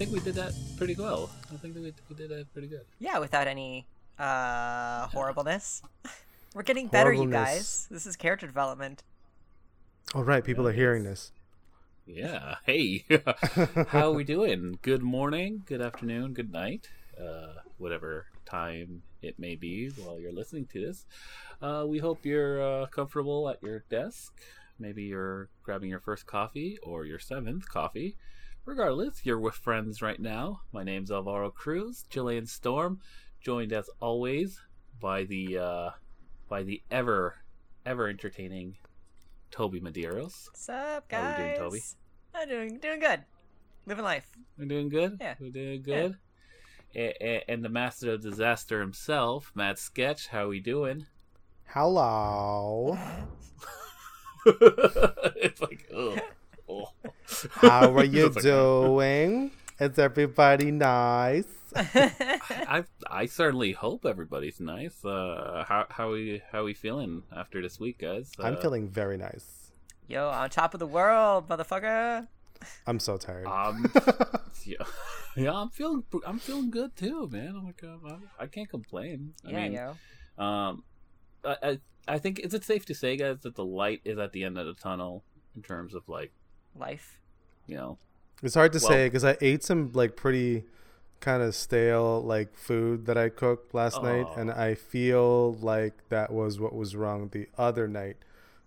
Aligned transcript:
think 0.00 0.12
we 0.14 0.20
did 0.20 0.34
that 0.34 0.54
pretty 0.78 0.94
well. 0.94 1.28
I 1.52 1.56
think 1.56 1.74
that 1.74 1.82
we, 1.82 1.92
we 2.08 2.16
did 2.16 2.30
that 2.30 2.50
pretty 2.54 2.68
good. 2.68 2.86
Yeah, 2.98 3.18
without 3.18 3.46
any 3.46 3.86
uh 4.18 5.06
horribleness. 5.08 5.82
We're 6.54 6.62
getting 6.62 6.88
better, 6.88 7.12
you 7.12 7.30
guys. 7.30 7.86
This 7.90 8.06
is 8.06 8.16
character 8.16 8.46
development. 8.46 9.02
All 10.14 10.24
right, 10.24 10.42
people 10.42 10.66
are 10.66 10.72
hearing 10.72 11.04
this. 11.04 11.32
Yeah. 12.06 12.54
Hey, 12.64 13.04
how 13.88 14.08
are 14.08 14.12
we 14.12 14.24
doing? 14.24 14.78
Good 14.80 15.02
morning, 15.02 15.64
good 15.66 15.82
afternoon, 15.82 16.32
good 16.32 16.50
night, 16.50 16.88
uh, 17.20 17.60
whatever 17.76 18.24
time 18.46 19.02
it 19.20 19.38
may 19.38 19.54
be 19.54 19.90
while 19.90 20.18
you're 20.18 20.32
listening 20.32 20.66
to 20.72 20.80
this. 20.80 21.04
Uh, 21.60 21.84
we 21.86 21.98
hope 21.98 22.24
you're 22.24 22.62
uh, 22.62 22.86
comfortable 22.86 23.50
at 23.50 23.62
your 23.62 23.84
desk. 23.90 24.32
Maybe 24.78 25.02
you're 25.02 25.50
grabbing 25.62 25.90
your 25.90 26.00
first 26.00 26.24
coffee 26.24 26.78
or 26.82 27.04
your 27.04 27.18
seventh 27.18 27.68
coffee. 27.68 28.16
Regardless, 28.64 29.24
you're 29.24 29.38
with 29.40 29.54
friends 29.54 30.02
right 30.02 30.20
now. 30.20 30.60
My 30.72 30.84
name's 30.84 31.10
Alvaro 31.10 31.50
Cruz, 31.50 32.04
Chilean 32.10 32.46
Storm, 32.46 33.00
joined 33.40 33.72
as 33.72 33.88
always 34.00 34.60
by 35.00 35.24
the 35.24 35.58
uh, 35.58 35.90
by 36.48 36.62
the 36.62 36.82
ever 36.90 37.36
ever 37.86 38.08
entertaining 38.08 38.76
Toby 39.50 39.80
Medeiros. 39.80 40.46
What's 40.48 40.68
up, 40.68 41.08
guys? 41.08 41.20
How 41.22 41.36
guys? 41.36 41.38
we 41.38 41.44
doing, 41.46 41.70
Toby? 41.70 41.80
I'm 42.34 42.48
doing 42.48 42.78
doing 42.78 43.00
good. 43.00 43.24
Living 43.86 44.04
life. 44.04 44.26
We're 44.58 44.66
doing 44.66 44.88
good. 44.88 45.16
Yeah. 45.20 45.34
We're 45.40 45.50
doing 45.50 45.82
good. 45.82 46.16
A- 46.94 47.14
a- 47.24 47.44
And 47.50 47.64
the 47.64 47.68
master 47.68 48.12
of 48.12 48.22
disaster 48.22 48.80
himself, 48.80 49.50
Matt 49.54 49.78
Sketch. 49.78 50.28
How 50.28 50.44
are 50.44 50.48
we 50.48 50.60
doing? 50.60 51.06
Hello. 51.68 52.98
it's 54.46 55.60
like, 55.60 55.88
ugh. 55.96 56.20
Oh. 56.70 56.88
How 57.52 57.96
are 57.96 58.04
you 58.18 58.30
doing? 58.30 59.50
Is 59.78 59.98
everybody 59.98 60.70
nice? 60.70 61.46
I 61.74 62.84
I 63.08 63.26
certainly 63.26 63.72
hope 63.72 64.04
everybody's 64.04 64.60
nice. 64.60 65.04
Uh, 65.04 65.64
how 65.66 65.86
how 65.88 66.12
we 66.12 66.42
how 66.52 66.64
we 66.64 66.74
feeling 66.74 67.22
after 67.34 67.62
this 67.62 67.78
week, 67.80 67.98
guys? 67.98 68.32
Uh, 68.38 68.44
I'm 68.44 68.56
feeling 68.56 68.88
very 68.88 69.16
nice. 69.16 69.72
Yo, 70.08 70.28
on 70.28 70.50
top 70.50 70.74
of 70.74 70.80
the 70.80 70.86
world, 70.86 71.48
motherfucker. 71.48 72.26
I'm 72.86 72.98
so 72.98 73.16
tired. 73.16 73.46
Um, 73.46 73.90
yeah, 74.64 74.76
yeah, 75.36 75.54
I'm 75.54 75.70
feeling 75.70 76.04
I'm 76.26 76.38
feeling 76.38 76.70
good 76.70 76.94
too, 76.96 77.28
man. 77.32 77.54
I'm 77.56 77.64
like, 77.64 77.82
um, 77.84 78.20
I, 78.38 78.44
I 78.44 78.46
can't 78.46 78.68
complain. 78.68 79.34
I 79.46 79.50
yeah, 79.50 79.62
mean, 79.62 79.72
yo. 79.72 80.44
Um, 80.44 80.84
I, 81.44 81.56
I 81.62 81.78
I 82.06 82.18
think 82.18 82.40
is 82.40 82.52
it 82.52 82.64
safe 82.64 82.84
to 82.86 82.94
say, 82.94 83.16
guys, 83.16 83.38
that 83.42 83.54
the 83.54 83.64
light 83.64 84.00
is 84.04 84.18
at 84.18 84.32
the 84.32 84.44
end 84.44 84.58
of 84.58 84.66
the 84.66 84.74
tunnel 84.74 85.24
in 85.54 85.62
terms 85.62 85.94
of 85.94 86.08
like 86.08 86.32
Life. 86.78 87.18
you 87.66 87.76
know. 87.76 87.98
It's 88.42 88.54
hard 88.54 88.72
to 88.72 88.78
well- 88.78 88.88
say 88.88 89.06
because 89.06 89.24
I 89.24 89.36
ate 89.40 89.62
some 89.62 89.90
like 89.92 90.16
pretty 90.16 90.64
kind 91.20 91.42
of 91.42 91.54
stale 91.54 92.22
like 92.22 92.56
food 92.56 93.04
that 93.06 93.18
I 93.18 93.28
cooked 93.28 93.74
last 93.74 94.02
night, 94.02 94.26
oh. 94.28 94.34
and 94.40 94.50
I 94.50 94.74
feel 94.74 95.54
like 95.54 96.08
that 96.08 96.32
was 96.32 96.58
what 96.58 96.74
was 96.74 96.96
wrong 96.96 97.28
the 97.32 97.48
other 97.58 97.86
night. 97.86 98.16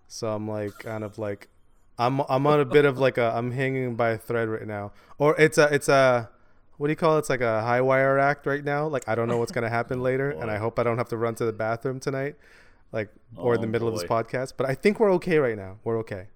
So 0.07 0.31
I'm 0.31 0.47
like 0.47 0.77
kind 0.79 1.03
of 1.03 1.17
like 1.17 1.49
I'm 1.97 2.21
I'm 2.29 2.45
on 2.45 2.59
a 2.59 2.65
bit 2.65 2.85
of 2.85 2.99
like 2.99 3.17
a 3.17 3.33
I'm 3.35 3.51
hanging 3.51 3.95
by 3.95 4.11
a 4.11 4.17
thread 4.17 4.47
right 4.47 4.67
now, 4.67 4.91
or 5.17 5.35
it's 5.39 5.57
a 5.57 5.73
it's 5.73 5.89
a 5.89 6.29
what 6.77 6.87
do 6.87 6.91
you 6.91 6.95
call 6.95 7.15
it? 7.15 7.19
It's 7.19 7.29
like 7.29 7.41
a 7.41 7.61
high 7.61 7.81
wire 7.81 8.19
act 8.19 8.45
right 8.45 8.63
now. 8.63 8.87
Like 8.87 9.07
I 9.07 9.15
don't 9.15 9.27
know 9.27 9.37
what's 9.37 9.51
gonna 9.51 9.69
happen 9.69 10.01
later, 10.09 10.29
and 10.29 10.51
I 10.51 10.57
hope 10.57 10.77
I 10.77 10.83
don't 10.83 10.97
have 10.99 11.09
to 11.09 11.17
run 11.17 11.33
to 11.35 11.45
the 11.45 11.53
bathroom 11.53 11.99
tonight, 11.99 12.35
like 12.91 13.09
or 13.35 13.55
in 13.55 13.61
the 13.61 13.67
Oh, 13.67 13.71
middle 13.71 13.87
of 13.87 13.95
this 13.95 14.03
podcast. 14.03 14.53
But 14.55 14.69
I 14.69 14.75
think 14.75 14.99
we're 14.99 15.11
okay 15.13 15.39
right 15.39 15.57
now. 15.57 15.77
We're 15.83 15.97
okay. 15.99 16.27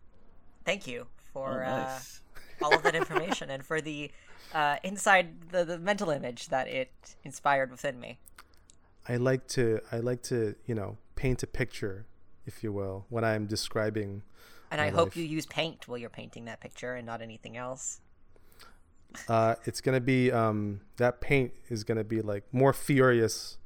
Thank 0.66 0.88
you 0.88 1.06
Oh, 1.38 1.46
for 1.46 1.64
nice. 1.64 2.22
uh, 2.62 2.66
all 2.66 2.74
of 2.74 2.84
that 2.84 2.96
information 2.96 3.50
and 3.50 3.64
for 3.64 3.82
the 3.82 4.12
uh, 4.54 4.78
inside 4.84 5.50
the, 5.52 5.66
the 5.66 5.78
mental 5.78 6.10
image 6.10 6.48
that 6.48 6.68
it 6.68 6.92
inspired 7.24 7.72
within 7.72 8.00
me. 8.00 8.18
I 9.08 9.18
like 9.18 9.48
to 9.50 9.80
I 9.92 9.98
like 9.98 10.22
to 10.24 10.56
you 10.66 10.76
know 10.76 10.98
paint 11.16 11.44
a 11.44 11.48
picture, 11.48 12.06
if 12.46 12.64
you 12.64 12.72
will, 12.72 13.06
when 13.10 13.24
I'm 13.24 13.46
describing. 13.46 14.24
And 14.70 14.82
I 14.82 14.90
hope 14.90 15.10
life. 15.10 15.18
you 15.18 15.24
use 15.24 15.46
paint 15.46 15.88
while 15.88 15.98
you're 15.98 16.10
painting 16.10 16.46
that 16.46 16.60
picture 16.60 16.94
and 16.96 17.06
not 17.06 17.22
anything 17.22 17.56
else. 17.56 18.02
Uh, 19.30 19.56
it's 19.66 19.80
gonna 19.80 20.02
be 20.02 20.32
um, 20.32 20.82
that 20.98 21.22
paint 21.22 21.54
is 21.70 21.84
gonna 21.84 22.04
be 22.04 22.22
like 22.22 22.44
more 22.52 22.74
furious 22.74 23.58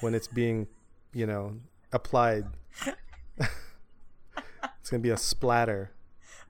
when 0.00 0.14
it's 0.14 0.26
being, 0.26 0.66
you 1.12 1.26
know, 1.26 1.54
applied. 1.92 2.46
it's 3.38 4.90
gonna 4.90 5.02
be 5.02 5.10
a 5.10 5.16
splatter. 5.16 5.92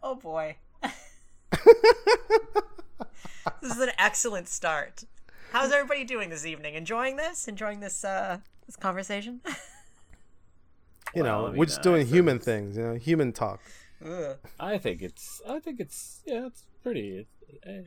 Oh 0.02 0.14
boy. 0.16 0.56
this 3.60 3.72
is 3.72 3.78
an 3.80 3.90
excellent 3.98 4.48
start. 4.48 5.04
How's 5.52 5.70
everybody 5.72 6.04
doing 6.04 6.30
this 6.30 6.46
evening? 6.46 6.74
Enjoying 6.74 7.16
this? 7.16 7.46
Enjoying 7.48 7.80
this 7.80 8.04
uh 8.04 8.38
this 8.66 8.76
conversation? 8.76 9.40
You 11.14 11.24
Well, 11.24 11.40
know, 11.42 11.46
I 11.46 11.50
mean, 11.50 11.58
we're 11.58 11.66
just 11.66 11.80
uh, 11.80 11.82
doing 11.82 12.06
so 12.06 12.12
human 12.14 12.36
it's- 12.36 12.44
things. 12.46 12.74
You 12.78 12.84
know, 12.84 12.94
human 12.94 13.32
talk. 13.32 13.60
Ugh. 14.02 14.38
I 14.58 14.78
think 14.78 15.02
it's 15.02 15.42
I 15.46 15.58
think 15.60 15.78
it's 15.78 16.22
yeah, 16.24 16.46
it's 16.46 16.64
pretty. 16.82 17.26
eh. 17.66 17.82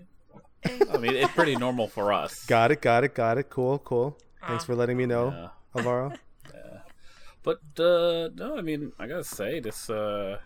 I 0.94 0.97
mean, 1.00 1.16
it's 1.16 1.34
pretty 1.34 1.56
normal 1.56 1.88
for 1.88 2.14
us. 2.14 2.46
Got 2.46 2.70
it. 2.72 2.84
Got 2.84 3.03
it. 3.03 3.16
Got 3.16 3.40
it. 3.40 3.50
Cool. 3.50 3.80
Cool. 3.80 4.16
Thanks 4.47 4.64
for 4.66 4.76
letting 4.76 4.96
me 4.97 5.08
know, 5.08 5.32
Yeah. 5.32 5.50
Alvaro. 5.76 6.14
But 7.42 7.62
uh, 7.80 8.30
no, 8.36 8.56
I 8.58 8.62
mean, 8.62 8.92
I 9.00 9.08
gotta 9.08 9.24
say 9.24 9.59
this 9.59 9.90
uh, 9.90 10.38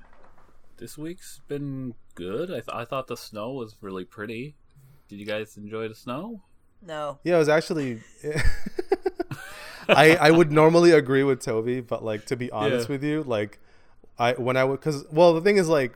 this 0.79 0.97
week's 0.97 1.41
been 1.47 1.93
good. 2.15 2.49
I 2.49 2.55
th- 2.55 2.69
I 2.73 2.85
thought 2.85 3.07
the 3.07 3.17
snow 3.17 3.51
was 3.53 3.75
really 3.81 4.05
pretty. 4.05 4.55
Did 5.07 5.19
you 5.19 5.25
guys 5.25 5.57
enjoy 5.57 5.87
the 5.87 5.95
snow? 5.95 6.41
No. 6.81 7.19
Yeah, 7.23 7.35
it 7.35 7.39
was 7.39 7.49
actually. 7.49 8.01
I 9.87 10.15
I 10.17 10.31
would 10.31 10.51
normally 10.51 10.91
agree 10.91 11.23
with 11.23 11.41
Toby, 11.41 11.81
but 11.81 12.03
like 12.03 12.25
to 12.27 12.35
be 12.35 12.51
honest 12.51 12.87
Yeah. 12.87 12.93
with 12.93 13.03
you, 13.03 13.23
like 13.23 13.59
I 14.19 14.33
when 14.33 14.55
I 14.55 14.63
would 14.63 14.79
because 14.79 15.05
well 15.11 15.33
the 15.33 15.41
thing 15.41 15.57
is 15.57 15.67
like 15.67 15.93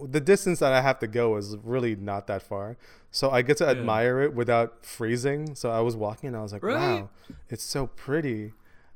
the 0.00 0.20
distance 0.20 0.58
that 0.60 0.72
I 0.72 0.80
have 0.82 0.98
to 1.00 1.06
go 1.06 1.36
is 1.36 1.56
really 1.64 1.96
not 1.96 2.26
that 2.26 2.42
far, 2.42 2.76
so 3.10 3.30
I 3.30 3.42
get 3.42 3.56
to 3.58 3.66
admire 3.66 4.20
it 4.22 4.34
without 4.34 4.84
freezing. 4.84 5.54
So 5.54 5.70
I 5.70 5.80
was 5.80 5.96
walking 5.96 6.28
and 6.28 6.36
I 6.36 6.42
was 6.42 6.52
like, 6.52 6.62
Right. 6.62 6.74
wow, 7.00 7.10
it's 7.48 7.64
so 7.64 7.86
pretty, 7.86 8.52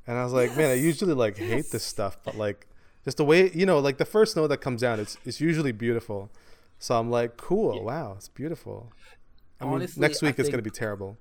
and 0.07 0.19
I 0.19 0.25
was 0.25 0.33
like, 0.35 0.57
man, 0.57 0.71
I 0.71 0.75
usually 0.75 1.15
like 1.15 1.39
hate 1.39 1.71
this 1.73 1.83
stuff, 1.85 2.19
but 2.23 2.37
like 2.37 2.67
just 3.05 3.17
the 3.17 3.25
way 3.25 3.51
you 3.53 3.67
know 3.67 3.79
like 3.79 3.99
the 3.99 4.05
first 4.05 4.33
snow 4.35 4.47
that 4.47 4.59
comes 4.59 4.81
down, 4.83 5.01
it's 5.01 5.17
it's 5.25 5.41
usually 5.41 5.73
beautiful. 5.73 6.31
So 6.79 6.99
I'm 6.99 7.11
like, 7.11 7.37
cool, 7.37 7.77
Yeah. 7.77 7.83
wow, 7.83 8.15
it's 8.17 8.29
beautiful. 8.29 8.93
I 9.61 9.65
mean, 9.65 9.75
Honestly, 9.75 10.01
next 10.01 10.23
I 10.23 10.27
week 10.27 10.39
it's 10.39 10.49
think- 10.49 10.53
gonna 10.53 10.63
be 10.63 10.71
terrible. 10.71 11.17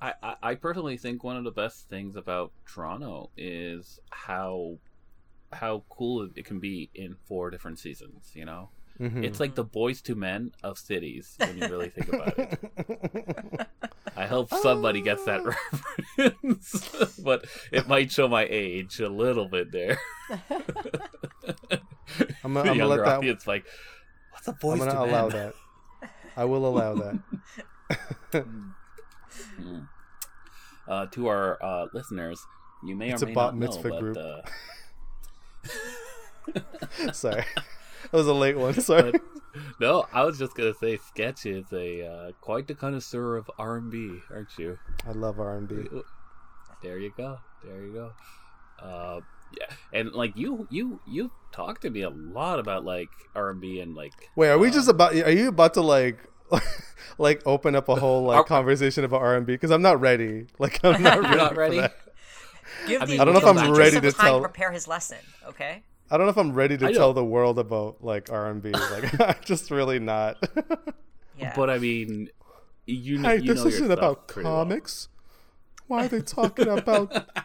I, 0.00 0.12
I, 0.22 0.34
I 0.42 0.54
personally 0.56 0.98
think 0.98 1.24
one 1.24 1.36
of 1.36 1.44
the 1.44 1.50
best 1.52 1.88
things 1.88 2.16
about 2.16 2.52
Toronto 2.66 3.30
is 3.36 3.98
how 4.10 4.78
how 5.52 5.84
cool 5.88 6.28
it 6.34 6.44
can 6.44 6.58
be 6.60 6.90
in 6.94 7.16
four 7.26 7.50
different 7.50 7.78
seasons. 7.78 8.32
You 8.34 8.44
know, 8.44 8.70
Mhm. 9.00 9.24
it's 9.24 9.38
like 9.40 9.54
the 9.54 9.64
Boyz 9.64 10.08
II 10.08 10.14
Men 10.16 10.52
of 10.62 10.78
cities 10.78 11.34
when 11.38 11.58
you 11.58 11.68
really 11.68 11.90
think 11.90 12.08
about 12.12 12.38
it. 12.38 13.68
I 14.16 14.26
hope 14.26 14.48
somebody 14.48 15.02
gets 15.02 15.24
that 15.26 15.42
reference, 15.44 17.18
but 17.22 17.44
it 17.70 17.86
might 17.86 18.10
show 18.10 18.26
my 18.28 18.46
age 18.48 18.98
a 19.00 19.08
little 19.10 19.48
bit 19.48 19.70
there. 19.72 19.98
I'm 22.42 22.54
The 22.54 22.62
gonna, 22.62 22.70
I'm 22.70 22.78
gonna 22.78 22.86
let 22.86 23.04
that. 23.04 23.18
audience 23.18 23.46
like, 23.46 23.66
what's 24.32 24.48
a 24.48 24.52
I'm 24.52 24.56
boys 24.60 24.78
gonna 24.78 24.92
to 24.92 25.00
allow 25.02 25.28
men? 25.28 25.52
that. 26.00 26.10
I 26.36 26.44
will 26.46 26.66
allow 26.66 26.94
that. 26.94 27.18
Mm. 28.32 29.88
Uh, 30.88 31.06
to 31.06 31.26
our 31.28 31.62
uh, 31.62 31.86
listeners, 31.92 32.40
you 32.84 32.94
may 32.96 33.10
It's 33.10 33.22
or 33.22 33.26
a 33.26 33.28
may 33.28 33.34
bat 33.34 33.44
not 33.44 33.54
know, 33.54 33.60
mitzvah 33.66 33.88
but 33.90 34.00
group. 34.00 34.16
uh, 34.16 34.42
Sorry, 37.12 37.44
that 38.12 38.16
was 38.16 38.26
a 38.26 38.34
late 38.34 38.56
one. 38.56 38.74
Sorry. 38.80 39.12
But- 39.12 39.20
no, 39.80 40.06
I 40.12 40.22
was 40.24 40.38
just 40.38 40.54
gonna 40.54 40.74
say, 40.74 40.98
Sketch 40.98 41.46
is 41.46 41.64
a 41.72 42.06
uh, 42.06 42.32
quite 42.40 42.66
the 42.68 42.74
connoisseur 42.74 43.36
of 43.36 43.50
R 43.58 43.76
and 43.76 43.90
B, 43.90 44.18
aren't 44.30 44.50
you? 44.58 44.78
I 45.06 45.12
love 45.12 45.40
R 45.40 45.56
and 45.56 45.66
B. 45.68 45.76
There 46.82 46.98
you 46.98 47.12
go. 47.16 47.38
There 47.64 47.82
you 47.82 47.92
go. 47.92 48.12
Uh, 48.86 49.20
yeah, 49.58 49.74
and 49.92 50.12
like 50.12 50.36
you, 50.36 50.66
you, 50.70 51.00
you 51.06 51.30
talked 51.52 51.82
to 51.82 51.90
me 51.90 52.02
a 52.02 52.10
lot 52.10 52.58
about 52.58 52.84
like 52.84 53.08
R 53.34 53.50
and 53.50 53.60
B 53.60 53.80
and 53.80 53.94
like. 53.94 54.12
Wait, 54.36 54.50
are 54.50 54.58
we 54.58 54.70
just 54.70 54.88
about? 54.88 55.14
Are 55.14 55.30
you 55.30 55.48
about 55.48 55.72
to 55.74 55.80
like, 55.80 56.18
like 57.18 57.40
open 57.46 57.74
up 57.74 57.88
a 57.88 57.94
whole 57.96 58.24
like 58.24 58.36
Are- 58.38 58.44
conversation 58.44 59.04
about 59.04 59.22
R 59.22 59.36
and 59.36 59.46
B? 59.46 59.54
Because 59.54 59.70
I'm 59.70 59.82
not 59.82 60.00
ready. 60.00 60.46
Like 60.58 60.80
I'm 60.84 61.02
not 61.02 61.18
ready. 61.22 61.28
You're 61.28 61.36
not 61.38 61.56
ready. 61.56 61.76
Give 62.86 63.00
I 63.02 63.06
the, 63.06 63.12
mean, 63.12 63.20
I 63.20 63.24
don't 63.24 63.32
know 63.34 63.40
if 63.40 63.46
I'm 63.46 63.72
ready 63.74 64.00
to 64.00 64.12
tell- 64.12 64.40
prepare 64.40 64.70
his 64.70 64.86
lesson, 64.86 65.18
okay? 65.46 65.82
I 66.10 66.16
don't 66.16 66.26
know 66.26 66.30
if 66.30 66.36
I'm 66.38 66.52
ready 66.52 66.76
to 66.78 66.92
tell 66.92 67.12
the 67.12 67.24
world 67.24 67.58
about 67.58 68.02
like 68.04 68.30
R 68.30 68.48
and 68.50 68.62
B. 68.62 68.70
Like 68.70 69.20
I'm 69.28 69.36
just 69.44 69.70
really 69.70 69.98
not. 69.98 70.36
Yeah. 71.38 71.52
But 71.56 71.68
I 71.70 71.78
mean, 71.78 72.28
you 72.86 73.18
know, 73.18 73.28
hey, 73.28 73.36
you 73.36 73.42
this 73.54 73.56
know 73.58 73.70
your 73.70 73.72
isn't 73.74 73.90
about 73.90 74.28
pretty 74.28 74.48
well. 74.48 74.58
comics. 74.64 75.08
Why 75.86 76.04
are 76.06 76.08
they 76.08 76.20
talking 76.22 76.68
about? 76.68 77.12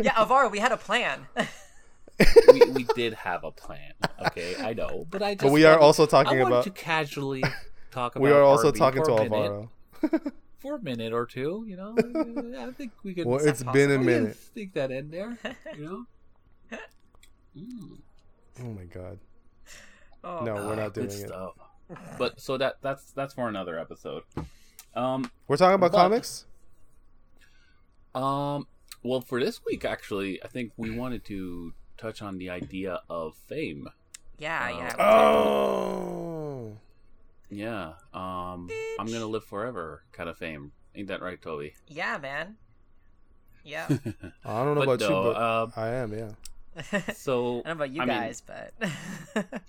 Yeah, 0.00 0.12
Alvaro, 0.16 0.48
we 0.48 0.58
had 0.58 0.72
a 0.72 0.76
plan. 0.76 1.26
we, 2.52 2.60
we 2.70 2.84
did 2.94 3.14
have 3.14 3.44
a 3.44 3.50
plan. 3.50 3.92
Okay, 4.26 4.54
I 4.62 4.72
know, 4.72 5.06
but 5.10 5.22
I 5.22 5.34
just 5.34 5.42
But 5.44 5.52
we 5.52 5.64
are 5.64 5.78
also 5.78 6.06
talking 6.06 6.38
I 6.38 6.42
wanted 6.42 6.54
about- 6.54 6.64
to 6.64 6.70
casually 6.70 7.42
talk 7.90 8.14
about. 8.16 8.22
we 8.22 8.30
are 8.30 8.42
also 8.42 8.70
RB 8.72 8.76
talking 8.78 9.02
to 9.04 9.10
for 9.10 9.20
a 9.20 9.28
minute- 9.28 9.68
Alvaro. 10.02 10.32
for 10.60 10.74
a 10.76 10.82
minute 10.82 11.12
or 11.12 11.26
two. 11.26 11.64
You 11.66 11.76
know, 11.76 11.94
I 12.58 12.70
think 12.72 12.92
we 13.02 13.12
could. 13.14 13.26
Well, 13.26 13.38
that 13.40 13.48
it's 13.48 13.62
been 13.64 13.90
a 13.90 13.96
possible? 13.96 14.06
we 14.06 14.12
can 14.12 14.22
minute. 14.22 14.36
Stick 14.38 14.72
that 14.74 14.90
in 14.90 15.10
there. 15.10 15.36
You 15.76 15.84
know. 15.84 16.06
Mm. 17.56 17.98
Oh 18.60 18.72
my 18.72 18.84
god. 18.84 19.18
Oh, 20.24 20.44
No, 20.44 20.54
we're 20.54 20.72
Ah, 20.72 20.74
not 20.76 20.94
doing 20.94 21.08
good 21.08 21.16
it. 21.16 21.26
stuff. 21.28 21.54
But 22.18 22.40
so 22.40 22.56
that 22.58 22.76
that's 22.82 23.12
that's 23.12 23.34
for 23.34 23.48
another 23.48 23.78
episode. 23.78 24.24
Um, 24.94 25.30
We're 25.46 25.56
talking 25.56 25.74
about 25.76 25.92
But- 25.92 25.98
comics. 25.98 26.46
um, 28.14 28.66
well, 29.02 29.20
for 29.20 29.38
this 29.38 29.60
week, 29.64 29.84
actually, 29.84 30.42
I 30.42 30.48
think 30.48 30.72
we 30.76 30.90
wanted 30.90 31.24
to 31.26 31.74
touch 31.96 32.22
on 32.22 32.38
the 32.38 32.50
idea 32.50 33.00
of 33.08 33.36
fame. 33.36 33.88
Yeah, 34.38 34.64
Uh, 34.64 34.78
yeah. 34.78 34.96
Oh. 34.98 36.76
Yeah. 37.50 37.92
Um, 38.12 38.68
I'm 38.98 39.06
gonna 39.06 39.26
live 39.26 39.44
forever, 39.44 40.02
kind 40.12 40.28
of 40.28 40.36
fame. 40.36 40.72
Ain't 40.94 41.08
that 41.08 41.22
right, 41.22 41.40
Toby? 41.40 41.74
Yeah, 41.86 42.18
man. 42.18 42.56
Yeah. 43.64 43.86
I 44.44 44.64
don't 44.64 44.74
know 44.74 44.84
But 44.86 45.00
about 45.00 45.00
you, 45.02 45.08
but 45.08 45.36
uh, 45.36 45.66
I 45.76 45.88
am. 45.88 46.12
Yeah, 46.12 46.30
I 46.92 47.00
So 47.12 47.62
don't 47.64 47.66
know 47.66 47.72
about 47.72 47.90
you 47.90 48.02
I 48.02 48.06
mean, 48.06 48.16
guys, 48.16 48.42
but 48.42 48.72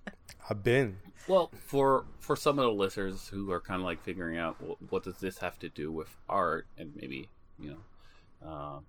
I've 0.49 0.63
been. 0.63 0.97
Well, 1.27 1.51
for 1.65 2.05
for 2.19 2.35
some 2.35 2.59
of 2.59 2.65
the 2.65 2.71
listeners 2.71 3.27
who 3.27 3.51
are 3.51 3.61
kind 3.61 3.81
of 3.81 3.85
like 3.85 4.01
figuring 4.03 4.37
out 4.37 4.61
well, 4.61 4.77
what 4.89 5.03
does 5.03 5.17
this 5.17 5.37
have 5.39 5.59
to 5.59 5.69
do 5.69 5.91
with 5.91 6.09
art, 6.29 6.67
and 6.77 6.93
maybe 6.95 7.29
you 7.59 7.77
know, 8.41 8.49
um, 8.49 8.85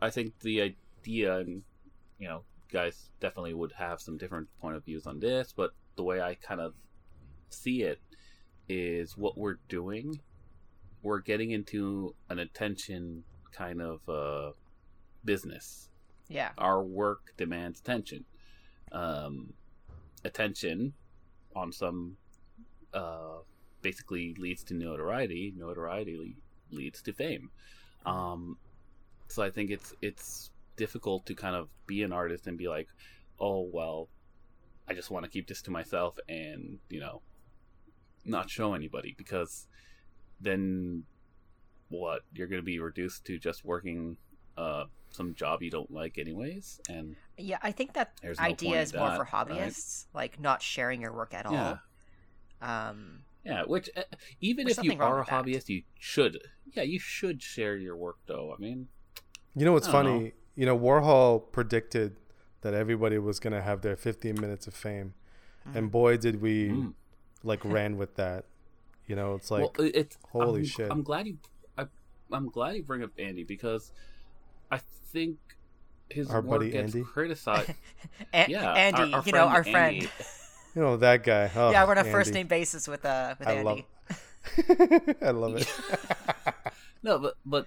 I 0.00 0.10
think 0.10 0.38
the 0.40 0.74
idea, 1.02 1.38
and 1.38 1.62
you 2.18 2.28
know, 2.28 2.42
guys 2.72 3.10
definitely 3.20 3.54
would 3.54 3.72
have 3.72 4.00
some 4.00 4.16
different 4.16 4.48
point 4.60 4.76
of 4.76 4.84
views 4.84 5.06
on 5.06 5.20
this, 5.20 5.52
but 5.56 5.72
the 5.96 6.02
way 6.02 6.20
I 6.20 6.34
kind 6.34 6.60
of 6.60 6.74
see 7.50 7.82
it 7.82 8.00
is 8.68 9.16
what 9.16 9.38
we're 9.38 9.58
doing. 9.68 10.20
We're 11.02 11.20
getting 11.20 11.52
into 11.52 12.14
an 12.28 12.38
attention 12.40 13.24
kind 13.52 13.80
of 13.80 14.08
uh, 14.08 14.52
business 15.24 15.87
yeah, 16.28 16.50
our 16.58 16.82
work 16.82 17.32
demands 17.36 17.80
attention. 17.80 18.24
Um, 18.92 19.52
attention 20.24 20.94
on 21.54 21.72
some 21.72 22.16
uh, 22.94 23.38
basically 23.82 24.34
leads 24.38 24.64
to 24.64 24.74
notoriety. 24.74 25.52
Notoriety 25.56 26.16
le- 26.16 26.76
leads 26.76 27.02
to 27.02 27.12
fame. 27.12 27.50
Um, 28.06 28.56
so 29.28 29.42
I 29.42 29.50
think 29.50 29.70
it's 29.70 29.94
it's 30.00 30.50
difficult 30.76 31.26
to 31.26 31.34
kind 31.34 31.56
of 31.56 31.68
be 31.86 32.02
an 32.02 32.12
artist 32.12 32.46
and 32.46 32.56
be 32.56 32.68
like, 32.68 32.88
oh 33.40 33.68
well, 33.72 34.08
I 34.88 34.94
just 34.94 35.10
want 35.10 35.24
to 35.24 35.30
keep 35.30 35.46
this 35.46 35.62
to 35.62 35.70
myself 35.70 36.18
and 36.28 36.78
you 36.88 37.00
know 37.00 37.22
not 38.24 38.50
show 38.50 38.74
anybody 38.74 39.14
because 39.16 39.66
then 40.40 41.04
what 41.88 42.20
you're 42.34 42.46
going 42.46 42.60
to 42.60 42.66
be 42.66 42.78
reduced 42.78 43.24
to 43.24 43.38
just 43.38 43.64
working 43.64 44.16
uh, 44.56 44.84
some 45.18 45.34
job 45.42 45.62
you 45.62 45.70
don't 45.70 45.90
like 46.00 46.14
anyways 46.24 46.80
and 46.88 47.16
yeah. 47.36 47.58
I 47.62 47.72
think 47.78 47.92
that 47.98 48.08
There's 48.22 48.38
no 48.38 48.44
idea 48.52 48.80
is 48.80 48.94
more 48.94 49.10
that, 49.10 49.16
for 49.18 49.26
right? 49.30 49.48
hobbyists, 49.48 50.06
like 50.20 50.40
not 50.48 50.58
sharing 50.62 51.00
your 51.04 51.12
work 51.20 51.32
at 51.34 51.44
all. 51.46 51.52
Yeah. 51.54 52.88
Um, 52.88 53.20
yeah 53.44 53.62
which 53.74 53.88
uh, 53.96 54.02
even 54.40 54.68
if 54.68 54.82
you 54.82 54.92
are 54.98 55.16
a 55.16 55.20
with 55.20 55.28
that. 55.28 55.44
hobbyist 55.44 55.68
you 55.68 55.82
should 55.98 56.34
yeah 56.74 56.82
you 56.82 56.98
should 56.98 57.40
share 57.40 57.76
your 57.76 57.96
work 57.96 58.16
though 58.26 58.52
i 58.56 58.60
mean 58.60 58.88
You 59.54 59.64
know 59.64 59.72
what's 59.72 59.86
funny? 59.88 60.18
know. 60.18 60.30
You 60.60 60.66
know, 60.66 60.76
Warhol 60.76 61.52
predicted 61.52 62.16
that 62.62 62.74
everybody 62.74 63.16
was 63.18 63.38
gonna 63.38 63.62
have 63.62 63.80
their 63.82 63.96
15 63.96 64.40
minutes 64.40 64.66
of 64.66 64.74
fame, 64.74 65.14
and 65.76 65.84
boy, 65.90 66.16
did 66.16 66.36
we 66.42 66.56
Mm. 66.68 66.92
like 67.50 67.62
ran 67.76 67.96
with 67.96 68.12
that. 68.16 68.44
You 69.06 69.14
know, 69.18 69.28
it's 69.38 69.50
like 69.54 69.62
well, 69.78 69.90
it's 69.94 70.18
holy 70.36 70.60
I'm, 70.60 70.66
shit. 70.76 70.90
i'm 70.94 71.02
glad 71.10 71.26
you 71.28 71.36
I, 71.80 71.86
i'm 72.36 72.48
glad 72.50 72.74
you 72.76 72.82
bring 72.82 73.02
up 73.06 73.12
andy 73.18 73.44
because 73.44 73.92
i 74.70 74.78
think 75.12 75.36
his 76.10 76.30
Our 76.30 76.40
work 76.40 76.60
buddy 76.60 76.70
gets 76.70 76.94
Andy? 76.94 77.04
criticized 77.04 77.70
A- 78.34 78.46
yeah 78.48 78.72
Andy, 78.72 79.12
our, 79.12 79.20
our 79.20 79.22
you 79.26 79.32
know, 79.32 79.46
our 79.46 79.64
friend. 79.64 80.08
You 80.74 80.82
know 80.82 80.96
that 80.98 81.24
guy. 81.24 81.50
Oh, 81.56 81.72
yeah, 81.72 81.84
we're 81.84 81.92
on 81.92 81.98
a 81.98 82.04
first 82.04 82.32
name 82.32 82.46
basis 82.46 82.86
with 82.86 83.04
uh 83.04 83.34
with 83.38 83.48
I 83.48 83.54
Andy. 83.54 83.86
love. 84.08 85.16
I 85.22 85.30
love 85.30 85.56
it. 85.56 85.66
no, 87.02 87.18
but 87.18 87.34
but 87.44 87.66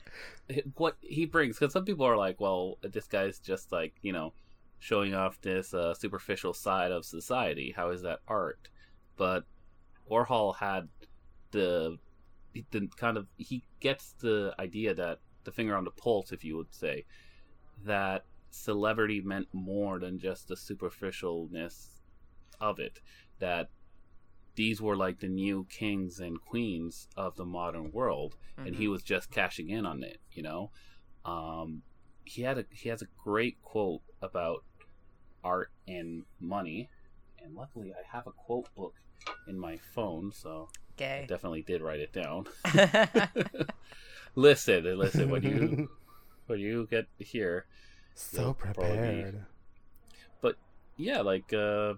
what 0.78 0.96
he 1.02 1.26
brings 1.26 1.60
because 1.60 1.74
some 1.74 1.84
people 1.84 2.06
are 2.06 2.16
like, 2.16 2.40
well, 2.40 2.78
this 2.82 3.08
guy's 3.08 3.40
just 3.40 3.72
like 3.72 3.94
you 4.02 4.14
know 4.14 4.34
showing 4.80 5.14
off 5.14 5.42
this 5.42 5.74
uh, 5.74 5.94
superficial 5.94 6.54
side 6.54 6.92
of 6.92 7.04
society. 7.06 7.74
How 7.76 7.90
is 7.90 8.02
that 8.04 8.20
art? 8.28 8.70
But 9.18 9.44
Warhol 10.10 10.56
had 10.56 10.88
the 11.52 11.98
the 12.72 12.88
kind 12.96 13.18
of 13.18 13.28
he 13.38 13.64
gets 13.82 14.14
the 14.20 14.54
idea 14.60 14.94
that 14.94 15.20
the 15.44 15.52
finger 15.52 15.76
on 15.76 15.84
the 15.84 15.92
pulse, 15.92 16.32
if 16.32 16.44
you 16.44 16.58
would 16.58 16.74
say, 16.74 17.06
that 17.84 18.26
celebrity 18.50 19.22
meant 19.22 19.48
more 19.54 20.00
than 20.00 20.20
just 20.20 20.48
the 20.48 20.56
superficialness 20.56 22.02
of 22.60 22.80
it. 22.80 23.00
That 23.40 23.70
these 24.56 24.82
were 24.82 24.96
like 24.96 25.20
the 25.20 25.28
new 25.28 25.66
kings 25.70 26.20
and 26.20 26.40
queens 26.42 27.08
of 27.16 27.36
the 27.36 27.46
modern 27.46 27.92
world 27.92 28.36
and 28.58 28.76
he 28.76 28.88
was 28.88 29.02
just 29.02 29.32
cashing 29.32 29.70
in 29.70 29.86
on 29.86 30.04
it 30.04 30.20
you 30.34 30.44
know? 30.44 30.72
Um 31.26 31.84
he 32.26 32.42
had 32.44 32.58
a 32.58 32.66
he 32.70 32.90
has 32.90 33.02
a 33.02 33.08
great 33.24 33.62
quote 33.62 34.02
about 34.22 34.64
art 35.44 35.72
and 35.88 36.24
money 36.40 36.90
and 37.44 37.56
luckily 37.56 37.92
i 37.92 38.16
have 38.16 38.28
a 38.28 38.32
quote 38.32 38.68
book 38.76 38.94
in 39.48 39.58
my 39.60 39.78
phone 39.78 40.32
so 40.32 40.70
i 41.24 41.26
definitely 41.26 41.64
did 41.64 41.82
write 41.82 42.00
it 42.00 42.14
down 42.14 42.46
listen 44.36 44.84
listen 44.98 45.30
when 45.30 45.44
you 45.44 45.90
when 46.48 46.60
you 46.60 46.88
get 46.90 47.06
here 47.20 47.66
so 48.16 48.42
You'll 48.42 48.54
be- 48.54 48.60
prepared. 48.60 49.46
but 50.42 50.56
yeah 50.98 51.22
like 51.22 51.52
uh 51.54 51.94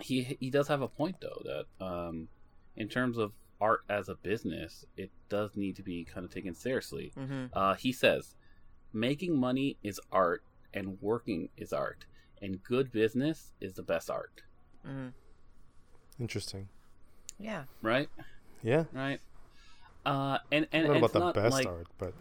he 0.00 0.36
he 0.40 0.50
does 0.50 0.68
have 0.68 0.80
a 0.82 0.88
point 0.88 1.16
though 1.20 1.42
that 1.44 1.84
um 1.84 2.28
in 2.76 2.88
terms 2.88 3.18
of 3.18 3.32
art 3.60 3.80
as 3.88 4.08
a 4.08 4.14
business 4.14 4.84
it 4.96 5.10
does 5.28 5.56
need 5.56 5.74
to 5.76 5.82
be 5.82 6.04
kind 6.04 6.24
of 6.24 6.32
taken 6.32 6.54
seriously 6.54 7.12
hmm 7.16 7.46
uh 7.52 7.74
he 7.74 7.92
says 7.92 8.34
making 8.92 9.36
money 9.38 9.76
is 9.82 10.00
art 10.12 10.42
and 10.72 10.98
working 11.02 11.48
is 11.56 11.72
art 11.72 12.04
and 12.40 12.62
good 12.62 12.92
business 12.92 13.52
is 13.60 13.74
the 13.74 13.82
best 13.82 14.08
art 14.10 14.42
Mm-hmm. 14.86 15.08
Interesting. 16.20 16.68
Yeah. 17.38 17.64
right 17.82 18.08
Yeah. 18.62 18.84
right 18.92 19.20
uh 20.06 20.38
and 20.52 20.66
I 20.72 20.76
and, 20.76 20.86
don't 20.86 20.88
know 20.88 20.88
and 20.88 20.96
about 20.98 21.04
it's 21.04 21.12
the 21.12 21.18
not 21.18 21.34
best 21.34 21.52
like, 21.52 21.66
art, 21.66 21.86
but 21.98 22.14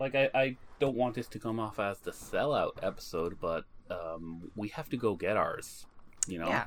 like 0.00 0.14
I, 0.14 0.30
I 0.34 0.56
don't 0.80 0.96
want 0.96 1.14
this 1.14 1.26
to 1.28 1.38
come 1.38 1.58
off 1.60 1.78
as 1.78 1.98
the 2.00 2.10
sellout 2.10 2.72
episode 2.82 3.38
but 3.40 3.64
um 3.90 4.50
we 4.56 4.68
have 4.68 4.88
to 4.90 4.96
go 4.96 5.14
get 5.14 5.36
ours 5.36 5.86
you 6.26 6.38
know 6.38 6.48
Yeah. 6.48 6.66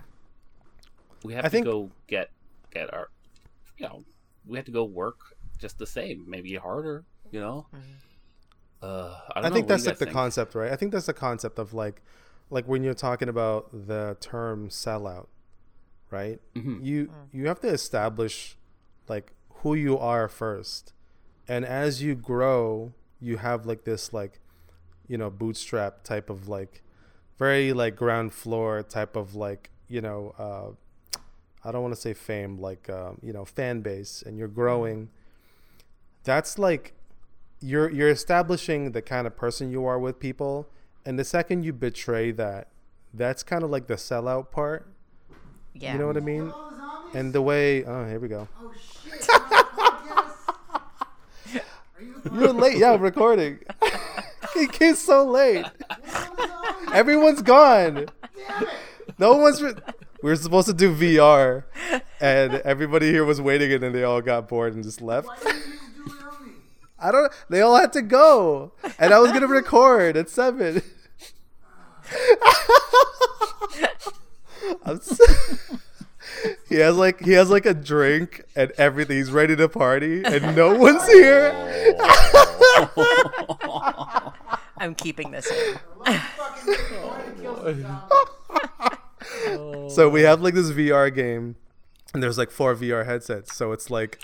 we 1.24 1.34
have 1.34 1.46
I 1.46 1.48
to 1.48 1.52
think- 1.52 1.66
go 1.66 1.92
get 2.08 2.30
get 2.72 2.94
our 2.94 3.10
you 3.78 3.86
know 3.88 4.04
we 4.46 4.58
have 4.58 4.66
to 4.66 4.72
go 4.72 4.84
work 4.84 5.20
just 5.60 5.78
the 5.78 5.88
same 5.88 6.26
maybe 6.28 6.56
harder 6.56 7.04
you 7.32 7.40
know 7.40 7.66
Mhm. 7.76 7.80
uh 8.82 8.86
i, 9.36 9.40
I, 9.40 9.42
don't 9.42 9.50
know. 9.50 9.56
think 9.56 9.64
What 9.64 9.68
that's 9.70 9.86
like 9.86 9.94
guys 9.96 10.00
the 10.00 10.06
think? 10.06 10.14
concept, 10.16 10.56
right? 10.56 10.72
I 10.72 10.76
think 10.76 10.92
that's 10.92 11.08
the 11.08 11.14
concept 11.14 11.58
of 11.60 11.74
like, 11.74 12.02
like 12.50 12.66
when 12.68 12.84
you're 12.84 12.94
talking 12.94 13.28
about 13.30 13.70
the 13.88 14.16
term 14.22 14.70
sellout, 14.70 15.28
right? 16.12 16.40
Mhm. 16.56 16.84
You 16.86 17.10
you 17.34 17.48
have 17.48 17.60
to 17.62 17.68
establish 17.68 18.58
like 19.10 19.34
who 19.62 19.74
you 19.74 19.98
are 19.98 20.28
first, 20.28 20.94
and 21.48 21.66
as 21.66 22.02
you 22.02 22.16
grow, 22.16 22.94
you 23.20 23.38
have 23.38 23.66
like 23.66 23.84
this 23.84 24.14
like, 24.14 24.40
you 25.08 25.18
know, 25.18 25.30
bootstrap 25.30 26.04
type 26.04 26.30
of 26.30 26.48
like, 26.48 26.82
very 27.38 27.74
like 27.74 27.96
ground 27.96 28.34
floor 28.34 28.84
type 28.84 29.16
of 29.16 29.36
like 29.36 29.70
you 29.88 30.02
know, 30.02 30.34
uh, 30.38 31.20
I 31.64 31.72
don't 31.72 31.82
want 31.82 31.96
to 31.96 32.00
say 32.00 32.14
fame, 32.14 32.60
like 32.60 32.90
um, 32.90 33.20
you 33.22 33.34
know, 33.34 33.46
fan 33.46 33.82
base, 33.82 34.24
and 34.26 34.38
you're 34.38 34.48
growing. 34.48 35.10
That's 36.24 36.58
like 36.58 36.94
you're 37.62 37.90
you're 37.90 38.10
establishing 38.10 38.92
the 38.92 39.02
kind 39.02 39.28
of 39.28 39.36
person 39.36 39.72
you 39.72 39.86
are 39.86 40.00
with 40.00 40.20
people. 40.20 40.70
And 41.06 41.18
the 41.18 41.24
second 41.24 41.64
you 41.64 41.72
betray 41.72 42.32
that 42.32 42.68
that's 43.14 43.42
kind 43.44 43.64
of 43.64 43.70
like 43.70 43.88
the 43.88 43.96
sellout 43.96 44.52
part. 44.52 44.92
Yeah. 45.74 45.94
you 45.94 46.00
know 46.00 46.08
what 46.08 46.18
i 46.18 46.22
mean? 46.22 46.52
And 47.14 47.32
the 47.34 47.42
way 47.42 47.84
oh 47.86 48.06
here 48.08 48.20
we 48.20 48.28
go. 48.28 48.48
Oh 48.60 48.74
shit! 49.04 49.28
I'm 49.30 49.42
on 49.42 49.54
a 49.54 49.64
podcast. 49.64 51.62
Are 51.98 52.04
you 52.04 52.14
you're 52.34 52.54
late 52.54 52.78
yeah 52.78 52.94
I'm 52.94 53.02
recording 53.02 53.60
it 54.56 54.72
came 54.72 54.96
so 54.96 55.26
late 55.26 55.66
everyone's 56.94 57.42
gone 57.42 57.94
Damn 58.48 58.64
it! 58.64 58.70
no 59.18 59.36
one's 59.38 59.62
re- 59.62 59.74
we 60.24 60.30
were 60.30 60.36
supposed 60.36 60.68
to 60.68 60.74
do 60.74 60.94
vr 60.96 61.64
and 62.20 62.56
everybody 62.56 63.12
here 63.12 63.26
was 63.26 63.40
waiting 63.42 63.72
and 63.72 63.84
then 63.84 63.94
they 63.94 64.04
all 64.04 64.22
got 64.22 64.48
bored 64.48 64.74
and 64.74 64.84
just 64.84 65.02
left 65.02 65.28
Why 65.28 65.38
didn't 65.38 65.56
you 65.58 66.06
do 66.06 66.12
it 66.12 66.12
early? 66.24 66.52
I 67.00 67.12
don't. 67.12 67.32
They 67.50 67.62
all 67.62 67.78
had 67.78 67.94
to 67.94 68.02
go, 68.02 68.72
and 68.98 69.14
I 69.14 69.20
was 69.20 69.32
gonna 69.32 69.46
record 69.48 70.18
at 70.18 70.30
seven. 70.30 70.82
I'm 74.84 74.98
s 74.98 75.20
he 76.70 76.76
has 76.76 76.96
like 76.96 77.22
he 77.22 77.32
has 77.34 77.50
like 77.50 77.66
a 77.66 77.74
drink 77.74 78.44
and 78.56 78.72
everything. 78.78 79.18
He's 79.18 79.32
ready 79.32 79.56
to 79.56 79.70
party, 79.70 80.24
and 80.24 80.56
no 80.56 80.76
one's 80.76 81.08
here. 81.08 81.52
I'm 84.78 84.96
keeping 84.96 85.32
this 85.32 85.50
in. 85.50 85.80
Fucking 86.06 86.76
trying 86.76 87.36
to 87.36 87.42
kill 87.42 87.56
some 87.56 87.82
zombies. 87.82 89.88
So 89.90 90.10
we 90.10 90.22
have 90.22 90.42
like 90.42 90.54
this 90.54 90.72
VR 90.72 91.14
game, 91.14 91.56
and 92.14 92.22
there's 92.22 92.38
like 92.38 92.52
four 92.52 92.76
VR 92.76 93.06
headsets. 93.06 93.56
So 93.56 93.72
it's 93.72 93.90
like 93.90 94.20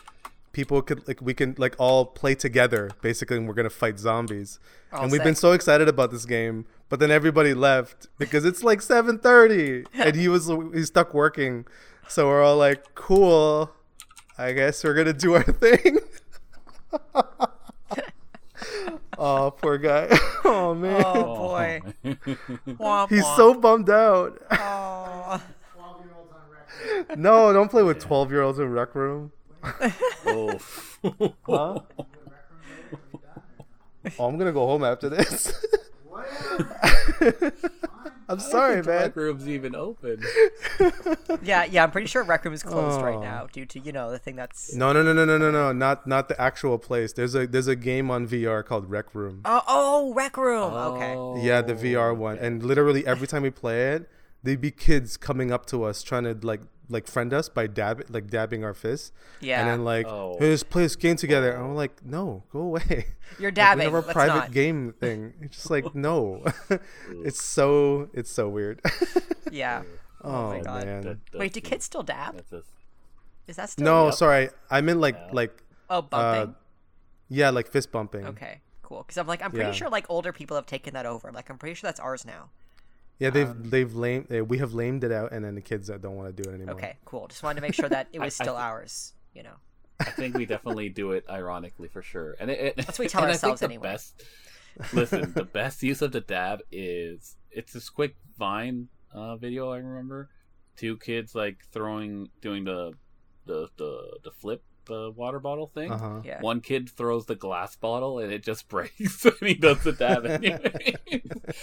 people 0.51 0.81
could 0.81 1.07
like 1.07 1.21
we 1.21 1.33
can 1.33 1.55
like 1.57 1.75
all 1.79 2.05
play 2.05 2.35
together 2.35 2.91
basically, 3.01 3.37
and 3.37 3.47
we're 3.47 3.53
gonna 3.53 3.69
fight 3.69 3.99
zombies. 3.99 4.59
All 4.91 5.03
and 5.03 5.11
we've 5.11 5.23
been 5.23 5.35
so 5.35 5.51
excited 5.51 5.87
about 5.87 6.11
this 6.11 6.25
game, 6.25 6.65
but 6.89 6.99
then 6.99 7.11
everybody 7.11 7.53
left 7.53 8.07
because 8.17 8.45
it's 8.45 8.63
like 8.63 8.79
7:30, 8.79 9.87
and 9.93 10.15
he 10.15 10.27
was 10.27 10.51
he's 10.73 10.87
stuck 10.87 11.13
working. 11.13 11.65
So 12.07 12.27
we're 12.27 12.43
all 12.43 12.57
like, 12.57 12.93
cool. 12.95 13.71
I 14.37 14.51
guess 14.53 14.83
we're 14.83 14.93
gonna 14.93 15.13
do 15.13 15.33
our 15.35 15.43
thing. 15.63 15.99
oh, 19.17 19.51
poor 19.51 19.77
guy. 19.77 20.09
Oh 20.45 20.75
man. 20.75 21.01
Oh 21.05 21.35
boy. 21.35 21.81
Womp 22.67 23.09
He's 23.09 23.23
womp. 23.23 23.35
so 23.37 23.53
bummed 23.53 23.89
out. 23.89 24.39
Oh. 24.51 25.41
12 25.73 26.01
year 26.05 26.13
olds 26.17 26.31
on 26.33 26.41
record. 26.51 27.17
No, 27.19 27.53
don't 27.53 27.71
play 27.71 27.81
with 27.81 27.99
12 27.99 28.29
year 28.31 28.41
olds 28.41 28.59
in 28.59 28.69
Rec 28.69 28.93
Room. 28.93 29.31
oh. 30.25 30.59
Huh? 31.47 31.79
Oh, 34.19 34.25
I'm 34.25 34.37
gonna 34.37 34.51
go 34.51 34.67
home 34.67 34.83
after 34.83 35.07
this. 35.09 35.53
Whatever. 38.25 38.45
I'm 38.45 38.51
sorry, 38.51 38.81
The 38.81 38.87
man. 38.89 39.01
rec 39.01 39.15
room's 39.15 39.47
even 39.47 39.75
open. 39.75 40.21
Yeah, 41.43 41.65
yeah. 41.65 41.83
I'm 41.83 41.91
pretty 41.91 42.07
sure 42.07 42.23
Rec 42.23 42.45
Room 42.45 42.53
is 42.53 42.63
closed 42.63 43.01
right 43.01 43.15
Oh. 43.15 43.21
now 43.21 43.47
due 43.51 43.65
to 43.65 43.79
you 43.79 43.91
know 43.91 44.11
the 44.11 44.19
thing 44.19 44.35
that's. 44.35 44.73
No, 44.73 44.93
no, 44.93 45.01
no, 45.03 45.13
no, 45.13 45.25
no, 45.25 45.37
no, 45.37 45.51
no. 45.51 45.71
Not 45.73 46.07
not 46.07 46.29
the 46.29 46.39
actual 46.39 46.77
place. 46.77 47.11
There's 47.13 47.35
a 47.35 47.45
there's 47.47 47.67
a 47.67 47.75
game 47.75 48.09
on 48.09 48.27
VR 48.27 48.63
called 48.65 48.89
Rec 48.89 49.13
Room. 49.13 49.41
Oh, 49.45 49.61
oh, 49.67 50.13
Rec 50.13 50.37
Room. 50.37 50.73
Okay. 50.73 51.13
Oh. 51.15 51.37
Yeah, 51.43 51.61
the 51.61 51.73
VR 51.73 52.15
one. 52.15 52.37
And 52.37 52.63
literally 52.63 53.05
every 53.05 53.27
time 53.31 53.41
we 53.43 53.49
play 53.49 53.91
it, 53.93 54.09
there'd 54.41 54.61
be 54.61 54.71
kids 54.71 55.17
coming 55.17 55.51
up 55.51 55.65
to 55.67 55.83
us 55.83 56.01
trying 56.03 56.23
to 56.23 56.37
like 56.45 56.61
like 56.89 57.07
friend 57.07 57.33
us 57.33 57.47
by 57.49 57.65
dab 57.67 58.03
like 58.09 58.29
dabbing 58.29 58.63
our 58.63 58.73
fists. 58.73 59.11
Yeah. 59.39 59.61
And 59.61 59.69
then 59.69 59.85
like, 59.85 60.05
Oh. 60.07 60.35
hey, 60.39 60.49
let's 60.49 60.63
play 60.63 60.83
this 60.83 60.95
game 60.95 61.15
together. 61.15 61.53
And 61.53 61.63
I'm 61.63 61.75
like, 61.75 62.03
no, 62.05 62.43
go 62.51 62.59
away. 62.59 63.07
You're 63.39 63.49
Like, 63.49 63.55
dabbing. 63.55 63.79
we 63.79 63.83
have 63.85 63.93
our 63.93 64.01
Let's 64.01 64.13
private 64.13 64.33
not. 64.33 64.51
game 64.51 64.93
thing. 64.99 65.33
It's 65.41 65.55
just 65.57 65.69
like 65.71 65.95
no. 65.95 66.43
it's 67.23 67.41
so 67.43 68.09
it's 68.13 68.31
so 68.31 68.49
weird. 68.49 68.81
Yeah. 69.51 69.83
oh 70.23 70.49
my 70.49 70.59
God. 70.61 70.85
man. 70.85 71.01
That- 71.01 71.17
Wait, 71.39 71.53
do 71.53 71.59
just- 71.59 71.69
kids 71.71 71.85
still 71.85 72.03
dab? 72.03 72.35
That's 72.35 72.49
just, 72.49 72.69
Is 73.47 73.55
that 73.55 73.69
still? 73.69 73.85
No, 73.85 74.05
Yep. 74.05 74.13
sorry. 74.15 74.49
I 74.69 74.81
meant 74.81 74.99
like 74.99 75.15
Yeah. 75.15 75.29
like 75.33 75.63
Oh, 75.89 76.01
bumping. 76.01 76.53
uh, 76.53 76.57
yeah, 77.29 77.49
like 77.49 77.67
fist 77.71 77.91
bumping. 77.91 78.25
okay, 78.27 78.61
cool. 78.81 79.03
Because 79.03 79.17
I'm 79.17 79.27
like, 79.27 79.41
I'm 79.41 79.51
pretty 79.51 79.65
Yeah. 79.67 79.71
sure 79.73 79.89
like 79.89 80.05
older 80.09 80.31
people 80.33 80.55
have 80.55 80.65
taken 80.65 80.93
that 80.95 81.05
over. 81.05 81.31
Like, 81.31 81.49
I'm 81.49 81.57
pretty 81.57 81.75
sure 81.75 81.87
that's 81.87 81.99
ours 81.99 82.25
now. 82.25 82.49
Yeah, 83.19 83.29
they've 83.29 83.49
Um, 83.49 83.69
they've 83.69 83.93
lame 83.93 84.27
uh, 84.31 84.43
we 84.43 84.57
have 84.57 84.73
lamed 84.73 85.03
it 85.03 85.11
out, 85.11 85.31
and 85.31 85.45
then 85.45 85.55
the 85.55 85.61
kids 85.61 85.87
that 85.87 86.01
don't 86.01 86.15
want 86.15 86.35
to 86.35 86.43
do 86.43 86.49
it 86.49 86.53
anymore. 86.53 86.75
Okay, 86.75 86.97
cool. 87.05 87.27
Just 87.27 87.43
wanted 87.43 87.55
to 87.55 87.61
make 87.61 87.73
sure 87.73 87.89
that 87.89 88.07
it 88.11 88.19
was 88.21 88.39
I 88.39 88.43
still 88.43 88.55
ours. 88.55 89.13
You 89.33 89.43
know. 89.43 89.55
I 89.99 90.05
think 90.05 90.35
we 90.35 90.45
definitely 90.45 90.89
do 90.89 91.11
it 91.11 91.23
ironically 91.29 91.87
for 91.87 92.01
sure. 92.01 92.35
And 92.39 92.49
it, 92.49 92.59
it, 92.59 92.75
That's 92.77 92.99
what 92.99 93.05
we 93.05 93.09
tell 93.09 93.23
ourselves 93.23 93.61
anyway. 93.61 93.89
Best, 93.89 94.23
listen, 94.91 95.31
the 95.33 95.45
best 95.45 95.83
use 95.83 96.01
of 96.01 96.11
the 96.11 96.21
dab 96.21 96.61
is 96.71 97.35
it's 97.51 97.73
this 97.73 97.89
quick 97.89 98.15
Vine 98.37 98.89
uh, 99.13 99.35
video 99.37 99.71
I 99.71 99.77
remember. 99.77 100.29
Two 100.75 100.97
kids 100.97 101.35
like 101.35 101.57
throwing, 101.71 102.29
doing 102.41 102.63
the 102.63 102.93
the 103.45 103.69
the, 103.77 104.17
the 104.23 104.31
flip 104.31 104.63
uh, 104.89 105.11
water 105.11 105.39
bottle 105.39 105.67
thing. 105.67 105.91
Uh 105.91 105.97
huh. 105.97 106.21
Yeah. 106.23 106.41
One 106.41 106.61
kid 106.61 106.89
throws 106.89 107.25
the 107.25 107.35
glass 107.35 107.75
bottle 107.75 108.19
and 108.19 108.31
it 108.31 108.43
just 108.43 108.67
breaks, 108.69 109.25
and 109.25 109.35
he 109.41 109.53
does 109.53 109.83
the 109.83 109.91
dab 109.91 110.25
anyway. 110.25 110.95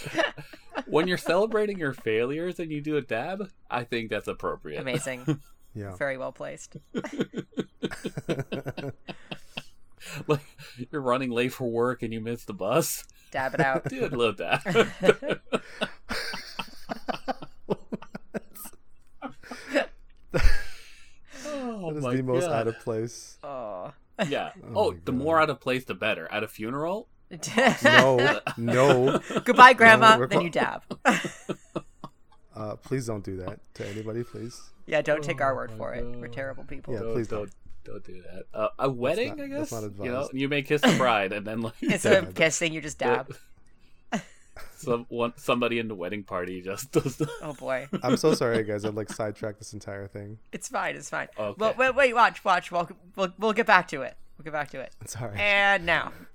when 0.86 1.08
you're 1.08 1.18
celebrating 1.18 1.78
your 1.78 1.92
failures 1.92 2.58
and 2.58 2.70
you 2.70 2.80
do 2.80 2.96
a 2.96 3.02
dab, 3.02 3.50
I 3.70 3.84
think 3.84 4.10
that's 4.10 4.28
appropriate. 4.28 4.80
Amazing. 4.80 5.40
Yeah. 5.74 5.94
Very 5.96 6.18
well 6.18 6.32
placed. 6.32 6.76
like 10.26 10.40
you're 10.90 11.00
running 11.00 11.30
late 11.30 11.52
for 11.52 11.70
work 11.70 12.02
and 12.02 12.12
you 12.12 12.20
miss 12.20 12.44
the 12.44 12.54
bus. 12.54 13.04
Dab 13.30 13.54
it 13.54 13.60
out. 13.60 13.88
Dude, 13.88 14.12
love 14.12 14.38
that. 14.38 14.64
dab. 20.32 20.42
Oh 21.90 21.94
That 21.94 21.98
is 21.98 22.04
my 22.04 22.16
the 22.16 22.22
most 22.22 22.46
God. 22.46 22.52
out 22.52 22.66
of 22.68 22.78
place. 22.80 23.38
Oh. 23.42 23.92
Yeah. 24.28 24.52
Oh 24.74 24.88
Oh, 24.88 24.92
the 24.92 25.12
God. 25.12 25.14
more 25.14 25.40
out 25.40 25.50
of 25.50 25.60
place, 25.60 25.84
the 25.84 25.94
better. 25.94 26.26
At 26.30 26.42
a 26.44 26.48
funeral, 26.48 27.08
No, 27.84 28.40
no. 28.56 29.20
Goodbye, 29.44 29.72
Grandma. 29.72 30.18
we're 30.18 30.26
then 30.26 30.40
you 30.42 30.50
dab. 30.50 30.82
Uh, 32.54 32.76
please 32.76 33.06
don't 33.06 33.24
do 33.24 33.36
that 33.36 33.60
to 33.74 33.86
anybody, 33.86 34.24
please. 34.24 34.60
yeah, 34.86 35.00
don't 35.00 35.22
take 35.22 35.40
our 35.40 35.52
Oh 35.52 35.56
word 35.56 35.70
my 35.70 35.76
for 35.76 35.94
it. 35.94 36.04
We're 36.18 36.26
terrible 36.28 36.64
people. 36.64 36.92
Yeah, 36.94 37.00
don't, 37.00 37.12
please 37.14 37.28
don't, 37.28 37.50
don't 37.84 38.04
do 38.04 38.20
that. 38.22 38.44
Uh, 38.52 38.68
a 38.78 38.90
wedding, 38.90 39.36
not- 39.36 39.44
I 39.44 39.48
that's 39.48 39.70
guess. 39.70 39.82
not 39.82 40.04
you 40.04 40.10
know, 40.10 40.28
you 40.32 40.48
may 40.48 40.62
kiss 40.62 40.80
the 40.82 40.94
bride, 40.98 41.32
and 41.32 41.46
then 41.46 41.60
like 41.62 41.74
Instead 41.80 42.24
of 42.24 42.34
kissing, 42.34 42.72
you 42.74 42.80
just 42.80 42.98
dab. 42.98 43.34
Some 44.76 45.06
one 45.08 45.32
somebody 45.36 45.78
in 45.78 45.88
the 45.88 45.94
wedding 45.94 46.22
party 46.24 46.60
just 46.62 46.90
does. 46.92 47.16
The, 47.16 47.28
Oh 47.42 47.52
boy. 47.54 47.88
I'm 48.02 48.16
so 48.16 48.34
sorry, 48.34 48.62
guys. 48.64 48.84
I've 48.84 48.94
like 48.94 49.10
sidetracked 49.10 49.58
this 49.58 49.72
entire 49.72 50.06
thing. 50.08 50.38
It's 50.52 50.68
fine. 50.68 50.96
It's 50.96 51.10
fine. 51.10 51.28
Okay. 51.38 51.54
Well, 51.58 51.74
wait, 51.76 51.94
wait, 51.94 52.14
watch, 52.14 52.44
watch. 52.44 52.70
We'll, 52.72 52.88
we'll, 53.16 53.32
we'll 53.38 53.52
get 53.52 53.66
back 53.66 53.88
to 53.88 54.02
it. 54.02 54.16
We'll 54.38 54.44
get 54.44 54.52
back 54.52 54.70
to 54.70 54.80
it. 54.80 54.94
Sorry. 55.06 55.36
And 55.38 55.84
now. 55.86 56.12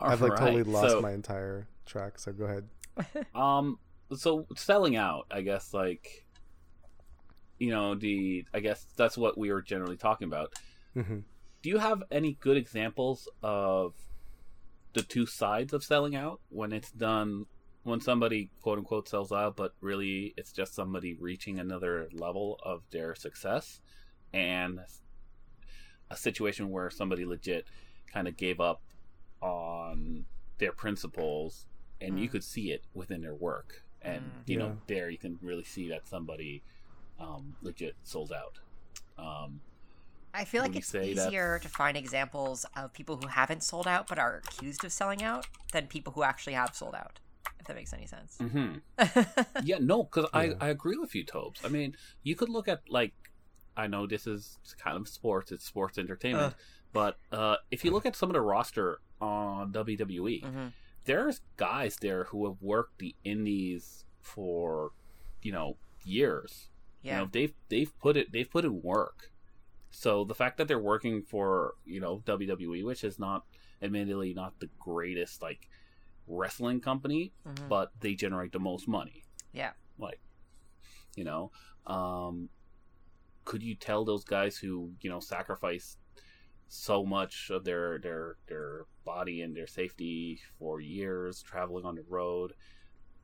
I've 0.00 0.20
like 0.22 0.36
totally 0.38 0.62
lost 0.62 0.90
so- 0.92 1.00
my 1.00 1.12
entire 1.12 1.66
track. 1.86 2.18
So 2.18 2.32
go 2.32 2.44
ahead. 2.44 2.64
Um, 3.34 3.78
so 4.14 4.46
selling 4.56 4.96
out, 4.96 5.26
I 5.30 5.40
guess, 5.40 5.72
like, 5.72 6.26
you 7.58 7.70
know, 7.70 7.94
the 7.94 8.44
I 8.52 8.60
guess 8.60 8.84
that's 8.96 9.16
what 9.16 9.38
we 9.38 9.50
were 9.52 9.62
generally 9.62 9.96
talking 9.96 10.26
about. 10.28 10.52
hmm 10.94 11.20
Do 11.62 11.68
you 11.70 11.78
have 11.78 12.02
any 12.10 12.32
good 12.40 12.56
examples 12.58 13.28
of 13.42 13.94
the 14.92 15.02
two 15.02 15.26
sides 15.26 15.72
of 15.72 15.84
selling 15.84 16.16
out 16.16 16.40
when 16.48 16.72
it's 16.72 16.90
done 16.90 17.46
when 17.82 18.00
somebody 18.00 18.50
quote 18.60 18.78
unquote 18.78 19.08
sells 19.08 19.32
out, 19.32 19.56
but 19.56 19.72
really 19.80 20.34
it's 20.36 20.52
just 20.52 20.74
somebody 20.74 21.14
reaching 21.18 21.58
another 21.58 22.08
level 22.12 22.58
of 22.62 22.82
their 22.90 23.14
success, 23.14 23.80
and 24.32 24.80
a 26.10 26.16
situation 26.16 26.70
where 26.70 26.90
somebody 26.90 27.24
legit 27.24 27.66
kind 28.12 28.28
of 28.28 28.36
gave 28.36 28.60
up 28.60 28.82
on 29.40 30.26
their 30.58 30.72
principles, 30.72 31.66
and 32.00 32.18
you 32.18 32.28
Mm. 32.28 32.32
could 32.32 32.44
see 32.44 32.70
it 32.70 32.82
within 32.92 33.22
their 33.22 33.34
work, 33.34 33.84
and 34.02 34.24
Mm. 34.24 34.48
you 34.48 34.58
Yeah. 34.58 34.58
know 34.58 34.82
there 34.86 35.08
you 35.08 35.18
can 35.18 35.38
really 35.40 35.64
see 35.64 35.88
that 35.88 36.06
somebody 36.06 36.62
um, 37.18 37.54
legit 37.60 37.96
sold 38.02 38.32
out. 38.32 38.58
Um, 39.18 39.60
I 40.32 40.44
feel 40.44 40.62
like 40.62 40.76
it's 40.76 40.86
say 40.88 41.12
that's- 41.14 41.26
easier 41.28 41.58
to 41.60 41.68
find 41.68 41.96
examples 41.96 42.64
of 42.76 42.92
people 42.92 43.16
who 43.16 43.26
haven't 43.28 43.62
sold 43.62 43.86
out 43.86 44.06
but 44.08 44.18
are 44.18 44.36
accused 44.46 44.84
of 44.84 44.92
selling 44.92 45.22
out 45.22 45.46
than 45.72 45.86
people 45.86 46.12
who 46.12 46.22
actually 46.22 46.52
have 46.54 46.74
sold 46.74 46.94
out. 46.94 47.18
If 47.58 47.66
that 47.66 47.76
makes 47.76 47.92
any 47.92 48.06
sense. 48.06 48.38
hmm 48.38 48.74
Yeah, 49.64 49.78
no, 49.80 50.04
because 50.04 50.26
Yeah. 50.32 50.54
I, 50.60 50.66
I 50.66 50.68
agree 50.68 50.96
with 50.96 51.14
you, 51.14 51.24
Tobes. 51.24 51.60
I 51.64 51.68
mean, 51.68 51.96
you 52.22 52.34
could 52.36 52.48
look 52.48 52.68
at 52.68 52.82
like, 52.88 53.12
I 53.76 53.86
know 53.86 54.06
this 54.06 54.26
is 54.26 54.58
kind 54.78 54.96
of 54.96 55.08
sports; 55.08 55.52
it's 55.52 55.64
sports 55.64 55.98
entertainment, 55.98 56.54
but 56.92 57.18
uh, 57.32 57.56
if 57.70 57.84
you 57.84 57.90
look 57.90 58.06
at 58.06 58.16
some 58.16 58.28
of 58.30 58.34
the 58.34 58.40
roster 58.40 59.00
on 59.20 59.72
WWE, 59.72 60.44
hmm 60.44 60.66
there's 61.04 61.40
guys 61.56 61.96
there 62.02 62.24
who 62.24 62.46
have 62.46 62.60
worked 62.60 62.98
the 62.98 63.14
indies 63.24 64.04
for, 64.20 64.92
you 65.42 65.50
know, 65.50 65.76
years. 66.04 66.68
Yeah. 67.02 67.12
You 67.12 67.24
know, 67.24 67.28
they've 67.32 67.54
they've 67.70 67.98
put 68.00 68.16
it 68.18 68.32
they've 68.32 68.48
put 68.50 68.64
in 68.66 68.82
work. 68.82 69.32
So 69.90 70.24
the 70.24 70.34
fact 70.34 70.56
that 70.58 70.68
they're 70.68 70.78
working 70.78 71.22
for 71.22 71.74
you 71.84 72.00
know 72.00 72.22
WWE, 72.26 72.84
which 72.84 73.04
is 73.04 73.18
not 73.18 73.44
admittedly 73.82 74.34
not 74.34 74.58
the 74.60 74.68
greatest 74.78 75.42
like 75.42 75.68
wrestling 76.26 76.80
company, 76.80 77.32
Mhm. 77.46 77.68
but 77.68 77.92
they 78.00 78.14
generate 78.14 78.52
the 78.52 78.60
most 78.60 78.86
money. 78.86 79.24
Yeah. 79.52 79.72
Like, 79.98 80.20
you 81.16 81.24
know, 81.24 81.50
um, 81.86 82.50
could 83.44 83.62
you 83.62 83.74
tell 83.74 84.04
those 84.04 84.22
guys 84.24 84.56
who 84.58 84.92
you 85.00 85.10
know 85.10 85.18
sacrifice 85.20 85.96
so 86.68 87.04
much 87.04 87.50
of 87.50 87.64
their 87.64 87.98
their 87.98 88.36
their 88.46 88.86
body 89.04 89.42
and 89.42 89.56
their 89.56 89.66
safety 89.66 90.40
for 90.58 90.80
years 90.80 91.42
traveling 91.42 91.84
on 91.84 91.96
the 91.96 92.04
road 92.08 92.52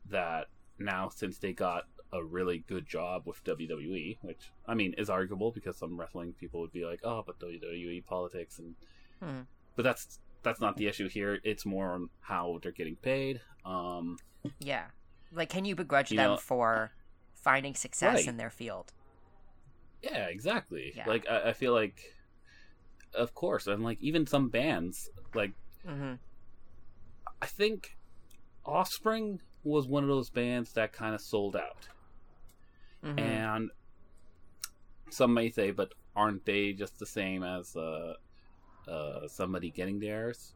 that 0.06 0.48
now 0.78 1.08
since 1.08 1.38
they 1.38 1.52
got 1.52 1.84
a 2.12 2.22
really 2.24 2.58
good 2.66 2.86
job 2.86 3.22
with 3.26 3.42
WWE, 3.44 4.18
which 4.22 4.50
I 4.66 4.74
mean 4.74 4.94
is 4.96 5.10
arguable 5.10 5.50
because 5.50 5.76
some 5.76 5.98
wrestling 5.98 6.32
people 6.34 6.60
would 6.60 6.72
be 6.72 6.84
like, 6.84 7.00
oh, 7.04 7.22
but 7.26 7.38
WWE 7.38 8.04
politics 8.04 8.58
and 8.58 8.74
Mhm. 9.22 9.46
but 9.74 9.82
that's 9.82 10.18
that's 10.42 10.60
not 10.60 10.76
the 10.76 10.86
issue 10.86 11.08
here. 11.08 11.40
It's 11.42 11.66
more 11.66 11.92
on 11.92 12.08
how 12.20 12.58
they're 12.62 12.70
getting 12.72 12.96
paid. 12.96 13.40
Um, 13.64 14.18
Yeah. 14.60 14.86
Like, 15.32 15.48
can 15.48 15.64
you 15.64 15.74
begrudge 15.74 16.10
You 16.12 16.18
them 16.18 16.30
know- 16.32 16.36
for 16.36 16.92
finding 17.34 17.74
success 17.74 18.16
Right. 18.18 18.26
in 18.28 18.36
their 18.36 18.50
field? 18.50 18.92
yeah, 20.02 20.26
exactly. 20.26 20.92
Yeah. 20.96 21.06
Like 21.08 21.28
I, 21.28 21.48
I 21.48 21.52
feel 21.52 21.72
like, 21.72 22.14
of 23.14 23.34
course, 23.34 23.66
and 23.66 23.82
like 23.82 24.00
even 24.00 24.26
some 24.26 24.48
bands, 24.48 25.10
like 25.34 25.52
Mm-hmm. 25.86 26.14
I 27.42 27.46
think 27.46 27.96
Offspring 28.64 29.40
was 29.64 29.86
one 29.86 30.02
of 30.02 30.08
those 30.08 30.30
bands 30.30 30.72
that 30.74 30.92
kind 30.92 31.14
of 31.14 31.20
sold 31.20 31.56
out. 31.56 31.88
Mm-hmm. 33.06 33.18
and 33.18 33.70
some 35.10 35.32
may 35.34 35.50
say, 35.50 35.70
but 35.70 35.92
aren't 36.14 36.44
they 36.44 36.72
just 36.72 36.98
the 36.98 37.06
same 37.06 37.42
as 37.42 37.76
uh, 37.76 38.14
uh, 38.88 39.28
somebody 39.28 39.70
getting 39.70 40.00
theirs? 40.00 40.52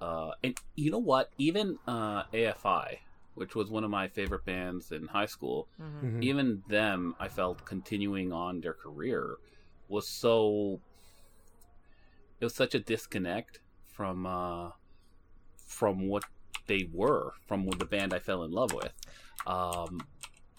Uh, 0.00 0.30
and 0.42 0.56
you 0.76 0.90
know 0.90 0.98
what? 0.98 1.30
Even 1.38 1.78
uh, 1.86 2.22
AFI, 2.32 2.98
which 3.34 3.54
was 3.54 3.70
one 3.70 3.84
of 3.84 3.90
my 3.90 4.08
favorite 4.08 4.44
bands 4.44 4.92
in 4.92 5.06
high 5.06 5.26
school, 5.26 5.68
mm-hmm. 5.80 6.18
Mhm. 6.18 6.22
even 6.22 6.62
them, 6.68 7.14
I 7.18 7.28
felt 7.28 7.64
continuing 7.64 8.32
on 8.32 8.60
their 8.60 8.74
career 8.74 9.36
was 9.88 10.06
so. 10.08 10.80
It 12.40 12.44
was 12.44 12.54
such 12.54 12.74
a 12.74 12.78
disconnect 12.78 13.60
from 13.86 14.24
uh, 14.26 14.70
from 15.66 16.08
what 16.08 16.24
they 16.66 16.88
were, 16.92 17.32
from 17.46 17.66
the 17.66 17.84
band 17.84 18.14
I 18.14 18.18
fell 18.20 18.44
in 18.44 18.52
love 18.52 18.72
with. 18.72 18.92
Um, 19.46 20.00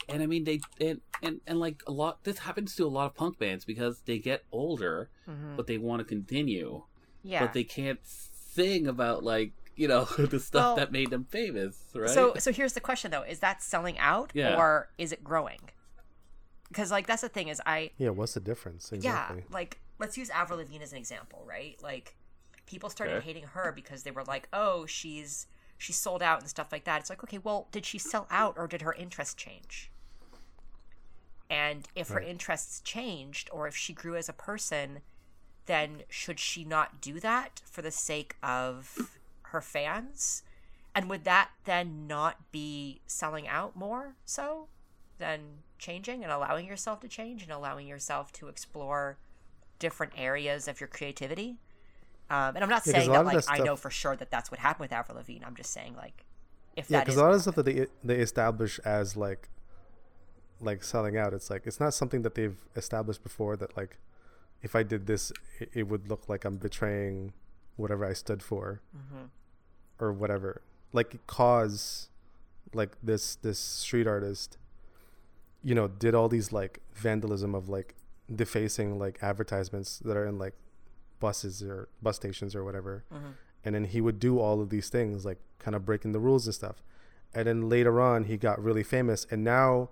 and 0.10 0.22
I 0.24 0.26
mean, 0.26 0.44
they 0.44 0.62
and, 0.80 1.02
and 1.22 1.42
and 1.48 1.60
like 1.60 1.84
a 1.88 1.92
lot. 1.92 2.24
This 2.24 2.40
happens 2.40 2.76
to 2.76 2.86
a 2.86 2.90
lot 2.90 3.06
of 3.08 3.16
punk 3.16 3.38
bands 3.40 3.66
because 3.66 4.02
they 4.06 4.20
get 4.20 4.44
older, 4.52 5.10
Mm-hmm. 5.30 5.56
but 5.56 5.68
they 5.68 5.78
want 5.78 6.00
to 6.00 6.06
continue, 6.06 6.84
Yeah. 7.24 7.42
but 7.42 7.54
they 7.54 7.64
can't 7.64 8.00
sing 8.04 8.88
about 8.88 9.24
like 9.24 9.54
you 9.76 9.88
know 9.88 10.04
the 10.18 10.40
stuff 10.40 10.66
Well, 10.66 10.76
that 10.76 10.92
made 10.92 11.10
them 11.10 11.26
famous, 11.26 11.78
right? 11.96 12.10
So, 12.10 12.34
so 12.38 12.52
here's 12.52 12.74
the 12.74 12.82
question 12.82 13.12
though: 13.12 13.22
Is 13.24 13.40
that 13.40 13.62
selling 13.62 13.98
out, 14.00 14.32
Yeah. 14.34 14.58
or 14.58 14.90
is 14.98 15.12
it 15.12 15.24
growing? 15.24 15.60
Because 16.70 16.90
like 16.92 17.08
that's 17.08 17.22
the 17.22 17.30
thing 17.30 17.48
is 17.50 17.62
I 17.66 17.92
Yeah, 17.98 18.10
what's 18.10 18.34
the 18.34 18.40
difference 18.40 18.92
exactly? 18.92 19.40
yeah 19.40 19.54
like 19.54 19.80
let's 20.00 20.18
use 20.18 20.30
Avril 20.30 20.60
Lavigne 20.60 20.82
as 20.84 20.92
an 20.94 20.98
example, 20.98 21.44
right? 21.46 21.78
Like 21.84 22.16
people 22.66 22.90
started 22.90 23.18
Okay. 23.18 23.26
hating 23.26 23.44
her 23.44 23.72
because 23.74 24.04
they 24.04 24.12
were 24.12 24.24
like, 24.24 24.48
oh, 24.54 24.86
she's 24.86 25.48
she 25.82 25.94
sold 25.94 26.22
out 26.22 26.40
and 26.40 26.50
stuff 26.50 26.72
like 26.72 26.84
that. 26.84 27.02
It's 27.02 27.10
like, 27.10 27.24
okay, 27.24 27.40
well, 27.40 27.68
did 27.72 27.88
she 27.88 27.98
sell 27.98 28.28
out 28.30 28.56
or 28.56 28.68
did 28.68 28.84
her 28.84 28.94
interest 28.94 29.36
change? 29.36 29.90
And 31.50 31.88
if 31.96 32.10
her 32.10 32.20
interests 32.20 32.82
changed 32.82 33.50
or 33.52 33.68
if 33.68 33.76
she 33.76 33.92
grew 33.92 34.16
as 34.16 34.30
a 34.30 34.34
person, 34.34 35.00
then 35.66 36.04
should 36.08 36.40
she 36.40 36.64
not 36.64 37.02
do 37.02 37.20
that 37.20 37.62
for 37.66 37.82
the 37.82 37.90
sake 37.90 38.36
of 38.44 39.18
her 39.44 39.60
fans? 39.60 40.44
And 40.94 41.10
would 41.10 41.24
that 41.24 41.50
then 41.66 42.06
not 42.06 42.52
be 42.52 43.02
selling 43.08 43.48
out 43.48 43.76
more 43.76 44.16
so 44.24 44.68
than 45.18 45.64
changing 45.80 46.24
and 46.24 46.32
allowing 46.32 46.68
yourself 46.68 47.00
to 47.00 47.08
change 47.08 47.42
and 47.42 47.52
allowing 47.52 47.88
yourself 47.88 48.32
to 48.34 48.50
explore 48.50 49.18
different 49.80 50.14
areas 50.16 50.68
of 50.68 50.80
your 50.80 50.88
creativity? 50.88 51.58
Um, 52.32 52.56
and 52.56 52.64
I'm 52.64 52.70
not 52.70 52.86
Yeah, 52.86 52.94
saying 52.94 53.12
that 53.12 53.26
like 53.26 53.46
that 53.46 53.52
I 53.52 53.58
know 53.60 53.76
for 53.76 53.90
sure 53.90 54.16
that 54.16 54.32
that's 54.32 54.50
what 54.52 54.60
happened 54.60 54.86
with 54.86 54.94
Avril 54.94 55.18
Lavigne. 55.18 55.44
I'm 55.46 55.56
just 55.56 55.72
saying 55.72 55.96
like 55.98 56.24
if 56.78 56.90
Yeah, 56.90 57.02
because 57.02 57.18
a 57.18 57.24
lot 57.24 57.34
of 57.34 57.42
stuff 57.42 57.56
that 57.56 57.66
they 57.66 57.88
they 58.04 58.16
establish 58.20 58.80
as 58.86 59.18
like 59.18 59.50
like 60.62 60.84
selling 60.84 61.18
out, 61.18 61.34
it's 61.34 61.50
like 61.50 61.64
it's 61.66 61.80
not 61.80 61.94
something 61.94 62.22
that 62.22 62.36
they've 62.36 62.58
established 62.76 63.24
before. 63.24 63.58
That 63.58 63.76
like 63.76 63.98
if 64.62 64.76
I 64.76 64.84
did 64.84 65.08
this, 65.08 65.32
it, 65.60 65.70
it 65.74 65.84
would 65.90 66.08
look 66.10 66.30
like 66.30 66.46
I'm 66.46 66.58
betraying 66.58 67.34
whatever 67.76 68.06
I 68.06 68.14
stood 68.14 68.42
for, 68.44 68.80
Mhm. 68.96 69.30
or 70.00 70.14
whatever. 70.14 70.62
Like 70.94 71.26
cause, 71.28 72.10
like 72.74 72.96
this 73.04 73.36
this 73.36 73.60
street 73.60 74.08
artist, 74.08 74.58
you 75.64 75.76
know, 75.76 75.88
did 75.88 76.14
all 76.16 76.30
these 76.30 76.52
like 76.54 76.80
vandalism 76.94 77.56
of 77.56 77.68
like 77.68 77.96
defacing 78.34 78.98
like 79.00 79.18
advertisements 79.22 80.00
that 80.00 80.16
are 80.16 80.26
in 80.26 80.38
like 80.38 80.54
buses 81.22 81.64
or 81.64 81.88
bus 82.02 82.18
stations 82.18 82.54
or 82.56 82.64
whatever 82.66 83.06
Mhm. 83.14 83.34
and 83.64 83.76
then 83.76 83.86
he 83.86 84.02
would 84.02 84.20
do 84.20 84.40
all 84.40 84.60
of 84.62 84.70
these 84.70 84.90
things 84.90 85.24
like 85.30 85.40
kind 85.60 85.76
of 85.76 85.86
breaking 85.86 86.12
the 86.12 86.20
rules 86.20 86.46
and 86.48 86.54
stuff 86.56 86.78
and 87.34 87.48
then 87.48 87.70
later 87.70 88.02
on 88.02 88.26
he 88.26 88.36
got 88.38 88.62
really 88.62 88.84
famous 88.84 89.26
and 89.32 89.42
now 89.44 89.90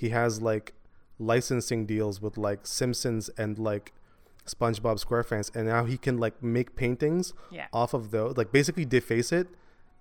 he 0.00 0.08
has 0.08 0.40
like 0.42 0.72
licensing 1.18 1.86
deals 1.86 2.20
with 2.20 2.36
like 2.38 2.66
simpsons 2.66 3.28
and 3.36 3.58
like 3.58 3.92
spongebob 4.46 4.96
squarepants 5.04 5.54
and 5.54 5.66
now 5.68 5.84
he 5.84 5.96
can 5.98 6.16
like 6.18 6.42
make 6.42 6.74
paintings 6.74 7.34
Yeah. 7.50 7.66
off 7.72 7.92
of 7.94 8.10
those 8.10 8.36
like 8.36 8.50
basically 8.50 8.86
deface 8.86 9.30
it 9.40 9.46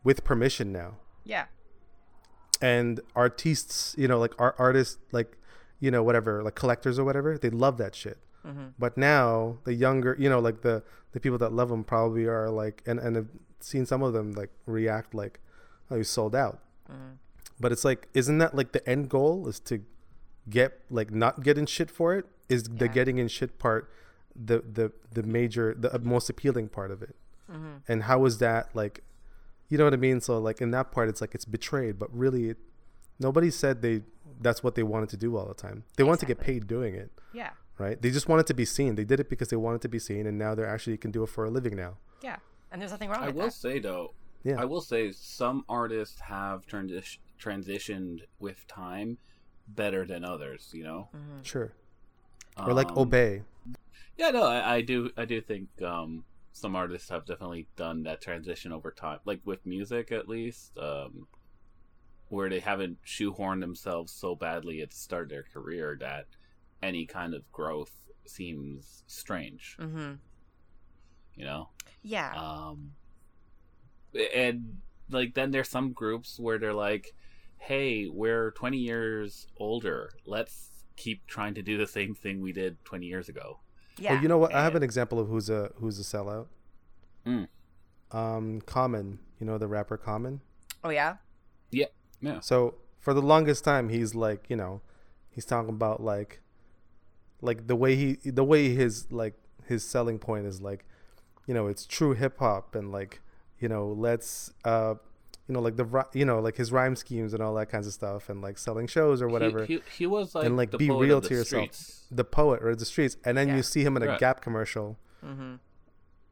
with 0.03 0.23
permission 0.23 0.71
now 0.71 0.95
Yeah. 1.25 1.45
and 2.61 2.99
artists 3.15 3.95
you 3.97 4.07
know 4.07 4.19
like 4.19 4.33
art 4.39 4.55
artists 4.57 4.97
like 5.11 5.37
you 5.79 5.91
know 5.91 6.03
whatever 6.03 6.41
like 6.43 6.55
collectors 6.55 6.97
or 6.99 7.03
whatever 7.03 7.37
they 7.37 7.49
love 7.49 7.77
that 7.77 7.95
shit 7.95 8.17
Mhm. 8.45 8.73
but 8.79 8.97
now 8.97 9.57
the 9.65 9.73
younger 9.73 10.15
you 10.19 10.29
know 10.29 10.39
like 10.39 10.61
the 10.61 10.81
the 11.11 11.19
people 11.19 11.37
that 11.37 11.51
love 11.51 11.69
them 11.69 11.83
probably 11.83 12.25
are 12.25 12.49
like 12.49 12.81
and 12.85 12.99
and 12.99 13.15
have 13.15 13.27
seen 13.59 13.85
some 13.85 14.01
of 14.01 14.13
them 14.13 14.31
like 14.33 14.49
react 14.65 15.13
like 15.13 15.39
oh 15.91 15.95
you 15.95 16.03
sold 16.03 16.33
out 16.35 16.59
Mhm. 16.89 17.17
but 17.59 17.71
it's 17.73 17.83
like 17.83 18.07
isn't 18.13 18.37
that 18.37 18.55
like 18.55 18.71
the 18.71 18.87
end 18.89 19.09
goal 19.09 19.47
is 19.47 19.59
to 19.61 19.81
get 20.49 20.79
like 20.89 21.11
not 21.11 21.43
getting 21.43 21.65
shit 21.65 21.91
for 21.91 22.15
it 22.15 22.25
is 22.47 22.63
the 22.63 22.87
getting 22.87 23.17
in 23.17 23.27
shit 23.27 23.59
part 23.59 23.91
the 24.35 24.59
the 24.77 24.91
the 25.11 25.23
major 25.23 25.75
the 25.77 25.99
most 25.99 26.29
appealing 26.29 26.69
part 26.69 26.91
of 26.91 27.01
it 27.03 27.15
Mhm. 27.51 27.81
and 27.87 28.03
how 28.03 28.23
is 28.25 28.37
that 28.37 28.73
like 28.75 29.03
you 29.67 29.77
know 29.77 29.83
what 29.83 29.93
i 29.93 29.97
mean 29.97 30.21
so 30.21 30.37
like 30.39 30.61
in 30.61 30.71
that 30.71 30.91
part 30.91 31.09
it's 31.09 31.21
like 31.21 31.35
it's 31.35 31.45
betrayed 31.45 31.99
but 31.99 32.09
really 32.17 32.49
it, 32.49 32.57
nobody 33.19 33.49
said 33.51 33.81
they 33.81 34.03
that's 34.41 34.63
what 34.63 34.75
they 34.75 34.83
wanted 34.83 35.09
to 35.09 35.17
do 35.17 35.35
all 35.35 35.45
the 35.47 35.53
time 35.53 35.83
they 35.97 36.03
wanted 36.03 36.19
to 36.21 36.25
get 36.25 36.39
paid 36.39 36.65
doing 36.67 36.95
it 36.95 37.11
Yeah. 37.33 37.51
Right 37.79 38.01
they 38.01 38.11
just 38.11 38.27
wanted 38.29 38.45
to 38.45 38.53
be 38.53 38.65
seen 38.65 38.95
they 38.95 39.03
did 39.05 39.19
it 39.19 39.29
because 39.29 39.47
they 39.47 39.55
wanted 39.55 39.81
to 39.81 39.89
be 39.89 39.97
seen 39.99 40.25
and 40.27 40.37
now 40.37 40.53
they're 40.53 40.67
actually 40.67 40.97
can 40.97 41.11
do 41.11 41.23
it 41.23 41.29
for 41.29 41.45
a 41.45 41.49
living 41.49 41.75
now 41.75 41.97
Yeah. 42.21 42.37
And 42.71 42.79
there's 42.79 42.91
nothing 42.91 43.09
wrong 43.09 43.25
with 43.25 43.33
that. 43.33 43.33
I 43.33 43.35
with 43.35 43.43
will 43.43 43.49
that. 43.49 43.53
say 43.53 43.79
though, 43.79 44.13
yeah 44.43 44.61
I 44.61 44.65
will 44.65 44.81
say 44.81 45.11
some 45.11 45.65
artists 45.67 46.19
have 46.19 46.67
transi- 46.67 47.17
transitioned 47.41 48.19
with 48.39 48.67
time 48.67 49.17
better 49.67 50.05
than 50.05 50.23
others. 50.23 50.69
You 50.73 50.83
know, 50.83 51.09
Mhm. 51.15 51.43
sure 51.45 51.73
or 52.57 52.73
like 52.73 52.89
Um, 52.91 52.97
obey 52.99 53.43
Yeah, 54.17 54.31
no, 54.31 54.43
I, 54.43 54.75
I 54.75 54.81
do. 54.81 55.09
I 55.15 55.23
do 55.25 55.39
think 55.39 55.69
um, 55.81 56.25
some 56.51 56.75
artists 56.75 57.07
have 57.09 57.25
definitely 57.25 57.67
done 57.77 58.03
that 58.03 58.19
transition 58.21 58.73
over 58.73 58.91
time, 58.91 59.19
like 59.23 59.39
with 59.45 59.65
music 59.65 60.11
at 60.11 60.27
least, 60.27 60.77
um, 60.77 61.25
where 62.27 62.49
they 62.49 62.59
haven't 62.59 63.01
shoehorned 63.05 63.61
themselves 63.61 64.11
so 64.11 64.35
badly 64.35 64.81
at 64.81 64.89
the 64.91 64.95
start 64.97 65.23
of 65.23 65.29
their 65.29 65.43
career 65.43 65.95
that 66.01 66.27
any 66.81 67.05
kind 67.05 67.33
of 67.33 67.49
growth 67.51 67.91
seems 68.25 69.03
strange. 69.07 69.77
Mm-hmm. 69.79 70.13
You 71.35 71.45
know, 71.45 71.69
Yeah. 72.03 72.33
um, 72.35 72.91
and 74.35 74.77
like 75.09 75.33
then 75.33 75.51
there's 75.51 75.69
some 75.69 75.93
groups 75.93 76.39
where 76.39 76.57
they're 76.57 76.73
like, 76.73 77.13
"Hey, 77.57 78.07
we're 78.07 78.51
20 78.51 78.77
years 78.77 79.47
older. 79.57 80.11
Let's 80.25 80.83
keep 80.95 81.25
trying 81.27 81.53
to 81.55 81.61
do 81.61 81.77
the 81.77 81.87
same 81.87 82.13
thing 82.13 82.41
we 82.41 82.51
did 82.51 82.83
20 82.85 83.05
years 83.05 83.29
ago." 83.29 83.59
yeah. 83.97 84.13
well 84.13 84.21
you 84.21 84.29
know 84.29 84.37
what 84.37 84.53
i 84.55 84.63
have 84.63 84.75
an 84.75 84.83
example 84.83 85.19
of 85.19 85.27
who's 85.27 85.49
a 85.49 85.71
who's 85.75 85.99
a 85.99 86.03
sellout 86.03 86.47
Mm. 87.25 87.49
um 88.11 88.61
common 88.61 89.19
you 89.41 89.45
know 89.45 89.57
the 89.57 89.67
rapper 89.67 89.97
common 89.97 90.39
oh 90.85 90.89
yeah. 90.89 91.17
yeah. 91.71 91.87
Yeah. 92.21 92.39
So 92.39 92.75
for 92.99 93.13
the 93.13 93.21
longest 93.21 93.63
time, 93.65 93.89
he's 93.89 94.15
like, 94.15 94.49
you 94.49 94.55
know, 94.55 94.81
he's 95.29 95.43
talking 95.45 95.69
about 95.69 96.01
like, 96.01 96.41
like 97.41 97.67
the 97.67 97.75
way 97.75 97.95
he, 97.95 98.13
the 98.29 98.43
way 98.43 98.69
his 98.73 99.11
like 99.11 99.33
his 99.67 99.83
selling 99.83 100.19
point 100.19 100.45
is 100.45 100.61
like, 100.61 100.85
you 101.47 101.53
know, 101.53 101.67
it's 101.67 101.85
true 101.85 102.13
hip 102.13 102.39
hop 102.39 102.75
and 102.75 102.91
like, 102.91 103.21
you 103.59 103.67
know, 103.69 103.87
let's, 103.87 104.51
uh, 104.65 104.95
you 105.47 105.53
know, 105.53 105.61
like 105.61 105.75
the, 105.77 106.05
you 106.13 106.25
know, 106.25 106.39
like 106.39 106.57
his 106.57 106.71
rhyme 106.71 106.95
schemes 106.95 107.33
and 107.33 107.41
all 107.41 107.53
that 107.55 107.69
kinds 107.69 107.87
of 107.87 107.93
stuff 107.93 108.29
and 108.29 108.41
like 108.41 108.57
selling 108.57 108.87
shows 108.87 109.21
or 109.21 109.27
whatever. 109.27 109.65
He, 109.65 109.75
he, 109.75 109.81
he 109.99 110.05
was 110.05 110.35
like, 110.35 110.45
and 110.45 110.55
like 110.57 110.71
the 110.71 110.77
be 110.77 110.87
poet 110.87 110.99
real 110.99 111.17
of 111.17 111.23
the 111.23 111.29
to 111.29 111.35
yourself, 111.35 111.73
streets. 111.73 112.05
the 112.11 112.23
poet 112.23 112.61
or 112.63 112.75
the 112.75 112.85
streets, 112.85 113.17
and 113.25 113.37
then 113.37 113.47
Yeah. 113.49 113.55
you 113.57 113.63
see 113.63 113.83
him 113.83 113.95
in 113.97 114.03
a 114.03 114.07
Right. 114.07 114.19
Gap 114.19 114.41
commercial, 114.41 114.97
Mm-hmm. 115.25 115.55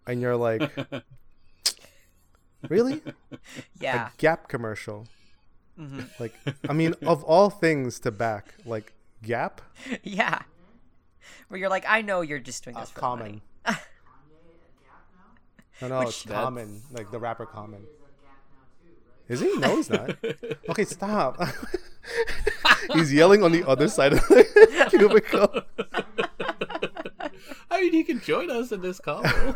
and 0.07 0.21
you're 0.21 0.37
like, 0.37 0.71
really, 2.69 3.01
Yeah. 3.79 4.09
a 4.09 4.11
Gap 4.17 4.47
commercial? 4.47 5.07
hmm 5.77 5.99
Like, 6.19 6.33
I 6.69 6.73
mean, 6.73 6.93
of 7.05 7.23
all 7.23 7.49
things 7.49 7.99
to 8.01 8.11
back, 8.11 8.53
like 8.65 8.93
Gap, 9.23 9.61
Yeah. 10.03 10.41
Where 11.47 11.59
you're 11.59 11.69
like, 11.69 11.85
I 11.87 12.01
know 12.01 12.21
you're 12.21 12.39
just 12.39 12.63
doing 12.63 12.75
uh, 12.75 12.81
this 12.81 12.89
for 12.89 12.95
the 12.95 13.01
common. 13.01 13.41
money. 13.65 13.77
No, 15.79 15.87
no, 15.89 15.99
Which- 15.99 16.07
it's 16.07 16.23
That's- 16.23 16.43
Common, 16.43 16.81
like 16.91 17.11
the 17.11 17.19
rapper 17.19 17.45
Common. 17.45 17.85
Is 19.27 19.41
he? 19.41 19.55
No, 19.57 19.75
he's 19.75 19.89
not. 19.89 20.15
Okay, 20.69 20.85
stop. 20.85 21.39
he's 22.93 23.13
yelling 23.13 23.43
on 23.43 23.51
the 23.51 23.67
other 23.67 23.87
side 23.87 24.13
of 24.13 24.19
the 24.27 24.87
cubicle. 24.89 25.61
I 27.69 27.81
mean, 27.81 27.93
he 27.93 28.03
can 28.03 28.19
join 28.21 28.49
us 28.49 28.71
in 28.71 28.81
this 28.81 28.99
combo. 28.99 29.53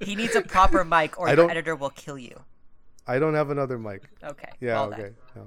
He 0.00 0.14
needs 0.14 0.36
a 0.36 0.42
proper 0.42 0.84
mic, 0.84 1.18
or 1.18 1.28
I 1.28 1.32
your 1.34 1.50
editor 1.50 1.74
will 1.74 1.90
kill 1.90 2.18
you. 2.18 2.40
I 3.06 3.18
don't 3.18 3.34
have 3.34 3.50
another 3.50 3.78
mic. 3.78 4.04
Okay. 4.22 4.52
Yeah, 4.60 4.74
well 4.86 4.92
okay. 4.94 5.10
No. 5.34 5.46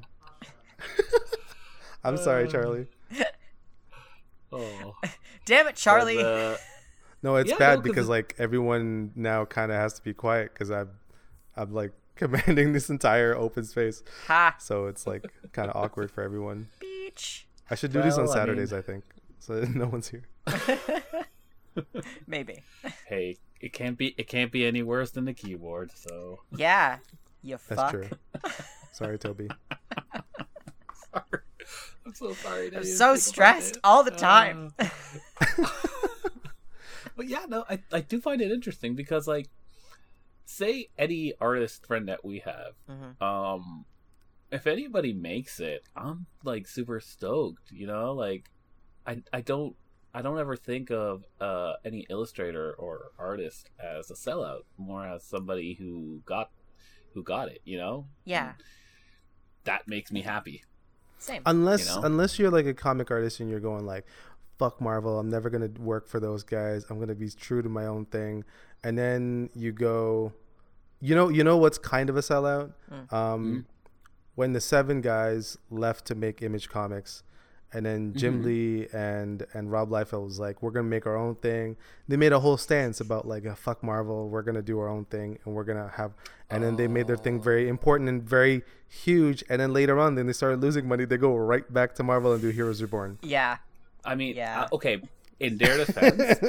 I'm 2.03 2.17
sorry, 2.17 2.47
Charlie. 2.47 2.87
Oh, 4.51 4.95
Damn 5.45 5.67
it, 5.67 5.75
Charlie. 5.75 6.17
But, 6.17 6.25
uh, 6.25 6.57
No, 7.23 7.35
it's 7.37 7.49
Yeah, 7.51 7.57
bad 7.57 7.69
no, 7.69 7.75
'cause 7.81 7.83
because 7.89 8.07
it- 8.07 8.11
like 8.11 8.35
everyone 8.37 9.11
now 9.15 9.45
kind 9.45 9.71
of 9.71 9.77
has 9.77 9.93
to 9.93 10.03
be 10.03 10.13
quiet 10.13 10.53
because 10.53 10.69
I'm, 10.71 10.89
I'm 11.55 11.73
like 11.73 11.91
commanding 12.15 12.73
this 12.73 12.89
entire 12.89 13.35
open 13.35 13.63
space, 13.63 14.03
ha. 14.27 14.55
so 14.59 14.87
it's 14.87 15.07
like 15.07 15.25
kind 15.53 15.69
of 15.69 15.75
awkward 15.75 16.11
for 16.11 16.23
everyone. 16.23 16.67
Beach. 16.79 17.47
I 17.69 17.75
should 17.75 17.93
do 17.93 18.01
this 18.01 18.15
on 18.17 18.25
Well, 18.25 18.33
I 18.33 18.35
mean- 18.35 18.41
Saturdays, 18.41 18.73
I 18.73 18.81
think, 18.81 19.03
so 19.39 19.59
that 19.59 19.69
no 19.75 19.87
one's 19.87 20.09
here. 20.09 20.23
Maybe. 22.27 22.59
hey, 23.07 23.37
it 23.61 23.71
can't 23.73 23.97
be 23.97 24.13
it 24.17 24.27
can't 24.27 24.51
be 24.51 24.65
any 24.65 24.83
worse 24.83 25.11
than 25.11 25.25
the 25.25 25.33
keyboard. 25.33 25.91
So 25.95 26.41
Yeah. 26.55 26.97
You 27.43 27.57
That's 27.69 27.81
fuck. 27.81 27.91
true. 27.91 28.09
Sorry, 28.91 29.17
Toby. 29.17 29.47
I'm 32.05 32.13
so 32.13 32.33
sorry. 32.33 32.71
I'm 32.75 32.83
so 32.83 33.15
stressed 33.15 33.77
all 33.83 34.03
the 34.03 34.11
time. 34.11 34.71
Uh, 34.79 34.87
but 37.15 37.27
yeah, 37.27 37.45
no, 37.47 37.65
I 37.69 37.79
I 37.91 38.01
do 38.01 38.19
find 38.21 38.41
it 38.41 38.51
interesting 38.51 38.95
because 38.95 39.27
like, 39.27 39.49
say 40.45 40.87
any 40.97 41.33
artist 41.39 41.85
friend 41.85 42.07
that 42.07 42.23
we 42.25 42.39
have, 42.39 42.73
Mhm. 42.89 43.21
um, 43.21 43.85
if 44.51 44.67
anybody 44.67 45.13
makes 45.13 45.59
it, 45.59 45.83
I'm 45.95 46.25
like 46.43 46.67
super 46.67 46.99
stoked. 46.99 47.71
You 47.71 47.87
know, 47.87 48.13
like, 48.13 48.49
I 49.05 49.21
I 49.33 49.41
don't. 49.41 49.75
I 50.13 50.21
don't 50.21 50.37
ever 50.39 50.57
think 50.57 50.91
of 50.91 51.23
uh, 51.39 51.75
any 51.85 52.05
illustrator 52.09 52.73
or 52.73 53.11
artist 53.17 53.69
as 53.79 54.11
a 54.11 54.13
sellout, 54.13 54.63
more 54.77 55.05
as 55.07 55.23
somebody 55.23 55.75
who 55.75 56.21
got 56.25 56.51
who 57.13 57.23
got 57.23 57.47
it. 57.47 57.61
You 57.63 57.77
know, 57.77 58.07
Yeah. 58.25 58.53
that 59.63 59.87
makes 59.87 60.11
me 60.11 60.21
happy. 60.21 60.63
Same. 61.21 61.43
Unless 61.45 61.87
You 61.87 62.01
know? 62.01 62.07
unless 62.07 62.39
you're 62.39 62.49
like 62.49 62.65
a 62.65 62.73
comic 62.73 63.11
artist 63.11 63.39
and 63.39 63.49
you're 63.49 63.59
going 63.59 63.85
like, 63.85 64.07
fuck 64.57 64.81
Marvel, 64.81 65.19
I'm 65.19 65.29
never 65.29 65.51
gonna 65.51 65.69
work 65.79 66.07
for 66.07 66.19
those 66.19 66.43
guys. 66.43 66.83
I'm 66.89 66.99
gonna 66.99 67.13
be 67.13 67.29
true 67.29 67.61
to 67.61 67.69
my 67.69 67.85
own 67.85 68.05
thing. 68.05 68.43
And 68.83 68.97
then 68.97 69.51
you 69.53 69.71
go, 69.71 70.33
you 70.99 71.13
know, 71.13 71.29
you 71.29 71.43
know 71.43 71.57
what's 71.57 71.77
kind 71.77 72.09
of 72.09 72.17
a 72.17 72.21
sellout. 72.21 72.73
Mm. 72.91 73.13
Um, 73.13 73.65
when 74.33 74.53
the 74.53 74.61
seven 74.61 75.01
guys 75.01 75.59
left 75.69 76.05
to 76.05 76.15
make 76.15 76.41
Image 76.41 76.69
Comics, 76.69 77.21
and 77.73 77.85
then 77.85 78.13
Jim 78.13 78.41
Mhm. 78.41 78.45
Lee 78.45 78.87
and 78.93 79.45
and 79.53 79.71
Rob 79.71 79.89
Liefeld 79.89 80.25
was 80.25 80.39
like, 80.39 80.61
we're 80.61 80.71
gonna 80.71 80.87
make 80.89 81.05
our 81.05 81.15
own 81.15 81.35
thing. 81.35 81.77
They 82.07 82.17
made 82.17 82.33
a 82.33 82.39
whole 82.39 82.57
stance 82.57 82.99
about 82.99 83.27
like, 83.27 83.45
uh, 83.45 83.55
fuck 83.55 83.81
Marvel, 83.83 84.29
we're 84.29 84.41
gonna 84.41 84.61
do 84.61 84.79
our 84.79 84.87
own 84.89 85.05
thing, 85.05 85.39
and 85.45 85.55
we're 85.55 85.63
gonna 85.63 85.89
have. 85.95 86.11
And 86.49 86.61
then 86.63 86.75
they 86.75 86.87
made 86.87 87.07
their 87.07 87.15
thing 87.17 87.41
very 87.41 87.69
important 87.69 88.09
and 88.09 88.21
very 88.21 88.63
huge. 88.89 89.41
And 89.49 89.61
then 89.61 89.71
later 89.71 89.97
on, 89.99 90.15
then 90.15 90.27
they 90.27 90.33
started 90.33 90.59
losing 90.61 90.85
money. 90.87 91.05
They 91.05 91.15
go 91.17 91.35
right 91.37 91.71
back 91.73 91.95
to 91.95 92.03
Marvel 92.03 92.33
and 92.33 92.41
do 92.41 92.49
Heroes 92.49 92.81
Reborn. 92.81 93.19
yeah. 93.21 93.57
I 94.03 94.15
mean, 94.15 94.35
Yeah. 94.35 94.63
uh, 94.63 94.75
okay. 94.75 95.01
In 95.39 95.57
their 95.57 95.77
defense, 95.77 96.39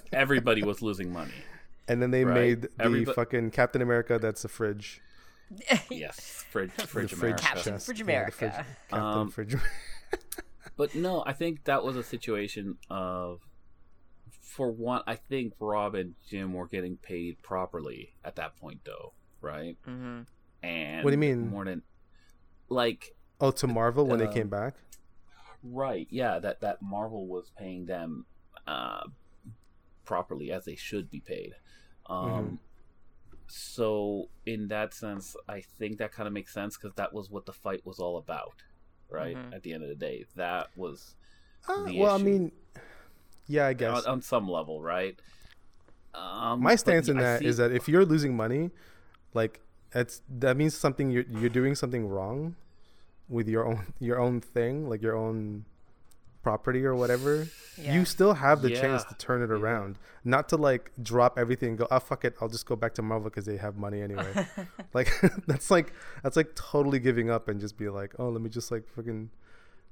everybody 0.12 0.62
was 0.62 0.82
losing 0.82 1.12
money. 1.12 1.32
And 1.88 2.00
then 2.02 2.10
they 2.10 2.24
Right. 2.24 2.34
made 2.34 2.62
the 2.62 2.68
Everybo- 2.78 3.14
fucking 3.14 3.50
Captain 3.50 3.80
America. 3.82 4.18
That's 4.18 4.44
a 4.44 4.48
fridge. 4.48 5.00
Yes, 5.90 6.44
fridge, 6.50 6.70
The 6.76 6.86
fridge, 6.86 7.10
fridge 7.10 7.12
America. 7.20 7.42
Captain 7.42 7.72
chest. 7.74 7.86
Fridge 7.86 8.00
Yeah, 8.00 8.04
the 8.06 8.12
America. 8.12 8.32
fridge- 8.32 8.52
Captain 8.90 8.98
Um, 9.00 9.30
Fridge. 9.30 9.56
But 10.76 10.94
no, 10.94 11.22
I 11.26 11.32
think 11.32 11.64
that 11.64 11.82
was 11.84 11.96
a 11.96 12.02
situation 12.02 12.76
of, 12.90 13.40
for 14.42 14.70
one, 14.70 15.02
I 15.06 15.14
think 15.14 15.54
Rob 15.58 15.94
and 15.94 16.14
Jim 16.28 16.52
were 16.52 16.66
getting 16.66 16.96
paid 16.98 17.40
properly 17.42 18.12
at 18.24 18.36
that 18.36 18.56
point, 18.56 18.80
though, 18.84 19.12
right? 19.40 19.76
Mm-hmm. 19.88 20.22
And 20.62 21.04
What 21.04 21.10
do 21.10 21.14
you 21.14 21.18
mean? 21.18 21.48
More 21.48 21.64
than, 21.64 21.82
like, 22.68 23.14
oh, 23.40 23.52
to 23.52 23.66
Marvel 23.66 24.06
when 24.06 24.18
they 24.18 24.26
um, 24.26 24.34
came 24.34 24.48
back. 24.48 24.74
right? 25.62 26.06
Yeah, 26.10 26.38
that 26.40 26.60
that 26.60 26.82
Marvel 26.82 27.26
was 27.26 27.50
paying 27.58 27.86
them 27.86 28.26
uh, 28.66 29.04
properly 30.04 30.52
as 30.52 30.64
they 30.66 30.76
should 30.76 31.10
be 31.10 31.20
paid. 31.20 31.54
Um, 32.06 32.18
Mhm. 32.28 32.58
So 33.48 34.28
in 34.44 34.68
that 34.68 34.92
sense, 34.92 35.36
I 35.48 35.60
think 35.60 35.98
that 35.98 36.10
kind 36.12 36.26
of 36.26 36.32
makes 36.32 36.52
sense 36.52 36.76
because 36.76 36.94
that 36.96 37.12
was 37.12 37.30
what 37.30 37.46
the 37.46 37.52
fight 37.52 37.86
was 37.86 38.00
all 38.00 38.18
about, 38.18 38.62
right? 39.10 39.36
Mhm. 39.36 39.54
At 39.54 39.62
the 39.62 39.72
end 39.72 39.82
of 39.82 39.88
the 39.88 39.94
day, 39.94 40.24
that 40.36 40.68
was 40.76 41.14
Uh, 41.68 41.84
the 41.84 41.98
well, 41.98 42.14
I 42.14 42.18
mean, 42.18 42.52
yeah, 43.46 43.66
I 43.66 43.72
guess. 43.72 44.04
on, 44.06 44.12
on 44.14 44.22
some 44.22 44.48
level, 44.48 44.80
right? 44.82 45.18
Um, 46.14 46.60
My 46.62 46.76
stance 46.76 47.08
in 47.08 47.18
I 47.18 47.22
that 47.22 47.38
see- 47.40 47.46
is 47.46 47.56
that 47.58 47.72
if 47.72 47.88
you're 47.88 48.04
losing 48.04 48.36
money, 48.36 48.70
like 49.34 49.60
it's 49.94 50.22
that 50.28 50.56
means 50.56 50.74
something 50.76 51.10
you're 51.10 51.24
you're 51.28 51.50
doing 51.50 51.74
something 51.74 52.08
wrong 52.08 52.56
with 53.28 53.48
your 53.48 53.66
own 53.66 53.86
your 54.00 54.18
own 54.18 54.40
thing, 54.40 54.88
like 54.88 55.02
your 55.02 55.16
own 55.16 55.64
property 56.46 56.84
or 56.84 56.94
whatever. 56.94 57.48
Yeah. 57.76 57.94
You 57.94 58.04
still 58.04 58.34
have 58.34 58.62
the 58.62 58.70
chance 58.70 59.02
to 59.02 59.14
turn 59.16 59.42
it 59.42 59.50
around, 59.50 59.98
not 60.22 60.48
to 60.50 60.56
like 60.56 60.92
drop 61.02 61.40
everything 61.40 61.70
and 61.70 61.78
go, 61.78 61.88
oh 61.90 61.98
fuck 61.98 62.24
it, 62.24 62.36
I'll 62.40 62.48
just 62.48 62.66
go 62.66 62.76
back 62.76 62.94
to 62.94 63.02
Marvel 63.02 63.28
because 63.28 63.46
they 63.46 63.56
have 63.56 63.76
money 63.76 64.00
anyway. 64.00 64.46
like 64.94 65.12
that's 65.48 65.72
like 65.72 65.92
that's 66.22 66.36
like 66.36 66.54
totally 66.54 67.00
giving 67.00 67.30
up 67.30 67.48
and 67.48 67.60
just 67.60 67.76
be 67.76 67.88
like, 67.88 68.14
oh, 68.20 68.28
let 68.28 68.40
me 68.40 68.48
just 68.48 68.70
like 68.70 68.88
fucking 68.94 69.28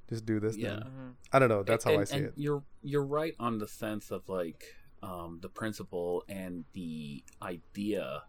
just 0.07 0.25
do 0.25 0.39
this. 0.39 0.55
Yeah. 0.55 0.69
Then. 0.69 0.79
Mhm. 0.83 1.13
I 1.33 1.39
don't 1.39 1.49
know. 1.49 1.63
That's 1.63 1.83
how 1.83 1.91
and, 1.91 2.01
I 2.01 2.03
see 2.05 2.15
and 2.15 2.25
it. 2.27 2.33
You're 2.37 2.63
you're 2.81 3.05
right 3.05 3.35
on 3.37 3.57
the 3.57 3.67
sense 3.67 4.11
of 4.11 4.29
like 4.29 4.63
um, 5.03 5.39
the 5.41 5.49
principle 5.49 6.23
and 6.29 6.63
the 6.71 7.21
idea 7.41 8.23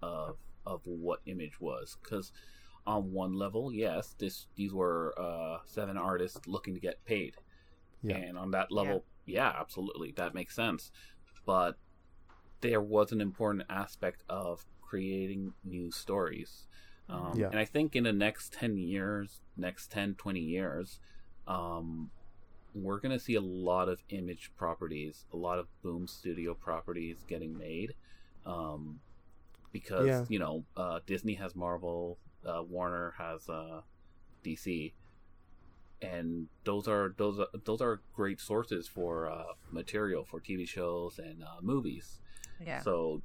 of 0.00 0.36
of 0.64 0.80
what 0.84 1.20
image 1.26 1.60
was 1.60 1.96
because 2.02 2.30
on 2.86 3.12
one 3.12 3.34
level, 3.34 3.72
yes, 3.72 4.14
this 4.18 4.46
these 4.54 4.72
were 4.72 5.14
uh, 5.18 5.58
seven 5.64 5.96
artists 5.96 6.46
looking 6.46 6.74
to 6.74 6.80
get 6.80 7.04
paid, 7.04 7.34
Yeah. 8.04 8.16
and 8.16 8.38
on 8.38 8.50
that 8.52 8.70
level, 8.70 9.04
yeah. 9.26 9.52
absolutely, 9.58 10.12
that 10.12 10.34
makes 10.34 10.54
sense. 10.54 10.90
But 11.46 11.76
there 12.60 12.80
was 12.80 13.12
an 13.12 13.20
important 13.20 13.64
aspect 13.68 14.22
of 14.28 14.64
creating 14.80 15.54
new 15.64 15.90
stories. 15.90 16.66
Um, 17.08 17.32
Yeah. 17.38 17.48
And 17.48 17.58
I 17.58 17.64
think 17.64 17.96
in 17.96 18.04
the 18.04 18.12
next 18.12 18.52
10 18.52 18.76
years, 18.78 19.40
next 19.56 19.90
10, 19.90 20.14
20 20.14 20.40
years, 20.40 21.00
um, 21.46 22.10
we're 22.74 22.98
going 22.98 23.12
to 23.16 23.22
see 23.22 23.34
a 23.34 23.40
lot 23.40 23.88
of 23.88 24.02
image 24.08 24.50
properties, 24.56 25.26
a 25.32 25.36
lot 25.36 25.58
of 25.58 25.66
Boom 25.82 26.06
Studio 26.08 26.54
properties 26.54 27.24
getting 27.28 27.56
made. 27.56 27.94
Um, 28.46 29.00
because, 29.72 30.06
Yeah. 30.06 30.24
you 30.28 30.38
know, 30.38 30.64
uh, 30.76 31.00
Disney 31.06 31.34
has 31.34 31.54
Marvel, 31.54 32.18
uh, 32.46 32.62
Warner 32.62 33.14
has 33.18 33.48
uh, 33.48 33.82
DC. 34.42 34.94
And 36.04 36.48
those 36.64 36.86
are 36.88 37.14
those 37.16 37.38
are 37.40 37.46
those 37.64 37.80
are 37.80 38.00
great 38.14 38.40
sources 38.40 38.86
for 38.88 39.30
uh, 39.30 39.44
material 39.70 40.24
for 40.24 40.40
TV 40.40 40.66
shows 40.68 41.18
and 41.18 41.42
uh, 41.42 41.60
movies. 41.62 42.20
Yeah. 42.64 42.80
So 42.80 43.22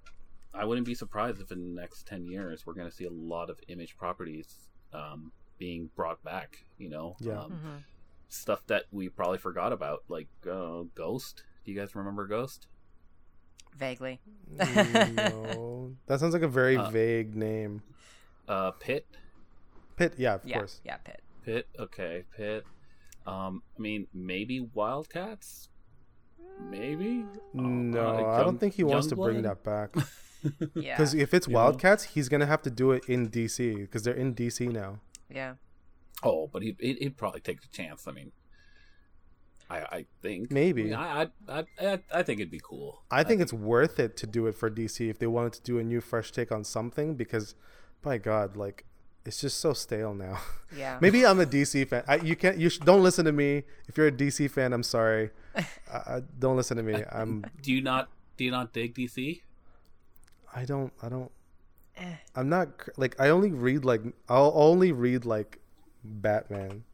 I 0.53 0.65
wouldn't 0.65 0.87
be 0.87 0.95
surprised 0.95 1.39
if 1.41 1.51
in 1.51 1.75
the 1.75 1.81
next 1.81 2.07
10 2.07 2.25
years 2.25 2.65
we're 2.65 2.73
going 2.73 2.89
to 2.89 2.95
see 2.95 3.05
a 3.05 3.11
lot 3.11 3.49
of 3.49 3.59
image 3.67 3.95
properties 3.97 4.69
um, 4.93 5.31
being 5.59 5.89
brought 5.95 6.23
back, 6.23 6.63
you 6.77 6.89
know? 6.89 7.15
Yeah. 7.19 7.41
Um, 7.41 7.51
Mhm. 7.51 7.83
Stuff 8.31 8.61
that 8.67 8.83
we 8.91 9.09
probably 9.09 9.37
forgot 9.39 9.73
about, 9.73 10.03
like 10.07 10.27
uh, 10.49 10.83
Ghost. 10.95 11.43
Do 11.65 11.71
you 11.71 11.79
guys 11.79 11.95
remember 11.95 12.27
Ghost? 12.27 12.67
Vaguely. 13.77 14.19
no, 14.51 15.93
that 16.07 16.19
sounds 16.19 16.33
like 16.33 16.43
a 16.43 16.47
very 16.47 16.77
Uh, 16.77 16.89
vague 16.89 17.35
name. 17.35 17.81
Uh, 18.47 18.71
Pit? 18.71 19.05
Pit, 19.95 20.13
yeah, 20.17 20.35
of 20.35 20.45
Yeah. 20.45 20.57
course. 20.57 20.81
Yeah. 20.83 20.97
Pit. 20.97 21.21
Pit? 21.49 21.67
Okay, 21.79 22.23
Pit. 22.37 22.63
Um, 23.25 23.63
I 23.77 23.81
mean, 23.81 24.05
maybe 24.13 24.59
Wildcats? 24.59 25.69
Maybe? 26.69 27.25
No, 27.53 27.99
Uh, 27.99 28.37
I 28.39 28.43
don't 28.43 28.59
think 28.59 28.75
he 28.75 28.83
wants 28.83 29.07
to 29.07 29.15
bring 29.15 29.37
Youngblood? 29.37 29.43
that 29.43 29.63
back. 29.63 29.95
Yeah. 30.73 30.95
Because 30.95 31.13
if 31.15 31.33
it's 31.33 31.47
You 31.47 31.53
know? 31.53 31.59
Wildcats, 31.59 32.03
he's 32.05 32.29
gonna 32.29 32.45
have 32.45 32.61
to 32.61 32.69
do 32.69 32.91
it 32.91 33.03
in 33.09 33.29
DC 33.29 33.75
because 33.75 34.03
they're 34.03 34.13
in 34.13 34.33
DC 34.33 34.71
now. 34.71 35.01
Yeah. 35.29 35.55
Oh, 36.23 36.47
but 36.47 36.61
he'd, 36.61 36.77
he'd, 36.79 36.97
he'd 36.99 37.17
probably 37.17 37.41
take 37.41 37.59
the 37.61 37.67
chance. 37.67 38.07
I 38.07 38.11
mean, 38.13 38.31
I, 39.69 39.77
I 39.79 40.05
think. 40.21 40.49
Maybe. 40.49 40.93
I, 40.93 41.25
mean, 41.25 41.31
I, 41.49 41.59
I, 41.59 41.65
I, 41.81 41.99
I 42.13 42.23
think 42.23 42.39
it'd 42.39 42.51
be 42.51 42.61
cool. 42.63 43.03
I 43.11 43.23
think 43.23 43.41
it's 43.41 43.51
worth 43.51 43.99
it 43.99 44.15
to 44.15 44.27
do 44.27 44.47
it 44.47 44.55
for 44.55 44.69
DC 44.69 45.09
if 45.09 45.19
they 45.19 45.27
wanted 45.27 45.53
to 45.53 45.61
do 45.61 45.77
a 45.77 45.83
new 45.83 45.99
fresh 45.99 46.31
take 46.31 46.53
on 46.53 46.63
something 46.63 47.15
because, 47.15 47.55
by 48.01 48.17
God, 48.17 48.55
like 48.55 48.85
it's 49.25 49.41
just 49.41 49.59
so 49.59 49.73
stale 49.73 50.13
now. 50.13 50.39
Yeah. 50.75 50.97
Maybe 51.01 51.25
I'm 51.25 51.39
a 51.39 51.45
DC 51.45 51.87
fan. 51.87 52.03
I, 52.07 52.17
you 52.17 52.35
can't. 52.35 52.57
You 52.57 52.69
sh- 52.69 52.79
don't 52.79 53.03
listen 53.03 53.25
to 53.25 53.31
me. 53.31 53.63
If 53.87 53.97
you're 53.97 54.07
a 54.07 54.11
DC 54.11 54.49
fan, 54.51 54.73
I'm 54.73 54.83
sorry. 54.83 55.31
I, 55.55 55.63
I, 55.93 56.21
don't 56.37 56.55
listen 56.55 56.77
to 56.77 56.83
me. 56.83 57.03
I'm. 57.11 57.45
Do 57.61 57.71
you 57.71 57.81
not 57.81 58.09
do 58.37 58.45
you 58.45 58.51
not 58.51 58.71
dig 58.71 58.95
DC? 58.95 59.41
I 60.55 60.63
don't. 60.63 60.93
I 61.03 61.09
don't. 61.09 61.29
Eh. 61.97 62.15
I'm 62.33 62.47
not 62.47 62.69
like 62.95 63.19
I 63.19 63.27
only 63.29 63.51
read 63.51 63.83
like 63.83 64.01
I'll 64.29 64.53
only 64.55 64.93
read 64.93 65.25
like 65.25 65.59
Batman. 66.05 66.85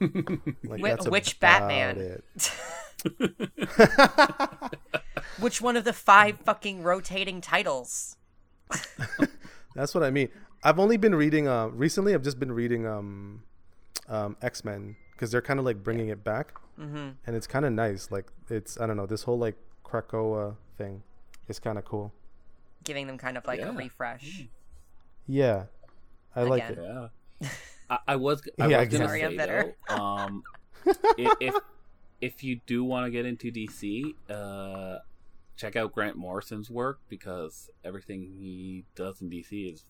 Like 0.00 0.80
Whi- 0.80 0.90
that's 0.90 1.08
which 1.08 1.40
Batman? 1.40 1.96
it. 1.98 2.24
Which 5.38 5.60
one 5.60 5.76
of 5.76 5.84
the 5.84 5.92
five 5.92 6.38
fucking 6.40 6.82
rotating 6.82 7.40
titles? 7.40 8.16
That's 9.74 9.94
what 9.94 10.04
I 10.04 10.10
mean. 10.10 10.28
I've 10.64 10.78
only 10.78 10.96
been 10.96 11.14
reading. 11.14 11.46
Uh, 11.46 11.66
recently, 11.68 12.14
I've 12.14 12.22
just 12.22 12.38
been 12.40 12.52
reading 12.52 12.86
um, 12.86 13.42
um, 14.08 14.36
X 14.42 14.64
Men 14.64 14.96
because 15.12 15.30
they're 15.30 15.42
kind 15.42 15.58
of 15.58 15.64
like 15.66 15.82
bringing 15.82 16.08
it 16.08 16.24
back, 16.24 16.54
Mm-hmm. 16.80 17.10
and 17.26 17.36
it's 17.36 17.46
kind 17.46 17.64
of 17.64 17.72
nice. 17.72 18.10
Like 18.10 18.26
it's 18.50 18.80
I 18.80 18.86
don't 18.86 18.96
know 18.96 19.06
this 19.06 19.22
whole 19.24 19.38
like 19.38 19.56
Krakoa 19.84 20.56
thing 20.76 21.02
is 21.48 21.58
kind 21.58 21.78
of 21.78 21.84
cool. 21.84 22.12
Giving 22.82 23.06
them 23.06 23.18
kind 23.18 23.36
of 23.38 23.46
like 23.46 23.60
a 23.60 23.72
refresh. 23.72 24.46
Yeah, 25.26 25.64
I 26.34 26.42
like 26.42 26.64
it. 26.64 26.78
Yeah. 26.80 27.48
I, 27.90 27.98
I 28.08 28.16
was. 28.16 28.42
I 28.58 28.66
Yeah, 28.68 28.80
was 28.80 28.88
gonna 28.88 29.06
Sorry, 29.06 29.22
I'm 29.24 29.30
say 29.32 29.36
bitter. 29.36 29.74
though, 29.88 29.94
um, 29.94 30.42
if 31.18 31.54
if 32.20 32.42
you 32.42 32.60
do 32.66 32.82
want 32.84 33.06
to 33.06 33.10
get 33.10 33.26
into 33.26 33.52
DC, 33.52 34.14
uh, 34.30 34.98
check 35.56 35.76
out 35.76 35.92
Grant 35.92 36.16
Morrison's 36.16 36.70
work 36.70 37.00
because 37.08 37.68
everything 37.84 38.22
he 38.38 38.84
does 38.96 39.20
in 39.20 39.28
DC 39.30 39.72
is 39.72 39.84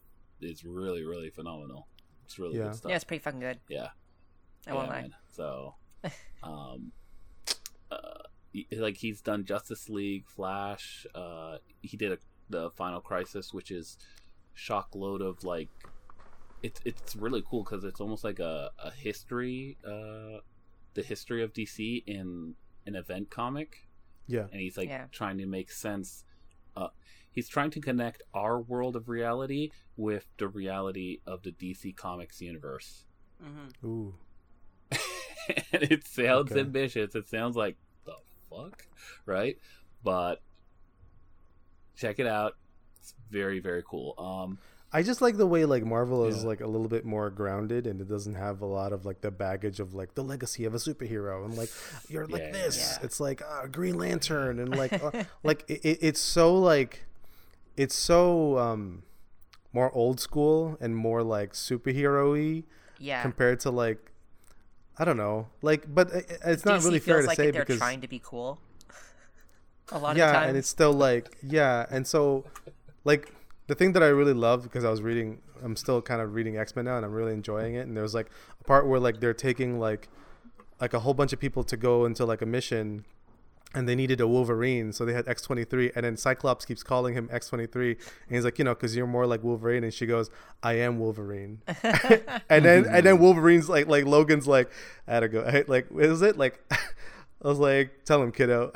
is 0.44 0.64
really 0.64 1.04
really 1.04 1.30
phenomenal. 1.30 1.88
It's 2.24 2.38
really 2.38 2.56
Yeah. 2.58 2.64
good 2.64 2.76
stuff. 2.76 2.90
Yeah, 2.90 2.96
it's 2.96 3.04
pretty 3.04 3.22
fucking 3.22 3.40
good. 3.40 3.60
Yeah. 3.68 3.88
I 4.66 4.72
won't 4.74 4.88
lie. 4.88 5.02
man. 5.02 5.14
So, 5.32 5.74
um, 6.42 6.92
uh, 7.90 7.96
like 8.76 8.96
he's 8.96 9.20
done 9.20 9.44
Justice 9.44 9.88
League, 9.88 10.26
Flash. 10.26 11.06
Uh, 11.14 11.58
he 11.82 11.96
did 11.96 12.12
a, 12.12 12.18
the 12.48 12.70
Final 12.70 13.00
Crisis, 13.00 13.52
which 13.52 13.70
is 13.70 13.98
shock 14.54 14.94
load 14.94 15.20
of 15.20 15.44
like, 15.44 15.68
it's 16.62 16.80
it's 16.84 17.14
really 17.16 17.42
cool 17.48 17.62
because 17.62 17.84
it's 17.84 18.00
almost 18.00 18.24
like 18.24 18.38
a 18.38 18.70
a 18.82 18.90
history, 18.90 19.76
uh, 19.86 20.38
the 20.94 21.02
history 21.02 21.42
of 21.42 21.52
DC 21.52 22.04
in 22.06 22.54
an 22.86 22.94
event 22.94 23.28
comic, 23.30 23.86
Yeah, 24.26 24.46
and 24.50 24.60
he's 24.60 24.76
like 24.78 24.88
Yeah. 24.88 25.06
trying 25.12 25.36
to 25.38 25.46
make 25.46 25.70
sense. 25.70 26.24
Uh, 26.76 26.88
he's 27.34 27.48
trying 27.48 27.70
to 27.72 27.80
connect 27.80 28.22
our 28.32 28.58
world 28.60 28.96
of 28.96 29.08
reality 29.08 29.70
with 29.96 30.26
the 30.38 30.48
reality 30.48 31.18
of 31.26 31.42
the 31.42 31.50
DC 31.52 31.94
Comics 31.96 32.40
universe 32.40 33.04
Mm-hmm. 33.44 33.86
ooh, 33.86 34.14
and 35.72 35.82
it 35.82 36.06
sounds 36.06 36.52
Okay. 36.52 36.60
ambitious. 36.60 37.14
It 37.14 37.28
sounds 37.28 37.56
like 37.56 37.76
the 38.06 38.14
fuck, 38.48 38.86
right? 39.26 39.58
But 40.02 40.40
check 41.96 42.18
it 42.18 42.26
out. 42.26 42.56
It's 43.00 43.14
very 43.30 43.58
very 43.60 43.82
cool. 43.86 44.14
Um, 44.18 44.58
I 44.92 45.02
just 45.02 45.20
like 45.20 45.36
the 45.36 45.46
way 45.46 45.64
like 45.64 45.84
Marvel 45.84 46.24
is 46.26 46.42
Yeah. 46.42 46.48
like 46.48 46.60
a 46.60 46.66
little 46.66 46.86
bit 46.88 47.04
more 47.04 47.28
grounded 47.28 47.86
and 47.88 48.00
it 48.00 48.08
doesn't 48.08 48.36
have 48.36 48.60
a 48.62 48.66
lot 48.66 48.92
of 48.92 49.04
like 49.04 49.20
the 49.20 49.30
baggage 49.32 49.80
of 49.80 49.92
like 49.92 50.14
the 50.14 50.22
legacy 50.22 50.64
of 50.64 50.74
a 50.74 50.78
superhero 50.78 51.44
and 51.44 51.56
like 51.56 51.70
you're 52.08 52.26
like 52.26 52.42
Yeah, 52.42 52.52
this. 52.52 52.78
yeah. 52.98 53.04
It's 53.04 53.18
like 53.20 53.42
uh, 53.42 53.66
Green 53.66 53.98
Lantern 53.98 54.60
and 54.60 54.74
like 54.74 54.92
uh, 55.02 55.24
like 55.42 55.64
it, 55.68 55.80
it- 55.84 55.98
it's 56.00 56.20
so 56.20 56.54
like 56.56 57.04
it's 57.76 57.94
so 57.94 58.58
um 58.58 59.02
more 59.72 59.90
old 59.92 60.20
school 60.20 60.76
and 60.80 60.96
more 60.96 61.22
like 61.22 61.52
superhero-y 61.52 62.62
Yeah. 62.98 63.22
compared 63.22 63.60
to 63.60 63.70
like 63.70 64.12
I 64.98 65.04
don't 65.04 65.16
know 65.16 65.48
like 65.62 65.92
but 65.92 66.10
it- 66.12 66.38
it's 66.44 66.64
not 66.64 66.80
DC 66.80 66.84
really 66.84 67.00
fair 67.00 67.14
feels 67.16 67.24
to 67.24 67.28
like 67.28 67.36
say 67.36 67.50
they're 67.50 67.62
because 67.62 67.78
trying 67.78 68.00
to 68.00 68.08
be 68.08 68.20
cool. 68.24 68.60
A 69.92 69.98
lot 69.98 70.12
of 70.12 70.16
yeah 70.16 70.32
times. 70.32 70.48
and 70.48 70.56
it's 70.56 70.68
still 70.68 70.92
like 70.92 71.36
yeah 71.42 71.84
and 71.90 72.06
so 72.06 72.44
like 73.04 73.32
the 73.66 73.74
thing 73.74 73.92
that 73.92 74.02
i 74.02 74.06
really 74.06 74.32
love 74.32 74.62
because 74.62 74.82
i 74.84 74.90
was 74.90 75.02
reading 75.02 75.40
i'm 75.62 75.76
still 75.76 76.00
kind 76.00 76.20
of 76.22 76.32
reading 76.34 76.56
x-men 76.56 76.86
now 76.86 76.96
and 76.96 77.04
i'm 77.04 77.12
really 77.12 77.32
enjoying 77.34 77.74
it 77.74 77.86
and 77.86 77.94
there 77.96 78.02
was 78.02 78.14
like 78.14 78.30
a 78.60 78.64
part 78.64 78.86
where 78.86 78.98
like 79.00 79.20
they're 79.20 79.34
taking 79.34 79.78
like 79.78 80.08
like 80.80 80.94
a 80.94 81.00
whole 81.00 81.12
bunch 81.14 81.32
of 81.34 81.38
people 81.40 81.62
to 81.64 81.76
go 81.76 82.04
into 82.06 82.24
like 82.24 82.40
a 82.40 82.46
mission 82.46 83.04
and 83.74 83.88
they 83.88 83.94
needed 83.94 84.20
a 84.20 84.26
wolverine 84.28 84.92
so 84.92 85.04
they 85.04 85.12
had 85.12 85.26
x23 85.26 85.92
and 85.96 86.04
then 86.04 86.16
cyclops 86.16 86.64
keeps 86.64 86.82
calling 86.82 87.14
him 87.14 87.28
x23 87.28 87.90
and 87.90 87.98
he's 88.36 88.44
like 88.44 88.58
you 88.58 88.64
know 88.64 88.74
because 88.74 88.94
you're 88.96 89.06
more 89.06 89.26
like 89.26 89.42
wolverine 89.42 89.82
and 89.84 89.92
she 89.92 90.06
goes 90.06 90.30
i 90.62 90.74
am 90.74 90.98
wolverine. 90.98 91.60
And 92.48 92.64
then 92.64 92.86
and 92.86 93.04
then 93.04 93.18
wolverine's 93.18 93.68
like 93.68 93.86
like 93.88 94.04
logan's 94.04 94.46
like 94.46 94.70
i 95.08 95.14
had 95.14 95.20
to 95.20 95.28
go 95.28 95.42
I- 95.42 95.64
like 95.68 95.86
is 95.98 96.22
it? 96.22 96.36
Like 96.38 96.60
i 96.70 97.48
was 97.48 97.58
like 97.58 98.04
tell 98.04 98.22
him 98.22 98.32
kiddo. 98.32 98.70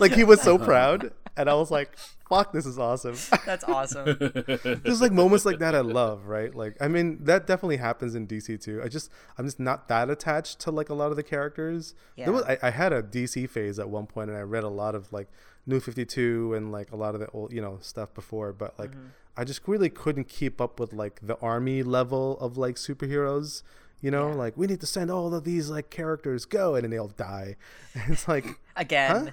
Like 0.00 0.12
he 0.12 0.24
was 0.24 0.40
so 0.42 0.58
proud 0.58 1.12
and 1.36 1.48
i 1.50 1.54
was 1.54 1.70
like 1.70 1.96
fuck 2.28 2.52
this 2.52 2.66
is 2.66 2.78
awesome 2.78 3.14
That's 3.46 3.62
awesome. 3.64 4.16
there's 4.82 5.00
like 5.00 5.12
moments 5.12 5.44
like 5.44 5.60
that 5.60 5.76
I 5.76 5.80
love, 5.80 6.26
right? 6.26 6.52
Like, 6.52 6.76
I 6.80 6.88
mean, 6.88 7.18
that 7.22 7.46
definitely 7.46 7.76
happens 7.76 8.16
in 8.16 8.26
DC 8.26 8.60
too. 8.60 8.80
I 8.84 8.88
just, 8.88 9.12
I'm 9.38 9.44
just 9.44 9.60
not 9.60 9.86
that 9.86 10.10
attached 10.10 10.58
to 10.62 10.72
like 10.72 10.88
a 10.88 10.94
lot 10.94 11.10
of 11.12 11.16
the 11.16 11.22
characters. 11.22 11.94
There 12.16 12.32
was, 12.32 12.42
Yeah. 12.48 12.56
I, 12.60 12.66
I 12.66 12.70
had 12.70 12.92
a 12.92 13.00
DC 13.00 13.48
phase 13.48 13.78
at 13.78 13.88
one 13.88 14.06
point, 14.06 14.28
and 14.30 14.36
I 14.36 14.42
read 14.42 14.64
a 14.64 14.68
lot 14.68 14.96
of 14.96 15.12
like 15.12 15.28
New 15.66 15.78
Fifty 15.78 16.04
Two 16.04 16.52
and 16.54 16.72
like 16.72 16.90
a 16.90 16.96
lot 16.96 17.14
of 17.14 17.20
the 17.20 17.28
old, 17.30 17.52
you 17.52 17.60
know, 17.60 17.78
stuff 17.80 18.12
before. 18.12 18.52
But 18.52 18.76
like, 18.76 18.90
mm-hmm. 18.90 19.06
I 19.36 19.44
just 19.44 19.60
really 19.68 19.88
couldn't 19.88 20.26
keep 20.28 20.60
up 20.60 20.80
with 20.80 20.92
like 20.92 21.20
the 21.22 21.38
army 21.38 21.84
level 21.84 22.36
of 22.40 22.56
like 22.56 22.74
superheroes. 22.74 23.62
You 24.00 24.10
know, 24.10 24.30
Yeah. 24.30 24.34
like 24.34 24.56
we 24.56 24.66
need 24.66 24.80
to 24.80 24.86
send 24.86 25.12
all 25.12 25.32
of 25.32 25.44
these 25.44 25.70
like 25.70 25.90
characters 25.90 26.44
go, 26.44 26.74
and 26.74 26.82
then 26.82 26.90
they 26.90 26.98
all 26.98 27.06
die. 27.08 27.54
And 27.94 28.12
it's 28.12 28.26
like, 28.26 28.46
Again. 28.74 29.32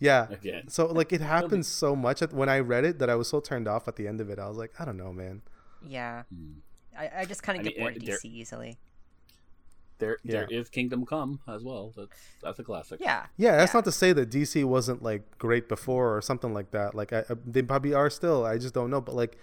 Yeah. 0.00 0.26
Again. 0.30 0.68
So 0.68 0.86
like 1.00 1.12
it 1.12 1.20
happens 1.20 1.68
so 1.68 1.94
much 1.94 2.20
at, 2.22 2.32
when 2.32 2.48
I 2.48 2.58
read 2.58 2.84
it 2.84 2.98
that 2.98 3.08
I 3.08 3.14
was 3.14 3.28
so 3.28 3.38
turned 3.40 3.68
off 3.68 3.86
at 3.86 3.94
the 3.96 4.08
end 4.08 4.20
of 4.20 4.28
it. 4.30 4.38
I 4.40 4.48
was 4.48 4.56
like, 4.56 4.72
I 4.80 4.84
don't 4.84 4.96
know, 4.96 5.12
man. 5.12 5.42
Yeah. 5.86 6.24
Hmm. 6.34 6.52
I, 6.98 7.10
I 7.20 7.24
just 7.24 7.42
kind 7.42 7.56
of 7.58 7.64
get 7.64 7.76
mean, 7.76 7.84
bored 7.84 7.96
of 7.98 8.04
there- 8.04 8.16
DC 8.16 8.24
easily. 8.24 8.76
there 9.98 10.16
there 10.24 10.46
Yeah. 10.50 10.58
is 10.60 10.68
Kingdom 10.68 11.04
Come 11.06 11.40
as 11.46 11.62
well. 11.62 11.92
That's 11.96 12.16
that's 12.42 12.58
a 12.58 12.64
classic. 12.64 13.00
Yeah. 13.00 13.26
Yeah, 13.36 13.56
that's 13.56 13.72
Yeah. 13.72 13.78
not 13.78 13.84
to 13.84 13.92
say 13.92 14.12
that 14.12 14.30
DC 14.30 14.64
wasn't 14.64 15.02
like 15.02 15.38
great 15.38 15.68
before 15.68 16.16
or 16.16 16.20
something 16.22 16.52
like 16.54 16.70
that. 16.72 16.94
Like 16.94 17.12
I, 17.12 17.20
I, 17.30 17.34
they 17.46 17.62
probably 17.62 17.94
are 17.94 18.10
still. 18.10 18.44
I 18.44 18.58
just 18.58 18.74
don't 18.74 18.90
know. 18.90 19.00
But 19.00 19.14
like, 19.14 19.36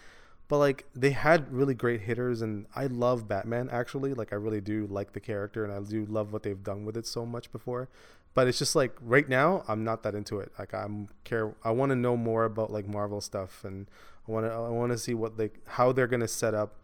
but 0.48 0.58
like 0.58 0.86
they 0.96 1.12
had 1.12 1.52
really 1.54 1.74
great 1.76 2.02
hitters, 2.02 2.42
and 2.42 2.66
I 2.76 2.88
love 2.88 3.28
Batman 3.28 3.70
actually. 3.72 4.14
Like 4.14 4.34
I 4.34 4.36
really 4.38 4.62
do 4.62 4.88
like 4.90 5.14
the 5.14 5.20
character, 5.20 5.64
and 5.64 5.72
I 5.74 5.80
do 5.80 6.06
love 6.06 6.34
what 6.34 6.44
they've 6.44 6.64
done 6.64 6.86
with 6.86 6.98
it 6.98 7.06
so 7.06 7.26
much 7.26 7.52
before. 7.52 7.90
But 8.34 8.48
it's 8.48 8.60
just 8.60 8.76
like 8.76 8.94
right 9.02 9.28
now, 9.28 9.64
I'm 9.68 9.84
not 9.84 10.04
that 10.04 10.14
into 10.16 10.40
it. 10.40 10.52
Like 10.60 10.74
I'm 10.74 11.10
care. 11.24 11.56
I 11.64 11.72
want 11.72 11.90
to 11.92 11.96
know 11.96 12.16
more 12.16 12.46
about 12.46 12.72
like 12.72 12.88
Marvel 12.88 13.20
stuff, 13.22 13.64
and 13.64 13.88
I 14.28 14.32
want 14.32 14.46
to. 14.46 14.52
I 14.52 14.70
want 14.70 14.92
to 14.92 14.98
see 14.98 15.14
what 15.14 15.38
they 15.38 15.50
how 15.66 15.92
they're 15.92 16.08
gonna 16.08 16.28
set 16.28 16.54
up, 16.54 16.80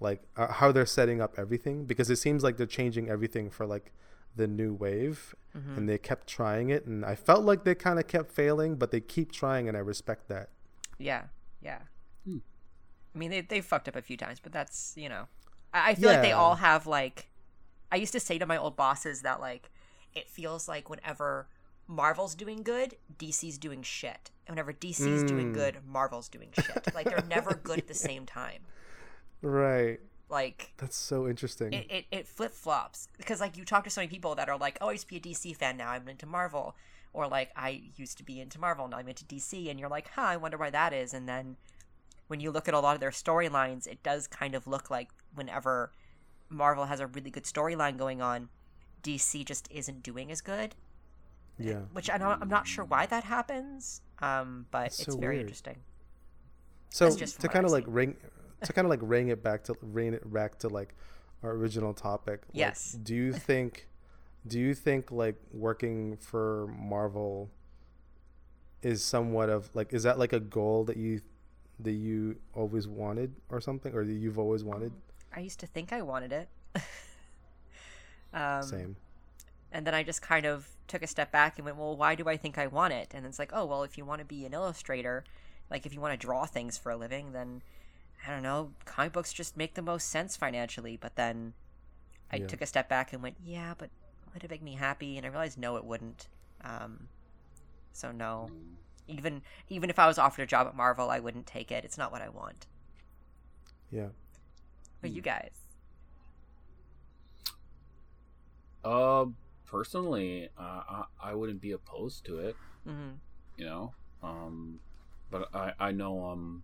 like 0.00 0.20
uh, 0.36 0.52
how 0.52 0.70
they're 0.72 0.84
setting 0.86 1.20
up 1.20 1.34
everything 1.38 1.84
because 1.86 2.10
it 2.10 2.16
seems 2.16 2.42
like 2.44 2.56
they're 2.58 2.66
changing 2.66 3.08
everything 3.08 3.48
for 3.50 3.66
like 3.66 3.92
the 4.36 4.46
new 4.46 4.72
wave 4.74 5.34
Mm-hmm. 5.56 5.76
and 5.78 5.88
they 5.88 5.96
kept 5.96 6.26
trying 6.26 6.68
it 6.68 6.84
and 6.84 7.06
i 7.06 7.14
felt 7.14 7.42
like 7.42 7.64
they 7.64 7.74
kind 7.74 7.98
of 7.98 8.06
kept 8.06 8.30
failing 8.30 8.76
but 8.76 8.90
they 8.90 9.00
keep 9.00 9.32
trying 9.32 9.66
and 9.66 9.76
i 9.78 9.80
respect 9.80 10.28
that 10.28 10.50
Yeah. 10.98 11.22
Yeah. 11.62 11.78
Hmm. 12.26 12.36
I 13.14 13.18
mean, 13.18 13.30
they 13.30 13.40
they 13.40 13.62
fucked 13.62 13.88
up 13.88 13.96
a 13.96 14.02
few 14.02 14.18
times, 14.18 14.40
but 14.40 14.52
that's 14.52 14.92
you 14.94 15.08
know, 15.08 15.26
I, 15.72 15.90
I 15.90 15.94
feel 15.94 16.10
like 16.10 16.20
they 16.20 16.32
all 16.32 16.56
have 16.56 16.86
like. 16.86 17.28
I 17.90 17.96
used 17.96 18.12
to 18.12 18.20
say 18.20 18.38
to 18.38 18.44
my 18.46 18.58
old 18.58 18.76
bosses 18.76 19.22
that 19.22 19.40
like, 19.40 19.70
it 20.14 20.28
feels 20.28 20.68
like 20.68 20.88
whenever 20.90 21.48
Marvel's 21.86 22.34
doing 22.34 22.62
good, 22.62 22.96
DC's 23.18 23.56
doing 23.58 23.82
shit, 23.82 24.30
and 24.46 24.54
whenever 24.54 24.72
DC's 24.72 25.22
doing 25.24 25.50
Mm. 25.50 25.54
good, 25.54 25.78
Marvel's 25.86 26.28
doing 26.28 26.50
shit. 26.52 26.94
like 26.94 27.08
they're 27.08 27.24
never 27.28 27.54
good 27.54 27.78
at 27.78 27.86
the 27.88 27.94
same 27.94 28.26
time. 28.26 28.62
right. 29.42 30.00
Like 30.30 30.72
that's 30.76 30.96
so 30.96 31.26
interesting. 31.26 31.72
it, 31.72 31.86
it, 31.90 32.04
it 32.10 32.28
flip 32.28 32.52
flops 32.52 33.08
because 33.16 33.40
like 33.40 33.56
you 33.56 33.64
talk 33.64 33.84
to 33.84 33.90
so 33.90 34.02
many 34.02 34.10
people 34.10 34.34
that 34.34 34.50
are 34.50 34.58
like 34.58 34.76
oh 34.82 34.88
i 34.88 34.92
used 34.92 35.04
to 35.04 35.08
be 35.08 35.16
a 35.16 35.20
dc 35.20 35.56
fan 35.56 35.78
now 35.78 35.88
i'm 35.90 36.06
into 36.06 36.26
marvel. 36.26 36.76
Or 37.14 37.26
like 37.26 37.50
i 37.56 37.80
used 37.96 38.18
to 38.18 38.24
be 38.24 38.38
into 38.38 38.60
marvel 38.60 38.86
now 38.88 38.98
i'm 38.98 39.08
into 39.08 39.24
dc 39.24 39.70
and 39.70 39.80
you're 39.80 39.88
like 39.88 40.08
huh 40.14 40.20
i 40.22 40.36
wonder 40.36 40.58
why 40.58 40.68
that 40.68 40.92
is. 40.92 41.14
And 41.14 41.26
then 41.26 41.56
when 42.26 42.40
you 42.40 42.50
look 42.50 42.68
at 42.68 42.74
a 42.74 42.78
lot 42.80 42.92
of 42.94 43.00
their 43.00 43.10
storylines 43.10 43.86
it 43.86 44.02
does 44.02 44.26
kind 44.26 44.54
of 44.54 44.66
look 44.66 44.90
like 44.90 45.08
whenever 45.34 45.92
marvel 46.50 46.84
has 46.84 47.00
a 47.00 47.06
really 47.06 47.30
good 47.30 47.44
storyline 47.44 47.96
going 47.96 48.20
on 48.20 48.50
dc 49.02 49.44
just 49.44 49.68
isn't 49.70 50.02
doing 50.02 50.30
as 50.30 50.40
good. 50.40 50.74
Yeah. 51.58 51.80
Which 51.92 52.08
I 52.08 52.16
i'm 52.16 52.48
not 52.48 52.66
sure 52.66 52.84
why 52.84 53.06
that 53.06 53.24
happens 53.24 54.00
um, 54.20 54.66
but 54.70 54.86
it's 54.86 55.04
so 55.04 55.16
very 55.16 55.36
weird. 55.36 55.46
interesting. 55.46 55.76
So 56.90 57.10
to 57.14 57.48
kind 57.48 57.64
of 57.66 57.70
like 57.72 57.84
ring 57.86 58.16
to 58.62 58.72
kind 58.72 58.84
of 58.86 58.90
like 58.90 59.00
ring 59.02 59.28
it 59.28 59.42
back 59.42 59.64
to 59.64 59.76
rein 59.82 60.14
it 60.14 60.32
back 60.32 60.58
to 60.60 60.68
like 60.68 60.94
our 61.42 61.50
original 61.52 61.94
topic 61.94 62.42
like, 62.48 62.54
Yes. 62.56 62.92
do 62.92 63.14
you 63.14 63.32
think 63.48 63.88
do 64.46 64.58
you 64.58 64.74
think 64.74 65.10
like 65.10 65.36
working 65.52 66.16
for 66.16 66.66
marvel 66.68 67.50
is 68.82 69.02
somewhat 69.02 69.48
of 69.50 69.68
like 69.74 69.92
is 69.92 70.02
that 70.04 70.18
like 70.18 70.32
a 70.32 70.40
goal 70.40 70.84
that 70.84 70.96
you 70.96 71.20
that 71.80 71.92
you 71.92 72.36
always 72.54 72.88
wanted 72.88 73.34
or 73.50 73.60
something 73.60 73.94
or 73.94 74.04
that 74.04 74.12
you've 74.12 74.38
always 74.38 74.64
wanted? 74.64 74.92
I 75.34 75.40
used 75.40 75.60
to 75.60 75.66
think 75.66 75.92
i 75.92 76.02
wanted 76.02 76.32
it 76.32 76.48
um, 78.32 78.62
same 78.62 78.96
And 79.72 79.86
then 79.86 79.94
I 79.94 80.02
just 80.02 80.22
kind 80.22 80.46
of 80.46 80.68
took 80.88 81.02
a 81.02 81.06
step 81.06 81.30
back 81.32 81.58
and 81.58 81.64
went, 81.66 81.76
well, 81.78 81.96
why 81.96 82.14
do 82.14 82.28
I 82.28 82.36
think 82.36 82.58
I 82.58 82.66
want 82.66 82.94
it? 82.94 83.12
And 83.14 83.26
it's 83.26 83.38
like, 83.38 83.52
oh, 83.54 83.66
well, 83.66 83.82
if 83.84 83.98
you 83.98 84.04
want 84.04 84.20
to 84.20 84.24
be 84.26 84.46
an 84.46 84.54
illustrator, 84.54 85.24
like 85.70 85.86
if 85.86 85.94
you 85.94 86.00
want 86.00 86.14
to 86.18 86.26
draw 86.26 86.46
things 86.46 86.78
for 86.78 86.90
a 86.92 86.96
living, 86.96 87.32
then 87.32 87.62
I 88.26 88.30
don't 88.30 88.42
know, 88.42 88.72
comic 88.84 89.12
books 89.12 89.32
just 89.32 89.56
make 89.56 89.74
the 89.74 89.82
most 89.82 90.08
sense 90.10 90.36
financially. 90.36 90.96
But 90.96 91.16
then 91.16 91.54
I 92.32 92.38
Yeah. 92.38 92.46
took 92.46 92.62
a 92.62 92.66
step 92.66 92.88
back 92.88 93.12
and 93.12 93.22
went, 93.22 93.36
yeah, 93.40 93.74
but 93.78 93.90
would 94.34 94.44
it 94.44 94.50
make 94.50 94.62
me 94.62 94.74
happy? 94.74 95.16
And 95.16 95.26
I 95.26 95.30
realized 95.30 95.58
no, 95.58 95.76
it 95.76 95.84
wouldn't. 95.84 96.28
Um, 96.64 97.08
so 97.92 98.12
no. 98.12 98.52
Even 99.08 99.42
even 99.68 99.90
if 99.90 99.98
I 99.98 100.06
was 100.06 100.18
offered 100.18 100.42
a 100.42 100.46
job 100.46 100.66
at 100.68 100.76
Marvel, 100.76 101.10
I 101.10 101.20
wouldn't 101.20 101.46
take 101.46 101.70
it. 101.72 101.84
It's 101.84 101.98
not 101.98 102.12
what 102.12 102.22
I 102.22 102.28
want. 102.28 102.66
Yeah. 103.90 104.08
But 105.00 105.10
you 105.10 105.22
guys, 105.22 105.50
Uh, 108.84 109.26
personally, 109.66 110.48
uh, 110.58 110.62
I, 110.88 111.04
I 111.22 111.34
wouldn't 111.34 111.60
be 111.60 111.72
opposed 111.72 112.24
to 112.26 112.38
it. 112.38 112.56
hmm 112.84 113.10
You 113.56 113.64
know, 113.66 113.94
um, 114.22 114.80
but 115.30 115.48
I 115.54 115.72
I 115.78 115.92
know 115.92 116.24
I'm 116.24 116.62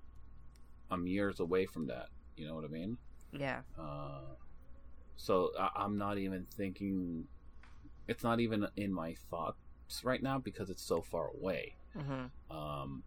I'm 0.91 1.07
years 1.07 1.41
away 1.41 1.67
from 1.67 1.87
that. 1.89 2.09
You 2.37 2.47
know 2.47 2.55
what 2.55 2.65
I 2.65 2.69
mean? 2.69 2.99
yeah, 3.33 3.63
Uh, 3.79 4.21
so 5.17 5.51
I, 5.59 5.71
I'm 5.77 5.99
not 5.99 6.19
even 6.19 6.47
thinking. 6.57 7.27
It's 8.07 8.23
not 8.23 8.39
even 8.41 8.67
in 8.77 8.93
my 8.93 9.15
thoughts 9.31 9.59
right 10.05 10.23
now 10.23 10.39
because 10.39 10.71
it's 10.71 10.83
so 10.83 11.03
far 11.03 11.29
away. 11.29 11.77
hmm 11.97 12.27
Um, 12.51 13.03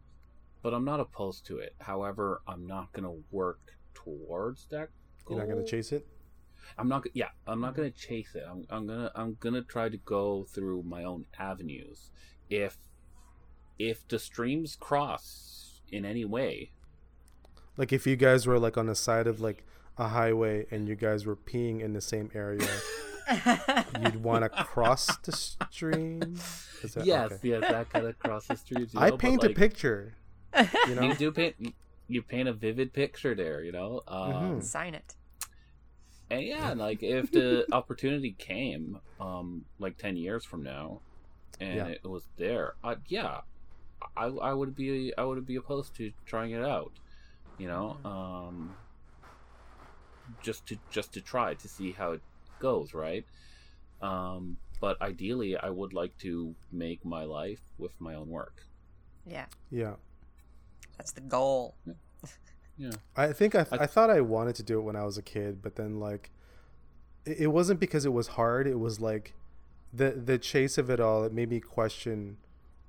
but 0.63 0.73
I'm 0.73 0.83
not 0.85 0.99
opposed 0.99 1.45
to 1.47 1.57
it. 1.59 1.75
However, 1.79 2.41
I'm 2.47 2.65
not 2.67 2.91
gonna 2.93 3.15
work 3.31 3.59
towards 3.93 4.65
that. 4.67 4.89
You're 5.29 5.39
not 5.39 5.47
gonna 5.49 5.65
chase 5.65 5.91
it. 5.91 6.05
I'm 6.77 6.87
not. 6.87 7.05
Yeah, 7.13 7.29
I'm 7.47 7.61
not 7.61 7.75
gonna 7.75 7.91
chase 7.91 8.35
it. 8.35 8.43
I'm, 8.49 8.65
I'm 8.69 8.87
gonna. 8.87 9.11
I'm 9.15 9.37
gonna 9.39 9.61
try 9.61 9.89
to 9.89 9.97
go 9.97 10.45
through 10.49 10.83
my 10.83 11.03
own 11.03 11.25
avenues. 11.39 12.11
If 12.49 12.77
if 13.79 14.07
the 14.07 14.19
streams 14.19 14.75
cross 14.79 15.81
in 15.91 16.03
any 16.05 16.25
way, 16.25 16.71
Like 17.77 17.93
if 17.93 18.07
you 18.07 18.15
guys 18.15 18.47
were 18.47 18.59
like 18.59 18.77
on 18.77 18.87
the 18.87 18.95
side 18.95 19.27
of 19.27 19.39
like 19.39 19.63
a 19.97 20.07
highway 20.09 20.65
and 20.71 20.87
you 20.87 20.95
guys 20.95 21.25
were 21.25 21.35
peeing 21.35 21.81
in 21.81 21.93
the 21.93 22.01
same 22.01 22.31
area, 22.33 22.67
you'd 24.03 24.23
want 24.23 24.43
to 24.43 24.49
cross 24.63 25.15
the 25.17 25.31
stream. 25.31 26.35
Is 26.83 26.93
that- 26.95 27.05
yes, 27.05 27.31
okay. 27.33 27.49
yes, 27.49 27.61
that 27.61 27.89
kind 27.89 28.07
of 28.07 28.17
crosses 28.19 28.59
streams. 28.61 28.93
You 28.93 28.99
I 29.03 29.05
know, 29.05 29.11
but, 29.11 29.19
paint 29.19 29.41
like, 29.43 29.51
a 29.51 29.53
picture. 29.55 30.15
You 30.87 30.95
know. 30.95 31.01
You 31.03 31.13
do 31.15 31.31
paint. 31.31 31.55
you- 31.59 31.73
You 32.09 32.21
paint 32.21 32.47
a 32.47 32.53
vivid 32.53 32.93
picture 32.93 33.35
there. 33.35 33.61
You 33.63 33.73
know. 33.73 34.01
Um, 34.07 34.31
Mhm. 34.33 34.63
sign 34.63 34.95
it. 34.95 35.15
And 36.29 36.43
yeah, 36.43 36.73
like 36.73 37.03
if 37.03 37.31
the 37.31 37.67
opportunity 37.71 38.33
came, 38.37 38.99
um, 39.19 39.65
like 39.79 39.97
ten 39.97 40.17
years 40.17 40.45
from 40.45 40.63
now, 40.63 41.03
and 41.59 41.87
Yeah. 41.87 41.89
it 41.89 42.01
was 42.05 42.29
there, 42.37 42.75
uh, 42.83 42.95
yeah, 43.07 43.41
I 44.17 44.25
I 44.27 44.53
would 44.53 44.75
be 44.75 45.13
I 45.17 45.23
would 45.23 45.45
be 45.45 45.55
opposed 45.57 45.95
to 45.97 46.13
trying 46.25 46.51
it 46.51 46.63
out, 46.63 46.99
you 47.57 47.67
know, 47.67 47.99
um, 48.05 48.77
just 50.39 50.67
to 50.67 50.77
just 50.89 51.13
to 51.13 51.21
try 51.21 51.53
to 51.55 51.67
see 51.69 51.93
how 51.93 52.11
it 52.13 52.21
goes, 52.59 52.93
right? 52.93 53.25
Um, 54.01 54.57
but 54.81 55.01
ideally, 55.01 55.57
I 55.57 55.69
would 55.69 55.93
like 55.93 56.17
to 56.19 56.55
make 56.71 57.05
my 57.05 57.23
life 57.25 57.61
with 57.77 57.93
my 57.99 58.15
own 58.15 58.29
work. 58.29 58.57
Yeah, 59.25 59.47
Yeah. 59.69 59.97
that's 60.97 61.11
the 61.11 61.21
goal. 61.21 61.77
Yeah, 61.85 61.93
I 63.15 63.33
think 63.33 63.55
I, 63.55 63.65
I- 63.71 63.77
I 63.83 63.85
thought 63.87 64.09
I 64.09 64.21
wanted 64.21 64.55
to 64.55 64.63
do 64.63 64.77
it 64.79 64.83
when 64.83 64.95
I 64.95 65.03
was 65.03 65.17
a 65.17 65.21
kid, 65.23 65.61
but 65.61 65.75
then 65.75 65.99
like, 65.99 66.29
it, 67.25 67.37
it 67.41 67.47
wasn't 67.47 67.79
because 67.79 68.05
it 68.05 68.13
was 68.13 68.27
hard. 68.29 68.67
It 68.67 68.79
was 68.79 68.99
like, 68.99 69.33
the 69.93 70.11
the 70.11 70.37
chase 70.37 70.77
of 70.77 70.89
it 70.89 70.99
all. 70.99 71.23
It 71.23 71.33
made 71.33 71.49
me 71.49 71.59
question, 71.59 72.37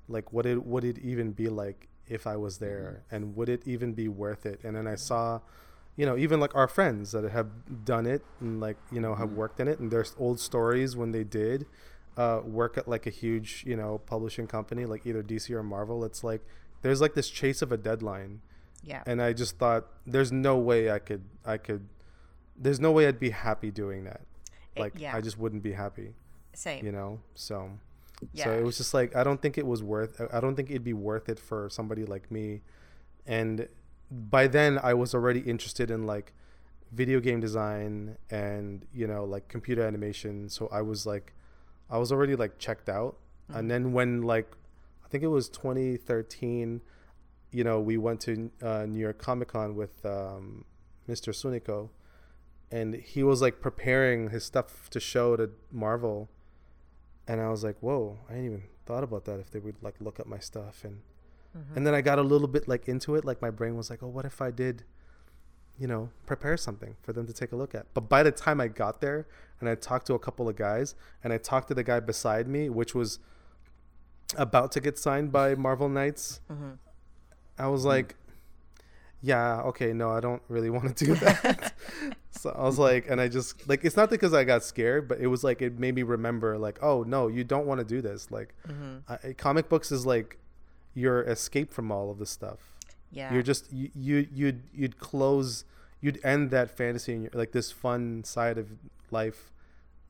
like, 0.09 0.33
what 0.33 0.47
it 0.47 0.67
would 0.67 0.85
it 0.85 0.99
even 0.99 1.33
be 1.33 1.49
like 1.49 1.89
if 2.09 2.27
I 2.27 2.37
was 2.37 2.59
there, 2.59 3.05
and 3.11 3.37
would 3.37 3.49
it 3.49 3.63
even 3.67 3.93
be 3.93 4.09
worth 4.09 4.45
it? 4.47 4.61
And 4.65 4.75
then 4.77 4.87
I 4.87 4.97
saw, 4.97 5.41
you 5.97 6.05
know, 6.07 6.17
even 6.17 6.41
like 6.41 6.55
our 6.57 6.67
friends 6.69 7.13
that 7.13 7.25
have 7.31 7.85
done 7.85 8.05
it 8.07 8.23
and 8.41 8.61
like 8.61 8.77
you 8.91 9.01
know 9.01 9.15
have 9.15 9.31
Mhm. 9.31 9.35
worked 9.37 9.61
in 9.61 9.69
it, 9.69 9.79
and 9.79 9.91
there's 9.91 10.15
old 10.19 10.41
stories 10.41 10.97
when 10.97 11.13
they 11.13 11.25
did. 11.25 11.67
Uh, 12.17 12.41
work 12.45 12.77
at 12.77 12.89
like 12.89 13.07
a 13.07 13.11
huge, 13.11 13.63
you 13.65 13.77
know, 13.77 13.99
publishing 14.07 14.49
company 14.49 14.85
like 14.85 15.07
either 15.07 15.23
DC 15.23 15.55
or 15.55 15.63
Marvel. 15.63 16.05
It's 16.05 16.25
like 16.25 16.45
there's 16.83 17.01
like 17.01 17.15
this 17.15 17.29
chase 17.31 17.63
of 17.63 17.71
a 17.71 17.77
deadline, 17.77 18.41
Yeah, 18.89 19.03
and 19.07 19.21
I 19.21 19.33
just 19.33 19.59
thought 19.59 19.87
there's 20.07 20.33
no 20.33 20.57
way 20.57 20.91
I 20.91 20.99
could 20.99 21.25
I 21.45 21.59
could 21.59 21.87
there's 22.57 22.81
no 22.81 22.91
way 22.91 23.07
I'd 23.07 23.21
be 23.21 23.31
happy 23.31 23.71
doing 23.71 24.05
that. 24.05 24.23
It- 24.75 24.81
Like 24.81 24.95
yeah, 24.97 25.15
I 25.15 25.21
just 25.21 25.39
wouldn't 25.39 25.63
be 25.63 25.73
happy, 25.73 26.15
same. 26.55 26.85
you 26.85 26.93
know. 26.93 27.21
So 27.35 27.71
yeah, 28.33 28.45
so 28.45 28.53
it 28.53 28.65
was 28.65 28.79
just 28.79 28.95
like 28.95 29.15
I 29.15 29.23
don't 29.23 29.41
think 29.41 29.59
it 29.59 29.67
was 29.67 29.83
worth 29.83 30.21
I 30.33 30.41
don't 30.41 30.57
think 30.57 30.71
it'd 30.71 30.85
be 30.85 30.95
worth 30.95 31.29
it 31.29 31.39
for 31.39 31.69
somebody 31.69 32.05
like 32.05 32.31
me. 32.31 32.63
And 33.27 33.69
by 34.11 34.47
then 34.47 34.81
I 34.83 34.95
was 34.95 35.15
already 35.15 35.41
interested 35.41 35.91
in 35.91 36.07
like 36.07 36.33
video 36.91 37.21
game 37.21 37.41
design 37.41 38.17
and 38.31 38.87
you 38.93 39.07
know 39.07 39.25
like 39.25 39.49
computer 39.49 39.87
animation, 39.87 40.49
so 40.49 40.69
I 40.73 40.83
was 40.83 41.07
like 41.07 41.35
I 41.91 41.99
was 41.99 42.11
already 42.11 42.37
like 42.37 42.59
checked 42.59 42.89
out. 42.89 43.17
And 43.49 43.57
mm-hmm. 43.57 43.69
then 43.69 43.93
when 43.93 44.23
like 44.23 44.57
I 45.05 45.09
think 45.09 45.23
it 45.25 45.29
was 45.29 45.49
2013 45.49 46.81
you 47.51 47.65
know, 47.65 47.81
we 47.81 47.97
went 47.97 48.21
to 48.23 48.51
uh, 48.63 48.85
New 48.87 48.99
York 49.01 49.19
Comic 49.19 49.49
Con 49.49 49.75
with 49.75 50.05
um, 50.05 50.65
Mr. 51.09 51.33
Suniko, 51.33 51.89
and 52.71 52.95
he 52.95 53.23
was 53.23 53.41
like 53.41 53.61
preparing 53.61 54.31
his 54.31 54.45
stuff 54.45 54.91
to 54.91 55.01
show 55.01 55.37
to 55.37 55.51
Marvel, 55.73 56.29
and 57.27 57.41
I 57.41 57.49
was 57.49 57.65
like, 57.65 57.77
"Whoa, 57.81 58.19
I 58.29 58.33
didn't 58.35 58.47
even 58.47 58.63
thought 58.87 59.03
about 59.05 59.25
that. 59.27 59.41
If 59.41 59.51
they 59.51 59.59
would 59.59 59.77
like 59.83 59.95
look 60.01 60.21
at 60.21 60.27
my 60.27 60.39
stuff." 60.39 60.85
And 60.85 61.01
and 61.75 61.87
then 61.87 61.95
I 61.95 62.03
got 62.03 62.19
a 62.19 62.23
little 62.23 62.49
bit 62.49 62.69
like 62.69 62.87
into 62.89 63.15
it. 63.17 63.25
Like 63.25 63.41
my 63.41 63.51
brain 63.51 63.77
was 63.77 63.89
like, 63.91 64.03
"Oh, 64.03 64.09
what 64.09 64.25
if 64.27 64.41
I 64.43 64.51
did, 64.51 64.85
you 65.79 65.87
know, 65.87 66.11
prepare 66.27 66.57
something 66.59 66.97
for 67.03 67.13
them 67.15 67.27
to 67.27 67.33
take 67.33 67.53
a 67.53 67.57
look 67.57 67.75
at?" 67.75 67.87
But 67.95 68.09
by 68.11 68.23
the 68.23 68.31
time 68.31 68.61
I 68.61 68.69
got 68.69 69.01
there, 69.01 69.27
and 69.59 69.69
I 69.69 69.75
talked 69.75 70.07
to 70.09 70.15
a 70.15 70.19
couple 70.19 70.49
of 70.49 70.57
guys, 70.57 70.95
and 71.25 71.33
I 71.33 71.39
talked 71.39 71.69
to 71.69 71.75
the 71.75 71.83
guy 71.83 72.01
beside 72.01 72.47
me, 72.47 72.69
which 72.69 72.95
was 72.95 73.19
about 74.37 74.71
to 74.73 74.81
get 74.81 74.99
signed 74.99 75.33
by 75.33 75.55
Marvel 75.55 75.89
Knights. 75.89 76.41
Mhm. 76.51 76.79
I 77.59 77.67
was 77.69 77.85
like, 77.85 78.15
yeah, 79.21 79.63
okay, 79.63 79.93
no, 79.93 80.11
I 80.11 80.21
don't 80.21 80.43
really 80.49 80.71
want 80.77 80.97
to 80.97 81.05
do 81.05 81.15
that. 81.17 81.73
so 82.31 82.51
I 82.51 82.63
was 82.63 82.79
like, 82.79 83.09
and 83.11 83.21
I 83.21 83.29
just 83.29 83.69
like, 83.69 83.85
it's 83.85 83.97
not 83.97 84.11
because 84.11 84.33
I 84.33 84.45
got 84.45 84.63
scared, 84.63 85.09
but 85.09 85.19
it 85.19 85.27
was 85.27 85.43
like 85.43 85.61
it 85.61 85.79
made 85.79 85.95
me 85.95 86.03
remember, 86.05 86.57
like, 86.57 86.79
oh 86.83 87.03
no, 87.03 87.29
you 87.29 87.43
don't 87.45 87.67
want 87.67 87.81
to 87.81 87.85
do 87.85 88.01
this. 88.01 88.31
Like, 88.31 88.55
Mhm. 88.69 89.03
I, 89.09 89.33
comic 89.33 89.69
books 89.69 89.91
is 89.91 90.07
like 90.07 90.39
your 90.95 91.23
escape 91.23 91.73
from 91.73 91.91
all 91.93 92.11
of 92.11 92.19
this 92.19 92.31
stuff. 92.31 92.59
yeah, 93.11 93.33
You're 93.33 93.43
just 93.43 93.73
you, 93.73 93.91
you 93.95 94.29
you'd 94.33 94.63
you'd 94.73 94.99
close, 94.99 95.65
you'd 96.01 96.21
end 96.25 96.51
that 96.51 96.71
fantasy 96.71 97.15
and 97.15 97.35
like 97.35 97.53
this 97.53 97.73
fun 97.73 98.23
side 98.25 98.59
of 98.59 98.69
life 99.11 99.51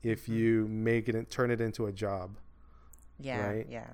if 0.03 0.23
Mm-hmm. 0.23 0.33
you 0.33 0.67
make 0.67 1.09
it 1.09 1.29
turn 1.31 1.51
it 1.51 1.59
into 1.59 1.85
a 1.85 1.91
job 1.91 2.37
yeah, 3.19 3.45
right? 3.45 3.67
yeah. 3.69 3.87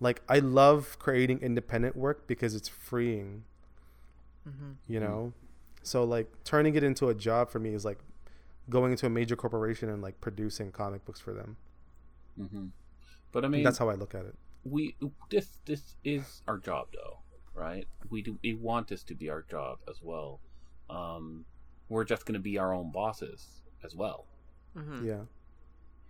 Like 0.00 0.22
I 0.28 0.38
love 0.40 0.98
creating 0.98 1.40
independent 1.40 1.96
work 1.96 2.26
because 2.26 2.54
it's 2.54 2.68
freeing, 2.68 3.44
hmm 4.44 4.78
you 4.88 5.00
know. 5.00 5.32
So 5.82 6.04
like 6.04 6.28
turning 6.44 6.74
it 6.74 6.82
into 6.82 7.08
a 7.08 7.14
job 7.14 7.50
for 7.50 7.58
me 7.58 7.74
is 7.74 7.84
like 7.84 7.98
going 8.70 8.92
into 8.92 9.06
a 9.06 9.10
major 9.10 9.36
corporation 9.36 9.88
and 9.88 10.02
like 10.02 10.20
producing 10.20 10.72
comic 10.72 11.04
books 11.04 11.20
for 11.20 11.32
them. 11.32 11.56
hmm 12.36 12.66
but 13.32 13.44
I 13.44 13.48
mean, 13.48 13.62
That's 13.62 13.78
how 13.78 13.88
I 13.88 13.94
look 13.94 14.14
at 14.14 14.24
it. 14.24 14.34
we 14.64 14.96
this 15.30 15.58
this 15.66 15.96
is 16.04 16.42
our 16.48 16.58
job 16.58 16.88
though 16.92 17.18
right 17.54 17.86
we 18.10 18.22
do 18.22 18.38
we 18.42 18.54
want 18.54 18.88
this 18.88 19.04
to 19.04 19.14
be 19.14 19.30
our 19.30 19.42
job 19.42 19.78
as 19.88 20.02
well 20.02 20.40
um 20.90 21.44
we're 21.88 22.04
just 22.04 22.26
going 22.26 22.34
to 22.34 22.40
be 22.40 22.58
our 22.58 22.72
own 22.74 22.90
bosses 22.90 23.62
as 23.84 23.94
well 23.94 24.26
hmm 24.74 25.04
Yeah. 25.06 25.22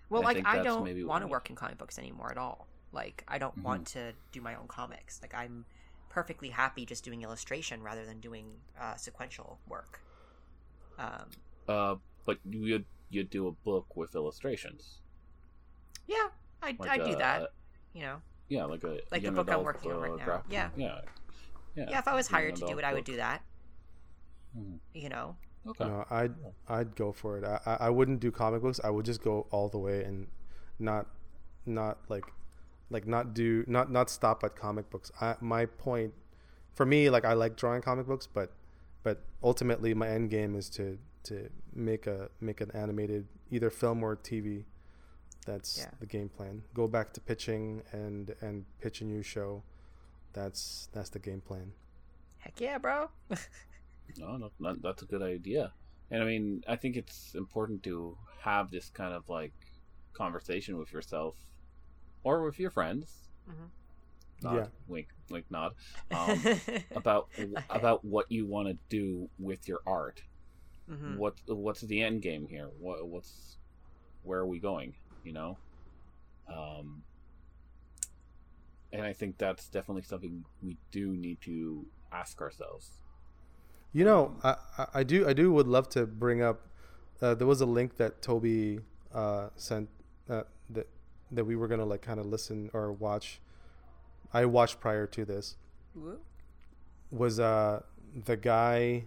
Well, 0.09 0.23
I 0.23 0.27
like 0.27 0.35
think 0.35 0.47
I 0.47 0.59
don't 0.59 0.93
want 1.05 1.23
to 1.23 1.29
work 1.29 1.51
in 1.51 1.57
comic 1.57 1.79
books 1.79 1.99
anymore 1.99 2.31
at 2.31 2.39
all. 2.39 2.67
Like 2.93 3.25
I 3.29 3.39
don't 3.39 3.55
Mm-hmm. 3.57 3.63
want 3.63 3.87
to 3.89 4.13
do 4.33 4.41
my 4.41 4.55
own 4.55 4.69
comics. 4.69 5.21
Like 5.23 5.35
I'm 5.35 5.65
perfectly 6.09 6.49
happy 6.51 6.87
just 6.87 7.05
doing 7.05 7.23
illustration 7.23 7.83
rather 7.83 8.05
than 8.07 8.21
doing 8.21 8.47
uh, 8.81 8.97
sequential 8.97 9.59
work. 9.69 10.01
Um, 10.99 11.29
uh 11.69 11.97
but 12.25 12.39
you 12.49 12.73
would 12.73 12.85
you'd 13.11 13.31
do 13.31 13.49
a 13.49 13.53
book 13.53 13.97
with 13.97 14.15
illustrations 14.15 15.01
yeah, 16.07 16.29
I 16.63 16.75
like 16.79 16.89
I 16.91 16.97
do 16.99 17.13
a- 17.13 17.17
that. 17.17 17.51
You 17.93 18.03
know, 18.03 18.23
yeah 18.49 18.65
like 18.65 18.83
a 18.85 19.01
Like 19.11 19.23
the 19.23 19.31
book 19.33 19.51
I'm 19.51 19.63
working 19.65 19.93
on 19.93 20.01
right 20.01 20.17
now. 20.17 20.25
graphic- 20.25 20.53
Yeah. 20.53 20.71
yeah 20.77 21.01
yeah 21.75 21.87
yeah. 21.91 21.99
if 21.99 22.09
I 22.09 22.15
was 22.15 22.29
hired 22.29 22.57
to 22.57 22.61
do 22.67 22.79
adult 22.79 22.79
it, 22.79 22.85
I 22.85 22.93
would 22.95 23.05
do 23.05 23.17
that. 23.17 23.43
Mhm. 24.57 24.79
You 24.95 25.09
know, 25.09 25.37
okay 25.67 25.85
No, 25.85 26.05
I'd 26.11 26.35
I'd 26.69 26.95
go 26.97 27.13
for 27.13 27.39
it. 27.39 27.45
I 27.45 27.61
I 27.67 27.77
I 27.87 27.91
wouldn't 27.91 28.21
do 28.21 28.31
comic 28.31 28.63
books. 28.63 28.81
I 28.83 28.91
would 28.91 29.05
just 29.05 29.23
go 29.23 29.47
all 29.51 29.69
the 29.69 29.79
way 29.79 30.05
and 30.05 30.29
not 30.79 31.07
not 31.67 31.99
like 32.09 32.25
like 32.91 33.07
not 33.07 33.35
do 33.35 33.65
not 33.67 33.91
not 33.91 34.11
stop 34.11 34.45
at 34.45 34.57
comic 34.57 34.91
books. 34.91 35.11
I, 35.21 35.37
my 35.41 35.67
point 35.67 36.15
for 36.75 36.87
me 36.87 37.11
like 37.11 37.25
I 37.25 37.33
like 37.35 37.57
drawing 37.57 37.83
comic 37.83 38.07
books, 38.07 38.27
but 38.27 38.53
but 39.03 39.23
ultimately 39.43 39.95
my 39.95 40.09
end 40.09 40.31
game 40.31 40.55
is 40.55 40.69
to 40.71 40.99
to 41.25 41.49
make 41.75 42.07
a 42.07 42.29
make 42.41 42.61
an 42.61 42.71
animated 42.73 43.27
either 43.51 43.71
film 43.71 44.03
or 44.03 44.17
TV. 44.17 44.65
That's 45.47 45.79
Yeah. 45.79 45.91
the 46.01 46.07
game 46.07 46.29
plan. 46.29 46.63
Go 46.75 46.89
back 46.89 47.13
to 47.15 47.21
pitching 47.21 47.83
and 47.93 48.35
and 48.41 48.65
pitch 48.81 49.01
a 49.01 49.05
new 49.05 49.23
show. 49.23 49.63
That's 50.33 50.89
that's 50.93 51.11
the 51.11 51.19
game 51.19 51.41
plan. 51.41 51.73
heck 52.39 52.61
yeah, 52.61 52.79
bro. 52.79 53.11
no, 54.19 54.37
no 54.37 54.51
that, 54.61 54.83
that's 54.83 55.03
a 55.03 55.05
good 55.07 55.23
idea 55.23 55.73
and 56.11 56.23
i 56.23 56.25
mean 56.25 56.63
i 56.69 56.77
think 56.77 56.97
it's 56.97 57.35
important 57.35 57.83
to 57.83 58.17
have 58.41 58.71
this 58.71 58.89
kind 58.91 59.13
of 59.13 59.29
like 59.29 59.53
conversation 60.13 60.79
with 60.79 60.93
yourself 60.93 61.35
or 62.27 62.43
with 62.45 62.59
your 62.59 62.71
friends 62.71 63.29
Mhm. 63.49 63.71
nod, 64.43 64.55
Yeah. 64.57 64.69
wink, 64.87 65.09
wink, 65.31 65.47
nod, 65.51 65.73
um, 66.19 66.43
about 66.95 67.29
about 67.71 68.05
what 68.05 68.27
you 68.31 68.47
want 68.47 68.69
to 68.69 68.77
do 68.89 69.29
with 69.39 69.69
your 69.69 69.81
art. 69.87 70.23
Mhm. 70.89 71.17
What 71.17 71.35
what's 71.47 71.81
the 71.83 72.03
end 72.03 72.23
game 72.23 72.47
here? 72.49 72.69
What 72.79 73.07
what's 73.09 73.59
where 74.23 74.41
are 74.41 74.47
we 74.47 74.61
going? 74.61 74.95
You 75.23 75.33
know, 75.33 75.59
um, 76.49 77.03
and 78.93 79.03
I 79.03 79.13
think 79.13 79.39
that's 79.39 79.69
definitely 79.69 80.03
something 80.03 80.45
we 80.63 80.77
do 80.91 81.17
need 81.17 81.41
to 81.43 81.87
ask 82.13 82.41
ourselves. 82.41 82.91
You 83.93 84.05
know, 84.05 84.37
I, 84.43 84.57
I- 84.79 84.89
I 85.01 85.03
do 85.05 85.27
I 85.29 85.33
do 85.33 85.53
would 85.53 85.67
love 85.69 85.89
to 85.91 86.07
bring 86.07 86.43
up. 86.43 86.61
Uh, 87.21 87.35
there 87.35 87.47
was 87.47 87.61
a 87.61 87.67
link 87.67 87.97
that 87.97 88.21
Toby 88.23 88.81
uh, 89.15 89.49
sent 89.57 89.89
uh, 90.29 90.43
that 90.71 90.87
that 91.31 91.45
we 91.45 91.57
were 91.57 91.69
gonna 91.69 91.85
like 91.85 92.03
kind 92.03 92.21
of 92.21 92.27
listen 92.27 92.71
or 92.73 92.93
watch. 92.93 93.41
I 94.33 94.45
watched 94.45 94.81
prior 94.81 95.07
to 95.07 95.25
this 95.25 95.57
Woo. 95.95 96.19
was 97.11 97.39
uh 97.41 97.83
the 98.25 98.37
guy. 98.37 99.05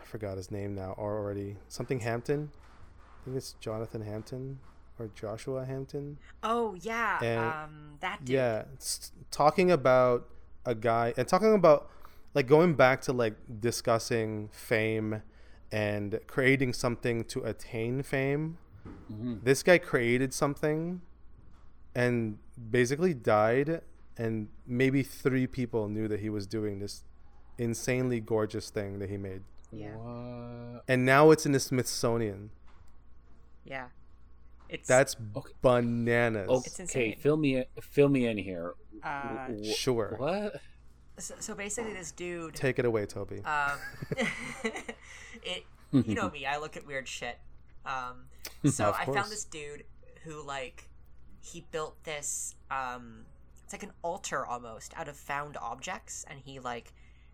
I 0.00 0.04
forgot 0.04 0.36
his 0.36 0.50
name 0.50 0.74
now 0.74 0.94
or 0.96 1.18
already 1.18 1.56
something 1.68 2.00
Hampton. 2.00 2.50
I 2.54 3.24
think 3.24 3.36
it's 3.36 3.54
Jonathan 3.60 4.02
Hampton 4.02 4.58
or 4.98 5.10
Joshua 5.14 5.64
Hampton. 5.64 6.18
Oh 6.42 6.74
yeah, 6.80 7.18
And- 7.22 7.40
um, 7.40 7.96
that 8.00 8.24
dude. 8.24 8.34
Yeah, 8.34 8.64
it's 8.74 9.12
talking 9.30 9.70
about 9.70 10.28
a 10.66 10.74
guy 10.74 11.14
and 11.16 11.26
talking 11.26 11.54
about 11.54 11.90
like 12.34 12.46
going 12.46 12.74
back 12.74 13.00
to 13.02 13.12
like 13.12 13.34
discussing 13.60 14.48
fame 14.52 15.22
and 15.72 16.20
creating 16.26 16.72
something 16.72 17.24
to 17.24 17.42
attain 17.44 18.02
fame. 18.02 18.58
Mhm. 19.10 19.42
This 19.42 19.62
guy 19.62 19.78
created 19.78 20.32
something 20.34 21.00
and 21.94 22.38
basically 22.70 23.14
died 23.14 23.80
and 24.16 24.48
maybe 24.66 25.02
3 25.02 25.46
people 25.48 25.88
knew 25.88 26.06
that 26.08 26.20
he 26.20 26.30
was 26.30 26.46
doing 26.46 26.78
this 26.78 27.04
insanely 27.58 28.20
gorgeous 28.20 28.70
thing 28.70 28.98
that 29.00 29.10
he 29.10 29.16
made. 29.16 29.42
Yeah. 29.72 29.96
What? 29.96 30.84
And 30.88 31.04
now 31.04 31.30
it's 31.30 31.46
in 31.46 31.52
the 31.52 31.60
Smithsonian. 31.60 32.50
Yeah, 33.64 33.86
it's 34.68 34.86
That's 34.86 35.16
Okay. 35.34 35.52
bananas. 35.62 36.48
It's 36.66 36.80
Okay, 36.80 36.82
insane. 36.82 37.16
fill 37.18 37.36
me 37.36 37.64
fill 37.80 38.08
me 38.08 38.26
in 38.26 38.36
here. 38.38 38.74
Uh, 39.02 39.48
Wh- 39.48 39.64
Sure. 39.74 40.14
What? 40.18 40.60
so, 41.18 41.34
so 41.38 41.54
basically 41.54 41.92
this 41.94 42.12
dude. 42.12 42.54
Take 42.54 42.78
it 42.78 42.84
away, 42.84 43.06
Toby. 43.06 43.40
Um, 43.40 43.78
it 45.42 45.64
you 45.92 46.14
know 46.14 46.28
me, 46.30 46.44
I 46.46 46.58
look 46.58 46.76
at 46.76 46.86
weird 46.86 47.08
shit. 47.08 47.38
Um, 47.86 48.24
so 48.70 48.92
I 48.96 49.04
found 49.06 49.30
this 49.30 49.44
dude 49.44 49.84
who 50.24 50.42
like 50.44 50.88
he 51.44 51.60
built 51.70 52.02
this 52.04 52.54
um, 52.70 53.26
it's 53.62 53.72
like 53.72 53.82
an 53.82 53.92
altar 54.02 54.44
almost 54.46 54.92
out 54.96 55.08
of 55.08 55.16
found 55.16 55.56
objects, 55.58 56.24
and 56.28 56.40
he 56.40 56.58
like 56.58 56.92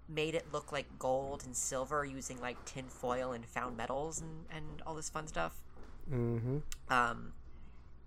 made 0.08 0.34
it 0.34 0.52
look 0.52 0.72
like 0.72 0.98
gold 0.98 1.44
and 1.44 1.56
silver 1.56 2.04
using 2.04 2.40
like 2.40 2.64
tin 2.64 2.88
foil 2.88 3.32
and 3.32 3.46
found 3.46 3.76
metals 3.76 4.20
and 4.20 4.46
and 4.50 4.82
all 4.86 4.94
this 4.94 5.08
fun 5.10 5.26
stuff. 5.26 5.62
mhm. 6.10 6.62
Um, 6.88 7.32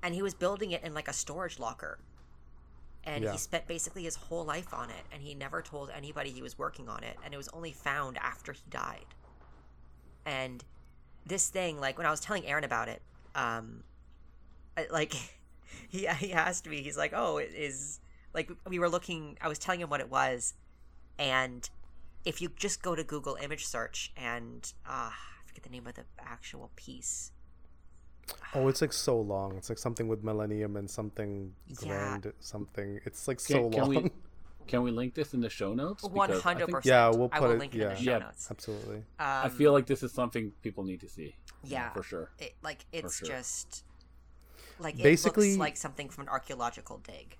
and 0.01 0.13
he 0.13 0.21
was 0.21 0.33
building 0.33 0.71
it 0.71 0.83
in 0.83 0.93
like 0.93 1.07
a 1.07 1.13
storage 1.13 1.59
locker. 1.59 1.99
And 3.05 3.23
Yeah. 3.23 3.31
he 3.33 3.37
spent 3.37 3.67
basically 3.67 4.03
his 4.03 4.15
whole 4.15 4.45
life 4.45 4.73
on 4.73 4.89
it, 4.89 5.05
and 5.11 5.21
he 5.21 5.33
never 5.35 5.61
told 5.61 5.89
anybody 5.89 6.31
he 6.31 6.41
was 6.41 6.57
working 6.57 6.87
on 6.89 7.03
it, 7.03 7.17
and 7.23 7.33
it 7.33 7.37
was 7.37 7.49
only 7.49 7.71
found 7.73 8.17
after 8.17 8.51
he 8.53 8.63
died. 8.69 9.15
And 10.25 10.63
this 11.25 11.49
thing, 11.49 11.79
like 11.79 11.97
when 11.97 12.07
I 12.07 12.11
was 12.11 12.19
telling 12.21 12.45
Aaron 12.45 12.63
about 12.63 12.87
it, 12.89 13.01
um, 13.35 13.83
I- 14.77 14.87
like 14.91 15.13
he 15.89 16.07
he 16.07 16.33
asked 16.33 16.67
me, 16.67 16.81
he's 16.81 16.97
like, 16.97 17.13
"Oh, 17.15 17.37
it 17.37 17.51
is 17.55 17.99
like 18.33 18.51
we 18.67 18.79
were 18.79 18.89
looking." 18.89 19.37
I 19.41 19.47
was 19.47 19.59
telling 19.59 19.81
him 19.81 19.89
what 19.89 19.99
it 19.99 20.09
was, 20.09 20.53
and 21.17 21.69
if 22.25 22.41
you 22.41 22.49
just 22.55 22.81
go 22.81 22.95
to 22.95 23.03
Google 23.03 23.37
image 23.41 23.65
search 23.65 24.11
and 24.15 24.71
uh, 24.87 25.09
I 25.11 25.13
forget 25.45 25.63
the 25.63 25.69
name 25.69 25.85
of 25.87 25.95
the 25.95 26.03
actual 26.19 26.71
piece. 26.75 27.31
Oh, 28.55 28.67
it's 28.69 28.81
like 28.81 28.93
so 28.93 29.19
long. 29.19 29.57
It's 29.57 29.67
like 29.69 29.77
something 29.77 30.07
with 30.07 30.23
millennium 30.23 30.77
and 30.77 30.89
something 30.89 31.53
Yeah. 31.67 31.87
grand 31.87 32.33
something. 32.39 32.99
It's 33.05 33.27
like 33.27 33.39
so 33.41 33.69
can 33.69 33.79
long. 33.81 33.89
we 33.89 34.11
can 34.67 34.81
we 34.83 34.91
link 34.91 35.13
this 35.13 35.33
in 35.33 35.41
the 35.41 35.49
show 35.49 35.73
notes? 35.73 36.03
One 36.03 36.27
Because 36.29 36.39
I 36.41 36.43
hundred 36.43 36.65
think- 36.67 36.75
percent. 36.77 36.85
Yeah, 36.85 37.09
we'll 37.09 37.29
I 37.33 37.39
put 37.39 37.47
will 37.49 37.55
it- 37.55 37.59
link 37.59 37.75
it 37.75 37.81
in 37.81 37.87
the 37.89 37.93
yeah. 37.95 37.99
show 37.99 38.11
Yeah. 38.11 38.17
notes. 38.19 38.47
Absolutely. 38.49 38.95
Um, 38.97 39.03
I 39.19 39.49
feel 39.49 39.73
like 39.73 39.85
this 39.87 40.03
is 40.03 40.13
something 40.13 40.53
people 40.61 40.85
need 40.85 41.01
to 41.01 41.09
see. 41.09 41.35
yeah, 41.65 41.89
for 41.91 42.01
sure. 42.03 42.31
It, 42.39 42.53
like 42.63 42.85
it's 42.93 43.17
sure. 43.17 43.27
just 43.27 43.83
like 44.79 44.95
it 44.99 45.03
Basically- 45.03 45.49
looks 45.51 45.59
like 45.59 45.77
something 45.77 46.09
from 46.09 46.23
an 46.23 46.29
archaeological 46.29 46.97
dig. 46.97 47.37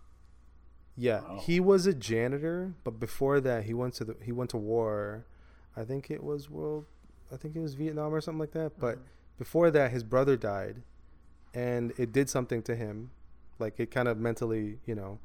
Yeah, 0.95 1.21
Wow. 1.21 1.39
he 1.39 1.59
was 1.59 1.87
a 1.87 1.93
janitor, 1.93 2.75
but 2.83 2.99
before 2.99 3.39
that, 3.41 3.63
he 3.63 3.73
went 3.73 3.95
to 3.95 4.05
the 4.05 4.15
he 4.21 4.31
went 4.31 4.51
to 4.51 4.57
war. 4.57 5.25
I 5.75 5.83
think 5.83 6.11
it 6.11 6.23
was 6.23 6.49
world. 6.49 6.85
I 7.31 7.37
think 7.37 7.55
it 7.55 7.59
was 7.61 7.73
Vietnam 7.73 8.13
or 8.13 8.21
something 8.21 8.39
like 8.39 8.51
that. 8.51 8.79
But 8.79 8.99
before 9.39 9.71
that, 9.71 9.89
his 9.91 10.03
brother 10.03 10.37
died, 10.37 10.83
and 11.53 11.91
it 11.97 12.11
did 12.11 12.29
something 12.29 12.61
to 12.63 12.75
him. 12.75 13.09
Like 13.57 13.79
it 13.79 13.89
kind 13.89 14.07
of 14.07 14.19
mentally, 14.19 14.79
you 14.85 14.93
know, 14.93 15.19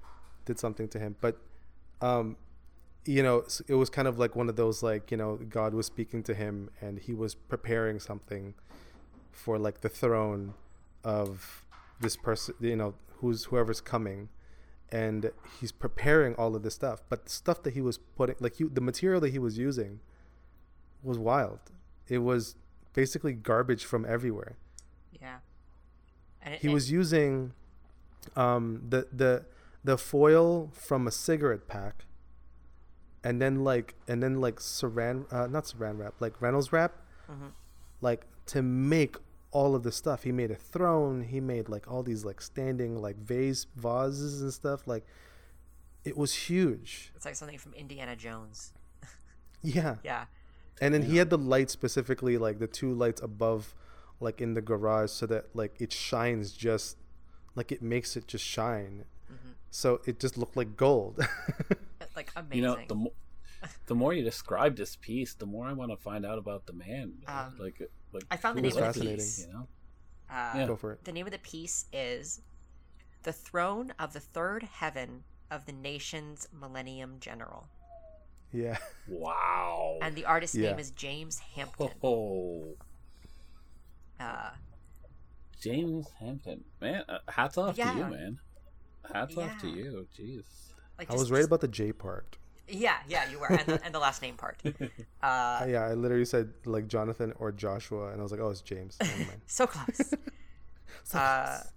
did 0.46 0.58
something 0.58 0.88
to 0.88 0.98
him. 0.98 1.16
But, 1.20 1.36
um, 2.00 2.36
you 3.04 3.22
know, 3.22 3.44
it 3.66 3.74
was 3.74 3.90
kind 3.90 4.08
of 4.08 4.18
like 4.18 4.34
one 4.36 4.48
of 4.48 4.56
those 4.56 4.82
like 4.82 5.10
you 5.10 5.18
know 5.18 5.36
God 5.36 5.74
was 5.74 5.84
speaking 5.84 6.22
to 6.24 6.34
him, 6.34 6.70
and 6.80 6.98
he 6.98 7.12
was 7.12 7.34
preparing 7.34 8.00
something 8.00 8.54
for 9.32 9.58
like 9.58 9.82
the 9.82 9.88
throne 9.90 10.54
of 11.04 11.64
this 12.00 12.16
person. 12.16 12.54
You 12.60 12.76
know, 12.76 12.94
who's 13.20 13.44
whoever's 13.44 13.80
coming 13.80 14.28
and 14.90 15.30
he's 15.60 15.70
preparing 15.72 16.34
all 16.36 16.56
of 16.56 16.62
this 16.62 16.74
stuff 16.74 17.02
but 17.10 17.24
the 17.24 17.30
stuff 17.30 17.62
that 17.62 17.74
he 17.74 17.80
was 17.82 17.98
putting 17.98 18.34
like 18.40 18.54
he, 18.54 18.64
the 18.64 18.80
material 18.80 19.20
that 19.20 19.28
he 19.30 19.38
was 19.38 19.58
using 19.58 20.00
was 21.02 21.18
wild 21.18 21.58
it 22.08 22.18
was 22.18 22.54
basically 22.94 23.34
garbage 23.34 23.84
from 23.84 24.06
everywhere 24.06 24.56
Yeah, 25.20 25.38
and 26.40 26.54
he 26.54 26.68
it- 26.68 26.72
was 26.72 26.90
using 26.90 27.52
um 28.34 28.82
the 28.88 29.06
the 29.12 29.44
the 29.84 29.98
foil 29.98 30.70
from 30.72 31.06
a 31.06 31.10
cigarette 31.10 31.68
pack 31.68 32.06
and 33.22 33.42
then 33.42 33.62
like 33.64 33.94
and 34.06 34.22
then 34.22 34.40
like 34.40 34.56
saran 34.56 35.30
uh, 35.32 35.46
not 35.48 35.64
saran 35.64 35.98
wrap 35.98 36.14
like 36.20 36.40
reynolds 36.40 36.72
wrap 36.72 36.92
Mhm. 37.30 37.50
like 38.00 38.24
to 38.46 38.62
make 38.62 39.16
all 39.50 39.74
of 39.74 39.82
the 39.82 39.92
stuff. 39.92 40.24
He 40.24 40.32
made 40.32 40.50
a 40.50 40.56
throne. 40.56 41.22
He 41.22 41.40
made 41.40 41.68
like 41.68 41.90
all 41.90 42.02
these 42.02 42.24
like 42.24 42.40
standing 42.40 43.00
like 43.00 43.16
vase 43.16 43.66
vases 43.76 44.42
and 44.42 44.52
stuff. 44.52 44.86
Like 44.86 45.06
it 46.04 46.16
was 46.16 46.34
huge. 46.34 47.12
It's 47.16 47.24
like 47.24 47.34
something 47.36 47.58
from 47.58 47.74
Indiana 47.74 48.16
Jones. 48.16 48.72
yeah. 49.62 49.96
Yeah, 50.02 50.24
and 50.80 50.94
then 50.94 51.02
he 51.02 51.16
had 51.16 51.30
the 51.30 51.38
lights 51.38 51.72
specifically 51.72 52.38
like 52.38 52.58
the 52.58 52.66
two 52.66 52.92
lights 52.92 53.22
above 53.22 53.74
like 54.20 54.40
in 54.40 54.54
the 54.54 54.62
garage 54.62 55.10
so 55.10 55.26
that 55.26 55.54
like 55.54 55.80
it 55.80 55.92
shines 55.92 56.52
just 56.52 56.96
like 57.54 57.70
it 57.72 57.82
makes 57.82 58.16
it 58.16 58.26
just 58.26 58.44
shine. 58.44 59.04
Mm-hmm. 59.30 59.50
so 59.70 60.00
it 60.06 60.18
just 60.18 60.38
looked 60.38 60.56
like 60.56 60.76
gold. 60.76 61.24
Like 62.16 62.32
amazing. 62.34 62.56
You 62.56 62.62
know, 62.62 62.78
the 62.88 62.94
more 62.96 63.12
the 63.86 63.94
more 63.94 64.12
you 64.14 64.22
describe 64.22 64.76
this 64.76 64.96
piece, 64.96 65.34
the 65.34 65.46
more 65.46 65.66
I 65.66 65.72
want 65.72 65.90
to 65.90 65.96
find 65.96 66.24
out 66.26 66.38
about 66.38 66.66
the 66.66 66.72
man. 66.72 67.12
Um, 67.26 67.54
like, 67.58 67.80
like 68.12 68.24
I 68.30 68.36
found 68.36 68.56
the 68.58 68.62
name 68.62 68.70
of 68.70 68.76
the 68.76 68.80
fascinating. 68.82 69.16
piece. 69.16 69.46
you 69.46 69.52
know, 69.52 69.68
Uh, 70.30 70.52
Yeah. 70.56 70.66
go 70.66 70.76
for 70.76 70.92
it 70.92 71.04
The 71.04 71.12
name 71.12 71.26
of 71.26 71.32
the 71.32 71.38
piece 71.38 71.86
is 71.92 72.42
"The 73.22 73.32
Throne 73.32 73.92
of 73.98 74.12
the 74.12 74.20
Third 74.20 74.62
Heaven 74.62 75.24
of 75.50 75.64
the 75.66 75.72
Nation's 75.72 76.46
Millennium 76.52 77.18
General," 77.20 77.68
yeah 78.52 78.78
wow. 79.08 79.98
and 80.02 80.14
the 80.14 80.24
artist's 80.26 80.56
Yeah. 80.56 80.70
name 80.70 80.78
is 80.78 80.90
James 80.90 81.38
Hampton. 81.38 81.90
Oh, 82.02 82.76
Uh, 84.20 84.50
James 85.60 86.08
Hampton, 86.18 86.64
man, 86.80 87.04
uh, 87.08 87.18
hats 87.28 87.56
off 87.58 87.76
to 87.76 87.82
you, 87.82 88.04
man. 88.06 88.38
Hats 89.12 89.36
off 89.36 89.58
to 89.60 89.68
you. 89.68 90.06
Jeez. 90.16 90.44
like 90.98 91.10
i 91.10 91.14
was 91.14 91.30
right 91.30 91.38
just- 91.38 91.46
about 91.46 91.60
the 91.60 91.68
j 91.68 91.92
part 91.92 92.36
Yeah, 92.68 92.96
yeah, 93.08 93.30
you 93.30 93.38
were, 93.38 93.46
and 93.46 93.66
the, 93.66 93.84
and 93.84 93.94
the 93.94 93.98
last 93.98 94.22
name 94.22 94.36
part. 94.36 94.60
Uh, 95.20 95.66
yeah 95.68 95.82
i 95.84 95.94
literally 95.94 96.24
said 96.24 96.52
like 96.64 96.86
jonathan 96.86 97.32
or 97.40 97.50
joshua 97.50 98.10
and 98.12 98.20
i 98.20 98.22
was 98.22 98.30
like 98.30 98.40
oh 98.40 98.50
it's 98.50 98.60
james 98.60 98.96
Never 99.00 99.18
mind. 99.18 99.40
so 99.48 99.66
close. 99.66 100.14
So 101.02 101.18
Uh, 101.18 101.46
close. 101.46 101.72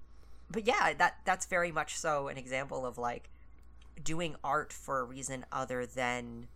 but 0.51 0.67
yeah, 0.67 0.93
that 0.93 1.15
that's 1.25 1.45
very 1.47 1.71
much 1.71 1.97
so 1.97 2.27
an 2.27 2.37
example 2.37 2.85
of 2.85 2.97
like 2.99 3.29
doing 4.03 4.35
art 4.43 4.71
for 4.73 4.99
a 4.99 5.03
reason 5.03 5.45
other 5.51 5.85
than 5.87 6.47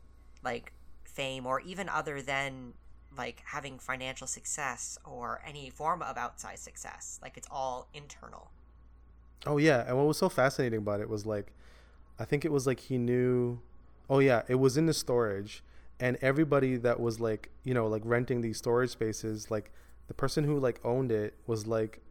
like 0.43 0.73
fame 1.05 1.45
or 1.47 1.59
even 1.61 1.89
other 1.89 2.21
than 2.21 2.73
like 3.17 3.41
having 3.45 3.79
financial 3.79 4.27
success 4.27 4.97
or 5.05 5.41
any 5.47 5.69
form 5.69 6.01
of 6.01 6.17
outside 6.17 6.59
success. 6.59 7.19
Like 7.21 7.35
it's 7.37 7.47
all 7.49 7.87
internal. 7.93 8.51
Oh 9.47 9.57
yeah, 9.57 9.85
and 9.87 9.97
what 9.97 10.05
was 10.05 10.17
so 10.17 10.29
fascinating 10.29 10.79
about 10.79 10.99
it 11.01 11.09
was 11.09 11.25
like, 11.25 11.47
I 12.19 12.25
think 12.25 12.45
it 12.45 12.51
was 12.51 12.67
like 12.67 12.79
he 12.79 12.97
knew. 12.97 13.59
Oh 14.09 14.19
yeah, 14.19 14.43
it 14.47 14.55
was 14.55 14.77
in 14.77 14.85
the 14.85 14.93
storage, 14.93 15.63
and 15.99 16.17
everybody 16.21 16.77
that 16.77 16.99
was 16.99 17.19
like 17.19 17.51
you 17.63 17.73
know 17.73 17.87
like 17.87 18.01
renting 18.05 18.41
these 18.41 18.57
storage 18.57 18.91
spaces, 18.91 19.49
like 19.49 19.71
the 20.07 20.13
person 20.13 20.43
who 20.43 20.59
like 20.59 20.79
owned 20.83 21.11
it 21.11 21.35
was 21.47 21.65
like, 21.65 22.01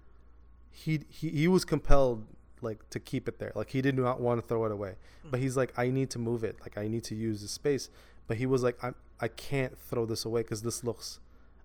he 0.71 1.01
he 1.09 1.29
he 1.31 1.49
was 1.49 1.65
compelled 1.65 2.27
like 2.61 2.89
to 2.91 2.99
keep 2.99 3.29
it 3.29 3.39
there. 3.39 3.53
Like 3.55 3.71
he 3.71 3.83
did 3.83 3.97
not 3.97 4.21
want 4.21 4.41
to 4.41 4.47
throw 4.47 4.65
it 4.65 4.73
away, 4.73 4.95
but 5.31 5.39
he's 5.41 5.57
like, 5.57 5.79
I 5.79 5.91
need 5.91 6.11
to 6.11 6.19
move 6.19 6.43
it. 6.43 6.57
Like 6.61 6.77
I 6.77 6.89
need 6.89 7.05
to 7.05 7.15
use 7.15 7.43
the 7.43 7.49
space. 7.49 7.91
But 8.27 8.39
he 8.39 8.47
was 8.47 8.63
like, 8.63 8.83
I 8.83 8.93
I 9.21 9.29
can't 9.29 9.79
throw 9.79 10.07
this 10.07 10.25
away 10.25 10.43
because 10.43 10.63
this 10.63 10.83
looks 10.83 11.21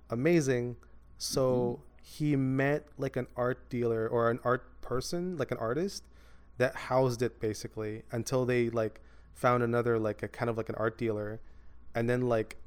amazing. 0.10 0.76
So 1.18 1.80
mm-hmm. 1.82 2.04
he 2.04 2.36
met 2.36 2.86
like 2.98 3.16
an 3.16 3.28
art 3.36 3.70
dealer 3.70 4.08
or 4.08 4.30
an 4.30 4.40
art 4.44 4.82
person, 4.82 5.38
like 5.38 5.52
an 5.52 5.58
artist, 5.58 6.04
that 6.58 6.76
housed 6.76 7.22
it 7.22 7.40
basically 7.40 8.04
until 8.12 8.46
they 8.46 8.70
like 8.70 9.02
found 9.34 9.64
another 9.64 10.00
like 10.00 10.24
a 10.24 10.28
kind 10.28 10.50
of 10.50 10.58
like 10.58 10.70
an 10.70 10.76
art 10.76 10.98
dealer, 10.98 11.40
and 11.96 12.10
then 12.10 12.22
like 12.22 12.58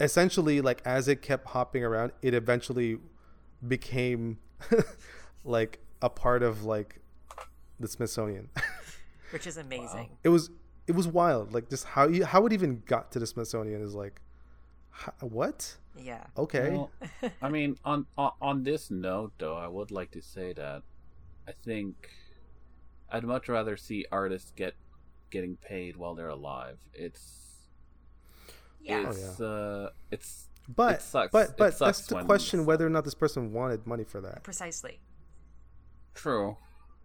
essentially 0.00 0.60
like 0.60 0.82
as 0.84 1.08
it 1.08 1.22
kept 1.22 1.48
hopping 1.48 1.84
around, 1.84 2.12
it 2.22 2.34
eventually 2.34 2.98
became 3.66 4.38
like 5.44 5.80
a 6.02 6.10
part 6.10 6.42
of 6.42 6.64
like 6.64 7.00
the 7.80 7.88
Smithsonian. 7.88 8.50
which 9.30 9.46
is 9.46 9.56
amazing. 9.56 10.10
it 10.22 10.28
was 10.28 10.50
it 10.86 10.92
was 10.92 11.08
wild. 11.08 11.52
Like 11.52 11.68
just 11.70 11.84
how 11.84 12.08
you 12.08 12.24
how 12.24 12.46
it 12.46 12.52
even 12.52 12.82
got 12.86 13.10
to 13.12 13.18
the 13.18 13.26
Smithsonian 13.26 13.82
is 13.82 13.94
like, 13.94 14.20
what? 15.20 15.76
Yeah. 15.96 16.24
Okay. 16.36 16.70
Well, 16.70 16.90
I 17.42 17.48
mean, 17.48 17.78
on, 17.84 18.06
on 18.18 18.32
on 18.40 18.62
this 18.62 18.90
note, 18.90 19.32
though, 19.38 19.56
I 19.56 19.68
would 19.68 19.90
like 19.90 20.10
to 20.12 20.22
say 20.22 20.52
that 20.54 20.82
I 21.48 21.52
think 21.64 22.10
I'd 23.10 23.24
much 23.24 23.48
rather 23.48 23.76
see 23.76 24.04
artists 24.10 24.52
get 24.54 24.74
getting 25.30 25.56
paid 25.56 25.96
while 25.96 26.14
they're 26.14 26.28
alive. 26.28 26.78
It's 26.92 27.66
Yeah. 28.80 29.10
it's 29.10 29.40
uh 29.40 29.90
it's 30.10 30.48
but 30.68 30.96
it 30.96 31.02
sucks. 31.02 31.30
but 31.32 31.50
It 31.50 31.56
but 31.58 31.78
that's 31.78 32.06
the 32.06 32.22
question 32.24 32.64
whether 32.66 32.86
or 32.86 32.90
not 32.90 33.04
this 33.04 33.14
person 33.14 33.52
wanted 33.52 33.86
money 33.86 34.04
for 34.04 34.20
that. 34.20 34.42
Precisely. 34.42 35.00
true. 36.14 36.56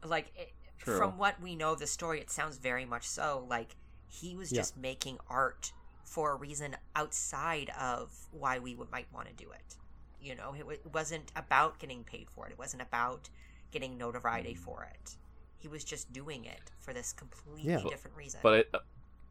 Like 0.04 0.32
it, 0.38 0.54
True. 0.78 0.98
from 0.98 1.18
what 1.18 1.42
we 1.42 1.56
know 1.56 1.74
of 1.74 1.80
the 1.80 1.88
story, 1.88 2.22
it 2.22 2.30
sounds 2.32 2.58
very 2.58 2.86
much 2.86 3.08
so. 3.08 3.46
Like 3.50 3.76
he 4.08 4.36
was 4.36 4.52
Yeah. 4.52 4.60
just 4.62 4.78
making 4.78 5.18
art 5.30 5.74
for 6.06 6.32
a 6.32 6.36
reason 6.36 6.76
outside 6.96 7.70
of 7.78 8.28
why 8.32 8.60
we 8.60 8.76
would, 8.76 8.90
might 8.92 9.12
want 9.12 9.28
to 9.28 9.34
do 9.34 9.52
it. 9.52 9.78
You 10.22 10.36
know, 10.36 10.54
it, 10.58 10.66
wa- 10.66 10.72
it 10.74 10.94
wasn't 10.94 11.32
about 11.36 11.80
getting 11.80 12.04
paid 12.04 12.30
for 12.30 12.48
it. 12.48 12.52
It 12.54 12.58
wasn't 12.58 12.82
about 12.82 13.30
getting 13.72 13.98
notoriety 13.98 14.54
Mm. 14.56 14.58
for 14.60 14.84
it. 14.84 15.18
He 15.60 15.68
was 15.68 15.84
just 15.84 16.12
doing 16.14 16.46
it 16.46 16.72
for 16.80 16.94
this 16.94 17.14
completely 17.14 17.72
Yeah. 17.74 17.84
different 17.88 18.16
reason. 18.18 18.40
But 18.42 18.54
it, 18.60 18.76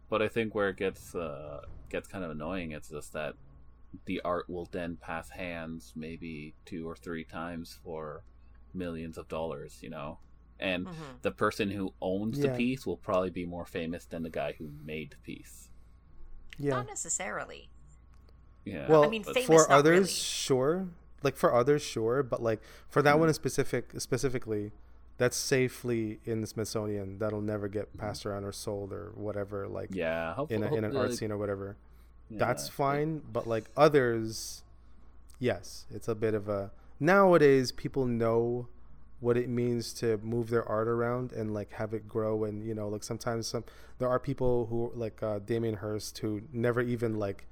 but 0.08 0.22
I 0.22 0.28
think 0.28 0.54
where 0.54 0.68
it 0.68 0.76
gets 0.76 1.14
uh, 1.14 1.62
gets 1.88 2.06
kind 2.06 2.22
of 2.24 2.30
annoying, 2.30 2.72
it's 2.72 2.90
just 2.90 3.12
that 3.14 3.34
the 4.04 4.20
art 4.24 4.48
will 4.48 4.66
then 4.70 4.96
pass 4.96 5.30
hands 5.30 5.92
maybe 5.96 6.54
two 6.66 6.86
or 6.88 6.94
three 6.94 7.24
times 7.24 7.78
for 7.82 8.22
millions 8.74 9.16
of 9.16 9.26
dollars, 9.28 9.78
you 9.80 9.88
know, 9.88 10.18
and 10.60 10.86
Mhm. 10.86 11.22
the 11.22 11.30
person 11.30 11.70
who 11.70 11.94
owns 12.02 12.38
the 12.38 12.50
piece 12.50 12.86
will 12.86 12.98
probably 12.98 13.30
be 13.30 13.46
more 13.46 13.64
famous 13.64 14.04
than 14.04 14.22
the 14.22 14.30
guy 14.30 14.52
who 14.58 14.70
made 14.84 15.10
the 15.12 15.16
piece. 15.18 15.70
Yeah. 16.58 16.74
Not 16.74 16.86
necessarily. 16.86 17.70
Yeah. 18.66 18.86
Well, 18.88 19.04
I 19.04 19.08
mean, 19.08 19.24
famous, 19.24 19.46
for 19.46 19.70
others, 19.70 19.98
really. 20.00 20.08
sure. 20.10 20.88
Like 21.22 21.36
for 21.36 21.54
others, 21.54 21.82
sure. 21.82 22.22
But 22.22 22.42
like 22.42 22.60
for 22.90 23.00
that 23.02 23.12
Mm-hmm. 23.12 23.20
one 23.20 23.28
in 23.28 23.34
specific, 23.34 23.92
specifically, 23.98 24.72
that's 25.18 25.36
safely 25.36 26.20
in 26.24 26.40
the 26.40 26.46
Smithsonian. 26.46 27.18
That'll 27.18 27.40
never 27.42 27.68
get 27.68 27.96
passed 27.98 28.24
around 28.24 28.44
or 28.44 28.52
sold 28.52 28.92
or 28.92 29.12
whatever. 29.14 29.68
Like 29.68 29.90
Mm-hmm. 29.90 29.98
yeah, 29.98 30.34
hopefully, 30.34 30.56
in 30.56 30.72
a, 30.72 30.74
in 30.76 30.84
an 30.84 30.84
art 30.84 30.94
hopefully- 30.94 31.16
scene 31.16 31.32
or 31.32 31.36
whatever. 31.38 31.76
yeah, 32.30 32.38
that's 32.38 32.68
fine. 32.68 33.22
But 33.32 33.46
like 33.46 33.66
others, 33.76 34.62
yes, 35.38 35.86
it's 35.90 36.08
a 36.08 36.14
bit 36.14 36.34
of 36.34 36.48
a. 36.48 36.70
Nowadays, 37.00 37.70
people 37.72 38.06
know 38.06 38.68
what 39.20 39.36
it 39.36 39.48
means 39.48 39.92
to 39.94 40.16
move 40.18 40.48
their 40.50 40.64
art 40.68 40.86
around 40.88 41.32
and 41.32 41.52
like 41.52 41.72
have 41.72 41.92
it 41.92 42.06
grow 42.06 42.44
and 42.44 42.62
you 42.64 42.72
know 42.72 42.86
like 42.88 43.02
sometimes 43.02 43.48
some 43.48 43.64
there 43.98 44.08
are 44.08 44.20
people 44.20 44.66
who 44.66 44.92
like 44.94 45.20
uh, 45.24 45.40
Damien 45.40 45.74
Hirst 45.74 46.16
who 46.18 46.40
never 46.52 46.80
even 46.80 47.18
like 47.18 47.44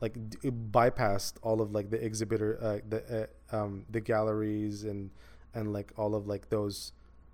like 0.00 0.14
d- 0.30 0.50
bypassed 0.50 1.34
all 1.42 1.60
of 1.60 1.70
like 1.72 1.90
the 1.90 2.04
exhibitor 2.04 2.58
uh, 2.60 2.78
the 2.88 3.28
uh, 3.52 3.56
um 3.56 3.84
the 3.88 4.00
galleries 4.00 4.82
and 4.82 5.10
and 5.54 5.72
like 5.72 5.92
all 5.96 6.16
of 6.16 6.26
like 6.26 6.48
those 6.50 6.90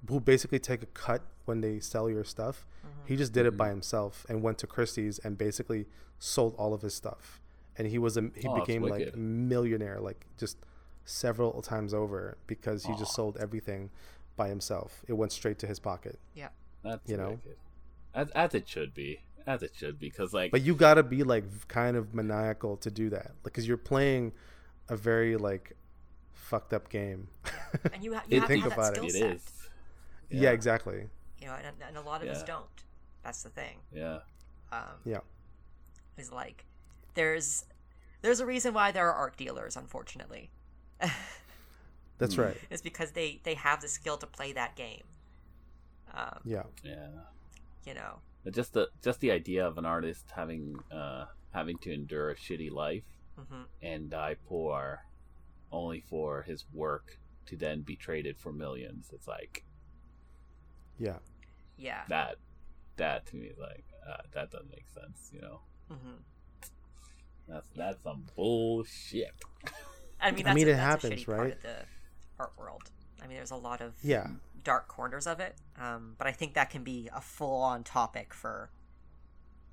who 0.08 0.20
basically 0.20 0.58
take 0.58 0.82
a 0.82 0.86
cut 0.86 1.22
when 1.44 1.60
they 1.60 1.80
sell 1.80 2.08
your 2.10 2.24
stuff 2.24 2.66
he 3.04 3.16
just 3.16 3.32
did 3.32 3.46
it 3.46 3.56
by 3.56 3.66
mm-hmm. 3.66 3.74
himself 3.74 4.26
and 4.28 4.42
went 4.42 4.58
to 4.58 4.66
Christie's 4.66 5.18
and 5.20 5.36
basically 5.38 5.86
sold 6.18 6.54
all 6.58 6.74
of 6.74 6.82
his 6.82 6.94
stuff 6.94 7.40
and 7.76 7.86
he 7.88 7.98
was 7.98 8.16
a 8.16 8.30
he 8.34 8.46
Oh, 8.48 8.58
became 8.60 8.82
like 8.82 9.10
a 9.12 9.16
millionaire 9.16 10.00
like 10.00 10.26
just 10.38 10.56
several 11.04 11.62
times 11.62 11.94
over 11.94 12.36
because 12.46 12.84
he 12.84 12.94
just 12.96 13.14
sold 13.14 13.36
everything 13.38 13.90
by 14.36 14.48
himself 14.48 15.02
it 15.08 15.14
went 15.14 15.32
straight 15.32 15.58
to 15.60 15.66
his 15.66 15.78
pocket 15.78 16.18
Yeah. 16.34 16.48
That's 16.84 17.08
you 17.10 17.16
know? 17.16 17.38
as 18.14 18.30
as 18.30 18.54
it 18.54 18.68
should 18.68 18.94
be, 18.94 19.20
as 19.46 19.62
it 19.62 19.72
should 19.74 19.98
be, 19.98 20.08
because 20.08 20.32
like 20.32 20.50
but 20.50 20.62
you 20.62 20.74
gotta 20.74 21.02
be 21.02 21.22
like 21.24 21.44
kind 21.68 21.96
of 21.96 22.14
maniacal 22.14 22.76
to 22.78 22.90
do 22.90 23.10
that 23.10 23.32
because 23.42 23.66
you're 23.66 23.76
playing 23.76 24.32
a 24.88 24.96
very 24.96 25.36
like 25.36 25.72
fucked 26.32 26.72
up 26.72 26.88
game 26.88 27.28
And 27.92 28.02
you, 28.02 28.14
ha- 28.14 28.22
You 28.28 28.34
you 28.36 28.40
have 28.40 28.48
think 28.48 28.64
to 28.64 28.70
have 28.70 28.78
that 28.78 28.92
about 28.92 29.04
it. 29.04 29.10
skill 29.10 29.10
set. 29.10 29.36
is. 29.36 29.42
Yeah. 30.30 30.50
exactly 30.50 31.06
You 31.40 31.46
know, 31.46 31.54
and, 31.54 31.66
and 31.86 31.96
a 31.96 32.00
lot 32.00 32.22
of 32.22 32.28
us 32.28 32.42
don't. 32.42 32.66
That's 33.22 33.42
the 33.42 33.50
thing. 33.50 33.78
Yeah. 33.92 34.18
Um, 34.72 35.00
yeah 35.04 35.20
is 36.18 36.32
like 36.32 36.64
there's 37.14 37.64
there's 38.22 38.40
a 38.40 38.46
reason 38.46 38.74
why 38.74 38.90
there 38.90 39.06
are 39.08 39.14
art 39.14 39.36
dealers 39.36 39.76
unfortunately 39.76 40.50
that's 42.18 42.34
Hmm. 42.34 42.42
right 42.42 42.56
it's 42.70 42.82
because 42.82 43.12
they 43.12 43.40
they 43.44 43.54
have 43.54 43.80
the 43.80 43.88
skill 43.88 44.16
to 44.18 44.26
play 44.26 44.52
that 44.52 44.74
game 44.76 45.04
um, 46.14 46.40
yeah 46.44 46.62
Yeah. 46.82 47.08
you 47.84 47.94
know 47.94 48.18
But 48.44 48.54
just 48.54 48.72
the 48.72 48.88
just 49.02 49.20
the 49.20 49.30
idea 49.30 49.66
of 49.66 49.78
an 49.78 49.84
artist 49.86 50.26
having 50.34 50.76
uh 50.90 51.26
having 51.52 51.78
to 51.78 51.92
endure 51.92 52.30
a 52.30 52.34
shitty 52.36 52.70
life 52.70 53.04
hmm 53.36 53.62
and 53.80 54.10
die 54.10 54.36
poor 54.48 55.04
only 55.70 56.00
for 56.00 56.42
his 56.42 56.64
work 56.72 57.18
to 57.46 57.56
then 57.56 57.82
be 57.82 57.94
traded 57.96 58.36
for 58.38 58.52
millions. 58.52 59.10
It's 59.12 59.28
like 59.28 59.64
yeah 60.98 61.16
yeah 61.76 62.02
that 62.08 62.36
that 62.96 63.26
to 63.26 63.36
me 63.36 63.46
is 63.46 63.58
like 63.58 63.84
uh, 64.08 64.16
that 64.34 64.50
doesn't 64.50 64.70
make 64.70 64.86
sense, 64.88 65.30
you 65.32 65.40
know. 65.40 65.60
hmm 65.88 66.16
That's 67.46 67.68
that's 67.76 68.02
some 68.02 68.24
bullshit. 68.36 69.32
i 70.20 70.30
mean 70.30 70.46
I 70.46 70.54
mean, 70.54 70.66
a, 70.66 70.70
it 70.70 70.74
that's 70.74 71.04
happens, 71.04 71.12
a 71.22 71.24
shitty 71.24 71.26
part 71.26 71.38
right? 71.40 71.52
of 71.52 71.62
the 71.62 71.76
art 72.38 72.52
world 72.58 72.82
i 73.22 73.26
mean 73.26 73.36
there's 73.36 73.50
a 73.50 73.56
lot 73.56 73.80
of 73.80 73.94
yeah 74.02 74.26
dark 74.64 74.88
corners 74.88 75.26
of 75.26 75.40
it 75.40 75.56
um, 75.80 76.14
but 76.18 76.26
i 76.26 76.32
think 76.32 76.54
that 76.54 76.70
can 76.70 76.82
be 76.84 77.08
a 77.14 77.20
full-on 77.20 77.84
topic 77.84 78.34
for 78.34 78.70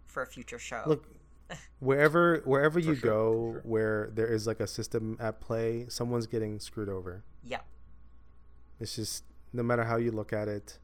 for 0.05 0.21
a 0.23 0.27
future 0.27 0.59
show 0.59 0.83
look 0.85 1.05
wherever 1.79 2.41
wherever 2.45 2.79
you 2.79 2.95
sure, 2.95 3.09
go 3.11 3.51
sure. 3.53 3.61
where 3.63 4.09
there 4.13 4.27
is 4.27 4.47
like 4.47 4.59
a 4.59 4.67
system 4.67 5.17
at 5.19 5.41
play 5.41 5.85
someone's 5.89 6.27
getting 6.27 6.59
screwed 6.59 6.89
over 6.89 7.23
yeah 7.43 7.59
it's 8.79 8.95
just 8.95 9.23
no 9.53 9.63
matter 9.63 9.83
how 9.83 9.97
you 9.97 10.11
look 10.11 10.33
at 10.33 10.47
it 10.47 10.79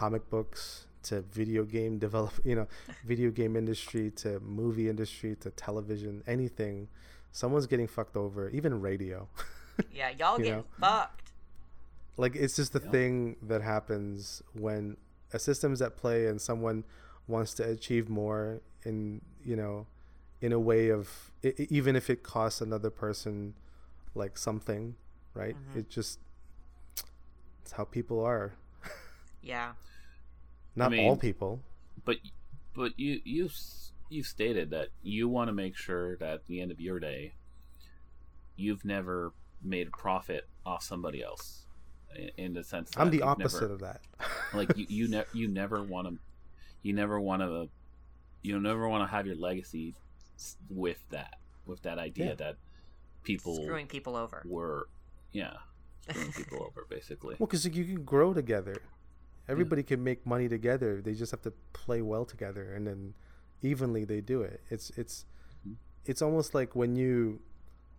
comic 0.00 0.28
books 0.30 0.86
to 1.04 1.20
video 1.40 1.62
game 1.64 1.98
develop 1.98 2.32
you 2.44 2.54
know 2.58 2.66
video 3.06 3.30
game 3.30 3.54
industry 3.56 4.10
to 4.10 4.40
movie 4.40 4.88
industry 4.88 5.36
to 5.36 5.50
television 5.50 6.22
anything 6.26 6.88
someone's 7.32 7.66
getting 7.66 7.86
fucked 7.86 8.16
over 8.16 8.48
even 8.50 8.80
radio 8.80 9.28
yeah 9.92 10.10
y'all 10.18 10.38
You 10.38 10.44
get 10.46 10.56
know? 10.56 10.64
fucked 10.80 11.30
like 12.16 12.34
it's 12.36 12.56
just 12.56 12.72
the 12.72 12.82
Yeah. 12.84 12.90
thing 12.90 13.36
that 13.50 13.62
happens 13.62 14.42
when 14.54 14.96
a 15.32 15.38
system's 15.38 15.80
at 15.82 15.96
play 15.96 16.26
and 16.26 16.40
someone 16.40 16.84
wants 17.28 17.54
to 17.54 17.62
achieve 17.76 18.08
more 18.08 18.60
in 18.84 19.20
you 19.44 19.56
know 19.56 19.86
in 20.40 20.52
a 20.52 20.58
way 20.70 20.88
of 20.90 21.30
i 21.44 21.48
i- 21.60 21.66
even 21.78 21.96
if 21.96 22.06
it 22.14 22.22
costs 22.22 22.60
another 22.60 22.90
person 22.90 23.54
like 24.14 24.36
something 24.38 24.94
right 25.34 25.56
Mhm. 25.56 25.78
it 25.80 25.86
just 25.90 26.18
it's 27.62 27.72
how 27.72 27.84
people 27.84 28.20
are 28.24 28.52
yeah. 29.44 29.72
Not 30.76 30.90
mean- 30.90 31.06
all 31.08 31.16
people. 31.16 31.60
But 32.04 32.16
but 32.74 32.98
you 32.98 33.20
you 33.24 33.46
s- 33.46 33.92
you 34.10 34.22
stated 34.22 34.70
that 34.70 34.88
you 35.02 35.28
want 35.28 35.48
to 35.48 35.52
make 35.52 35.76
sure 35.76 36.16
that 36.16 36.34
at 36.34 36.46
the 36.46 36.60
end 36.60 36.70
of 36.72 36.80
your 36.80 36.98
day 37.00 37.32
you've 38.56 38.84
never 38.84 39.32
made 39.62 39.88
a 39.88 39.90
profit 39.90 40.46
off 40.66 40.82
somebody 40.82 41.22
else 41.22 41.66
in, 42.14 42.30
in 42.36 42.52
the 42.54 42.62
sense 42.62 42.90
that 42.90 43.00
i'm 43.00 43.10
the 43.10 43.22
opposite 43.22 43.62
never, 43.62 43.72
of 43.74 43.80
that. 43.80 44.00
Like 44.52 44.76
you 44.76 44.86
you, 44.88 45.08
ne- 45.08 45.24
you 45.32 45.48
never 45.48 45.82
want 45.82 46.06
to 46.08 46.18
you 46.82 46.92
never 46.92 47.20
want 47.20 47.42
to 47.42 47.68
you 48.42 48.60
never 48.60 48.88
want 48.88 49.02
to 49.08 49.12
have 49.16 49.26
your 49.26 49.36
legacy 49.36 49.94
with 50.70 51.02
that 51.10 51.36
with 51.66 51.82
that 51.82 51.98
idea 51.98 52.26
Yeah. 52.30 52.34
that 52.34 52.56
people 53.24 53.56
screwing 53.56 53.86
people 53.86 54.14
over. 54.16 54.42
were 54.44 54.86
yeah 55.32 55.54
screwing 56.08 56.32
people 56.32 56.62
over 56.62 56.86
basically. 56.88 57.36
Well 57.38 57.46
because 57.46 57.64
you 57.64 57.84
can 57.84 58.04
grow 58.04 58.34
together 58.34 58.76
everybody 59.48 59.82
can 59.82 60.02
make 60.02 60.24
money 60.26 60.48
together 60.48 61.00
they 61.02 61.12
just 61.14 61.30
have 61.30 61.42
to 61.42 61.52
play 61.72 62.00
well 62.02 62.24
together 62.24 62.72
and 62.72 62.86
then 62.86 63.14
evenly 63.62 64.04
they 64.04 64.20
do 64.20 64.40
it 64.42 64.60
it's 64.70 64.90
it's 64.96 65.24
Mhm. 65.66 65.76
it's 66.06 66.22
almost 66.22 66.54
like 66.54 66.74
when 66.74 66.96
you 66.96 67.40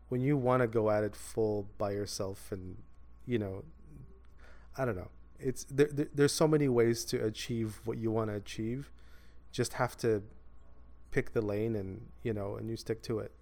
when 0.10 0.22
you 0.22 0.38
want 0.38 0.62
to 0.62 0.68
go 0.68 0.89
at 0.91 1.04
it 1.04 1.16
full 1.16 1.68
by 1.78 1.91
yourself 1.91 2.52
and 2.52 2.78
you 3.26 3.38
know 3.39 3.64
i 4.78 4.86
don't 4.86 4.96
know 4.96 5.10
it's 5.39 5.66
there, 5.66 5.89
there, 5.91 6.08
there's 6.14 6.32
so 6.32 6.48
many 6.48 6.68
ways 6.70 7.04
to 7.06 7.24
achieve 7.24 7.82
what 7.84 7.98
you 7.98 8.10
want 8.10 8.30
to 8.30 8.36
achieve. 8.38 8.89
Just 9.52 9.74
have 9.74 9.98
to 9.98 10.24
pick 11.12 11.34
the 11.34 11.41
lane 11.41 11.76
and 11.76 12.08
you 12.24 12.34
know 12.34 12.56
and 12.56 12.70
you 12.70 12.78
stick 12.78 13.02
to 13.04 13.20
it. 13.20 13.34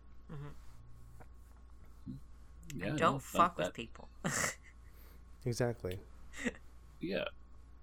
Yeah, 2.76 2.86
And 2.88 2.94
no, 2.94 2.98
don't 2.98 3.14
that- 3.18 3.22
fuck 3.22 3.58
that- 3.58 3.68
with 3.68 3.74
people. 3.76 4.10
Exactly. 5.46 6.00
Yeah, 7.02 7.26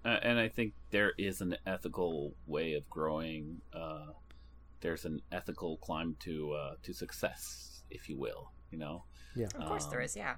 uh, 0.05 0.17
and 0.21 0.39
I 0.39 0.47
think 0.49 0.73
there 0.89 1.13
is 1.17 1.41
an 1.41 1.57
ethical 1.65 2.33
way 2.47 2.73
of 2.73 2.89
growing. 2.89 3.61
Uh, 3.73 4.07
there's 4.81 5.05
an 5.05 5.21
ethical 5.31 5.77
climb 5.77 6.15
to 6.21 6.53
uh, 6.53 6.75
to 6.83 6.93
success, 6.93 7.83
if 7.89 8.09
you 8.09 8.17
will. 8.17 8.51
You 8.71 8.79
know, 8.79 9.03
Yeah. 9.35 9.47
of 9.55 9.65
course 9.65 9.85
there 9.85 9.99
Um, 9.99 10.05
is, 10.05 10.15
yeah. 10.15 10.35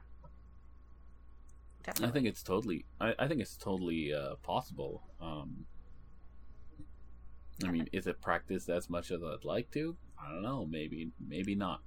I 2.01 2.09
think 2.11 2.28
it's 2.28 2.41
totally. 2.43 2.86
I, 2.99 3.14
I 3.20 3.28
think 3.28 3.41
it's 3.41 3.57
totally 3.57 4.14
uh, 4.14 4.36
possible. 4.41 5.03
Um, 5.22 5.66
I 7.64 7.72
mean, 7.72 7.88
is 7.91 8.07
it 8.07 8.22
practiced 8.22 8.70
as 8.70 8.89
much 8.89 9.11
as 9.11 9.22
I'd 9.24 9.43
like 9.45 9.70
to? 9.72 9.95
I 10.18 10.30
don't 10.32 10.41
know. 10.41 10.66
Maybe, 10.66 11.11
maybe 11.20 11.55
not. 11.55 11.82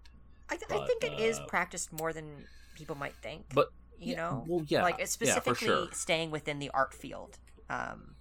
I, 0.49 0.57
th- 0.57 0.71
I 0.71 0.87
think 0.87 1.03
it 1.03 1.19
is 1.19 1.39
uh, 1.39 1.47
practiced 1.47 1.93
more 1.93 2.13
than 2.13 2.45
people 2.75 2.95
might 2.95 3.15
think. 3.23 3.47
But 3.55 3.73
you 3.99 4.13
yeah, 4.13 4.17
know, 4.17 4.45
well, 4.47 4.65
yeah, 4.69 4.83
like 4.83 5.01
it's 5.01 5.17
yeah, 5.21 5.33
specifically 5.35 5.67
sure. 5.67 5.89
staying 5.93 6.31
within 6.31 6.59
the 6.59 6.71
art 6.71 6.93
field. 6.95 7.39
Um, 7.71 8.13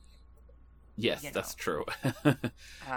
Yes, 0.97 1.23
you 1.25 1.31
that's 1.31 1.55
true. 1.55 1.83
uh, 2.25 2.33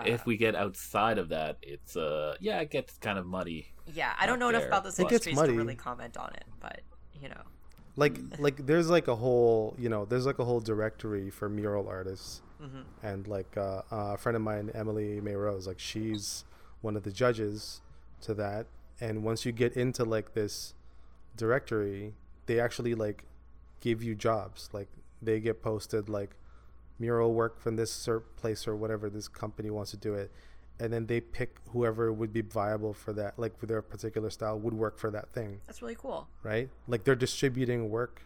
if 0.07 0.25
we 0.25 0.37
get 0.37 0.55
outside 0.55 1.19
of 1.19 1.31
that, 1.31 1.57
it's 1.63 1.97
uh, 1.97 2.37
yeah, 2.39 2.61
it 2.61 2.71
gets 2.71 2.97
kind 2.99 3.19
of 3.19 3.27
muddy. 3.27 3.73
yeah, 3.93 4.13
I 4.21 4.27
don't 4.27 4.35
out 4.35 4.39
know 4.39 4.49
enough 4.51 4.67
about 4.67 4.85
those 4.85 4.97
but- 4.97 5.07
It 5.07 5.11
gets 5.11 5.27
industries 5.27 5.49
to 5.53 5.57
really 5.59 5.75
comment 5.75 6.17
on 6.17 6.31
it, 6.35 6.45
but 6.61 6.83
you 7.21 7.29
know, 7.29 7.43
Like 7.97 8.17
like 8.39 8.65
there's 8.67 8.89
like 8.89 9.09
a 9.09 9.17
whole 9.17 9.75
you 9.79 9.89
know 9.89 10.05
there's 10.05 10.27
like 10.27 10.39
a 10.39 10.45
whole 10.45 10.61
directory 10.61 11.29
for 11.31 11.49
mural 11.49 11.89
artists. 11.89 12.41
hmm 12.61 12.83
and 13.03 13.27
like 13.27 13.57
uh, 13.57 13.83
a 13.91 14.17
friend 14.17 14.37
of 14.37 14.43
mine, 14.43 14.71
Emily 14.75 15.21
May 15.21 15.35
Rose, 15.35 15.67
like 15.67 15.81
she's 15.81 16.45
one 16.83 16.97
of 16.97 17.03
the 17.03 17.11
judges 17.11 17.81
to 18.21 18.33
that. 18.35 18.67
And 19.01 19.25
once 19.25 19.45
you 19.45 19.51
get 19.51 19.73
into 19.77 20.05
like 20.05 20.35
this 20.35 20.75
directory, 21.37 22.15
they 22.47 22.61
actually 22.61 22.95
like 22.95 23.25
give 23.81 24.03
you 24.05 24.15
jobs. 24.15 24.69
Like 24.73 24.89
they 25.23 25.41
get 25.41 25.63
posted 25.63 26.09
like 26.09 26.37
mural 26.99 27.33
work 27.33 27.61
from 27.61 27.77
this 27.77 28.09
place 28.37 28.67
or 28.67 28.75
whatever 28.75 29.09
this 29.09 29.29
company 29.29 29.71
wants 29.71 29.91
to 29.93 29.97
do 29.97 30.15
it, 30.15 30.31
and 30.81 30.93
then 30.93 31.07
they 31.07 31.21
pick 31.21 31.57
whoever 31.73 32.13
would 32.13 32.33
be 32.33 32.41
viable 32.41 32.93
for 32.93 33.13
that, 33.13 33.39
like 33.39 33.59
for 33.59 33.67
their 33.67 33.83
particular 33.83 34.31
style 34.31 34.59
would 34.59 34.75
work 34.75 34.99
for 34.99 35.11
that 35.11 35.33
thing, 35.33 35.61
that's 35.67 35.83
really 35.83 35.97
cool. 35.97 36.29
right? 36.43 36.69
Like 36.87 37.05
they're 37.05 37.17
distributing 37.17 37.91
work, 37.91 38.23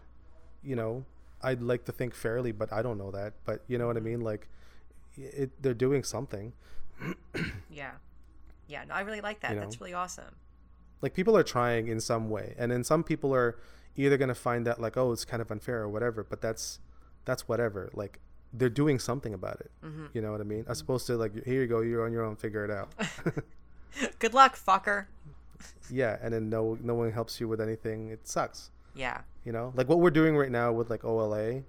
you 0.63 0.77
know. 0.77 1.05
I'd 1.45 1.61
like 1.61 1.85
to 1.87 1.93
think 1.93 2.15
fairly, 2.15 2.53
but 2.53 2.73
I 2.73 2.83
don't 2.83 2.99
know 2.99 3.11
that. 3.11 3.33
But 3.45 3.65
you 3.67 3.77
know 3.77 3.89
what 3.89 3.97
I 3.97 4.01
mm-hmm. 4.01 4.09
mean? 4.09 4.21
Like, 4.21 4.47
it, 5.17 5.51
they're 5.61 5.75
doing 5.75 6.05
something. 6.05 6.53
Yeah, 7.69 7.93
yeah. 8.69 8.85
No, 8.85 8.95
I 8.95 9.01
really 9.01 9.23
like 9.23 9.41
that. 9.41 9.55
You 9.55 9.61
That's 9.61 9.81
really 9.81 9.95
awesome. 9.95 10.37
Like 11.01 11.15
people 11.15 11.37
are 11.37 11.43
trying 11.43 11.89
in 11.89 12.01
some 12.01 12.29
way, 12.29 12.55
and 12.59 12.71
then 12.71 12.85
some 12.85 13.03
people 13.03 13.35
are 13.35 13.57
either 13.97 14.17
gonna 14.17 14.35
find 14.35 14.67
that 14.67 14.81
like, 14.81 14.97
oh, 14.97 15.13
it's 15.13 15.25
kind 15.25 15.41
of 15.43 15.51
unfair 15.51 15.81
or 15.83 15.89
whatever. 15.89 16.25
But 16.25 16.41
that's 16.41 16.79
that's 17.25 17.47
whatever. 17.49 17.91
Like 17.95 18.21
they're 18.53 18.69
doing 18.69 18.99
something 18.99 19.33
about 19.35 19.61
it. 19.61 19.71
hmm 19.83 20.07
You 20.13 20.21
know 20.23 20.33
what 20.33 20.41
I 20.41 20.45
mean? 20.45 20.65
As 20.69 20.81
opposed 20.81 21.07
to 21.07 21.17
like, 21.17 21.45
here 21.45 21.63
you 21.63 21.67
go, 21.67 21.81
you're 21.81 22.05
on 22.05 22.13
your 22.13 22.25
own, 22.25 22.37
figure 22.37 22.65
it 22.65 22.71
out. 22.71 22.91
Good 24.19 24.35
luck, 24.35 24.57
fucker. 24.57 25.07
yeah, 25.91 26.17
and 26.23 26.33
then 26.33 26.49
no 26.49 26.79
no 26.83 26.95
one 26.95 27.13
helps 27.13 27.41
you 27.41 27.49
with 27.49 27.61
anything. 27.61 28.09
It 28.11 28.27
sucks. 28.27 28.71
Yeah, 28.95 29.23
You 29.47 29.53
know, 29.53 29.73
like 29.75 29.89
what 29.89 30.01
we're 30.01 30.11
doing 30.11 30.37
right 30.37 30.51
now 30.51 30.71
with 30.71 30.91
like 30.91 31.03
OLA, 31.03 31.63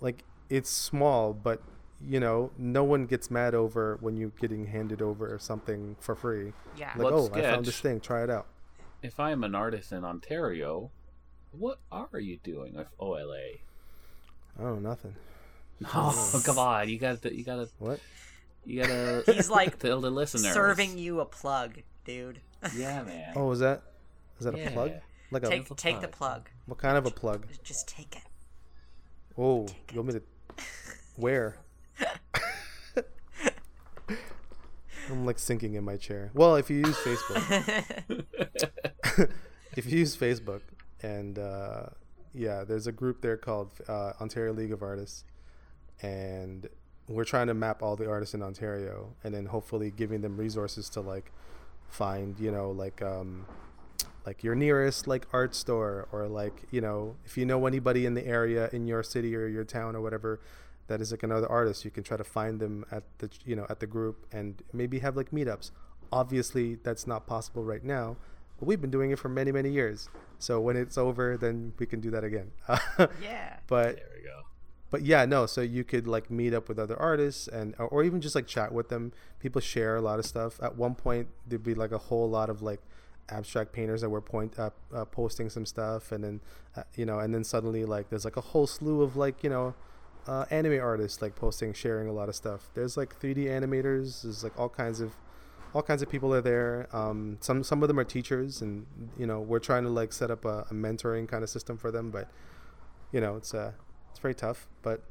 like 0.00 0.24
it's 0.48 0.70
small, 0.70 1.34
but 1.34 1.60
you 2.02 2.18
know, 2.18 2.50
no 2.56 2.82
one 2.82 3.04
gets 3.04 3.30
mad 3.30 3.54
over 3.54 3.98
when 4.00 4.16
you're 4.16 4.32
getting 4.40 4.64
handed 4.66 5.02
over 5.02 5.38
something 5.38 5.96
for 6.00 6.14
free. 6.14 6.54
yeah. 6.78 6.92
Like, 6.96 7.12
Let's 7.12 7.28
oh, 7.28 7.34
I 7.34 7.42
found 7.42 7.66
this 7.66 7.78
thing, 7.78 8.00
try 8.00 8.22
it 8.24 8.30
out. 8.30 8.46
If 9.02 9.20
I 9.20 9.32
am 9.32 9.44
an 9.44 9.54
artist 9.54 9.92
in 9.92 10.02
Ontario, 10.02 10.90
what 11.52 11.78
are 11.90 12.18
you 12.18 12.36
doing 12.42 12.74
with 12.74 12.88
OLA? 12.98 13.38
Oh, 14.58 14.74
nothing. 14.76 15.14
Oh, 15.94 16.42
come 16.44 16.58
on! 16.58 16.88
You 16.88 16.98
got 16.98 17.22
to, 17.22 17.34
you 17.34 17.42
got 17.44 17.56
to, 17.56 17.68
What? 17.78 18.00
you 18.66 18.82
got 18.82 18.88
to. 18.88 19.22
He's 19.34 19.48
like 19.48 19.78
tell 19.78 20.00
the 20.00 20.10
listeners. 20.10 20.52
Serving 20.52 20.98
you 20.98 21.20
a 21.20 21.24
plug, 21.24 21.78
dude. 22.04 22.40
Yeah, 22.76 23.02
man. 23.04 23.32
Oh, 23.36 23.50
is 23.52 23.60
that 23.60 23.82
is 24.38 24.44
that 24.44 24.54
a 24.54 24.70
plug? 24.70 24.92
Like 25.30 25.44
a 25.44 25.48
Take 25.48 25.70
a 25.70 25.74
take 25.74 26.00
the 26.02 26.08
plug. 26.08 26.44
plug. 26.44 26.50
what 26.66 26.76
kind 26.78 26.98
of 26.98 27.06
a 27.06 27.10
plug? 27.10 27.46
Just 27.64 27.88
take 27.88 28.16
it. 28.16 28.22
Oh, 29.38 29.66
you 29.92 30.02
want 30.02 30.08
me 30.14 30.20
to 30.20 30.22
where? 31.16 31.56
I'm 35.08 35.24
like 35.26 35.38
sinking 35.38 35.74
in 35.74 35.84
my 35.84 35.96
chair. 35.96 36.30
Well, 36.34 36.56
if 36.56 36.68
you 36.70 36.76
use 36.78 36.96
Facebook, 36.98 37.64
if 39.76 39.90
you 39.90 39.98
use 39.98 40.16
Facebook, 40.16 40.60
and 41.02 41.38
uh, 41.38 41.86
yeah, 42.34 42.64
there's 42.64 42.86
a 42.86 42.92
group 42.92 43.20
there 43.20 43.36
called 43.36 43.72
uh, 43.88 44.12
Ontario 44.20 44.52
League 44.52 44.72
of 44.72 44.82
Artists, 44.82 45.24
and 46.02 46.68
we're 47.08 47.24
trying 47.24 47.48
to 47.48 47.54
map 47.54 47.82
all 47.82 47.96
the 47.96 48.08
artists 48.08 48.34
in 48.34 48.42
Ontario, 48.42 49.14
and 49.24 49.34
then 49.34 49.46
hopefully 49.46 49.90
giving 49.90 50.20
them 50.20 50.36
resources 50.36 50.88
to 50.90 51.00
like 51.00 51.32
find, 51.88 52.38
you 52.38 52.50
know, 52.50 52.70
like 52.70 53.02
um, 53.02 53.46
like 54.24 54.44
your 54.44 54.54
nearest 54.54 55.08
like 55.08 55.26
art 55.32 55.54
store, 55.54 56.08
or 56.12 56.28
like 56.28 56.62
you 56.70 56.80
know, 56.80 57.16
if 57.24 57.36
you 57.36 57.44
know 57.44 57.66
anybody 57.66 58.06
in 58.06 58.14
the 58.14 58.26
area 58.26 58.70
in 58.72 58.86
your 58.86 59.02
city 59.02 59.34
or 59.34 59.46
your 59.46 59.64
town 59.64 59.96
or 59.96 60.00
whatever. 60.00 60.40
That 60.86 61.00
is 61.00 61.12
like 61.12 61.22
another 61.22 61.48
artist. 61.48 61.84
You 61.84 61.92
can 61.92 62.02
try 62.02 62.16
to 62.16 62.24
find 62.24 62.58
them 62.58 62.84
at 62.90 63.04
the 63.18 63.30
you 63.44 63.54
know 63.54 63.64
at 63.70 63.78
the 63.78 63.86
group 63.86 64.26
and 64.32 64.60
maybe 64.72 64.98
have 64.98 65.16
like 65.16 65.30
meetups. 65.30 65.70
Obviously, 66.10 66.74
that's 66.82 67.06
not 67.06 67.28
possible 67.28 67.62
right 67.62 67.84
now, 67.84 68.16
but 68.60 68.66
we've 68.68 68.80
been 68.80 68.90
doing 68.90 69.10
it 69.10 69.18
for 69.18 69.28
many 69.28 69.50
many 69.50 69.70
years. 69.70 70.08
So 70.38 70.60
when 70.60 70.76
it's 70.76 70.96
over, 70.96 71.36
then 71.36 71.72
we 71.78 71.86
can 71.86 72.00
do 72.00 72.10
that 72.12 72.22
again. 72.24 72.52
Yeah. 73.20 73.56
But 73.66 73.96
There 73.96 74.06
we 74.16 74.22
go. 74.22 74.40
but 74.90 75.02
yeah, 75.02 75.24
no. 75.26 75.46
So 75.46 75.60
you 75.60 75.82
could 75.84 76.06
like 76.06 76.30
meet 76.30 76.54
up 76.54 76.68
with 76.68 76.78
other 76.78 76.96
artists 76.98 77.48
and 77.48 77.74
or- 77.78 77.88
or 77.88 78.04
even 78.04 78.20
just 78.20 78.34
like 78.34 78.46
chat 78.46 78.72
with 78.72 78.88
them. 78.90 79.12
People 79.40 79.60
share 79.60 79.96
a 79.96 80.00
lot 80.00 80.18
of 80.20 80.26
stuff. 80.26 80.62
At 80.62 80.76
one 80.76 80.94
point, 80.94 81.26
there'd 81.46 81.64
be 81.64 81.74
like 81.74 81.90
a 81.92 81.98
whole 81.98 82.28
lot 82.30 82.48
of 82.50 82.62
like 82.62 82.80
abstract 83.28 83.72
painters 83.72 84.00
that 84.00 84.08
were 84.10 84.20
point 84.20 84.58
uh, 84.58 84.70
uh, 84.94 85.04
posting 85.04 85.48
some 85.50 85.64
stuff, 85.66 86.10
and 86.12 86.24
then 86.24 86.40
uh, 86.76 86.82
you 86.96 87.06
know, 87.06 87.18
and 87.20 87.32
then 87.34 87.44
suddenly 87.44 87.84
like 87.84 88.08
there's 88.10 88.24
like 88.24 88.36
a 88.36 88.40
whole 88.40 88.66
slew 88.66 89.02
of 89.02 89.16
like 89.16 89.42
you 89.44 89.50
know. 89.50 89.74
Uh, 90.26 90.44
anime 90.50 90.78
artists 90.78 91.22
like 91.22 91.34
posting, 91.34 91.72
sharing 91.72 92.06
a 92.06 92.12
lot 92.12 92.28
of 92.28 92.36
stuff. 92.36 92.68
There's 92.74 92.94
like 92.94 93.18
3D 93.18 93.46
animators. 93.46 94.22
There's 94.22 94.44
like 94.44 94.56
all 94.60 94.68
kinds 94.68 95.00
of, 95.00 95.12
all 95.74 95.82
kinds 95.82 96.02
of 96.02 96.08
people 96.08 96.34
are 96.34 96.40
there. 96.40 96.88
Um, 96.92 97.38
some 97.40 97.62
some 97.62 97.82
of 97.82 97.88
them 97.88 97.98
are 97.98 98.04
teachers, 98.04 98.60
and 98.62 98.86
you 99.18 99.26
know 99.26 99.40
we're 99.40 99.60
trying 99.60 99.84
to 99.84 99.90
like 99.90 100.12
set 100.12 100.30
up 100.30 100.44
a, 100.44 100.66
a 100.70 100.74
mentoring 100.74 101.28
kind 101.28 101.44
of 101.44 101.50
system 101.50 101.76
for 101.76 101.90
them. 101.90 102.10
But 102.10 102.28
you 103.12 103.20
know 103.20 103.36
it's 103.36 103.54
uh 103.54 103.72
it's 104.10 104.18
very 104.18 104.34
tough. 104.34 104.66
But 104.82 105.02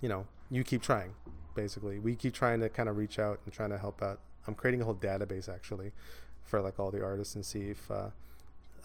you 0.00 0.08
know, 0.08 0.26
you 0.50 0.64
keep 0.64 0.82
trying. 0.82 1.14
Basically, 1.54 1.98
we 1.98 2.14
keep 2.14 2.34
trying 2.34 2.60
to 2.60 2.68
kind 2.68 2.88
of 2.88 2.96
reach 2.96 3.18
out 3.18 3.40
and 3.44 3.52
trying 3.52 3.70
to 3.70 3.78
help 3.78 4.02
out. 4.02 4.20
I'm 4.46 4.54
creating 4.54 4.82
a 4.82 4.84
whole 4.84 4.94
database 4.94 5.48
actually 5.48 5.92
for 6.44 6.60
like 6.60 6.78
all 6.78 6.90
the 6.90 7.02
artists 7.02 7.34
and 7.34 7.44
see 7.44 7.70
if 7.70 7.90
uh, 7.90 8.10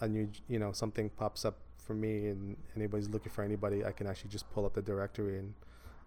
a 0.00 0.08
new, 0.08 0.28
you 0.48 0.58
know, 0.58 0.72
something 0.72 1.10
pops 1.10 1.44
up 1.44 1.56
for 1.76 1.94
me 1.94 2.26
and 2.26 2.56
anybody's 2.76 3.08
looking 3.08 3.30
for 3.30 3.44
anybody. 3.44 3.84
I 3.84 3.92
can 3.92 4.06
actually 4.06 4.30
just 4.30 4.50
pull 4.52 4.66
up 4.66 4.74
the 4.74 4.82
directory 4.82 5.38
and 5.38 5.54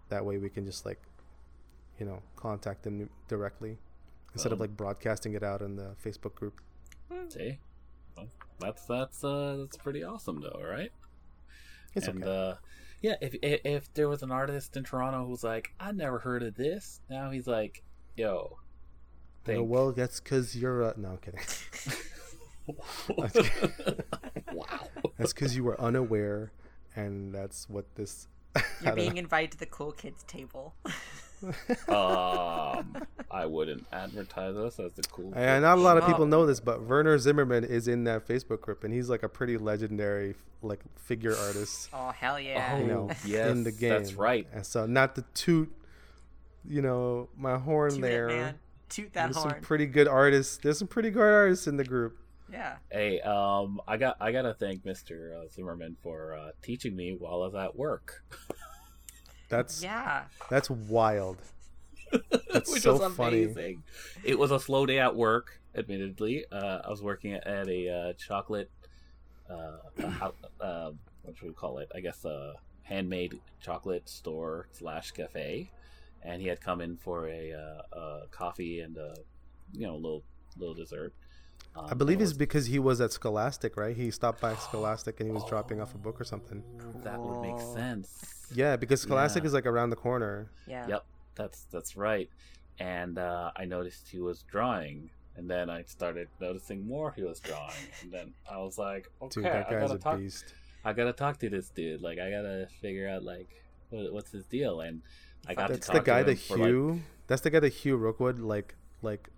that 0.08 0.24
way 0.24 0.38
we 0.38 0.50
can 0.50 0.66
just 0.66 0.84
like, 0.84 1.00
you 1.98 2.04
know, 2.04 2.20
contact 2.34 2.82
them 2.82 3.08
directly 3.28 3.78
instead 4.36 4.52
of 4.52 4.60
like 4.60 4.76
broadcasting 4.76 5.32
it 5.32 5.42
out 5.42 5.62
in 5.62 5.76
the 5.76 5.96
Facebook 6.04 6.34
group. 6.34 6.60
See, 7.28 7.58
well, 8.16 8.28
that's 8.60 8.84
that's 8.84 9.24
uh 9.24 9.56
that's 9.60 9.76
pretty 9.78 10.04
awesome 10.04 10.42
though, 10.42 10.62
right? 10.62 10.92
It's 11.94 12.06
and 12.06 12.22
okay. 12.22 12.50
uh, 12.50 12.54
yeah, 13.00 13.14
if, 13.22 13.34
if 13.42 13.60
if 13.64 13.94
there 13.94 14.08
was 14.08 14.22
an 14.22 14.30
artist 14.30 14.76
in 14.76 14.84
Toronto 14.84 15.24
who's 15.26 15.42
like, 15.42 15.72
I 15.80 15.92
never 15.92 16.18
heard 16.18 16.42
of 16.42 16.54
this, 16.54 17.00
now 17.08 17.30
he's 17.30 17.46
like, 17.46 17.82
yo, 18.16 18.58
think- 19.44 19.68
well, 19.68 19.92
that's 19.92 20.20
because 20.20 20.54
you're. 20.54 20.84
Uh, 20.84 20.92
no, 20.96 21.08
I'm 21.10 21.18
kidding. 21.18 21.40
wow. 24.52 24.88
That's 25.16 25.32
because 25.32 25.56
you 25.56 25.64
were 25.64 25.80
unaware, 25.80 26.52
and 26.94 27.32
that's 27.32 27.68
what 27.70 27.86
this. 27.94 28.28
You're 28.82 28.94
being 28.94 29.14
know. 29.14 29.20
invited 29.20 29.52
to 29.52 29.58
the 29.58 29.66
cool 29.66 29.92
kids 29.92 30.22
table. 30.24 30.74
Um, 31.88 32.96
I 33.30 33.44
wouldn't 33.46 33.86
advertise 33.92 34.56
us 34.56 34.78
as 34.78 34.92
the 34.94 35.02
cool. 35.04 35.32
And 35.34 35.62
not 35.62 35.78
a 35.78 35.80
lot 35.80 35.96
of 35.98 36.04
Oh. 36.04 36.06
people 36.06 36.26
know 36.26 36.46
this, 36.46 36.60
but 36.60 36.82
Werner 36.84 37.18
Zimmermann 37.18 37.64
is 37.64 37.88
in 37.88 38.04
that 38.04 38.26
Facebook 38.26 38.60
group, 38.60 38.84
and 38.84 38.92
he's 38.92 39.08
like 39.08 39.22
a 39.22 39.28
pretty 39.28 39.56
legendary 39.58 40.34
like 40.62 40.80
figure 40.96 41.34
artist, 41.36 41.90
Oh 41.94 42.10
hell 42.10 42.40
yeah! 42.40 42.78
you 42.78 42.86
know, 42.86 43.10
yes, 43.24 43.50
in 43.50 43.62
the 43.64 43.72
game. 43.72 43.90
that's 43.90 44.14
right. 44.14 44.46
And 44.52 44.64
so, 44.66 44.86
not 44.86 45.14
to 45.16 45.24
toot, 45.34 45.70
you 46.64 46.82
know, 46.82 47.28
my 47.36 47.58
horn 47.58 47.92
Toot 47.92 48.00
there. 48.00 48.28
it, 48.28 48.36
man. 48.36 48.54
Toot 48.88 49.12
that 49.14 49.24
There's 49.26 49.36
horn. 49.36 49.50
some 49.50 49.60
pretty 49.60 49.86
good 49.86 50.08
artists. 50.08 50.58
There's 50.58 50.78
some 50.78 50.88
pretty 50.88 51.10
good 51.10 51.20
artists 51.22 51.66
in 51.66 51.76
the 51.76 51.84
group. 51.84 52.18
yeah. 52.50 52.76
Hey, 52.90 53.20
um, 53.20 53.80
I 53.86 53.96
got 53.96 54.16
I 54.20 54.32
gotta 54.32 54.54
thank 54.54 54.84
Mister 54.84 55.36
uh, 55.38 55.48
Zimmermann 55.52 55.96
for 56.02 56.34
uh, 56.34 56.50
teaching 56.62 56.94
me 56.96 57.16
while 57.18 57.42
I 57.42 57.46
was 57.46 57.54
at 57.54 57.76
work. 57.76 58.22
That's 59.48 59.82
Yeah. 59.82 60.24
that's 60.50 60.70
wild. 60.70 61.38
That's 62.52 62.72
which 62.72 62.82
so 62.82 62.98
was 62.98 63.14
funny. 63.14 63.44
amazing. 63.44 63.82
It 64.24 64.38
was 64.38 64.50
a 64.50 64.60
slow 64.60 64.86
day 64.86 64.98
at 65.00 65.16
work. 65.16 65.60
Admittedly, 65.74 66.44
uh, 66.50 66.80
I 66.84 66.88
was 66.88 67.02
working 67.02 67.34
at, 67.34 67.46
at 67.46 67.68
a 67.68 67.88
uh, 67.90 68.12
chocolate, 68.14 68.70
uh, 69.50 69.78
a 69.98 70.32
uh, 70.60 70.92
what 71.22 71.36
should 71.36 71.48
we 71.48 71.54
call 71.54 71.78
it? 71.78 71.90
I 71.94 72.00
guess 72.00 72.24
a 72.24 72.54
handmade 72.82 73.38
chocolate 73.60 74.08
store 74.08 74.68
slash 74.72 75.10
cafe, 75.10 75.70
and 76.22 76.40
he 76.40 76.48
had 76.48 76.60
come 76.60 76.80
in 76.80 76.96
for 76.96 77.28
a, 77.28 77.52
uh, 77.52 77.98
a 77.98 78.20
coffee 78.30 78.80
and 78.80 78.96
a 78.96 79.14
you 79.72 79.86
know 79.86 79.96
little 79.96 80.22
little 80.56 80.74
dessert. 80.74 81.12
Um, 81.76 81.86
I 81.90 81.94
believe 81.94 82.20
it's 82.20 82.30
was- 82.30 82.38
because 82.38 82.66
he 82.66 82.78
was 82.78 83.00
at 83.00 83.12
Scholastic, 83.12 83.76
right? 83.76 83.94
He 83.96 84.10
stopped 84.10 84.40
by 84.40 84.54
Scholastic 84.56 85.20
and 85.20 85.28
he 85.28 85.32
was 85.34 85.44
dropping 85.44 85.80
off 85.80 85.94
a 85.94 85.98
book 85.98 86.20
or 86.20 86.24
something. 86.24 86.62
that 87.02 87.20
would 87.20 87.40
make 87.42 87.60
sense. 87.60 88.46
Yeah, 88.54 88.76
because 88.76 89.00
Scholastic 89.02 89.42
Yeah. 89.42 89.48
is 89.48 89.52
like 89.54 89.66
around 89.66 89.90
the 89.90 89.96
corner. 89.96 90.50
Yeah. 90.66 90.86
Yep, 90.88 91.04
that's 91.34 91.64
that's 91.70 91.96
right. 91.96 92.30
And 92.78 93.18
uh, 93.18 93.50
I 93.56 93.64
noticed 93.64 94.08
he 94.08 94.18
was 94.20 94.42
drawing, 94.42 95.10
and 95.36 95.48
then 95.50 95.70
I 95.70 95.82
started 95.84 96.28
noticing 96.40 96.86
more 96.86 97.12
he 97.16 97.22
was 97.22 97.40
drawing, 97.40 97.72
and 98.02 98.12
then 98.12 98.32
I 98.50 98.58
was 98.58 98.76
like, 98.78 99.10
okay, 99.22 99.34
Dude, 99.40 99.44
that 99.44 99.66
I 99.68 99.80
gotta 99.80 99.94
a 99.94 99.98
talk. 99.98 100.18
beast. 100.18 100.54
I 100.84 100.92
gotta 100.92 101.12
talk 101.12 101.38
to 101.40 101.50
this 101.50 101.68
dude. 101.70 102.00
Like, 102.02 102.18
I 102.18 102.30
gotta 102.30 102.68
figure 102.80 103.08
out 103.08 103.22
like 103.24 103.48
what, 103.90 104.12
what's 104.12 104.30
his 104.30 104.44
deal. 104.46 104.80
And 104.80 105.02
I 105.48 105.54
got 105.54 105.68
That's 105.70 105.86
to 105.86 105.92
the 105.92 105.98
talk 105.98 106.04
guy 106.06 106.18
to 106.20 106.24
that 106.26 106.32
him 106.32 106.38
for, 106.38 106.56
like, 106.58 106.68
Hugh. 106.68 107.00
That's 107.28 107.42
the 107.42 107.50
guy 107.50 107.60
that 107.60 107.72
Hugh 107.72 107.96
Rookwood 107.96 108.38
like 108.38 108.74
like 109.02 109.28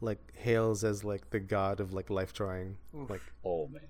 like 0.00 0.18
hails 0.34 0.84
as 0.84 1.04
like 1.04 1.28
the 1.30 1.40
god 1.40 1.80
of 1.80 1.92
like 1.92 2.10
life 2.10 2.32
drawing. 2.32 2.76
Like 2.92 3.22
oh 3.44 3.68
man. 3.68 3.82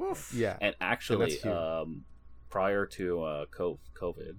Oof. 0.00 0.32
yeah, 0.32 0.56
And 0.60 0.76
actually, 0.80 1.32
Hugh. 1.32 1.52
um, 1.52 2.04
prior 2.50 2.86
to 2.86 3.20
uh, 3.22 3.46
COVID, 3.46 4.36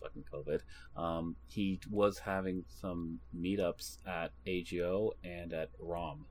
fucking 0.00 0.24
COVID, 0.32 0.60
um, 0.96 1.34
he 1.48 1.80
was 1.90 2.20
having 2.20 2.64
some 2.80 3.18
meetups 3.36 3.98
at 4.06 4.30
AGO 4.46 5.12
and 5.24 5.52
at 5.52 5.70
ROM 5.80 6.26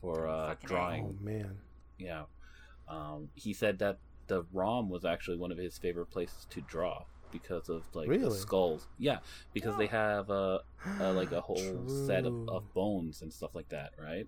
for 0.00 0.26
uh, 0.26 0.56
drawing. 0.64 1.04
oh 1.04 1.24
man. 1.24 1.56
Yeah. 1.98 2.24
Um, 2.88 3.28
he 3.36 3.52
said 3.54 3.78
that 3.78 3.98
the 4.26 4.44
ROM 4.52 4.88
was 4.90 5.04
actually 5.04 5.36
one 5.36 5.52
of 5.52 5.58
his 5.58 5.78
favorite 5.78 6.10
places 6.10 6.46
to 6.50 6.60
draw 6.62 7.04
because 7.34 7.68
of 7.68 7.82
like 7.94 8.08
the 8.08 8.30
skulls. 8.30 8.86
Yeah, 8.98 9.18
because 9.52 9.76
they 9.76 9.88
have 9.88 10.30
a, 10.30 10.60
uh, 11.00 11.12
like 11.12 11.32
a 11.32 11.40
whole 11.48 11.86
set 12.06 12.24
of, 12.24 12.48
of 12.48 12.72
bones 12.72 13.20
and 13.22 13.32
stuff 13.32 13.54
like 13.54 13.68
that, 13.70 13.90
right? 14.00 14.26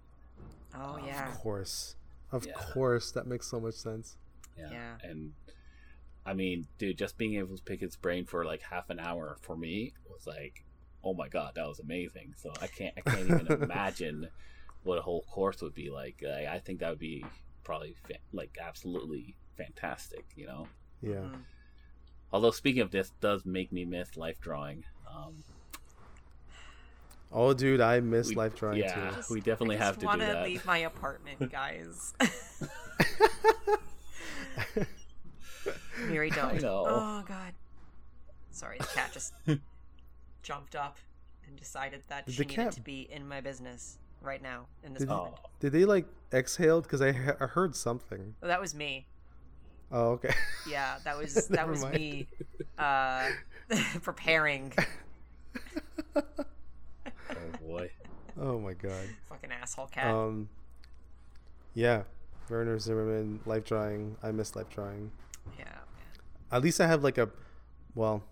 Oh 0.75 0.99
yeah. 1.07 1.31
Of 1.31 1.39
course. 1.41 1.97
Of 2.33 2.45
Yeah. 2.45 2.53
course, 2.55 3.13
that 3.13 3.27
makes 3.27 3.47
so 3.49 3.61
much 3.61 3.75
sense. 3.75 4.17
Yeah. 4.59 4.71
Yeah. 4.73 4.95
And 5.03 5.33
I 6.27 6.35
mean, 6.35 6.67
dude, 6.79 6.99
just 6.99 7.17
being 7.17 7.35
able 7.37 7.57
to 7.57 7.63
pick 7.63 7.81
his 7.81 7.97
brain 7.97 8.27
for 8.27 8.45
like 8.45 8.63
half 8.63 8.91
an 8.91 8.99
hour 8.99 9.37
for 9.43 9.57
me 9.57 9.95
was 10.11 10.27
like, 10.27 10.65
oh 11.05 11.15
my 11.15 11.29
god, 11.29 11.53
that 11.55 11.67
was 11.69 11.79
amazing. 11.79 12.35
So 12.37 12.53
I 12.61 12.67
can't, 12.67 12.95
I 12.97 13.03
can't 13.09 13.31
even 13.31 13.47
imagine 13.63 14.29
what 14.83 14.99
a 14.99 15.03
whole 15.03 15.23
course 15.23 15.63
would 15.63 15.75
be 15.75 15.91
like. 15.91 16.23
I, 16.27 16.47
I 16.57 16.59
think 16.59 16.81
that 16.81 16.91
would 16.91 16.99
be 16.99 17.25
probably 17.63 17.95
fa- 18.09 18.19
like 18.33 18.59
absolutely 18.61 19.37
fantastic, 19.57 20.25
you 20.35 20.47
know. 20.47 20.67
Yeah. 21.01 21.29
Mhm. 21.31 21.45
Although 22.33 22.51
speaking 22.51 22.83
of 22.83 22.91
this, 22.91 23.12
does 23.20 23.45
make 23.47 23.72
me 23.72 23.85
miss 23.85 24.16
life 24.16 24.41
drawing. 24.41 24.85
Um, 25.09 25.43
Oh, 27.33 27.53
dude, 27.53 27.81
I 27.81 27.99
miss 28.01 28.29
we- 28.31 28.35
life 28.37 28.55
drawing 28.55 28.79
yeah. 28.79 29.11
too. 29.11 29.16
Just- 29.16 29.31
we 29.31 29.41
definitely 29.41 29.77
I 29.77 29.79
just 29.81 29.87
have 29.87 29.95
to 29.97 30.01
do 30.01 30.07
wanna 30.07 30.27
that. 30.27 30.45
leave 30.45 30.64
my 30.64 30.79
apartment, 30.79 31.51
guys. 31.53 32.14
Mary, 36.09 36.31
don't. 36.31 36.61
know. 36.62 36.85
Oh 36.89 37.24
God. 37.27 37.53
Sorry, 38.51 38.79
the 38.79 38.85
cat 38.87 39.11
just 39.12 39.35
jumped 40.43 40.77
up 40.77 40.97
and 41.47 41.57
decided 41.59 42.03
that 42.09 42.27
Did 42.27 42.35
she 42.35 42.39
the 42.43 42.49
needed 42.49 42.57
cat- 42.64 42.72
to 42.74 42.81
be 42.81 43.09
in 43.11 43.27
my 43.27 43.41
business 43.41 43.99
right 44.22 44.43
now 44.43 44.66
in 44.85 44.93
this 44.93 45.01
Did- 45.01 45.09
moment. 45.09 45.35
oh, 45.45 45.49
Did 45.61 45.72
they 45.72 45.85
like 45.85 46.07
exhaled? 46.33 46.85
Because 46.85 47.03
I, 47.03 47.12
he- 47.12 47.31
I 47.41 47.47
heard 47.47 47.74
something. 47.77 48.35
Oh, 48.43 48.47
that 48.47 48.61
was 48.61 48.74
me. 48.74 49.07
Oh, 49.93 50.11
okay. 50.12 50.34
Yeah, 50.68 50.97
that 51.05 51.16
was 51.18 51.47
that 51.49 51.68
was 51.68 51.82
mind. 51.82 51.95
me 51.95 52.26
uh, 52.78 53.28
preparing. 54.03 54.72
oh 56.16 56.22
boy. 57.66 57.91
oh 58.41 58.59
my 58.59 58.72
god. 58.72 59.09
Fucking 59.28 59.51
asshole 59.53 59.87
cat. 59.89 60.12
Um. 60.14 60.49
Yeah, 61.74 62.03
Werner 62.49 62.78
Zimmermann, 62.78 63.41
life 63.45 63.64
drawing. 63.64 64.16
I 64.22 64.32
miss 64.32 64.57
life 64.57 64.70
drawing. 64.70 65.11
yeah. 65.59 65.64
man. 65.64 65.74
At 66.51 66.62
least 66.62 66.80
I 66.80 66.87
have 66.87 67.05
like 67.05 67.18
a, 67.18 67.28
well, 67.95 68.22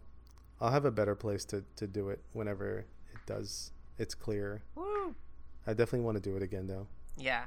I'll 0.61 0.71
have 0.71 0.87
a 0.87 0.91
better 0.91 1.15
place 1.15 1.45
to 1.47 1.65
to 1.77 1.87
do 1.87 2.09
it 2.09 2.21
whenever 2.33 2.79
it 3.13 3.21
does. 3.27 3.71
It's 3.99 4.15
clear. 4.15 4.63
Woo. 4.75 5.15
I 5.67 5.73
definitely 5.73 6.01
want 6.01 6.17
to 6.17 6.23
do 6.23 6.37
it 6.37 6.43
again 6.43 6.67
though. 6.67 6.87
Yeah. 7.17 7.45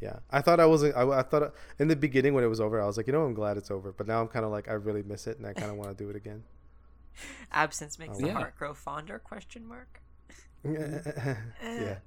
Yeah, 0.00 0.18
I 0.30 0.40
thought 0.42 0.60
I 0.60 0.66
wasn't. 0.66 0.96
I, 0.96 1.02
I 1.08 1.22
thought 1.22 1.52
in 1.80 1.88
the 1.88 1.96
beginning 1.96 2.32
when 2.34 2.44
it 2.44 2.46
was 2.48 2.60
over, 2.60 2.80
I 2.80 2.86
was 2.86 2.96
like, 2.96 3.06
you 3.08 3.12
know, 3.12 3.24
I'm 3.24 3.34
glad 3.34 3.56
it's 3.56 3.70
over. 3.70 3.90
But 3.92 4.06
now 4.06 4.20
I'm 4.20 4.28
kind 4.28 4.44
of 4.44 4.52
like, 4.52 4.68
I 4.68 4.74
really 4.74 5.02
miss 5.02 5.26
it, 5.26 5.38
and 5.38 5.46
I 5.46 5.52
kind 5.52 5.70
of 5.72 5.76
want 5.76 5.90
to 5.96 6.04
do 6.04 6.08
it 6.08 6.14
again. 6.16 6.44
Absence 7.52 7.98
makes 7.98 8.16
Oh, 8.16 8.20
the 8.20 8.26
yeah. 8.28 8.32
heart 8.34 8.56
grow 8.56 8.74
fonder? 8.74 9.18
Question 9.18 9.66
mark. 9.66 10.00
yeah, 10.64 11.98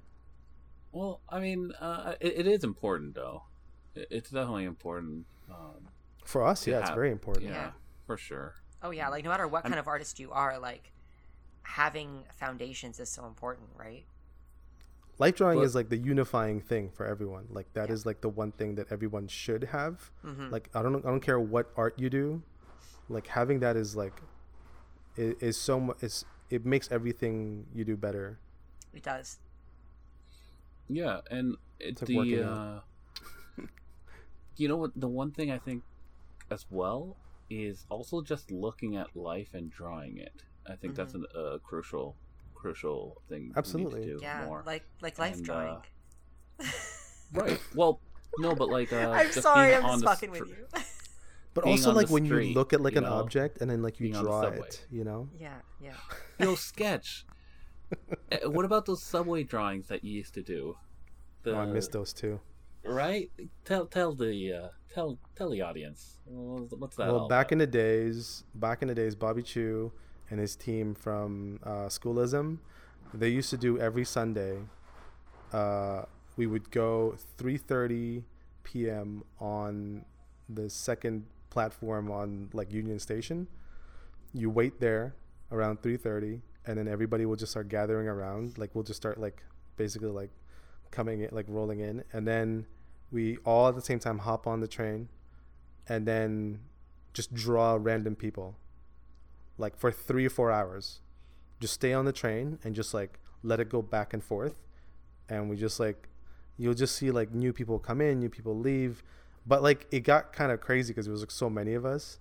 Well, 0.92 1.20
I 1.28 1.40
mean, 1.40 1.72
uh, 1.80 2.14
it, 2.20 2.40
it 2.40 2.46
is 2.46 2.64
important 2.64 3.14
though. 3.14 3.44
It, 3.94 4.08
it's 4.10 4.30
definitely 4.30 4.64
important. 4.64 5.26
Um, 5.50 5.88
for 6.24 6.46
us, 6.46 6.64
To 6.64 6.70
yeah, 6.70 6.80
it's 6.80 6.90
very 6.90 7.10
important. 7.10 7.46
yeah, 7.46 7.52
Yeah. 7.52 7.70
for 8.06 8.16
sure. 8.16 8.54
Oh 8.82 8.90
yeah, 8.90 9.08
like 9.08 9.24
no 9.24 9.30
matter 9.30 9.48
what 9.48 9.64
I'm- 9.64 9.70
kind 9.72 9.80
of 9.80 9.86
artist 9.88 10.18
you 10.20 10.30
are, 10.32 10.58
like 10.58 10.92
having 11.62 12.24
foundations 12.36 12.98
is 13.00 13.08
so 13.08 13.26
important, 13.26 13.68
right? 13.76 14.04
Life 15.22 15.36
drawing 15.40 15.58
But- 15.58 15.66
is 15.70 15.74
like 15.78 15.88
the 15.94 15.98
unifying 16.12 16.60
thing 16.60 16.90
for 16.96 17.04
everyone. 17.06 17.46
Like 17.58 17.68
that 17.78 17.90
is 17.94 18.02
Yeah. 18.02 18.08
like 18.10 18.20
the 18.26 18.32
one 18.42 18.50
thing 18.58 18.74
that 18.78 18.86
everyone 18.90 19.26
should 19.28 19.64
have. 19.76 20.10
hmm 20.22 20.48
Like 20.50 20.66
I 20.74 20.82
don't 20.82 20.98
I 21.06 21.10
don't 21.12 21.24
care 21.30 21.38
what 21.54 21.66
art 21.76 21.94
you 22.02 22.10
do, 22.10 22.42
like 23.08 23.26
having 23.38 23.60
that 23.64 23.76
is 23.76 23.94
like 24.02 24.16
is, 25.16 25.34
is 25.48 25.56
so 25.68 25.78
much. 25.86 25.98
It's 26.06 26.24
it 26.50 26.66
makes 26.74 26.90
everything 26.90 27.66
you 27.76 27.84
do 27.92 27.96
better. 28.06 28.26
It 28.92 29.02
does. 29.04 29.38
Yeah, 30.88 31.20
and 31.30 31.56
it, 31.78 31.96
It's 31.96 32.02
like 32.02 32.08
the 32.08 32.16
working 32.16 32.42
uh, 32.42 32.80
you 34.60 34.66
know 34.68 34.76
what? 34.76 34.92
The 34.96 35.08
one 35.08 35.30
thing 35.30 35.50
I 35.50 35.58
think 35.58 35.82
as 36.50 36.66
well 36.70 37.16
is 37.48 37.86
also 37.88 38.20
just 38.22 38.50
looking 38.50 38.96
at 38.96 39.14
life 39.16 39.54
and 39.54 39.70
drawing 39.70 40.18
it. 40.18 40.42
I 40.66 40.74
think 40.76 40.94
that's 40.94 41.14
an, 41.14 41.24
a 41.34 41.58
crucial, 41.58 42.16
crucial 42.62 43.20
thing. 43.28 43.40
we 43.40 43.46
need 43.46 43.52
to 43.54 43.58
Absolutely. 43.58 44.04
do 44.06 44.18
Yeah, 44.22 44.44
more. 44.46 44.62
like 44.72 44.84
like 45.06 45.18
life 45.18 45.36
And, 45.36 45.44
drawing. 45.44 45.76
uh, 46.60 46.64
right. 47.40 47.60
Well, 47.74 48.00
no, 48.38 48.54
but 48.54 48.68
like 48.68 48.92
uh, 48.92 49.10
I'm 49.18 49.26
just 49.26 49.42
sorry, 49.42 49.68
being 49.70 49.78
I'm 49.78 49.84
on 49.84 49.90
just 50.00 50.00
the 50.02 50.06
fucking 50.10 50.30
with 50.30 50.48
you. 50.48 50.66
But 51.54 51.64
also 51.64 51.90
on 51.90 51.94
the 51.96 52.00
like 52.00 52.08
when 52.10 52.24
you 52.24 52.54
look 52.54 52.72
at 52.72 52.80
like 52.80 52.96
an 52.96 53.04
know, 53.04 53.12
object 53.20 53.60
and 53.60 53.70
then 53.70 53.82
like 53.82 54.00
you 54.00 54.04
being 54.10 54.22
draw 54.24 54.40
it, 54.42 54.86
you 54.90 55.04
know. 55.04 55.28
yeah, 55.38 55.58
yeah. 55.86 55.92
Yo, 56.40 56.54
sketch. 56.54 57.26
Uh, 58.32 58.48
what 58.48 58.64
about 58.64 58.86
those 58.86 59.02
subway 59.02 59.42
drawings 59.42 59.88
that 59.88 60.02
you 60.02 60.12
used 60.22 60.32
to 60.32 60.42
do? 60.42 60.78
The, 61.42 61.50
Oh, 61.54 61.58
I 61.60 61.66
missed 61.66 61.92
those 61.92 62.14
too. 62.14 62.40
Right? 62.84 63.30
Tell 63.66 63.84
tell 63.84 64.14
the 64.14 64.32
uh, 64.60 64.68
tell 64.94 65.18
tell 65.36 65.50
the 65.50 65.60
audience. 65.60 66.16
What's 66.24 66.72
what's 66.74 66.96
that? 66.96 67.08
Well, 67.08 67.20
all 67.24 67.28
back 67.28 67.48
about? 67.48 67.52
in 67.52 67.58
the 67.58 67.66
days, 67.66 68.44
back 68.54 68.80
in 68.80 68.88
the 68.88 68.94
days, 68.94 69.14
Bobby 69.14 69.42
Chiu 69.42 69.92
and 70.32 70.40
his 70.40 70.56
team 70.56 70.94
from 70.94 71.60
uh, 71.62 71.88
Schoolism, 71.88 72.58
they 73.12 73.28
used 73.28 73.50
to 73.50 73.58
do 73.58 73.78
every 73.78 74.04
Sunday. 74.04 74.56
Uh, 75.52 76.04
we 76.38 76.46
would 76.46 76.70
go 76.70 77.16
3:30 77.36 78.24
p.m. 78.64 79.22
on 79.38 80.06
the 80.48 80.70
second 80.70 81.26
platform 81.50 82.10
on 82.10 82.48
like 82.54 82.72
Union 82.72 82.98
Station. 82.98 83.46
You 84.32 84.48
wait 84.48 84.80
there 84.80 85.14
around 85.52 85.82
3:30, 85.82 86.40
and 86.64 86.78
then 86.78 86.88
everybody 86.88 87.26
will 87.26 87.36
just 87.36 87.52
start 87.52 87.68
gathering 87.68 88.08
around. 88.08 88.56
Like 88.56 88.74
we'll 88.74 88.84
just 88.84 88.96
start 88.96 89.20
like 89.20 89.42
basically 89.76 90.08
like 90.08 90.30
coming 90.90 91.20
in, 91.20 91.28
like 91.30 91.44
rolling 91.46 91.80
in, 91.80 92.04
and 92.14 92.26
then 92.26 92.64
we 93.10 93.36
all 93.44 93.68
at 93.68 93.74
the 93.74 93.82
same 93.82 93.98
time 93.98 94.20
hop 94.20 94.46
on 94.46 94.60
the 94.60 94.68
train 94.68 95.10
and 95.86 96.06
then 96.06 96.60
just 97.12 97.34
draw 97.34 97.76
random 97.78 98.16
people 98.16 98.56
like 99.58 99.76
for 99.76 99.90
three 99.90 100.26
or 100.26 100.30
four 100.30 100.50
hours. 100.50 101.00
Just 101.60 101.74
stay 101.74 101.92
on 101.92 102.04
the 102.04 102.12
train 102.12 102.58
and 102.64 102.74
just 102.74 102.92
like 102.92 103.18
let 103.42 103.60
it 103.60 103.68
go 103.68 103.82
back 103.82 104.12
and 104.12 104.22
forth. 104.22 104.62
And 105.28 105.48
we 105.48 105.56
just 105.56 105.78
like 105.80 106.08
you'll 106.58 106.74
just 106.74 106.96
see 106.96 107.10
like 107.10 107.32
new 107.32 107.52
people 107.52 107.78
come 107.78 108.00
in 108.00 108.20
new 108.20 108.28
people 108.28 108.56
leave. 108.58 109.02
But 109.46 109.62
like 109.62 109.86
it 109.90 110.00
got 110.00 110.32
kind 110.32 110.52
of 110.52 110.60
crazy 110.60 110.92
because 110.92 111.06
there 111.06 111.12
was 111.12 111.22
like 111.22 111.30
so 111.30 111.48
many 111.50 111.74
of 111.74 111.84
us 111.84 112.18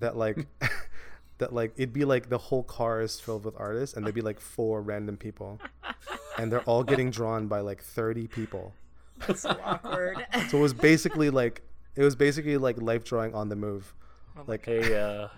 that 0.00 0.16
like 0.16 0.46
that 1.38 1.52
like 1.52 1.72
it'd 1.76 1.92
be 1.92 2.04
like 2.04 2.28
the 2.28 2.38
whole 2.38 2.62
car 2.62 3.00
is 3.00 3.18
filled 3.18 3.44
with 3.44 3.54
artists 3.58 3.96
and 3.96 4.04
there'd 4.04 4.14
be 4.14 4.20
like 4.20 4.40
four 4.40 4.80
random 4.80 5.16
people. 5.16 5.60
And 6.38 6.50
they're 6.50 6.62
all 6.62 6.82
getting 6.82 7.10
drawn 7.10 7.46
by 7.46 7.60
like 7.60 7.82
30 7.82 8.26
people. 8.26 8.72
That's 9.26 9.42
so 9.42 9.56
awkward. 9.62 10.24
so 10.48 10.58
it 10.58 10.60
was 10.60 10.72
basically 10.72 11.30
like 11.30 11.62
it 11.94 12.02
was 12.02 12.16
basically 12.16 12.56
like 12.56 12.80
life 12.80 13.04
drawing 13.04 13.34
on 13.34 13.48
the 13.48 13.56
move. 13.56 13.94
Oh 14.36 14.40
my 14.40 14.52
like 14.52 14.64
Hey, 14.64 14.98
uh, 14.98 15.28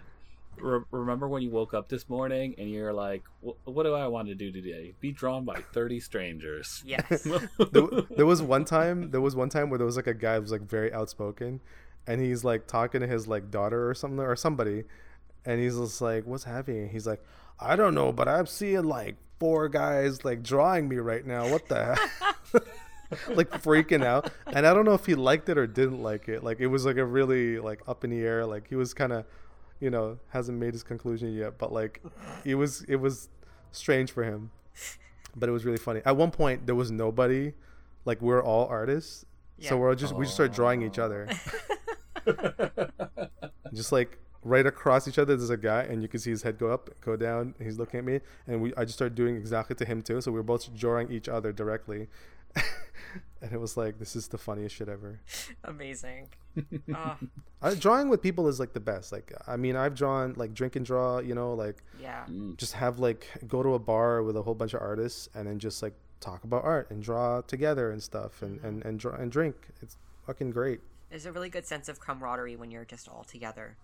Re- 0.59 0.81
remember 0.91 1.29
when 1.29 1.43
you 1.43 1.51
woke 1.51 1.75
up 1.75 1.89
this 1.89 2.09
morning 2.09 2.55
and 2.59 2.71
you're 2.71 2.93
like, 2.93 3.25
"What 3.41 3.83
do 3.83 3.95
I 3.95 4.07
want 4.07 4.29
to 4.29 4.35
do 4.35 4.53
today? 4.53 4.95
Be 5.01 5.13
drawn 5.13 5.45
by 5.45 5.61
thirty 5.73 6.01
strangers." 6.01 6.83
Yes. 6.87 7.27
there, 7.73 7.87
there 8.17 8.27
was 8.27 8.43
one 8.43 8.65
time 8.65 9.11
there 9.11 9.21
was 9.21 9.37
one 9.37 9.49
time 9.49 9.71
where 9.71 9.79
there 9.79 9.87
was 9.87 9.97
like 9.97 10.07
a 10.07 10.15
guy 10.15 10.37
who 10.37 10.43
was 10.43 10.53
like 10.53 10.63
very 10.63 10.93
outspoken 10.93 11.61
and 12.07 12.21
he's 12.21 12.45
like 12.45 12.67
talking 12.67 13.01
to 13.01 13.07
his 13.07 13.27
like 13.27 13.51
daughter 13.51 13.89
or 13.89 13.95
something 13.95 14.21
or 14.21 14.37
somebody 14.37 14.85
and 15.45 15.61
he's 15.61 15.77
just 15.77 16.01
like 16.01 16.27
what's 16.27 16.45
happening 16.45 16.89
he's 16.89 17.07
like 17.07 17.23
i 17.61 17.77
don't 17.77 17.95
know 17.95 18.13
but 18.13 18.29
i'm 18.29 18.47
seeing 18.47 18.85
like 18.85 19.17
four 19.39 19.69
guys 19.69 20.25
like 20.25 20.43
drawing 20.43 20.89
me 20.89 20.97
right 20.97 21.27
now 21.27 21.49
what 21.49 21.67
the 21.69 21.85
heck 21.85 22.63
like 23.37 23.51
freaking 23.63 24.05
out 24.05 24.31
and 24.47 24.67
i 24.67 24.75
don't 24.75 24.85
know 24.85 24.95
if 24.95 25.07
he 25.07 25.15
liked 25.15 25.49
it 25.49 25.59
or 25.59 25.67
didn't 25.67 26.03
like 26.03 26.29
it 26.29 26.43
like 26.43 26.61
it 26.61 26.67
was 26.67 26.85
like 26.85 26.97
a 26.97 27.05
really 27.05 27.59
like 27.59 27.81
up 27.87 28.05
in 28.05 28.11
the 28.11 28.21
air 28.21 28.47
like 28.47 28.69
he 28.69 28.75
was 28.75 28.95
kind 28.95 29.13
of 29.13 29.25
you 29.81 29.91
know 29.91 30.19
hasn't 30.31 30.59
made 30.59 30.73
his 30.73 30.83
conclusion 30.83 31.33
yet 31.33 31.59
but 31.59 31.73
like 31.73 32.03
it 32.45 32.55
was 32.55 32.83
it 32.89 32.97
was 32.97 33.29
strange 33.73 34.11
for 34.11 34.23
him 34.25 34.51
but 35.37 35.49
it 35.49 35.53
was 35.53 35.65
really 35.65 35.79
funny. 35.79 36.01
At 36.05 36.17
one 36.17 36.31
point, 36.31 36.65
there 36.65 36.77
was 36.77 36.93
nobody. 36.93 37.55
Like 38.05 38.23
we're 38.23 38.41
all 38.43 38.67
artists, 38.69 39.25
Yeah. 39.59 39.71
so 39.71 39.77
we're 39.79 39.95
just 39.97 40.15
we 40.15 40.27
just 40.27 40.35
started 40.35 40.55
drawing 40.55 40.83
each 40.83 40.99
other. 41.01 41.29
just 43.73 43.91
like 43.93 44.19
right 44.43 44.67
across 44.67 45.09
each 45.09 45.19
other, 45.19 45.37
there's 45.37 45.51
a 45.51 45.57
guy, 45.57 45.83
and 45.83 46.03
you 46.03 46.09
can 46.09 46.21
see 46.21 46.31
his 46.31 46.43
head 46.43 46.59
go 46.59 46.69
up, 46.71 46.91
go 47.01 47.17
down. 47.17 47.55
He's 47.61 47.79
looking 47.79 47.99
at 47.99 48.05
me, 48.05 48.21
and 48.47 48.61
we 48.63 48.73
I 48.77 48.85
just 48.85 48.95
started 48.97 49.15
doing 49.15 49.37
exactly 49.37 49.75
to 49.77 49.85
him 49.85 50.03
too. 50.03 50.21
So 50.21 50.31
we 50.31 50.37
were 50.39 50.43
both 50.45 50.73
drawing 50.75 51.11
each 51.11 51.29
other 51.29 51.53
directly, 51.53 52.09
and 53.43 53.53
it 53.53 53.61
was 53.61 53.77
like 53.77 53.99
this 53.99 54.17
is 54.17 54.29
the 54.29 54.39
funniest 54.39 54.75
shit 54.77 54.89
ever. 54.89 55.21
Amazing. 55.65 56.29
Oh, 56.95 57.17
I, 57.63 57.75
drawing 57.75 58.09
with 58.09 58.23
people 58.23 58.49
is 58.49 58.61
like 58.61 58.73
the 58.73 58.81
best. 58.81 59.13
Like 59.13 59.33
I 59.47 59.57
mean, 59.57 59.77
I've 59.77 59.95
drawn 59.95 60.35
like 60.37 60.55
drink 60.55 60.77
and 60.77 60.85
draw. 60.87 61.19
You 61.19 61.35
know, 61.35 61.55
like 61.55 61.83
yeah. 62.01 62.25
Mm. 62.29 62.57
just 62.57 62.75
have 62.75 62.99
like 62.99 63.27
go 63.47 63.63
to 63.63 63.75
a 63.75 63.79
bar 63.79 64.23
with 64.23 64.37
a 64.37 64.43
whole 64.43 64.55
bunch 64.55 64.75
of 64.75 64.81
artists 64.81 65.29
and 65.35 65.47
then 65.47 65.59
just 65.59 65.83
like 65.83 65.95
talk 66.21 66.45
about 66.45 66.65
art 66.65 66.91
and 66.91 67.03
draw 67.03 67.41
together 67.43 67.91
and 67.91 68.03
stuff 68.03 68.41
and 68.43 68.59
Mm-hmm. 68.59 68.67
and 68.67 68.85
and, 68.85 68.99
draw, 69.01 69.15
and 69.15 69.31
drink 69.31 69.57
it's 69.83 69.97
fucking 70.27 70.51
great 70.51 70.81
There's 71.11 71.27
a 71.27 71.33
really 71.33 71.51
good 71.51 71.67
sense 71.67 71.89
of 71.89 72.01
camaraderie 72.01 72.57
when 72.57 72.71
you're 72.71 72.87
just 72.87 73.09
all 73.09 73.25
together. 73.25 73.77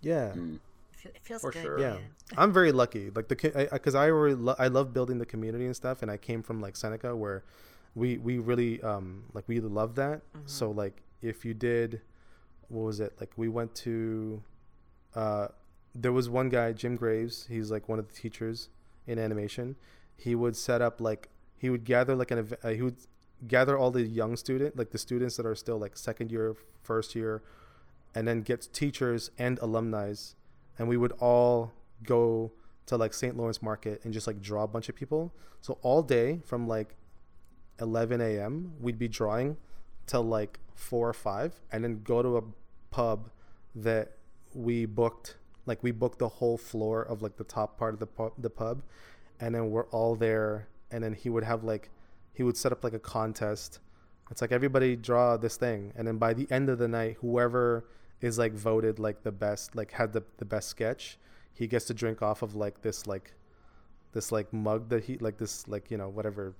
yeah 0.00 0.32
mm. 0.34 0.58
It 1.04 1.12
It 1.16 1.20
feels 1.22 1.42
For 1.42 1.52
good. 1.52 1.62
sure. 1.62 1.78
yeah 1.78 1.98
i'm 2.36 2.52
very 2.52 2.72
lucky 2.82 3.10
like 3.14 3.28
the 3.28 3.36
because 3.72 3.94
I, 3.94 4.06
I, 4.06 4.10
already 4.10 4.34
lo- 4.34 4.56
i 4.58 4.66
love 4.66 4.92
building 4.92 5.18
the 5.18 5.26
community 5.26 5.66
and 5.66 5.76
stuff 5.76 6.02
and 6.02 6.10
i 6.10 6.16
came 6.16 6.42
from 6.42 6.60
like 6.60 6.74
seneca 6.76 7.14
where 7.14 7.44
we 7.96 8.18
we 8.18 8.38
really 8.38 8.80
um 8.82 9.24
like 9.32 9.48
we 9.48 9.58
love 9.58 9.96
that. 9.96 10.20
So 10.44 10.70
like 10.70 11.02
if 11.22 11.44
you 11.44 11.54
did 11.54 12.02
what 12.68 12.82
was 12.82 13.00
it? 13.00 13.14
Like 13.18 13.32
we 13.36 13.48
went 13.48 13.74
to 13.76 14.42
uh 15.14 15.48
there 15.94 16.12
was 16.12 16.28
one 16.28 16.50
guy 16.50 16.72
jim 16.72 16.94
graves. 16.94 17.46
He's 17.48 17.70
like 17.70 17.88
one 17.88 17.98
of 17.98 18.06
the 18.06 18.14
teachers 18.14 18.68
in 19.06 19.18
animation. 19.18 19.76
He 20.16 20.34
would 20.34 20.54
set 20.56 20.82
up 20.82 21.00
like 21.00 21.30
he 21.56 21.70
would 21.70 21.84
gather 21.84 22.14
like 22.14 22.30
an 22.30 22.52
uh, 22.62 22.68
he 22.68 22.82
would 22.82 22.98
gather 23.48 23.76
all 23.76 23.90
the 23.90 24.02
young 24.02 24.36
student 24.36 24.76
like 24.78 24.90
the 24.90 24.98
students 24.98 25.36
that 25.36 25.44
are 25.44 25.54
still 25.54 25.78
like 25.78 25.96
second 25.96 26.30
year 26.30 26.56
first 26.82 27.14
year 27.14 27.42
and 28.14 28.26
then 28.26 28.40
get 28.40 28.66
teachers 28.72 29.30
and 29.38 29.58
alumni 29.58 30.14
and 30.78 30.88
we 30.88 30.96
would 30.96 31.12
all 31.20 31.72
go 32.02 32.50
to 32.86 32.96
like 32.96 33.12
st 33.12 33.36
lawrence 33.36 33.62
market 33.62 34.00
and 34.04 34.12
just 34.12 34.26
like 34.26 34.40
draw 34.40 34.64
a 34.64 34.68
bunch 34.68 34.88
of 34.88 34.94
people. 34.94 35.32
So 35.60 35.78
all 35.82 36.02
day 36.02 36.40
from 36.44 36.68
like 36.68 36.96
11 37.80 38.20
a.m 38.20 38.72
we'd 38.80 38.98
be 38.98 39.08
drawing 39.08 39.56
till 40.06 40.22
like 40.22 40.58
4 40.74 41.08
or 41.08 41.12
5 41.12 41.60
and 41.72 41.84
then 41.84 42.02
go 42.02 42.22
to 42.22 42.36
a 42.36 42.42
pub 42.90 43.30
that 43.74 44.12
we 44.54 44.86
booked 44.86 45.36
like 45.66 45.82
we 45.82 45.90
booked 45.90 46.18
the 46.18 46.28
whole 46.28 46.56
floor 46.56 47.02
of 47.02 47.22
like 47.22 47.36
the 47.36 47.44
top 47.44 47.76
part 47.76 47.92
of 47.94 48.00
the 48.00 48.06
pub, 48.06 48.32
the 48.38 48.50
pub 48.50 48.82
and 49.40 49.54
then 49.54 49.70
we're 49.70 49.86
all 49.86 50.14
there 50.14 50.68
and 50.90 51.02
then 51.02 51.12
he 51.12 51.28
would 51.28 51.44
have 51.44 51.64
like 51.64 51.90
he 52.32 52.42
would 52.42 52.56
set 52.56 52.70
up 52.70 52.84
like 52.84 52.92
a 52.92 52.98
contest. 52.98 53.80
It's 54.30 54.42
like 54.42 54.52
everybody 54.52 54.96
draw 54.96 55.36
this 55.36 55.56
thing 55.56 55.92
and 55.96 56.06
then 56.06 56.18
by 56.18 56.34
the 56.34 56.46
end 56.50 56.68
of 56.68 56.78
the 56.78 56.88
night 56.88 57.16
whoever 57.20 57.86
is 58.20 58.38
like 58.38 58.52
voted 58.52 58.98
like 58.98 59.22
the 59.22 59.32
best 59.32 59.76
like 59.76 59.92
had 59.92 60.12
the, 60.12 60.22
the 60.38 60.44
best 60.44 60.68
sketch 60.68 61.18
he 61.52 61.66
gets 61.66 61.84
to 61.86 61.94
drink 61.94 62.22
off 62.22 62.42
of 62.42 62.54
like 62.54 62.82
this 62.82 63.06
like 63.06 63.34
this 64.12 64.32
like 64.32 64.52
mug 64.52 64.88
that 64.88 65.04
he 65.04 65.18
like 65.18 65.36
this 65.38 65.68
like 65.68 65.90
you 65.90 65.96
know 65.96 66.08
whatever 66.08 66.54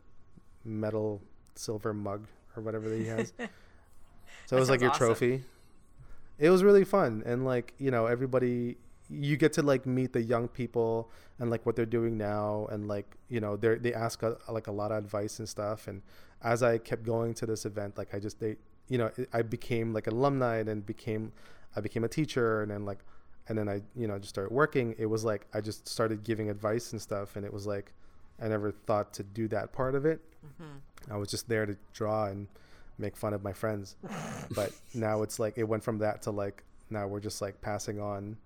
metal 0.66 1.22
silver 1.54 1.94
mug 1.94 2.26
or 2.56 2.62
whatever 2.62 2.88
that 2.88 2.98
he 2.98 3.06
has. 3.06 3.32
So 4.46 4.56
it 4.56 4.60
was 4.60 4.70
like 4.70 4.80
your 4.80 4.90
awesome. 4.90 5.06
trophy. 5.06 5.42
It 6.38 6.50
was 6.50 6.62
really 6.62 6.84
fun. 6.84 7.22
And 7.26 7.44
like 7.44 7.74
you 7.78 7.90
know 7.90 8.06
everybody 8.06 8.76
you 9.08 9.36
get 9.36 9.52
to 9.54 9.62
like 9.62 9.86
meet 9.86 10.12
the 10.12 10.22
young 10.22 10.48
people 10.48 11.10
and 11.38 11.50
like 11.50 11.66
what 11.66 11.76
they're 11.76 11.84
doing 11.84 12.16
now. 12.16 12.68
And 12.70 12.86
like 12.88 13.16
you 13.28 13.40
know 13.40 13.56
they 13.56 13.74
they 13.76 13.92
ask 13.92 14.22
a, 14.22 14.36
like 14.48 14.68
a 14.68 14.72
lot 14.72 14.92
of 14.92 14.98
advice 14.98 15.38
and 15.40 15.48
stuff. 15.48 15.88
And 15.88 16.02
as 16.42 16.62
i 16.62 16.78
kept 16.78 17.02
going 17.02 17.32
to 17.32 17.46
this 17.46 17.64
event 17.64 17.96
like 17.96 18.14
i 18.14 18.18
just 18.18 18.38
they 18.38 18.56
you 18.88 18.98
know 18.98 19.10
i 19.32 19.40
became 19.40 19.94
like 19.94 20.06
an 20.06 20.12
alumni 20.12 20.58
and 20.58 20.68
then 20.68 20.80
became 20.80 21.32
i 21.74 21.80
became 21.80 22.04
a 22.04 22.08
teacher. 22.08 22.62
And 22.62 22.70
then 22.70 22.84
like 22.84 23.00
and 23.48 23.58
then 23.58 23.68
i 23.68 23.82
you 23.96 24.06
know 24.06 24.18
just 24.18 24.30
started 24.30 24.52
working. 24.52 24.94
It 24.96 25.06
was 25.06 25.24
like 25.24 25.46
i 25.52 25.60
just 25.60 25.88
started 25.88 26.22
giving 26.22 26.50
advice 26.50 26.92
and 26.92 27.02
stuff. 27.02 27.34
And 27.34 27.44
it 27.44 27.52
was 27.52 27.66
like 27.66 27.92
i 28.40 28.48
never 28.48 28.70
thought 28.72 29.12
to 29.14 29.22
do 29.22 29.48
that 29.48 29.72
part 29.72 29.94
of 29.94 30.06
it. 30.06 30.20
Mm-hmm. 30.44 31.12
I 31.12 31.16
was 31.16 31.28
just 31.28 31.48
there 31.48 31.66
to 31.66 31.76
draw 31.92 32.26
and 32.26 32.48
make 32.98 33.16
fun 33.16 33.34
of 33.34 33.42
my 33.42 33.52
friends. 33.52 33.96
But 34.54 34.72
now 34.94 35.22
it's 35.22 35.38
like 35.38 35.58
it 35.58 35.64
went 35.64 35.82
from 35.82 35.98
that 35.98 36.22
to 36.22 36.30
like 36.30 36.62
now 36.88 37.06
we're 37.08 37.20
just 37.20 37.42
like 37.42 37.60
passing 37.60 38.00
on 38.00 38.36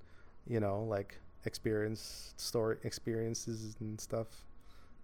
you 0.47 0.59
know 0.59 0.83
like 0.89 1.19
experience 1.45 2.33
story 2.37 2.77
experiences 2.85 3.77
and 3.81 4.01
stuff. 4.01 4.29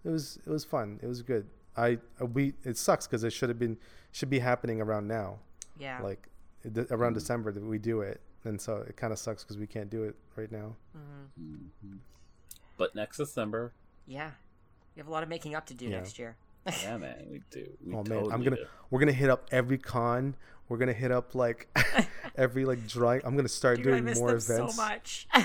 It 0.03 0.09
was 0.09 0.39
it 0.45 0.49
was 0.49 0.65
fun. 0.65 0.99
It 1.03 1.07
was 1.07 1.21
good. 1.21 1.47
I 1.75 1.99
uh, 2.21 2.25
we 2.25 2.53
it 2.63 2.77
sucks 2.77 3.05
because 3.05 3.23
it 3.23 3.31
should 3.31 3.49
have 3.49 3.59
been 3.59 3.77
should 4.11 4.29
be 4.29 4.39
happening 4.39 4.81
around 4.81 5.07
now. 5.07 5.39
Yeah. 5.79 6.01
like 6.01 6.27
th- 6.63 6.87
around 6.89 7.11
mm-hmm. 7.11 7.19
december 7.19 7.51
that 7.51 7.63
we 7.63 7.77
do 7.77 8.01
it. 8.01 8.19
And 8.43 8.59
so 8.59 8.77
it 8.87 8.97
kind 8.97 9.13
of 9.13 9.19
sucks 9.19 9.43
because 9.43 9.57
we 9.57 9.67
can't 9.67 9.89
do 9.89 10.03
it 10.03 10.15
right 10.35 10.51
now. 10.51 10.75
Mm-hmm. 10.97 11.97
But 12.77 12.95
next 12.95 13.17
December, 13.17 13.73
yeah. 14.05 14.31
You 14.97 15.03
have 15.03 15.07
a 15.09 15.11
lot 15.11 15.21
of 15.21 15.29
making 15.29 15.53
up 15.53 15.67
to 15.67 15.75
do 15.75 15.85
Yeah. 15.85 15.97
next 15.97 16.17
year. 16.17 16.35
yeah, 16.81 16.97
man, 17.03 17.27
we 17.29 17.41
do. 17.51 17.67
We 17.85 17.93
oh 17.93 17.97
totally 18.03 18.23
man 18.23 18.31
i'm 18.33 18.43
gonna 18.43 18.55
do. 18.57 18.65
we're 18.89 18.99
gonna 18.99 19.11
hit 19.13 19.29
up 19.29 19.45
every 19.51 19.77
con 19.77 20.35
we're 20.67 20.77
gonna 20.77 20.91
hit 20.91 21.11
up 21.11 21.35
like 21.35 21.67
every 22.35 22.65
like 22.65 22.85
drawing 22.87 23.21
i'm 23.23 23.35
gonna 23.37 23.47
start 23.47 23.77
Dude, 23.77 23.87
I 23.87 23.91
doing 23.91 24.05
miss 24.05 24.17
more 24.19 24.29
them 24.29 24.37
events 24.37 24.75
so 24.75 24.81
much. 24.81 25.27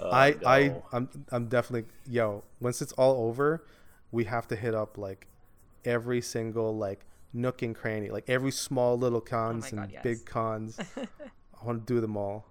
Oh, 0.00 0.10
I 0.10 0.36
I 0.46 0.68
no. 0.68 0.84
I'm 0.92 1.08
I'm 1.32 1.46
definitely 1.48 1.88
yo. 2.08 2.44
Once 2.60 2.80
it's 2.82 2.92
all 2.92 3.26
over, 3.28 3.64
we 4.12 4.24
have 4.24 4.46
to 4.48 4.54
hit 4.56 4.72
up 4.74 4.96
like 4.98 5.26
every 5.84 6.20
single 6.20 6.76
like 6.76 7.00
nook 7.32 7.62
and 7.62 7.74
cranny, 7.74 8.08
like 8.10 8.28
every 8.28 8.52
small 8.52 8.96
little 8.98 9.20
cons 9.20 9.70
Oh 9.72 9.76
my 9.76 9.82
and 9.84 9.90
God, 9.92 9.94
yes. 9.94 10.02
big 10.04 10.24
cons. 10.24 10.78
I 10.96 11.64
want 11.64 11.84
to 11.86 11.94
do 11.94 12.00
them 12.00 12.16
all. 12.16 12.46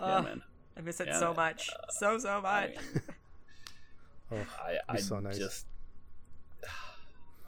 yeah, 0.00 0.16
Oh, 0.18 0.22
man. 0.22 0.42
I 0.76 0.80
miss 0.80 0.98
it 1.00 1.06
Yeah, 1.06 1.18
so 1.20 1.26
man. 1.26 1.36
much. 1.36 1.70
So, 1.90 2.18
so 2.18 2.28
I, 2.38 2.40
much. 2.42 2.70
mean, 2.76 3.02
Oh, 4.34 4.62
I, 4.62 4.78
I 4.94 4.96
so 4.98 5.20
nice. 5.20 5.38
just. 5.38 5.66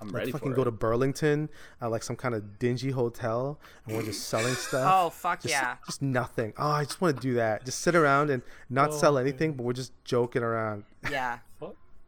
I'm 0.01 0.09
like 0.09 0.14
ready 0.16 0.32
fucking 0.32 0.51
for 0.51 0.55
go 0.57 0.62
it. 0.62 0.64
to 0.66 0.70
Burlington 0.72 1.49
at 1.80 1.91
like 1.91 2.03
some 2.03 2.16
kind 2.16 2.34
of 2.34 2.59
dingy 2.59 2.91
hotel, 2.91 3.59
and 3.87 3.97
we're 3.97 4.03
just 4.03 4.28
selling 4.28 4.55
stuff. 4.68 4.93
Oh, 4.95 5.11
fuck 5.11 5.41
just, 5.41 5.53
yeah. 5.53 5.76
Just 5.87 6.03
nothing. 6.03 6.53
Oh, 6.59 6.68
I 6.68 6.84
just 6.84 7.01
want 7.01 7.16
to 7.16 7.22
do 7.22 7.34
that. 7.34 7.64
Just 7.64 7.80
sit 7.80 7.95
around 7.95 8.28
and 8.30 8.43
not 8.68 8.91
Oh, 8.91 8.93
sell 8.99 9.16
anything, 9.18 9.55
but 9.55 9.62
we're 9.64 9.72
just 9.72 9.93
joking 10.05 10.43
around. 10.43 10.84
Yeah. 11.11 11.39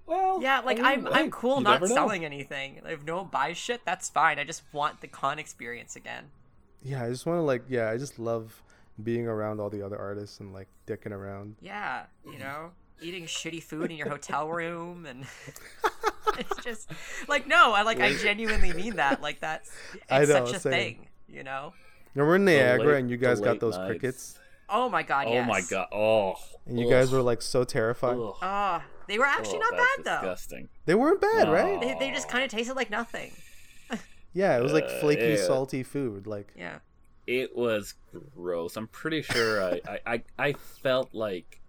Well, 0.07 0.41
Yeah, 0.43 0.61
like 0.61 0.81
I 0.81 0.95
I'm 0.95 1.05
mean, 1.05 1.13
I'm 1.13 1.25
hey, 1.25 1.31
cool 1.31 1.59
you 1.59 1.65
not 1.65 1.73
never 1.83 1.89
know. 1.89 1.95
selling 1.95 2.25
anything. 2.25 2.81
If 2.87 3.05
no 3.05 3.19
one 3.19 3.27
buys 3.29 3.57
shit, 3.59 3.83
that's 3.85 4.09
fine. 4.09 4.39
I 4.39 4.45
just 4.45 4.63
want 4.73 5.01
the 5.03 5.07
con 5.09 5.39
experience 5.39 5.97
again. 5.97 6.25
Yeah, 6.83 7.05
I 7.05 7.09
just 7.11 7.27
want 7.27 7.37
to 7.39 7.43
like. 7.43 7.63
Yeah, 7.69 7.91
I 7.91 7.97
just 7.99 8.19
love 8.19 8.63
being 9.03 9.27
around 9.27 9.61
all 9.61 9.69
the 9.71 9.83
other 9.85 9.99
artists 9.99 10.41
and 10.41 10.53
like 10.55 10.67
dicking 10.87 11.13
around. 11.13 11.57
Yeah, 11.61 12.05
you 12.25 12.39
know, 12.39 12.71
eating 13.01 13.25
shitty 13.25 13.63
food 13.63 13.91
in 13.91 13.97
your 13.97 14.09
hotel 14.09 14.49
room 14.51 15.07
and 15.07 15.25
it's 16.39 16.65
just 16.65 16.91
like 17.29 17.47
no, 17.47 17.73
I 17.73 17.83
like 17.83 18.01
I 18.01 18.15
genuinely 18.15 18.73
mean 18.73 18.97
that. 18.97 19.21
Like 19.23 19.41
that's 19.41 19.71
it's 20.11 20.29
know, 20.31 20.45
such 20.47 20.55
a 20.57 20.61
same. 20.61 20.73
thing, 20.73 21.07
you 21.29 21.43
know. 21.45 21.73
Remember 22.15 22.37
in 22.37 22.45
Niagara 22.45 22.87
late- 22.95 23.01
and 23.01 23.11
you 23.11 23.17
guys 23.17 23.41
got 23.41 23.61
those 23.61 23.77
nights. 23.77 23.89
crickets? 23.91 24.39
Oh 24.71 24.89
my 24.91 25.03
god, 25.03 25.27
Oh 25.29 25.43
my 25.45 25.63
god! 25.63 25.87
Oh, 25.93 26.35
And 26.67 26.79
you 26.79 26.91
guys 26.91 27.11
were 27.11 27.23
like 27.23 27.41
so 27.41 27.65
terrified. 27.65 28.17
Ugh. 28.19 28.35
Oh, 28.43 28.83
they 29.07 29.19
were 29.19 29.25
actually 29.25 29.57
Oh, 29.59 29.71
not 29.71 29.77
that's 29.79 29.97
bad 29.97 30.05
though. 30.05 30.29
Disgusting. 30.29 30.69
They 30.85 30.95
weren't 30.95 31.21
bad, 31.23 31.47
No. 31.47 31.53
right? 31.55 31.81
They, 31.81 31.97
they 31.99 32.11
just 32.11 32.29
kind 32.29 32.45
of 32.45 32.51
tasted 32.51 32.75
like 32.77 32.91
nothing. 32.91 33.33
Yeah, 34.35 34.59
it 34.59 34.63
was 34.63 34.73
like 34.75 34.85
Uh, 34.85 35.01
flaky, 35.01 35.23
yeah. 35.23 35.37
salty 35.37 35.83
food. 35.83 36.27
Like, 36.27 36.49
Yeah. 36.55 36.79
It 37.27 37.57
was 37.57 37.95
gross. 38.35 38.77
I'm 38.77 38.87
pretty 38.89 39.23
sure 39.23 39.63
I, 39.65 39.81
I, 39.89 39.99
I, 40.07 40.23
I 40.39 40.53
felt 40.53 41.15
like 41.15 41.61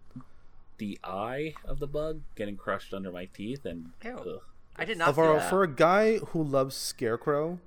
the 0.80 0.98
eye 1.04 1.54
of 1.64 1.80
the 1.80 1.88
bug 1.88 2.22
getting 2.36 2.58
crushed 2.58 2.94
under 2.94 3.12
my 3.12 3.26
teeth, 3.26 3.66
and 3.66 3.92
ugh. 4.04 4.42
I 4.76 4.86
did 4.86 4.98
not 4.98 5.10
Alvaro, 5.10 5.34
feel 5.34 5.40
that. 5.40 5.50
for 5.50 5.64
a 5.64 5.68
guy 5.68 6.18
who 6.18 6.42
loves 6.44 6.76
Scarecrow, 6.76 7.60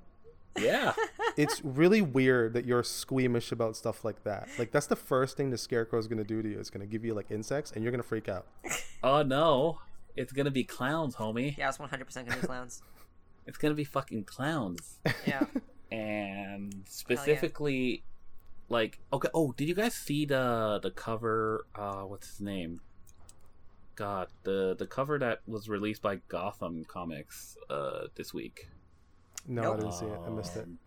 Yeah. 0.58 0.94
it's 1.36 1.62
really 1.64 2.00
weird 2.02 2.54
that 2.54 2.64
you're 2.64 2.82
squeamish 2.82 3.52
about 3.52 3.76
stuff 3.76 4.04
like 4.04 4.24
that. 4.24 4.48
Like 4.58 4.70
that's 4.72 4.86
the 4.86 4.96
first 4.96 5.36
thing 5.36 5.50
the 5.50 5.58
scarecrow 5.58 5.98
is 5.98 6.08
gonna 6.08 6.24
do 6.24 6.42
to 6.42 6.48
you. 6.48 6.58
It's 6.58 6.70
gonna 6.70 6.86
give 6.86 7.04
you 7.04 7.14
like 7.14 7.30
insects, 7.30 7.70
and 7.72 7.82
you're 7.84 7.92
gonna 7.92 8.02
freak 8.02 8.28
out. 8.28 8.46
oh 9.02 9.22
no, 9.22 9.78
it's 10.16 10.32
gonna 10.32 10.50
be 10.50 10.64
clowns, 10.64 11.16
homie. 11.16 11.56
Yeah, 11.56 11.68
it's 11.68 11.78
100% 11.78 12.14
gonna 12.14 12.40
be 12.40 12.46
clowns. 12.46 12.82
It's 13.44 13.58
gonna 13.58 13.74
be 13.74 13.82
fucking 13.84 14.22
clowns. 14.24 14.98
Yeah. 15.26 15.46
and 15.90 16.84
specifically 16.86 18.04
like 18.68 19.00
okay 19.12 19.28
oh 19.34 19.52
did 19.56 19.68
you 19.68 19.74
guys 19.74 19.94
see 19.94 20.24
the 20.24 20.78
the 20.82 20.90
cover 20.92 21.66
uh 21.74 22.02
what's 22.02 22.28
his 22.28 22.40
name 22.40 22.80
god 23.96 24.28
the 24.44 24.74
the 24.78 24.86
cover 24.86 25.18
that 25.18 25.40
was 25.46 25.68
released 25.68 26.02
by 26.02 26.16
gotham 26.28 26.84
comics 26.86 27.56
uh 27.70 28.06
this 28.14 28.32
week 28.32 28.68
No, 29.46 29.62
Nope. 29.62 29.72
I 29.74 29.76
didn't 29.80 29.92
see 29.92 30.06
it. 30.06 30.18
I 30.26 30.30
missed 30.30 30.56
it. 30.56 30.64
Um, 30.64 30.78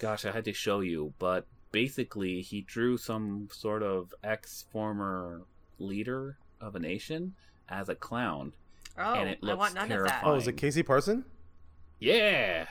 gosh 0.00 0.24
i 0.24 0.30
had 0.32 0.44
to 0.44 0.52
show 0.52 0.80
you 0.80 1.12
but 1.18 1.46
basically 1.72 2.40
he 2.40 2.60
drew 2.62 2.96
some 2.96 3.48
sort 3.52 3.82
of 3.82 4.12
ex 4.22 4.64
former 4.72 5.42
leader 5.78 6.36
of 6.60 6.74
a 6.74 6.78
nation 6.80 7.34
as 7.68 7.88
a 7.88 7.94
clown 7.94 8.52
Oh, 8.96 9.14
And 9.14 9.30
it 9.30 9.38
I 9.42 9.54
want 9.54 9.74
none 9.74 9.84
of 9.84 9.88
terrifying. 9.90 10.22
Oh, 10.24 10.32
that. 10.34 10.38
is 10.42 10.46
it 10.46 10.52
Casey 10.56 10.84
Parson? 10.84 11.24
yeah 11.98 12.66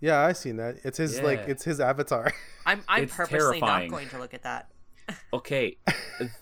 Yeah, 0.00 0.20
I 0.20 0.32
seen 0.32 0.56
that. 0.56 0.76
It's 0.84 0.96
his 0.96 1.20
like 1.20 1.40
it's 1.46 1.64
his 1.64 1.80
avatar. 1.80 2.32
I'm, 2.66 2.82
I'm 2.88 3.02
It's 3.04 3.14
purposely 3.14 3.38
terrifying. 3.60 3.90
not 3.90 3.94
going 3.94 4.08
to 4.08 4.18
look 4.18 4.32
at 4.32 4.42
that. 4.44 4.70
okay 5.34 5.76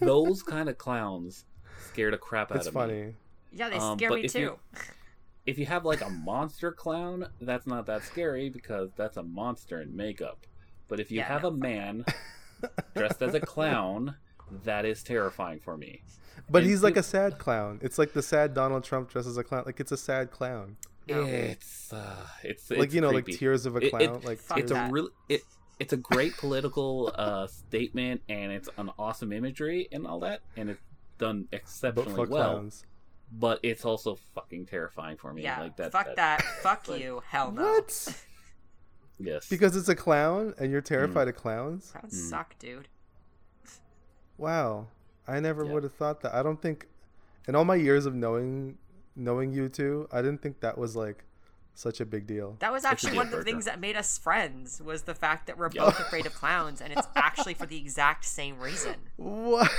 those 0.01 0.45
kind 0.45 0.69
of 0.69 0.79
clowns 0.79 1.47
scare 1.93 2.11
the 2.11 2.19
crap 2.19 2.51
out 2.51 2.59
it's 2.59 2.67
of 2.67 2.75
me 2.75 2.81
funny. 2.81 3.15
Yeah, 3.53 3.69
they 3.69 3.77
Um, 3.77 3.99
scare 3.99 4.11
me 4.11 4.25
if 4.25 4.35
you- 4.35 4.49
too. 4.49 4.59
if 5.47 5.59
you 5.59 5.67
have 5.67 5.85
like 5.85 6.01
a 6.01 6.11
monster 6.11 6.73
clown, 6.73 7.27
that's 7.41 7.67
not 7.67 7.87
that 7.87 8.03
scary 8.05 8.49
because 8.49 8.91
that's 8.97 9.17
a 9.17 9.23
monster 9.23 9.81
in 9.81 9.95
makeup. 9.97 10.47
But 10.89 11.01
if 11.01 11.11
you 11.11 11.19
Yeah, 11.19 11.29
have 11.29 11.43
no, 11.43 11.49
a 11.49 11.53
man 11.53 12.05
dressed 12.95 13.23
as 13.23 13.35
a 13.35 13.41
clown, 13.41 14.17
that 14.65 14.85
is 14.85 15.03
terrifying 15.03 15.59
for 15.61 15.77
me. 15.77 16.03
But 16.51 16.63
And 16.63 16.71
he's 16.71 16.83
like 16.83 16.95
you- 16.95 17.01
a 17.01 17.05
sad 17.05 17.39
clown. 17.39 17.79
It's 17.83 17.99
like 17.99 18.13
the 18.13 18.23
sad 18.23 18.55
Donald 18.55 18.85
Trump 18.85 19.11
dressed 19.11 19.29
as 19.29 19.37
a 19.37 19.45
clown. 19.45 19.65
Like 19.67 19.81
it's 19.81 19.93
a 19.93 19.97
sad 19.97 20.31
clown. 20.31 20.77
It's 21.09 21.93
uh, 21.93 22.27
it's 22.43 22.71
like 22.71 22.81
it's 22.85 22.95
you 22.95 23.01
know, 23.01 23.11
creepy. 23.11 23.33
like 23.33 23.39
tears 23.41 23.67
of 23.67 23.75
a 23.77 23.79
It- 23.79 23.85
it- 23.85 23.91
clown. 23.91 24.21
like 24.25 24.39
it's 24.39 24.49
tears- 24.49 24.71
a 24.71 24.89
really 24.91 25.11
it 25.29 25.43
it's 25.81 25.93
a 25.93 25.97
great 25.97 26.37
political 26.37 27.13
uh 27.17 27.47
statement 27.49 28.23
and 28.29 28.53
it's 28.53 28.69
an 28.79 28.89
awesome 28.99 29.33
imagery 29.33 29.89
and 29.91 30.07
all 30.07 30.21
that 30.21 30.41
and 30.57 30.71
it's 30.71 30.81
done 31.23 31.49
but 31.51 31.59
exceptionally 31.61 32.15
for 32.15 32.27
well. 32.31 32.51
clowns. 32.55 32.85
But 33.35 33.61
it's 33.63 33.85
also 33.87 34.19
fucking 34.35 34.67
terrifying 34.67 35.17
for 35.17 35.33
me. 35.33 35.43
Yeah, 35.43 35.61
like 35.63 35.77
that. 35.79 35.91
fuck 35.93 36.15
that. 36.17 36.43
Fuck 36.63 36.87
like- 36.89 37.01
you. 37.01 37.23
Hell 37.27 37.51
no. 37.53 37.63
What? 37.63 38.23
Yes. 39.19 39.49
Because 39.49 39.77
it's 39.77 39.89
a 39.89 39.95
clown 39.95 40.53
and 40.59 40.73
you're 40.73 40.81
terrified 40.81 41.29
of 41.29 41.37
clowns? 41.37 41.93
Clowns 41.93 42.13
Mm. 42.13 42.29
suck, 42.31 42.59
dude. 42.59 42.89
Wow. 44.37 44.89
I 45.29 45.39
never 45.39 45.65
Yeah. 45.65 45.73
would 45.73 45.83
have 45.85 45.95
thought 45.95 46.23
that. 46.23 46.35
I 46.35 46.43
don't 46.43 46.61
think 46.61 46.89
in 47.47 47.55
all 47.55 47.65
my 47.65 47.77
years 47.77 48.05
of 48.07 48.15
knowing 48.15 48.79
knowing 49.15 49.53
you 49.53 49.69
two, 49.69 50.09
I 50.11 50.23
didn't 50.23 50.41
think 50.43 50.61
that 50.61 50.77
was 50.79 50.97
like 50.97 51.25
such 51.75 52.01
a 52.01 52.07
big 52.07 52.27
deal. 52.27 52.57
That 52.61 52.73
was 52.73 52.85
actually 52.85 53.15
one 53.17 53.27
of 53.27 53.31
the 53.31 53.37
breaker. 53.37 53.51
things 53.51 53.65
that 53.67 53.79
made 53.79 53.95
us 53.97 54.19
friends 54.19 54.81
was 54.83 55.03
the 55.03 55.15
fact 55.15 55.47
that 55.47 55.57
we're 55.59 55.71
Yeah. 55.73 55.85
both 55.85 56.01
afraid 56.07 56.27
of 56.27 56.35
clowns, 56.35 56.81
and 56.81 56.93
it's 56.93 57.07
actually 57.15 57.55
for 57.55 57.67
the 57.67 57.77
exact 57.79 58.25
same 58.25 58.59
reason. 58.59 58.97
What? 59.17 59.71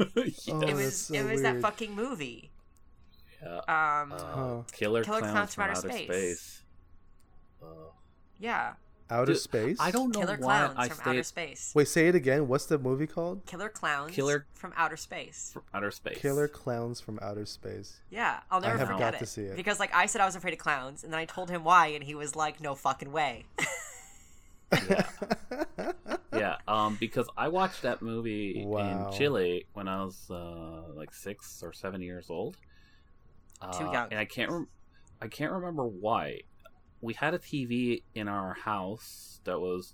Yep. 0.16 0.26
Oh, 0.48 0.60
it 0.62 0.74
was 0.74 0.96
so 0.96 1.14
it 1.14 1.24
was 1.30 1.42
that 1.42 1.60
fucking 1.60 1.94
movie. 1.94 2.50
yeah. 3.42 3.58
Um, 4.02 4.12
Uh, 4.12 4.16
Huh. 4.18 4.62
Killer, 4.72 5.04
Killer 5.04 5.20
clowns, 5.20 5.32
Clowns 5.32 5.54
from 5.54 5.64
outer 5.64 5.74
space. 6.04 6.62
Uh, 7.62 7.66
yeah, 8.38 8.72
Outer 9.10 9.32
Dude, 9.32 9.40
space? 9.42 9.76
I 9.80 9.90
don't 9.90 10.14
know 10.14 10.20
Killer 10.20 10.36
why 10.38 10.58
Clowns 10.58 10.74
I 10.78 10.88
from 10.88 10.96
stayed 10.98 11.10
Outer 11.10 11.22
Space. 11.24 11.72
Wait, 11.74 11.88
say 11.88 12.06
it 12.08 12.14
again. 12.14 12.46
What's 12.48 12.66
the 12.66 12.78
movie 12.78 13.06
called? 13.08 13.44
Killer 13.44 13.68
Clowns 13.68 14.12
Killer- 14.14 14.46
from 14.54 14.72
Outer 14.76 14.96
Space. 14.96 15.50
from 15.52 15.62
outer 15.74 15.90
space. 15.90 16.16
Killer 16.18 16.46
Clowns 16.48 17.00
from 17.00 17.18
Outer 17.20 17.44
Space. 17.44 18.00
Yeah, 18.08 18.40
I'll 18.50 18.60
never 18.60 18.78
have 18.78 18.86
forget 18.86 19.00
got 19.00 19.14
it. 19.14 19.18
to 19.18 19.26
see 19.26 19.42
it. 19.42 19.56
Because 19.56 19.78
like 19.80 19.92
I 19.94 20.06
said 20.06 20.20
I 20.22 20.26
was 20.26 20.36
afraid 20.36 20.52
of 20.54 20.60
clowns, 20.60 21.02
and 21.04 21.12
then 21.12 21.18
I 21.20 21.24
told 21.24 21.50
him 21.50 21.64
why, 21.64 21.88
and 21.88 22.04
he 22.04 22.14
was 22.14 22.36
like, 22.36 22.60
"No 22.60 22.74
fucking 22.76 23.10
way." 23.12 23.46
yeah, 24.88 25.06
um, 26.68 26.96
because 27.00 27.28
I 27.36 27.48
watched 27.48 27.82
that 27.82 28.02
movie 28.02 28.62
Wow. 28.66 29.10
in 29.12 29.18
Chile 29.18 29.66
when 29.72 29.88
I 29.88 30.02
was 30.04 30.30
uh, 30.30 30.92
like 30.94 31.12
six 31.12 31.62
or 31.62 31.72
seven 31.72 32.00
years 32.02 32.30
old. 32.30 32.56
Uh, 33.60 33.72
Too 33.78 33.84
young. 33.92 34.08
and 34.10 34.18
I 34.18 34.24
can't 34.24 34.50
rem- 34.50 34.68
I 35.20 35.28
can't 35.28 35.52
remember 35.52 35.84
why. 35.86 36.40
We 37.02 37.14
had 37.14 37.34
a 37.34 37.38
TV 37.38 38.02
in 38.14 38.28
our 38.28 38.54
house 38.54 39.40
that 39.44 39.60
was 39.60 39.92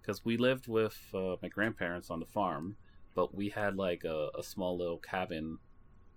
because 0.00 0.24
we 0.24 0.36
lived 0.36 0.68
with 0.68 0.96
uh, 1.14 1.36
my 1.42 1.48
grandparents 1.48 2.10
on 2.10 2.20
the 2.20 2.26
farm, 2.26 2.76
but 3.14 3.34
we 3.34 3.50
had 3.50 3.76
like 3.76 4.04
a, 4.04 4.28
a 4.38 4.42
small 4.42 4.76
little 4.78 4.98
cabin, 4.98 5.58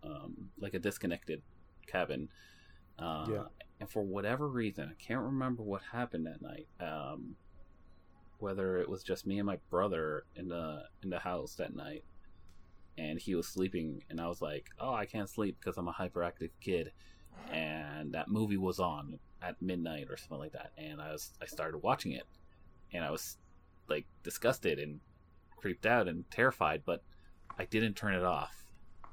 um, 0.04 0.50
like 0.60 0.74
a 0.74 0.80
disconnected 0.80 1.42
cabin. 1.88 2.30
Uh, 2.98 3.26
Yeah. 3.30 3.44
And 3.82 3.90
for 3.90 4.04
whatever 4.04 4.48
reason, 4.48 4.90
I 4.92 4.94
can't 5.04 5.22
remember 5.22 5.64
what 5.64 5.82
happened 5.92 6.28
that 6.28 6.40
night. 6.42 6.68
Um, 6.80 7.36
whether 8.42 8.78
it 8.78 8.90
was 8.90 9.04
just 9.04 9.28
me 9.28 9.40
and 9.40 9.46
my 9.46 9.58
brother 9.70 10.26
in 10.36 10.50
the 10.50 10.84
in 11.04 11.10
the 11.10 11.20
house 11.20 11.56
that 11.56 11.76
night, 11.76 12.04
and 12.98 13.20
he 13.20 13.36
was 13.36 13.48
sleeping, 13.48 14.04
and 14.10 14.20
I 14.20 14.28
was 14.28 14.42
like, 14.42 14.70
"Oh, 14.80 14.94
I 14.94 15.06
can't 15.06 15.30
sleep 15.30 15.58
because 15.60 15.78
I'm 15.78 15.88
a 15.88 15.94
hyperactive 15.94 16.52
kid," 16.60 16.92
and 17.52 18.14
that 18.14 18.30
movie 18.30 18.58
was 18.58 18.80
on 18.80 19.20
at 19.42 19.62
midnight 19.62 20.08
or 20.10 20.18
something 20.18 20.40
like 20.40 20.54
that, 20.54 20.72
and 20.78 21.02
I 21.02 21.12
was 21.12 21.32
I 21.42 21.46
started 21.46 21.80
watching 21.80 22.12
it, 22.12 22.26
and 22.94 23.04
I 23.04 23.12
was 23.12 23.38
like 23.88 24.06
disgusted 24.24 24.80
and 24.80 25.00
creeped 25.58 25.86
out 25.86 26.08
and 26.08 26.30
terrified, 26.32 26.84
but 26.86 27.04
I 27.58 27.66
didn't 27.66 27.96
turn 27.96 28.16
it 28.16 28.24
off. 28.24 28.66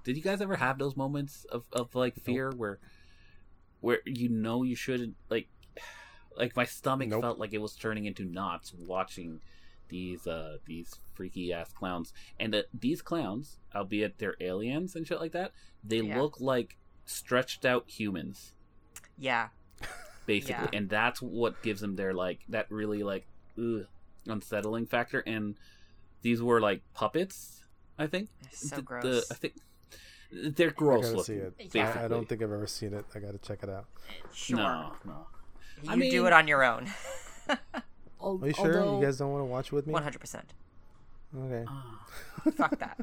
Did 0.05 0.17
you 0.17 0.23
guys 0.23 0.41
ever 0.41 0.57
have 0.57 0.79
those 0.79 0.97
moments 0.97 1.45
of, 1.51 1.65
of 1.73 1.95
like 1.95 2.17
fear 2.17 2.51
where 2.57 2.79
where 3.81 3.99
you 4.07 4.29
know 4.29 4.63
you 4.63 4.75
shouldn't 4.75 5.17
like 5.29 5.49
like 6.39 6.57
my 6.57 6.65
stomach 6.65 7.09
Nope. 7.09 7.23
felt 7.23 7.39
like 7.39 7.53
it 7.53 7.61
was 7.61 7.75
turning 7.75 8.07
into 8.07 8.25
knots 8.25 8.73
watching 8.75 9.41
these 9.89 10.27
uh 10.27 10.59
these 10.67 10.95
freaky 11.15 11.53
ass 11.53 11.73
clowns 11.73 12.13
and 12.39 12.55
uh, 12.55 12.63
these 12.79 13.01
clowns 13.03 13.57
albeit 13.75 14.19
they're 14.19 14.37
aliens 14.41 14.95
and 14.95 15.07
shit 15.07 15.19
like 15.21 15.33
that 15.33 15.53
they 15.83 15.99
Yeah. 16.01 16.21
look 16.21 16.41
like 16.41 16.77
stretched 17.07 17.65
out 17.65 17.85
humans 17.89 18.53
yeah, 19.19 19.49
basically 20.27 20.69
Yeah. 20.73 20.79
and 20.79 20.89
that's 20.89 21.21
what 21.23 21.61
gives 21.63 21.81
them 21.81 21.97
their 21.97 22.13
like 22.15 22.41
that 22.51 22.71
really 22.71 23.03
like 23.03 23.27
ugh, 23.59 23.87
unsettling 24.27 24.87
factor 24.87 25.21
and 25.27 25.57
these 26.23 26.43
were 26.43 26.61
like 26.61 26.83
puppets 26.95 27.65
i 27.99 28.07
think 28.07 28.29
so 28.53 28.77
The- 28.77 28.83
the- 28.83 28.83
gross. 28.83 29.31
i 29.33 29.35
think 29.35 29.55
they're 30.31 30.71
gross 30.71 31.07
gotta 31.07 31.17
looking 31.17 31.35
see 31.37 31.41
it. 31.41 31.75
Yeah. 31.75 31.97
I, 31.99 32.05
I 32.05 32.09
don't 32.09 32.29
think 32.29 32.43
I've 32.43 32.53
ever 32.53 32.67
seen 32.67 32.93
it. 32.93 33.07
I 33.15 33.19
gotta 33.19 33.39
check 33.39 33.61
it 33.63 33.71
out. 33.71 33.87
sure, 34.35 34.59
no 34.59 34.93
no 35.07 35.27
you 35.83 35.91
I 35.91 36.11
do 36.11 36.27
it 36.27 36.33
on 36.33 36.49
your 36.49 36.63
own. 36.65 36.89
Are 38.21 38.47
you 38.47 38.53
sure? 38.53 38.79
although- 38.79 38.99
You 39.01 39.05
guys 39.07 39.19
don't 39.19 39.31
want 39.31 39.43
to 39.43 39.47
watch 39.47 39.73
with 39.73 39.87
me? 39.87 39.93
One 39.93 40.03
hundred 40.03 40.21
percent. 40.21 40.53
Okay. 41.37 41.65
Fuck 42.57 42.79
that. 42.79 42.99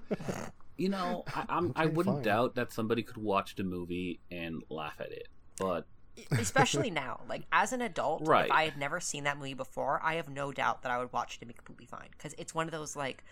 You 0.78 0.90
know, 0.90 1.24
I, 1.34 1.46
I'm, 1.48 1.72
I 1.76 1.86
wouldn't 1.86 2.18
fine. 2.18 2.24
doubt 2.24 2.56
that 2.56 2.74
somebody 2.74 3.02
could 3.04 3.18
watch 3.18 3.56
the 3.56 3.64
movie 3.64 4.20
and 4.32 4.62
laugh 4.70 4.96
at 5.00 5.12
it, 5.12 5.28
but 5.58 5.86
Especially 6.32 6.90
now, 6.90 7.22
like 7.30 7.44
as 7.52 7.72
an 7.74 7.82
adult, 7.82 8.26
Right. 8.28 8.46
if 8.46 8.52
I 8.52 8.64
had 8.64 8.78
never 8.78 9.00
seen 9.00 9.26
that 9.26 9.38
movie 9.38 9.54
before, 9.54 10.00
I 10.04 10.16
have 10.16 10.30
no 10.30 10.52
doubt 10.54 10.82
that 10.84 10.92
I 10.92 10.98
would 10.98 11.12
watch 11.14 11.36
it 11.36 11.42
and 11.42 11.48
be 11.50 11.54
completely 11.54 11.86
fine 11.86 12.08
because 12.12 12.34
it's 12.38 12.56
one 12.56 12.68
of 12.68 12.72
those 12.72 12.96
like 12.96 13.24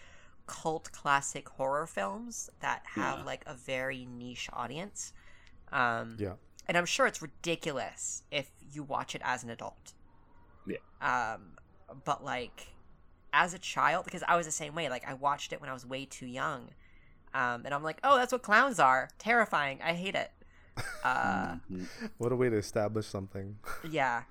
cult 0.48 0.92
classic 0.92 1.48
horror 1.50 1.88
films 1.88 2.50
that 2.60 2.84
have 2.86 3.20
Yeah. 3.20 3.26
like 3.26 3.44
a 3.48 3.54
very 3.56 4.06
niche 4.06 4.50
audience. 4.54 5.14
Um, 5.72 6.18
Yeah. 6.20 6.34
And 6.68 6.78
I'm 6.78 6.86
sure 6.86 7.06
it's 7.08 7.22
ridiculous 7.22 8.24
if 8.32 8.50
you 8.72 8.84
watch 8.84 9.16
it 9.16 9.22
as 9.24 9.44
an 9.44 9.50
adult. 9.50 9.94
Yeah. 10.66 10.78
Um, 11.02 11.58
but 12.06 12.24
like 12.24 12.68
as 13.34 13.54
a 13.54 13.60
child, 13.60 14.06
because 14.06 14.24
I 14.28 14.36
was 14.36 14.46
the 14.46 14.52
same 14.52 14.76
way. 14.76 14.90
Like 14.90 15.08
I 15.08 15.14
watched 15.14 15.54
it 15.54 15.60
when 15.62 15.70
I 15.70 15.74
was 15.74 15.86
way 15.86 16.06
too 16.06 16.26
young, 16.28 16.70
um, 17.34 17.64
and 17.66 17.74
I'm 17.74 17.84
like, 17.84 18.00
oh, 18.04 18.16
that's 18.18 18.32
what 18.32 18.42
clowns 18.44 18.80
are. 18.80 19.10
Terrifying. 19.20 19.80
I 19.84 19.94
hate 19.94 20.16
it. 20.16 20.32
Uh. 21.04 21.58
What 22.18 22.32
a 22.32 22.36
way 22.36 22.50
to 22.50 22.56
establish 22.58 23.06
something. 23.06 23.58
yeah, 23.88 24.24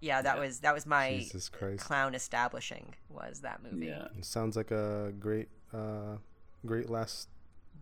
yeah. 0.00 0.22
That 0.22 0.36
Yeah. 0.36 0.40
was 0.44 0.60
that 0.60 0.72
was 0.72 0.86
my 0.86 1.18
Jesus 1.18 1.48
Christ. 1.48 1.84
clown 1.84 2.14
establishing 2.14 2.94
was 3.10 3.40
that 3.40 3.62
movie. 3.62 3.86
yeah, 3.86 4.06
It 4.16 4.24
sounds 4.24 4.56
like 4.56 4.70
a 4.70 5.12
great, 5.18 5.48
uh, 5.74 6.16
great 6.64 6.88
last 6.88 7.28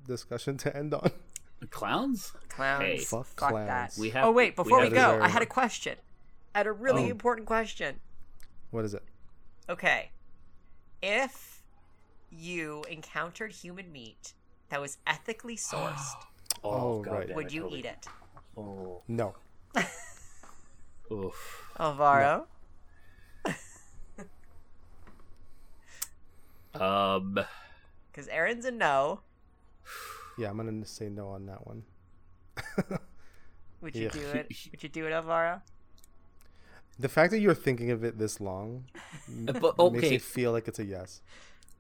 discussion 0.07 0.57
to 0.65 0.75
end 0.77 0.95
on. 0.95 1.11
Clowns. 1.71 2.33
Clowns. 2.49 2.83
Hey. 2.85 2.99
Fuck 2.99 3.27
fuck 3.27 3.51
clowns. 3.51 3.67
that. 3.69 4.01
We 4.01 4.11
have- 4.11 4.25
oh 4.25 4.31
wait, 4.33 4.57
before 4.57 4.79
we, 4.79 4.85
have- 4.87 4.93
go, 4.95 5.21
I 5.23 5.29
had 5.29 5.43
a 5.43 5.47
question. 5.47 5.97
I 6.55 6.59
had 6.59 6.67
a 6.67 6.73
really 6.73 7.05
Oh. 7.05 7.11
important 7.11 7.47
question. 7.47 8.01
What 8.71 8.85
is 8.85 8.95
it? 8.95 9.03
Okay. 9.69 10.11
If 11.03 11.63
you 12.31 12.85
encountered 12.91 13.53
human 13.53 13.91
meat 13.93 14.35
that 14.71 14.81
was 14.81 14.99
ethically 15.07 15.57
sourced, 15.71 16.15
Oh, 16.65 17.03
God 17.03 17.13
right. 17.13 17.35
would 17.35 17.53
you 17.53 17.63
totally- 17.63 17.81
eat 17.81 17.85
it? 17.87 18.07
Oh, 18.57 19.03
No. 19.09 19.35
Oof. 21.11 21.67
Alvaro. 21.79 22.47
Um, 26.75 27.39
Because 28.11 28.29
Aaron's 28.29 28.65
a 28.65 28.71
no. 28.71 29.21
Yeah, 30.39 30.51
I'm 30.51 30.57
gonna 30.57 30.85
say 30.87 31.09
no 31.09 31.29
on 31.29 31.47
that 31.47 31.67
one. 31.67 31.85
Would 33.81 33.95
you 33.97 34.05
Yeah. 34.05 34.11
do 34.11 34.21
it? 34.35 34.47
Would 34.71 34.83
you 34.83 34.89
do 34.89 35.07
it, 35.07 35.13
Alvaro? 35.13 35.63
The 36.99 37.09
fact 37.09 37.33
that 37.33 37.41
you're 37.41 37.55
thinking 37.55 37.91
of 37.91 38.05
it 38.05 38.19
this 38.19 38.41
long 38.41 38.85
m- 39.29 39.47
But 39.61 39.63
makes 39.63 39.79
okay, 39.79 40.11
me 40.11 40.19
feel 40.19 40.53
like 40.53 40.69
it's 40.69 40.79
a 40.79 40.85
yes. 40.85 41.21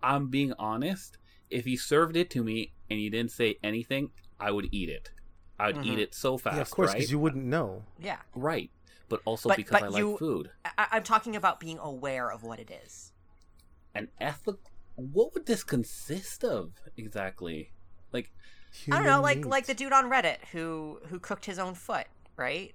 I'm 0.03 0.29
being 0.29 0.53
honest. 0.59 1.19
If 1.51 1.67
you 1.67 1.77
served 1.77 2.17
it 2.17 2.31
to 2.31 2.43
me 2.43 2.73
and 2.91 3.01
you 3.01 3.11
didn't 3.11 3.31
say 3.31 3.57
anything, 3.63 4.11
I 4.41 4.51
would 4.51 4.69
eat 4.73 4.89
it. 4.89 5.11
I'd 5.59 5.77
eat 5.77 5.85
mm-hmm. 5.85 5.99
it 5.99 6.15
so 6.15 6.39
fast, 6.39 6.57
yeah, 6.57 6.63
of 6.63 6.71
course, 6.71 6.89
right? 6.89 6.97
because 6.97 7.11
you 7.13 7.19
wouldn't 7.19 7.45
know. 7.45 7.85
Yeah. 8.01 8.19
Right, 8.35 8.71
but 9.09 9.21
also 9.25 9.49
But- 9.51 9.59
because 9.59 9.81
but 9.81 9.83
I 9.85 9.89
like 9.89 10.19
food. 10.19 10.51
I- 10.65 10.89
I'm 10.93 11.03
talking 11.05 11.37
about 11.37 11.61
being 11.61 11.79
aware 11.79 12.31
of 12.33 12.43
what 12.43 12.59
it 12.59 12.71
is. 12.85 13.13
An 13.95 14.09
ethical. 14.21 14.59
What 14.97 15.35
would 15.35 15.47
this 15.47 15.63
consist 15.63 16.43
of 16.45 16.73
exactly? 16.97 17.72
Like, 18.13 18.31
I 18.91 18.97
don't 18.97 19.05
know, 19.05 19.11
Human 19.11 19.23
like 19.23 19.37
meat. 19.39 19.47
like 19.47 19.67
the 19.67 19.75
dude 19.75 19.93
on 19.93 20.11
Reddit 20.11 20.39
who 20.53 21.01
who 21.09 21.19
cooked 21.19 21.47
his 21.47 21.59
own 21.59 21.75
foot, 21.75 22.07
right? 22.37 22.75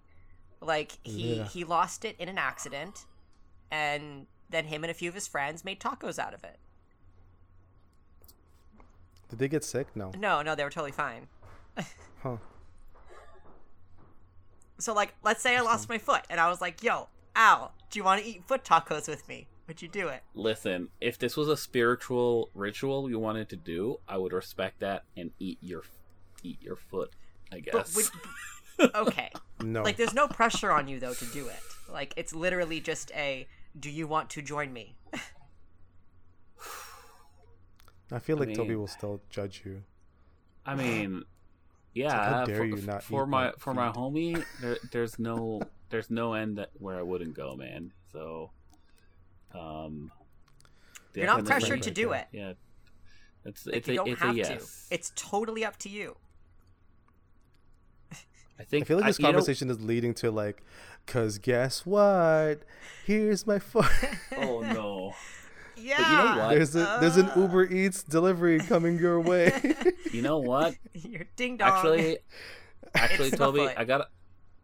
Like 0.61 0.97
he 1.03 1.35
Yeah. 1.37 1.45
he 1.47 1.63
lost 1.63 2.05
it 2.05 2.15
in 2.19 2.29
an 2.29 2.37
accident, 2.37 3.05
and 3.71 4.27
then 4.49 4.65
him 4.65 4.83
and 4.83 4.91
a 4.91 4.93
few 4.93 5.09
of 5.09 5.15
his 5.15 5.27
friends 5.27 5.63
made 5.65 5.79
tacos 5.79 6.17
out 6.19 6.33
of 6.33 6.43
it. 6.43 6.57
Did 9.29 9.39
they 9.39 9.47
get 9.47 9.63
sick? 9.63 9.87
No. 9.95 10.11
No, 10.17 10.41
no, 10.41 10.55
they 10.55 10.63
were 10.63 10.69
totally 10.69 10.91
fine. 10.91 11.27
Huh. 12.23 12.37
So 14.79 14.93
like, 14.93 15.13
let's 15.23 15.41
say 15.41 15.55
I 15.55 15.61
lost 15.61 15.87
my 15.89 15.97
foot, 15.99 16.21
and 16.31 16.39
I 16.39 16.49
was 16.49 16.61
like, 16.61 16.81
"Yo, 16.83 17.09
Al, 17.35 17.73
do 17.91 17.99
you 17.99 18.03
want 18.03 18.21
to 18.21 18.27
eat 18.27 18.43
foot 18.47 18.63
tacos 18.63 19.07
with 19.07 19.27
me? 19.27 19.47
Would 19.67 19.81
you 19.81 19.87
do 19.87 20.07
it?" 20.07 20.23
listen, 20.33 20.89
if 21.01 21.17
this 21.17 21.35
was 21.37 21.47
a 21.49 21.57
spiritual 21.57 22.49
ritual 22.53 23.09
you 23.09 23.19
wanted 23.19 23.49
to 23.49 23.55
do, 23.55 23.99
I 24.07 24.17
would 24.17 24.33
respect 24.33 24.79
that 24.79 25.03
and 25.15 25.31
eat 25.39 25.57
your 25.61 25.83
eat 26.43 26.61
your 26.61 26.75
foot. 26.75 27.11
I 27.51 27.59
guess. 27.59 27.95
would, 27.95 28.91
okay, 28.95 29.31
No. 29.63 29.83
like 29.83 29.97
there's 29.97 30.13
no 30.13 30.27
pressure 30.27 30.71
on 30.71 30.87
you 30.87 30.99
though 30.99 31.13
to 31.13 31.25
do 31.27 31.47
it. 31.47 31.59
Like 31.89 32.13
it's 32.17 32.33
literally 32.33 32.79
just 32.79 33.11
a, 33.15 33.47
"Do 33.79 33.89
you 33.89 34.07
want 34.07 34.29
to 34.31 34.41
join 34.41 34.73
me?" 34.73 34.95
I 38.11 38.19
feel 38.19 38.37
I 38.37 38.45
like 38.45 38.55
Toby 38.55 38.75
will 38.75 38.87
still 38.87 39.21
judge 39.29 39.63
you. 39.65 39.83
I 40.65 40.75
mean, 40.75 41.23
yeah. 41.93 42.11
how 42.11 42.35
uh, 42.41 42.45
dare 42.45 42.57
for, 42.57 42.65
you 42.65 42.75
not 42.77 43.03
for 43.03 43.23
eat 43.23 43.29
my 43.29 43.45
my 43.47 43.53
for 43.57 43.73
my 43.73 43.89
homie? 43.89 44.43
There, 44.61 44.77
there's 44.91 45.17
no 45.29 45.61
there's 45.89 46.09
no 46.09 46.33
end 46.33 46.57
that, 46.57 46.69
where 46.73 46.97
I 46.97 47.01
wouldn't 47.01 47.33
go, 47.33 47.55
man. 47.55 47.91
So, 48.11 48.51
um, 49.53 50.11
You're 51.13 51.25
not 51.25 51.45
pressured 51.45 51.83
to 51.83 51.91
do 51.91 52.11
it. 52.13 52.27
Yeah, 52.31 52.53
it's 53.45 53.65
Like, 53.65 53.75
it's 53.75 53.87
you 53.87 53.93
a 53.93 53.97
don't 53.97 54.07
it's 54.09 54.21
have 54.21 54.35
a 54.35 54.37
yes. 54.37 54.87
to. 54.89 54.93
It's 54.95 55.11
totally 55.15 55.63
up 55.65 55.77
to 55.79 55.89
you. 55.89 56.15
I 58.59 58.63
think 58.63 58.85
I 58.85 58.87
feel 58.87 58.97
like 58.97 59.05
this 59.05 59.19
you 59.19 59.23
know- 59.23 59.29
conversation 59.29 59.69
is 59.69 59.79
leading 59.81 60.13
to 60.15 60.31
like, 60.31 60.63
cause 61.05 61.37
guess 61.37 61.85
what? 61.85 62.61
Here's 63.05 63.45
my 63.45 63.59
foot. 63.59 63.85
oh 64.37 64.61
no! 64.61 65.13
Yeah. 65.79 66.37
what? 66.47 66.55
there's 66.55 66.75
a 66.75 66.97
there's 66.99 67.17
an 67.17 67.27
Uh. 67.29 67.41
Uber 67.41 67.65
Eats 67.71 68.01
delivery 68.01 68.57
coming 68.59 68.97
your 68.97 69.19
way. 69.21 69.51
You 70.11 70.21
know 70.23 70.39
what? 70.39 70.73
You're 70.93 71.25
ding 71.35 71.57
dong. 71.57 71.69
Actually, 71.69 72.17
actually, 72.95 73.29
Toby. 73.29 73.67
I 73.67 73.83
got. 73.83 74.09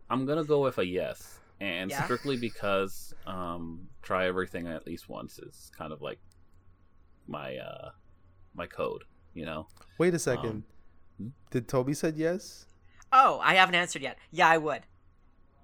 I'm 0.10 0.26
gonna 0.26 0.44
go 0.44 0.62
with 0.64 0.80
a 0.80 0.86
yes, 0.86 1.40
and 1.60 1.92
Yeah? 1.92 2.04
strictly 2.06 2.38
because 2.38 3.14
um, 3.28 3.90
try 4.04 4.28
everything 4.28 4.68
at 4.68 4.86
least 4.86 5.10
once 5.10 5.40
is 5.40 5.72
kind 5.76 5.92
of 5.92 6.02
like 6.02 6.20
my 7.28 7.58
uh 7.58 7.90
my 8.54 8.68
code. 8.68 9.04
You 9.34 9.46
know. 9.46 9.68
Wait 9.98 10.14
a 10.14 10.20
second. 10.20 10.64
hmm? 11.18 11.30
Did 11.50 11.68
Toby 11.68 11.94
said 11.96 12.18
yes? 12.18 12.66
Oh, 13.12 13.40
I 13.44 13.56
haven't 13.56 13.76
answered 13.76 14.02
yet. 14.04 14.18
Yeah, 14.32 14.48
I 14.48 14.58
would. 14.58 14.82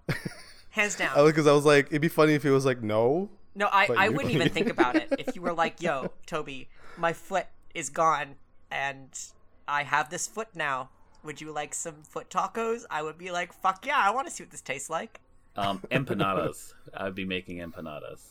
Hands 0.71 0.95
down. 0.95 1.11
Oh, 1.15 1.25
because 1.27 1.47
I 1.47 1.51
was 1.51 1.65
like, 1.65 1.87
it'd 1.87 2.01
be 2.01 2.07
funny 2.07 2.33
if 2.33 2.43
he 2.43 2.49
was 2.49 2.65
like, 2.65 2.81
no. 2.81 3.29
no, 3.55 3.67
I, 3.67 3.87
I 3.95 4.05
you- 4.05 4.13
wouldn't 4.13 4.33
even 4.35 4.49
think 4.49 4.69
about 4.69 4.95
it. 4.95 5.07
If 5.17 5.35
you 5.35 5.41
were 5.41 5.53
like, 5.53 5.81
yo, 5.81 6.11
Toby, 6.25 6.69
my 6.97 7.13
foot 7.13 7.47
is 7.73 7.89
gone 7.89 8.35
and 8.71 9.07
I 9.67 9.83
have 9.83 10.09
this 10.09 10.27
foot 10.27 10.49
now. 10.55 10.89
Would 11.23 11.41
you 11.41 11.51
like 11.51 11.73
some 11.73 12.03
foot 12.03 12.29
tacos? 12.29 12.83
I 12.89 13.03
would 13.03 13.17
be 13.17 13.31
like, 13.31 13.51
fuck 13.51 13.85
yeah, 13.85 13.97
I 13.97 14.11
want 14.11 14.27
to 14.27 14.33
see 14.33 14.43
what 14.43 14.51
this 14.51 14.61
tastes 14.61 14.89
like. 14.89 15.19
Um, 15.55 15.79
empanadas. 15.91 16.73
I'd 16.93 17.15
be 17.15 17.25
making 17.25 17.57
empanadas. 17.57 18.21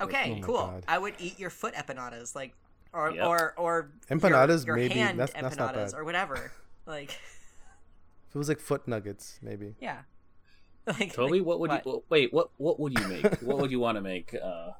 Okay, 0.00 0.38
Oh 0.40 0.46
cool. 0.46 0.54
God. 0.66 0.84
I 0.86 0.98
would 0.98 1.14
eat 1.18 1.38
your 1.40 1.50
foot 1.50 1.74
empanadas, 1.74 2.34
like, 2.36 2.52
or 2.92 3.10
Yep. 3.12 3.26
or 3.26 3.54
or 3.56 3.90
Empanadas, 4.10 4.64
your, 4.66 4.76
maybe. 4.76 4.94
hand 4.94 5.18
That's- 5.18 5.40
that's 5.42 5.56
not 5.56 5.74
empanadas 5.74 5.92
bad. 5.92 5.98
or 6.00 6.04
whatever. 6.04 6.52
Like, 6.86 7.10
If 8.28 8.34
it 8.34 8.38
was 8.38 8.48
like 8.48 8.60
foot 8.60 8.86
nuggets, 8.86 9.38
maybe. 9.42 9.74
yeah. 9.80 10.02
Like, 10.86 11.12
Toby, 11.12 11.38
like, 11.40 11.46
what 11.46 11.60
would 11.60 11.72
you 11.84 12.02
wait? 12.08 12.32
What 12.32 12.50
what 12.58 12.78
would 12.80 12.98
you 12.98 13.08
make? 13.08 13.26
what 13.42 13.58
would 13.58 13.70
you 13.70 13.80
want 13.80 13.96
to 13.96 14.00
make 14.02 14.34
uh, 14.34 14.70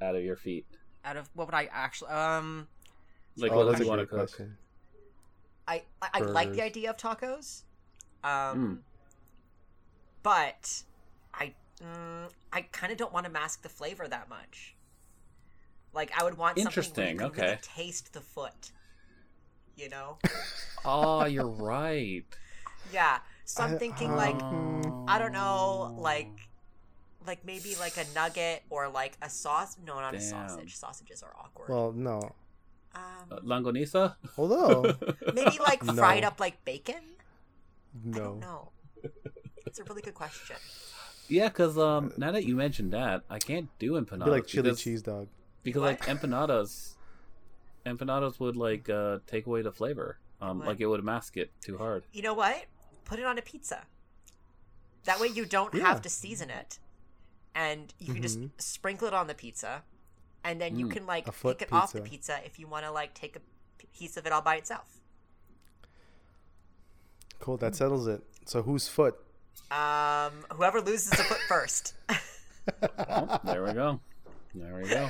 out 0.00 0.14
of 0.14 0.22
your 0.22 0.36
feet? 0.36 0.66
out 1.04 1.16
of 1.16 1.28
what 1.34 1.46
would 1.46 1.54
I 1.54 1.68
actually 1.72 2.10
um 2.10 2.66
Like 3.36 3.52
oh, 3.52 3.56
what 3.56 3.66
would 3.66 3.72
that's 3.74 3.80
a 3.80 3.84
you 3.84 3.88
want 3.90 4.00
to 4.00 4.06
great 4.06 4.20
cook? 4.20 4.28
question. 4.30 4.56
I 5.68 5.82
I, 6.00 6.08
I 6.14 6.18
like 6.20 6.52
the 6.52 6.62
idea 6.62 6.90
of 6.90 6.96
tacos, 6.96 7.62
Mm. 8.24 8.28
um, 8.52 8.82
but 10.22 10.82
I 11.38 11.54
mm, 11.82 12.30
I 12.52 12.62
kind 12.62 12.92
of 12.92 12.98
don't 12.98 13.12
want 13.12 13.26
to 13.26 13.32
mask 13.32 13.62
the 13.62 13.68
flavor 13.68 14.06
that 14.08 14.28
much. 14.28 14.74
Like 15.92 16.10
I 16.18 16.24
would 16.24 16.36
want 16.36 16.58
something 16.58 16.64
where 16.64 16.70
Interesting, 16.70 17.04
you 17.20 17.30
can 17.30 17.30
really 17.30 17.52
okay. 17.54 17.58
taste 17.62 18.12
the 18.12 18.20
foot. 18.20 18.72
You 19.76 19.90
know? 19.90 20.18
Oh, 20.84 21.24
you're 21.26 21.46
right. 21.46 22.24
yeah. 22.92 23.18
So 23.44 23.62
I'm 23.62 23.74
I- 23.74 23.78
thinking 23.78 24.10
um, 24.10 24.16
like 24.16 24.36
Oh. 24.40 25.04
I 25.08 25.18
don't 25.18 25.32
know, 25.32 25.94
like 25.98 26.30
like 27.26 27.44
maybe 27.44 27.74
like 27.80 27.96
a 27.96 28.04
nugget 28.14 28.62
or 28.70 28.88
like 28.88 29.16
a 29.22 29.28
sauce. 29.30 29.76
No, 29.84 30.00
not 30.00 30.14
a 30.14 30.20
sausage. 30.20 30.76
Sausages 30.76 31.22
are 31.22 31.32
awkward. 31.38 31.68
Well, 31.68 31.92
no. 31.92 32.32
Uh, 32.94 32.98
um, 33.34 33.40
Longanisa? 33.44 34.16
Although, 34.38 34.94
maybe 35.34 35.58
like 35.58 35.84
fried 35.84 36.24
up 36.24 36.40
like 36.40 36.64
bacon. 36.64 36.94
I 36.96 38.08
no. 38.10 38.18
don't 38.18 38.40
know. 38.40 38.68
It's 39.66 39.78
a 39.78 39.84
really 39.84 40.02
good 40.02 40.14
question. 40.14 40.56
Yeah, 41.28 41.48
because 41.48 41.76
um, 41.78 42.12
now 42.16 42.32
that 42.32 42.44
you 42.44 42.54
mentioned 42.56 42.92
that, 42.92 43.22
I 43.30 43.38
can't 43.38 43.68
do 43.78 43.92
empanadas. 43.92 44.24
be 44.24 44.30
like 44.30 44.46
chili 44.46 44.62
because, 44.70 44.80
cheese 44.80 45.02
dog. 45.02 45.28
Because 45.62 45.80
What? 45.82 46.00
like 46.00 46.06
empanadas, 46.06 46.94
empanadas 47.84 48.38
would 48.40 48.56
like 48.56 48.88
uh, 48.88 49.18
take 49.26 49.46
away 49.46 49.62
the 49.62 49.72
flavor. 49.72 50.18
Um, 50.40 50.58
What? 50.58 50.68
like 50.68 50.80
it 50.80 50.86
would 50.86 51.02
mask 51.04 51.36
it 51.36 51.50
too 51.60 51.78
hard. 51.78 52.04
You 52.12 52.22
know 52.22 52.34
what? 52.34 52.64
Put 53.04 53.18
it 53.18 53.24
on 53.24 53.38
a 53.38 53.42
pizza. 53.42 53.84
That 55.04 55.20
way 55.20 55.28
you 55.28 55.44
don't 55.46 55.72
Yeah. 55.74 55.84
have 55.84 56.02
to 56.02 56.08
season 56.10 56.50
it. 56.50 56.78
And 57.54 57.94
you 57.98 58.12
can 58.12 58.22
just 58.22 58.38
Mhm. 58.38 58.50
sprinkle 58.58 59.08
it 59.08 59.14
on 59.14 59.28
the 59.28 59.34
pizza. 59.34 59.82
And 60.44 60.60
then 60.60 60.76
you 60.76 60.86
Mm. 60.86 60.90
can 60.92 61.06
like 61.06 61.26
A 61.26 61.32
pick 61.32 61.62
it 61.62 61.72
off 61.72 61.92
the 61.92 62.00
pizza. 62.02 62.34
pizza 62.38 62.46
if 62.46 62.58
you 62.58 62.66
want 62.68 62.84
to 62.84 62.90
like 62.90 63.14
take 63.14 63.34
a 63.36 63.40
piece 63.92 64.16
of 64.16 64.26
it 64.26 64.32
all 64.32 64.42
by 64.42 64.56
itself. 64.56 65.00
Cool, 67.38 67.56
that 67.58 67.74
settles 67.74 68.06
it. 68.06 68.22
So 68.46 68.62
whose 68.62 68.88
foot? 68.88 69.16
Um, 69.70 70.32
whoever 70.52 70.80
loses 70.80 71.10
the 71.10 71.16
foot 71.24 71.40
first. 71.48 71.94
There 73.44 73.62
we 73.64 73.72
go. 73.72 74.00
There 74.54 74.76
we 74.82 74.88
go. 74.88 75.08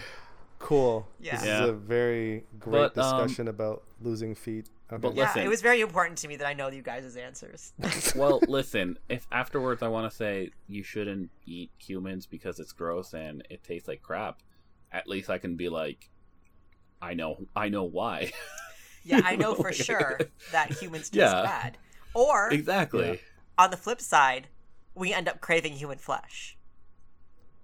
Cool. 0.59 1.09
Yeah. 1.21 1.37
This 1.37 1.47
Yeah. 1.47 1.63
is 1.65 1.69
a 1.71 1.73
very 1.73 2.45
great 2.59 2.95
But, 2.95 2.99
um, 2.99 3.21
discussion 3.23 3.49
about 3.49 3.83
losing 4.01 4.35
feet. 4.35 4.69
Okay. 4.93 5.01
but 5.01 5.15
yeah, 5.17 5.25
Listen. 5.29 5.43
it 5.43 5.49
was 5.49 5.63
very 5.63 5.81
important 5.81 6.19
to 6.19 6.29
me 6.29 6.37
that 6.37 6.47
I 6.47 6.53
know 6.53 6.69
you 6.69 6.83
guys' 6.83 7.17
answers. 7.17 7.73
Well, 8.15 8.41
listen. 8.47 8.99
If 9.09 9.27
afterwards 9.33 9.83
I 9.83 9.89
want 9.89 10.11
to 10.11 10.15
say 10.17 10.51
you 10.69 10.83
shouldn't 10.83 11.31
eat 11.47 11.71
humans 11.79 12.27
because 12.27 12.61
it's 12.61 12.73
gross 12.73 13.15
and 13.15 13.43
it 13.51 13.65
tastes 13.65 13.89
like 13.89 14.03
crap, 14.03 14.43
at 14.93 15.09
least 15.09 15.29
I 15.31 15.39
can 15.39 15.57
be 15.57 15.69
like, 15.69 16.11
I 17.03 17.15
know, 17.15 17.47
I 17.57 17.69
know 17.71 17.85
why. 17.85 18.33
yeah, 19.03 19.23
I 19.25 19.37
know 19.37 19.55
for 19.55 19.73
sure 19.87 20.21
that 20.53 20.73
humans 20.73 21.09
taste 21.11 21.15
Yeah. 21.15 21.43
bad. 21.43 21.79
Or 22.15 22.51
exactly. 22.51 23.21
Yeah. 23.59 23.65
on 23.65 23.71
the 23.71 23.77
flip 23.77 24.01
side, 24.01 24.49
we 24.95 25.13
end 25.13 25.29
up 25.29 25.41
craving 25.41 25.75
human 25.75 25.99
flesh. 25.99 26.57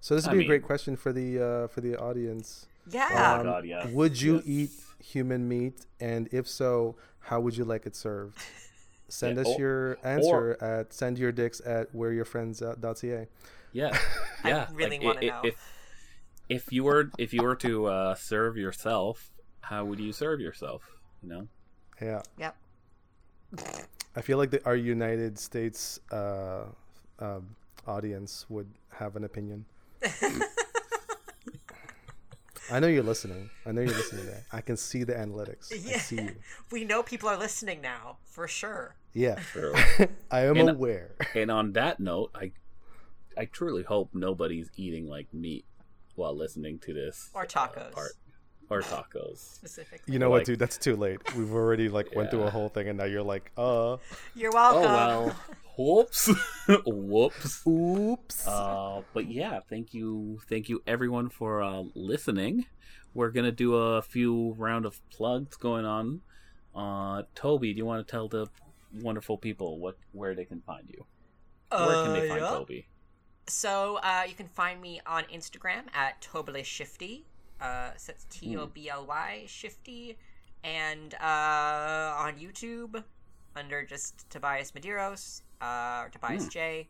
so 0.01 0.15
this 0.15 0.25
would 0.25 0.31
I 0.31 0.33
be 0.33 0.37
mean- 0.39 0.47
a 0.47 0.49
great 0.49 0.63
question 0.63 0.95
for 0.95 1.11
the 1.13 1.39
uh, 1.39 1.67
for 1.67 1.81
the 1.81 1.95
audience. 1.97 2.67
Yeah. 2.89 3.37
Oh, 3.39 3.43
God, 3.43 3.65
yes. 3.65 3.87
Would 3.93 4.21
you 4.21 4.35
Yes. 4.35 4.43
eat 4.45 4.71
human 4.99 5.47
meat, 5.47 5.85
and 6.01 6.27
if 6.33 6.47
so, 6.49 6.95
how 7.19 7.39
would 7.39 7.55
you 7.55 7.63
like 7.65 7.85
it 7.85 7.95
served? 7.95 8.37
Send 9.07 9.35
Yeah, 9.37 9.41
us 9.43 9.47
or- 9.47 9.59
your 9.59 9.97
answer 10.03 10.57
at 10.61 10.89
sendyourdicks 10.89 11.61
at 11.65 11.93
whereyourfriends.ca. 11.93 13.27
Yeah, 13.71 13.89
yeah. 13.91 13.99
I 14.43 14.49
yeah. 14.49 14.67
really 14.73 14.97
like, 14.99 15.05
wanna 15.05 15.19
i- 15.21 15.23
i- 15.23 15.29
know. 15.29 15.41
If 15.49 15.55
if 16.49 16.71
you 16.73 16.83
were 16.83 17.09
if 17.17 17.33
you 17.33 17.41
were 17.43 17.55
to 17.57 17.85
uh, 17.87 18.15
serve 18.15 18.57
yourself, 18.57 19.31
how 19.61 19.85
would 19.85 19.99
you 20.01 20.11
serve 20.11 20.41
yourself? 20.41 20.81
You 21.21 21.29
know. 21.29 21.47
Yeah, 22.01 22.21
Yep. 22.37 22.55
I 24.15 24.21
feel 24.21 24.37
like 24.37 24.51
the, 24.51 24.63
our 24.65 24.75
United 24.75 25.39
States 25.39 25.99
uh, 26.11 26.65
um, 27.19 27.55
audience 27.87 28.45
would 28.49 28.67
have 28.91 29.15
an 29.15 29.23
opinion. 29.23 29.65
I 32.71 32.79
know 32.79 32.87
you're 32.87 33.03
listening. 33.03 33.49
I 33.65 33.71
know 33.71 33.81
you're 33.81 33.89
listening 33.93 34.25
there. 34.25 34.45
I 34.51 34.61
can 34.61 34.77
see 34.77 35.03
the 35.03 35.13
analytics. 35.13 35.71
I 35.73 35.97
see 35.97 36.15
you. 36.15 36.35
We 36.71 36.85
know 36.85 37.03
people 37.03 37.27
are 37.29 37.37
listening 37.37 37.81
now, 37.81 38.17
for 38.23 38.47
sure. 38.47 38.95
Yeah, 39.13 39.35
True. 39.51 39.73
I 40.31 40.41
am 40.45 40.57
And- 40.57 40.69
aware. 40.69 41.11
and 41.35 41.51
on 41.51 41.73
that 41.73 41.99
note, 41.99 42.31
I 42.33 42.51
I 43.37 43.45
truly 43.45 43.83
hope 43.83 44.09
nobody's 44.13 44.69
eating 44.77 45.07
like 45.07 45.31
meat 45.33 45.65
while 46.15 46.35
listening 46.35 46.79
to 46.79 46.93
this 46.93 47.29
Or 47.33 47.43
uh, 47.43 47.45
tacos. 47.45 47.91
part. 47.91 48.11
Or 48.69 48.81
tacos. 48.81 49.37
Specifically. 49.37 50.13
You 50.13 50.19
know 50.19 50.29
Like- 50.29 50.39
what, 50.41 50.45
dude? 50.45 50.59
That's 50.59 50.77
too 50.77 50.95
late. 50.95 51.19
We've 51.35 51.53
already 51.53 51.89
like 51.89 52.15
went 52.15 52.31
through 52.31 52.43
a 52.43 52.49
whole 52.49 52.69
thing, 52.69 52.87
and 52.89 52.97
now 52.97 53.05
you're 53.05 53.21
like, 53.23 53.51
uh, 53.57 53.97
You're 54.35 54.51
welcome. 54.51 54.83
Oh 54.83 54.93
welcome. 54.95 55.25
well, 55.27 55.35
whoops, 55.77 56.29
whoops. 56.85 57.67
oops. 57.67 58.47
Uh, 58.47 59.01
but 59.13 59.29
yeah, 59.31 59.59
thank 59.69 59.93
you, 59.93 60.39
thank 60.49 60.69
you 60.69 60.81
everyone 60.87 61.29
for 61.29 61.61
uh, 61.61 61.83
listening. 61.95 62.65
We're 63.13 63.29
gonna 63.31 63.51
do 63.51 63.75
a 63.75 64.01
few 64.01 64.53
round 64.57 64.85
of 64.85 64.99
plugs 65.09 65.55
going 65.57 65.85
on. 65.85 66.21
Uh, 66.75 67.23
Toby, 67.35 67.73
do 67.73 67.77
you 67.77 67.85
want 67.85 68.05
to 68.07 68.11
tell 68.11 68.27
the 68.27 68.47
wonderful 69.01 69.37
people 69.37 69.79
what 69.79 69.97
where 70.13 70.33
they 70.35 70.45
can 70.45 70.61
find 70.61 70.87
you? 70.89 71.05
Where 71.69 72.03
can 72.05 72.13
they 72.13 72.25
Uh, 72.29 72.29
find 72.29 72.41
yeah. 72.41 72.49
Toby? 72.49 72.87
So 73.47 73.97
uh, 73.97 74.23
you 74.27 74.33
can 74.35 74.47
find 74.47 74.79
me 74.81 75.01
on 75.05 75.23
Instagram 75.25 75.83
at 75.93 76.21
Tobly 76.21 76.63
Shifty. 76.63 77.25
Uh, 77.61 77.91
so 77.97 78.11
it's 78.11 78.25
T 78.25 78.57
O 78.57 78.65
B 78.67 78.89
L 78.89 79.05
Y 79.05 79.43
Shifty, 79.47 80.17
and 80.63 81.13
uh, 81.15 82.15
on 82.17 82.35
YouTube 82.37 83.03
under 83.55 83.83
just 83.83 84.29
Tobias 84.29 84.71
Medeiros 84.71 85.41
uh, 85.61 86.03
or 86.05 86.09
Tobias 86.09 86.43
Hmm. 86.43 86.49
J. 86.49 86.87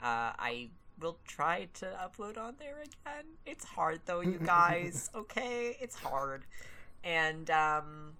Uh, 0.00 0.32
I 0.38 0.70
will 1.00 1.18
try 1.26 1.68
to 1.74 1.86
upload 2.02 2.38
on 2.38 2.54
there 2.58 2.78
again. 2.78 3.24
It's 3.46 3.64
hard 3.64 4.00
though, 4.06 4.20
you 4.20 4.38
guys. 4.44 5.10
okay, 5.14 5.76
it's 5.80 5.96
hard, 5.96 6.44
and 7.04 7.50
um, 7.50 8.12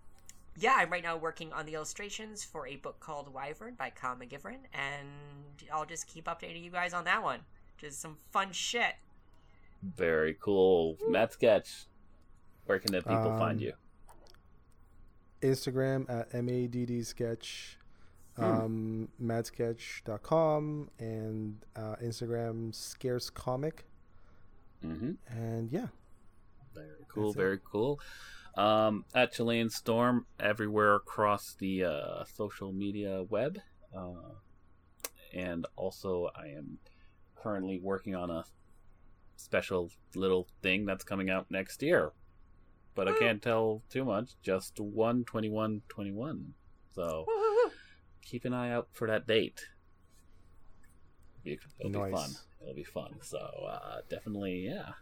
yeah, 0.59 0.77
I'm 0.79 0.91
right 0.91 1.03
now 1.03 1.17
working 1.17 1.53
on 1.53 1.67
the 1.67 1.75
illustrations 1.75 2.45
for 2.45 2.67
a 2.67 2.77
book 2.77 2.99
called 3.01 3.33
Wyvern 3.33 3.75
by 3.75 3.91
Kyle 3.91 4.17
McGivern, 4.17 4.59
and 4.73 5.09
I'll 5.73 5.87
just 5.87 6.07
keep 6.07 6.27
updating 6.27 6.63
you 6.63 6.71
guys 6.71 6.93
on 6.93 7.05
that 7.05 7.23
one. 7.23 7.41
Just 7.79 8.01
some 8.01 8.17
fun 8.33 8.53
shit. 8.53 8.95
Very 9.83 10.35
cool, 10.41 10.97
Matt 11.09 11.33
Sketch. 11.33 11.87
Where 12.67 12.79
can 12.79 12.93
the 12.93 12.99
people 13.03 13.33
Um, 13.33 13.39
find 13.39 13.61
you? 13.61 13.73
Instagram 15.41 16.09
at 16.11 16.33
madd 16.33 17.07
sketch, 17.07 17.79
um, 18.37 19.09
madsketch.com, 19.23 20.91
and 20.99 21.65
uh, 21.77 21.97
Instagram 22.03 22.75
scarce 22.75 23.31
comic, 23.31 23.85
hmm 24.83 25.13
and 25.29 25.71
yeah, 25.71 25.87
Very 26.75 26.89
cool, 27.09 27.27
That's 27.33 27.37
it. 27.37 27.39
very 27.39 27.59
cool. 27.65 28.01
Um, 28.57 29.05
at 29.15 29.33
Chilean 29.33 29.71
Storm, 29.71 30.27
everywhere 30.41 30.97
across 30.97 31.55
the 31.55 31.85
uh, 31.85 32.25
social 32.25 32.73
media 32.73 33.23
web. 33.23 33.61
Uh, 33.97 34.35
and 35.33 35.67
also, 35.77 36.31
I 36.35 36.49
am 36.49 36.79
currently 37.37 37.79
working 37.79 38.17
on 38.17 38.31
a 38.31 38.45
special 39.39 39.91
little 40.15 40.47
thing 40.63 40.85
that's 40.85 41.05
coming 41.05 41.31
out 41.31 41.51
next 41.51 41.83
year. 41.83 42.13
But 42.95 43.07
I 43.09 43.13
can't 43.19 43.41
tell 43.41 43.83
too 43.89 44.05
much, 44.05 44.33
just 44.43 44.81
1 44.81 45.25
21 45.25 45.83
21. 45.89 46.55
So 46.95 47.25
keep 48.23 48.45
an 48.45 48.53
eye 48.53 48.73
out 48.73 48.89
for 48.93 49.07
that 49.07 49.27
date. 49.27 49.67
It- 51.45 51.61
It'll 51.79 51.91
be 51.93 52.11
fun. 52.13 52.31
It'll 52.61 52.75
be 52.75 52.85
fun. 52.85 53.15
So 53.23 53.39
uh, 53.39 54.01
definitely, 54.09 54.67
yeah, 54.67 54.93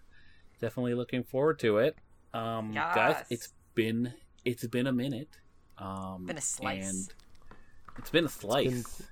definitely 0.60 0.94
looking 0.94 1.24
forward 1.24 1.58
to 1.60 1.78
it. 1.78 1.96
Um, 2.34 2.72
guys, 2.94 3.24
it's 3.30 3.54
been 3.74 4.12
it's 4.44 4.66
been 4.66 4.86
a 4.86 4.92
minute. 4.92 5.38
Um, 5.78 6.26
Been 6.26 6.38
a 6.38 6.40
slice. 6.40 6.88
and 6.88 7.08
it's 7.98 8.10
been 8.10 8.24
a 8.26 8.28
slice. 8.28 8.66
been- 8.68 9.06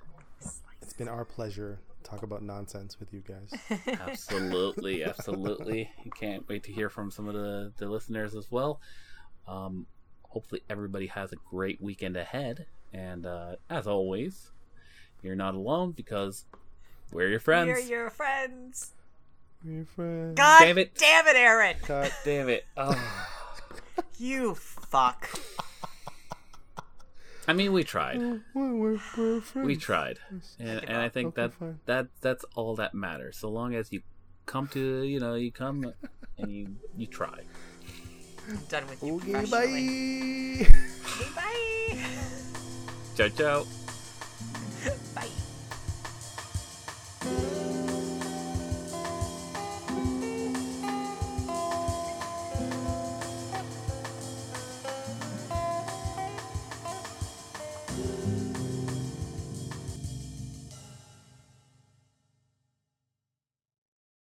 it's 0.82 0.92
been 0.92 1.08
our 1.08 1.24
pleasure 1.24 1.78
to 1.88 1.93
talk 2.04 2.22
about 2.22 2.42
nonsense 2.42 3.00
with 3.00 3.12
you 3.12 3.22
guys. 3.26 3.80
absolutely, 4.00 5.02
absolutely. 5.04 5.90
You 6.04 6.10
can't 6.10 6.46
wait 6.48 6.62
to 6.64 6.72
hear 6.72 6.88
from 6.88 7.10
some 7.10 7.26
of 7.28 7.34
the 7.34 7.72
the 7.78 7.88
listeners 7.88 8.34
as 8.34 8.50
well. 8.50 8.80
Um, 9.48 9.86
hopefully, 10.22 10.62
everybody 10.70 11.06
has 11.08 11.32
a 11.32 11.36
great 11.50 11.80
weekend 11.80 12.16
ahead. 12.16 12.66
And 12.92 13.26
uh, 13.26 13.56
as 13.68 13.86
always, 13.88 14.52
you're 15.22 15.34
not 15.34 15.54
alone 15.54 15.92
because 15.92 16.44
we're 17.10 17.28
your 17.28 17.40
friends. 17.40 17.66
We're 17.68 17.78
your 17.80 18.10
friends. 18.10 18.92
We're 19.64 19.72
your 19.72 19.84
friends. 19.86 20.36
God 20.36 20.60
Damn 20.60 20.78
it. 20.78 20.94
damn 20.94 21.26
it, 21.26 21.36
Aaron! 21.36 21.76
God 21.86 22.12
damn 22.24 22.48
it! 22.48 22.64
Oh. 22.76 23.26
You 24.18 24.54
fuck. 24.54 25.28
I 27.46 27.52
mean, 27.52 27.72
we 27.72 27.84
tried. 27.84 28.18
We're, 28.18 28.40
we're, 28.54 29.00
we're 29.16 29.40
friends. 29.40 29.66
We 29.66 29.76
tried, 29.76 30.18
and, 30.58 30.84
and 30.84 30.96
I 30.96 31.08
think 31.08 31.28
Okay, 31.28 31.42
that 31.42 31.52
fine. 31.54 31.78
that 31.86 32.06
that's 32.20 32.44
all 32.54 32.74
that 32.76 32.94
matters. 32.94 33.36
So 33.38 33.48
long 33.50 33.74
as 33.74 33.92
you 33.92 34.00
come 34.46 34.66
to, 34.68 35.02
you 35.02 35.20
know, 35.20 35.34
you 35.34 35.52
come 35.52 35.92
and 36.38 36.50
you 36.50 36.76
you 36.96 37.06
try. 37.06 37.38
I'm 38.48 38.56
done 38.68 38.86
with 38.88 39.02
you 39.02 39.16
Okay, 39.16 39.44
bye. 39.46 40.66
Okay, 41.14 41.30
bye. 41.34 41.98
Ciao, 43.16 43.28
ciao. 43.28 43.66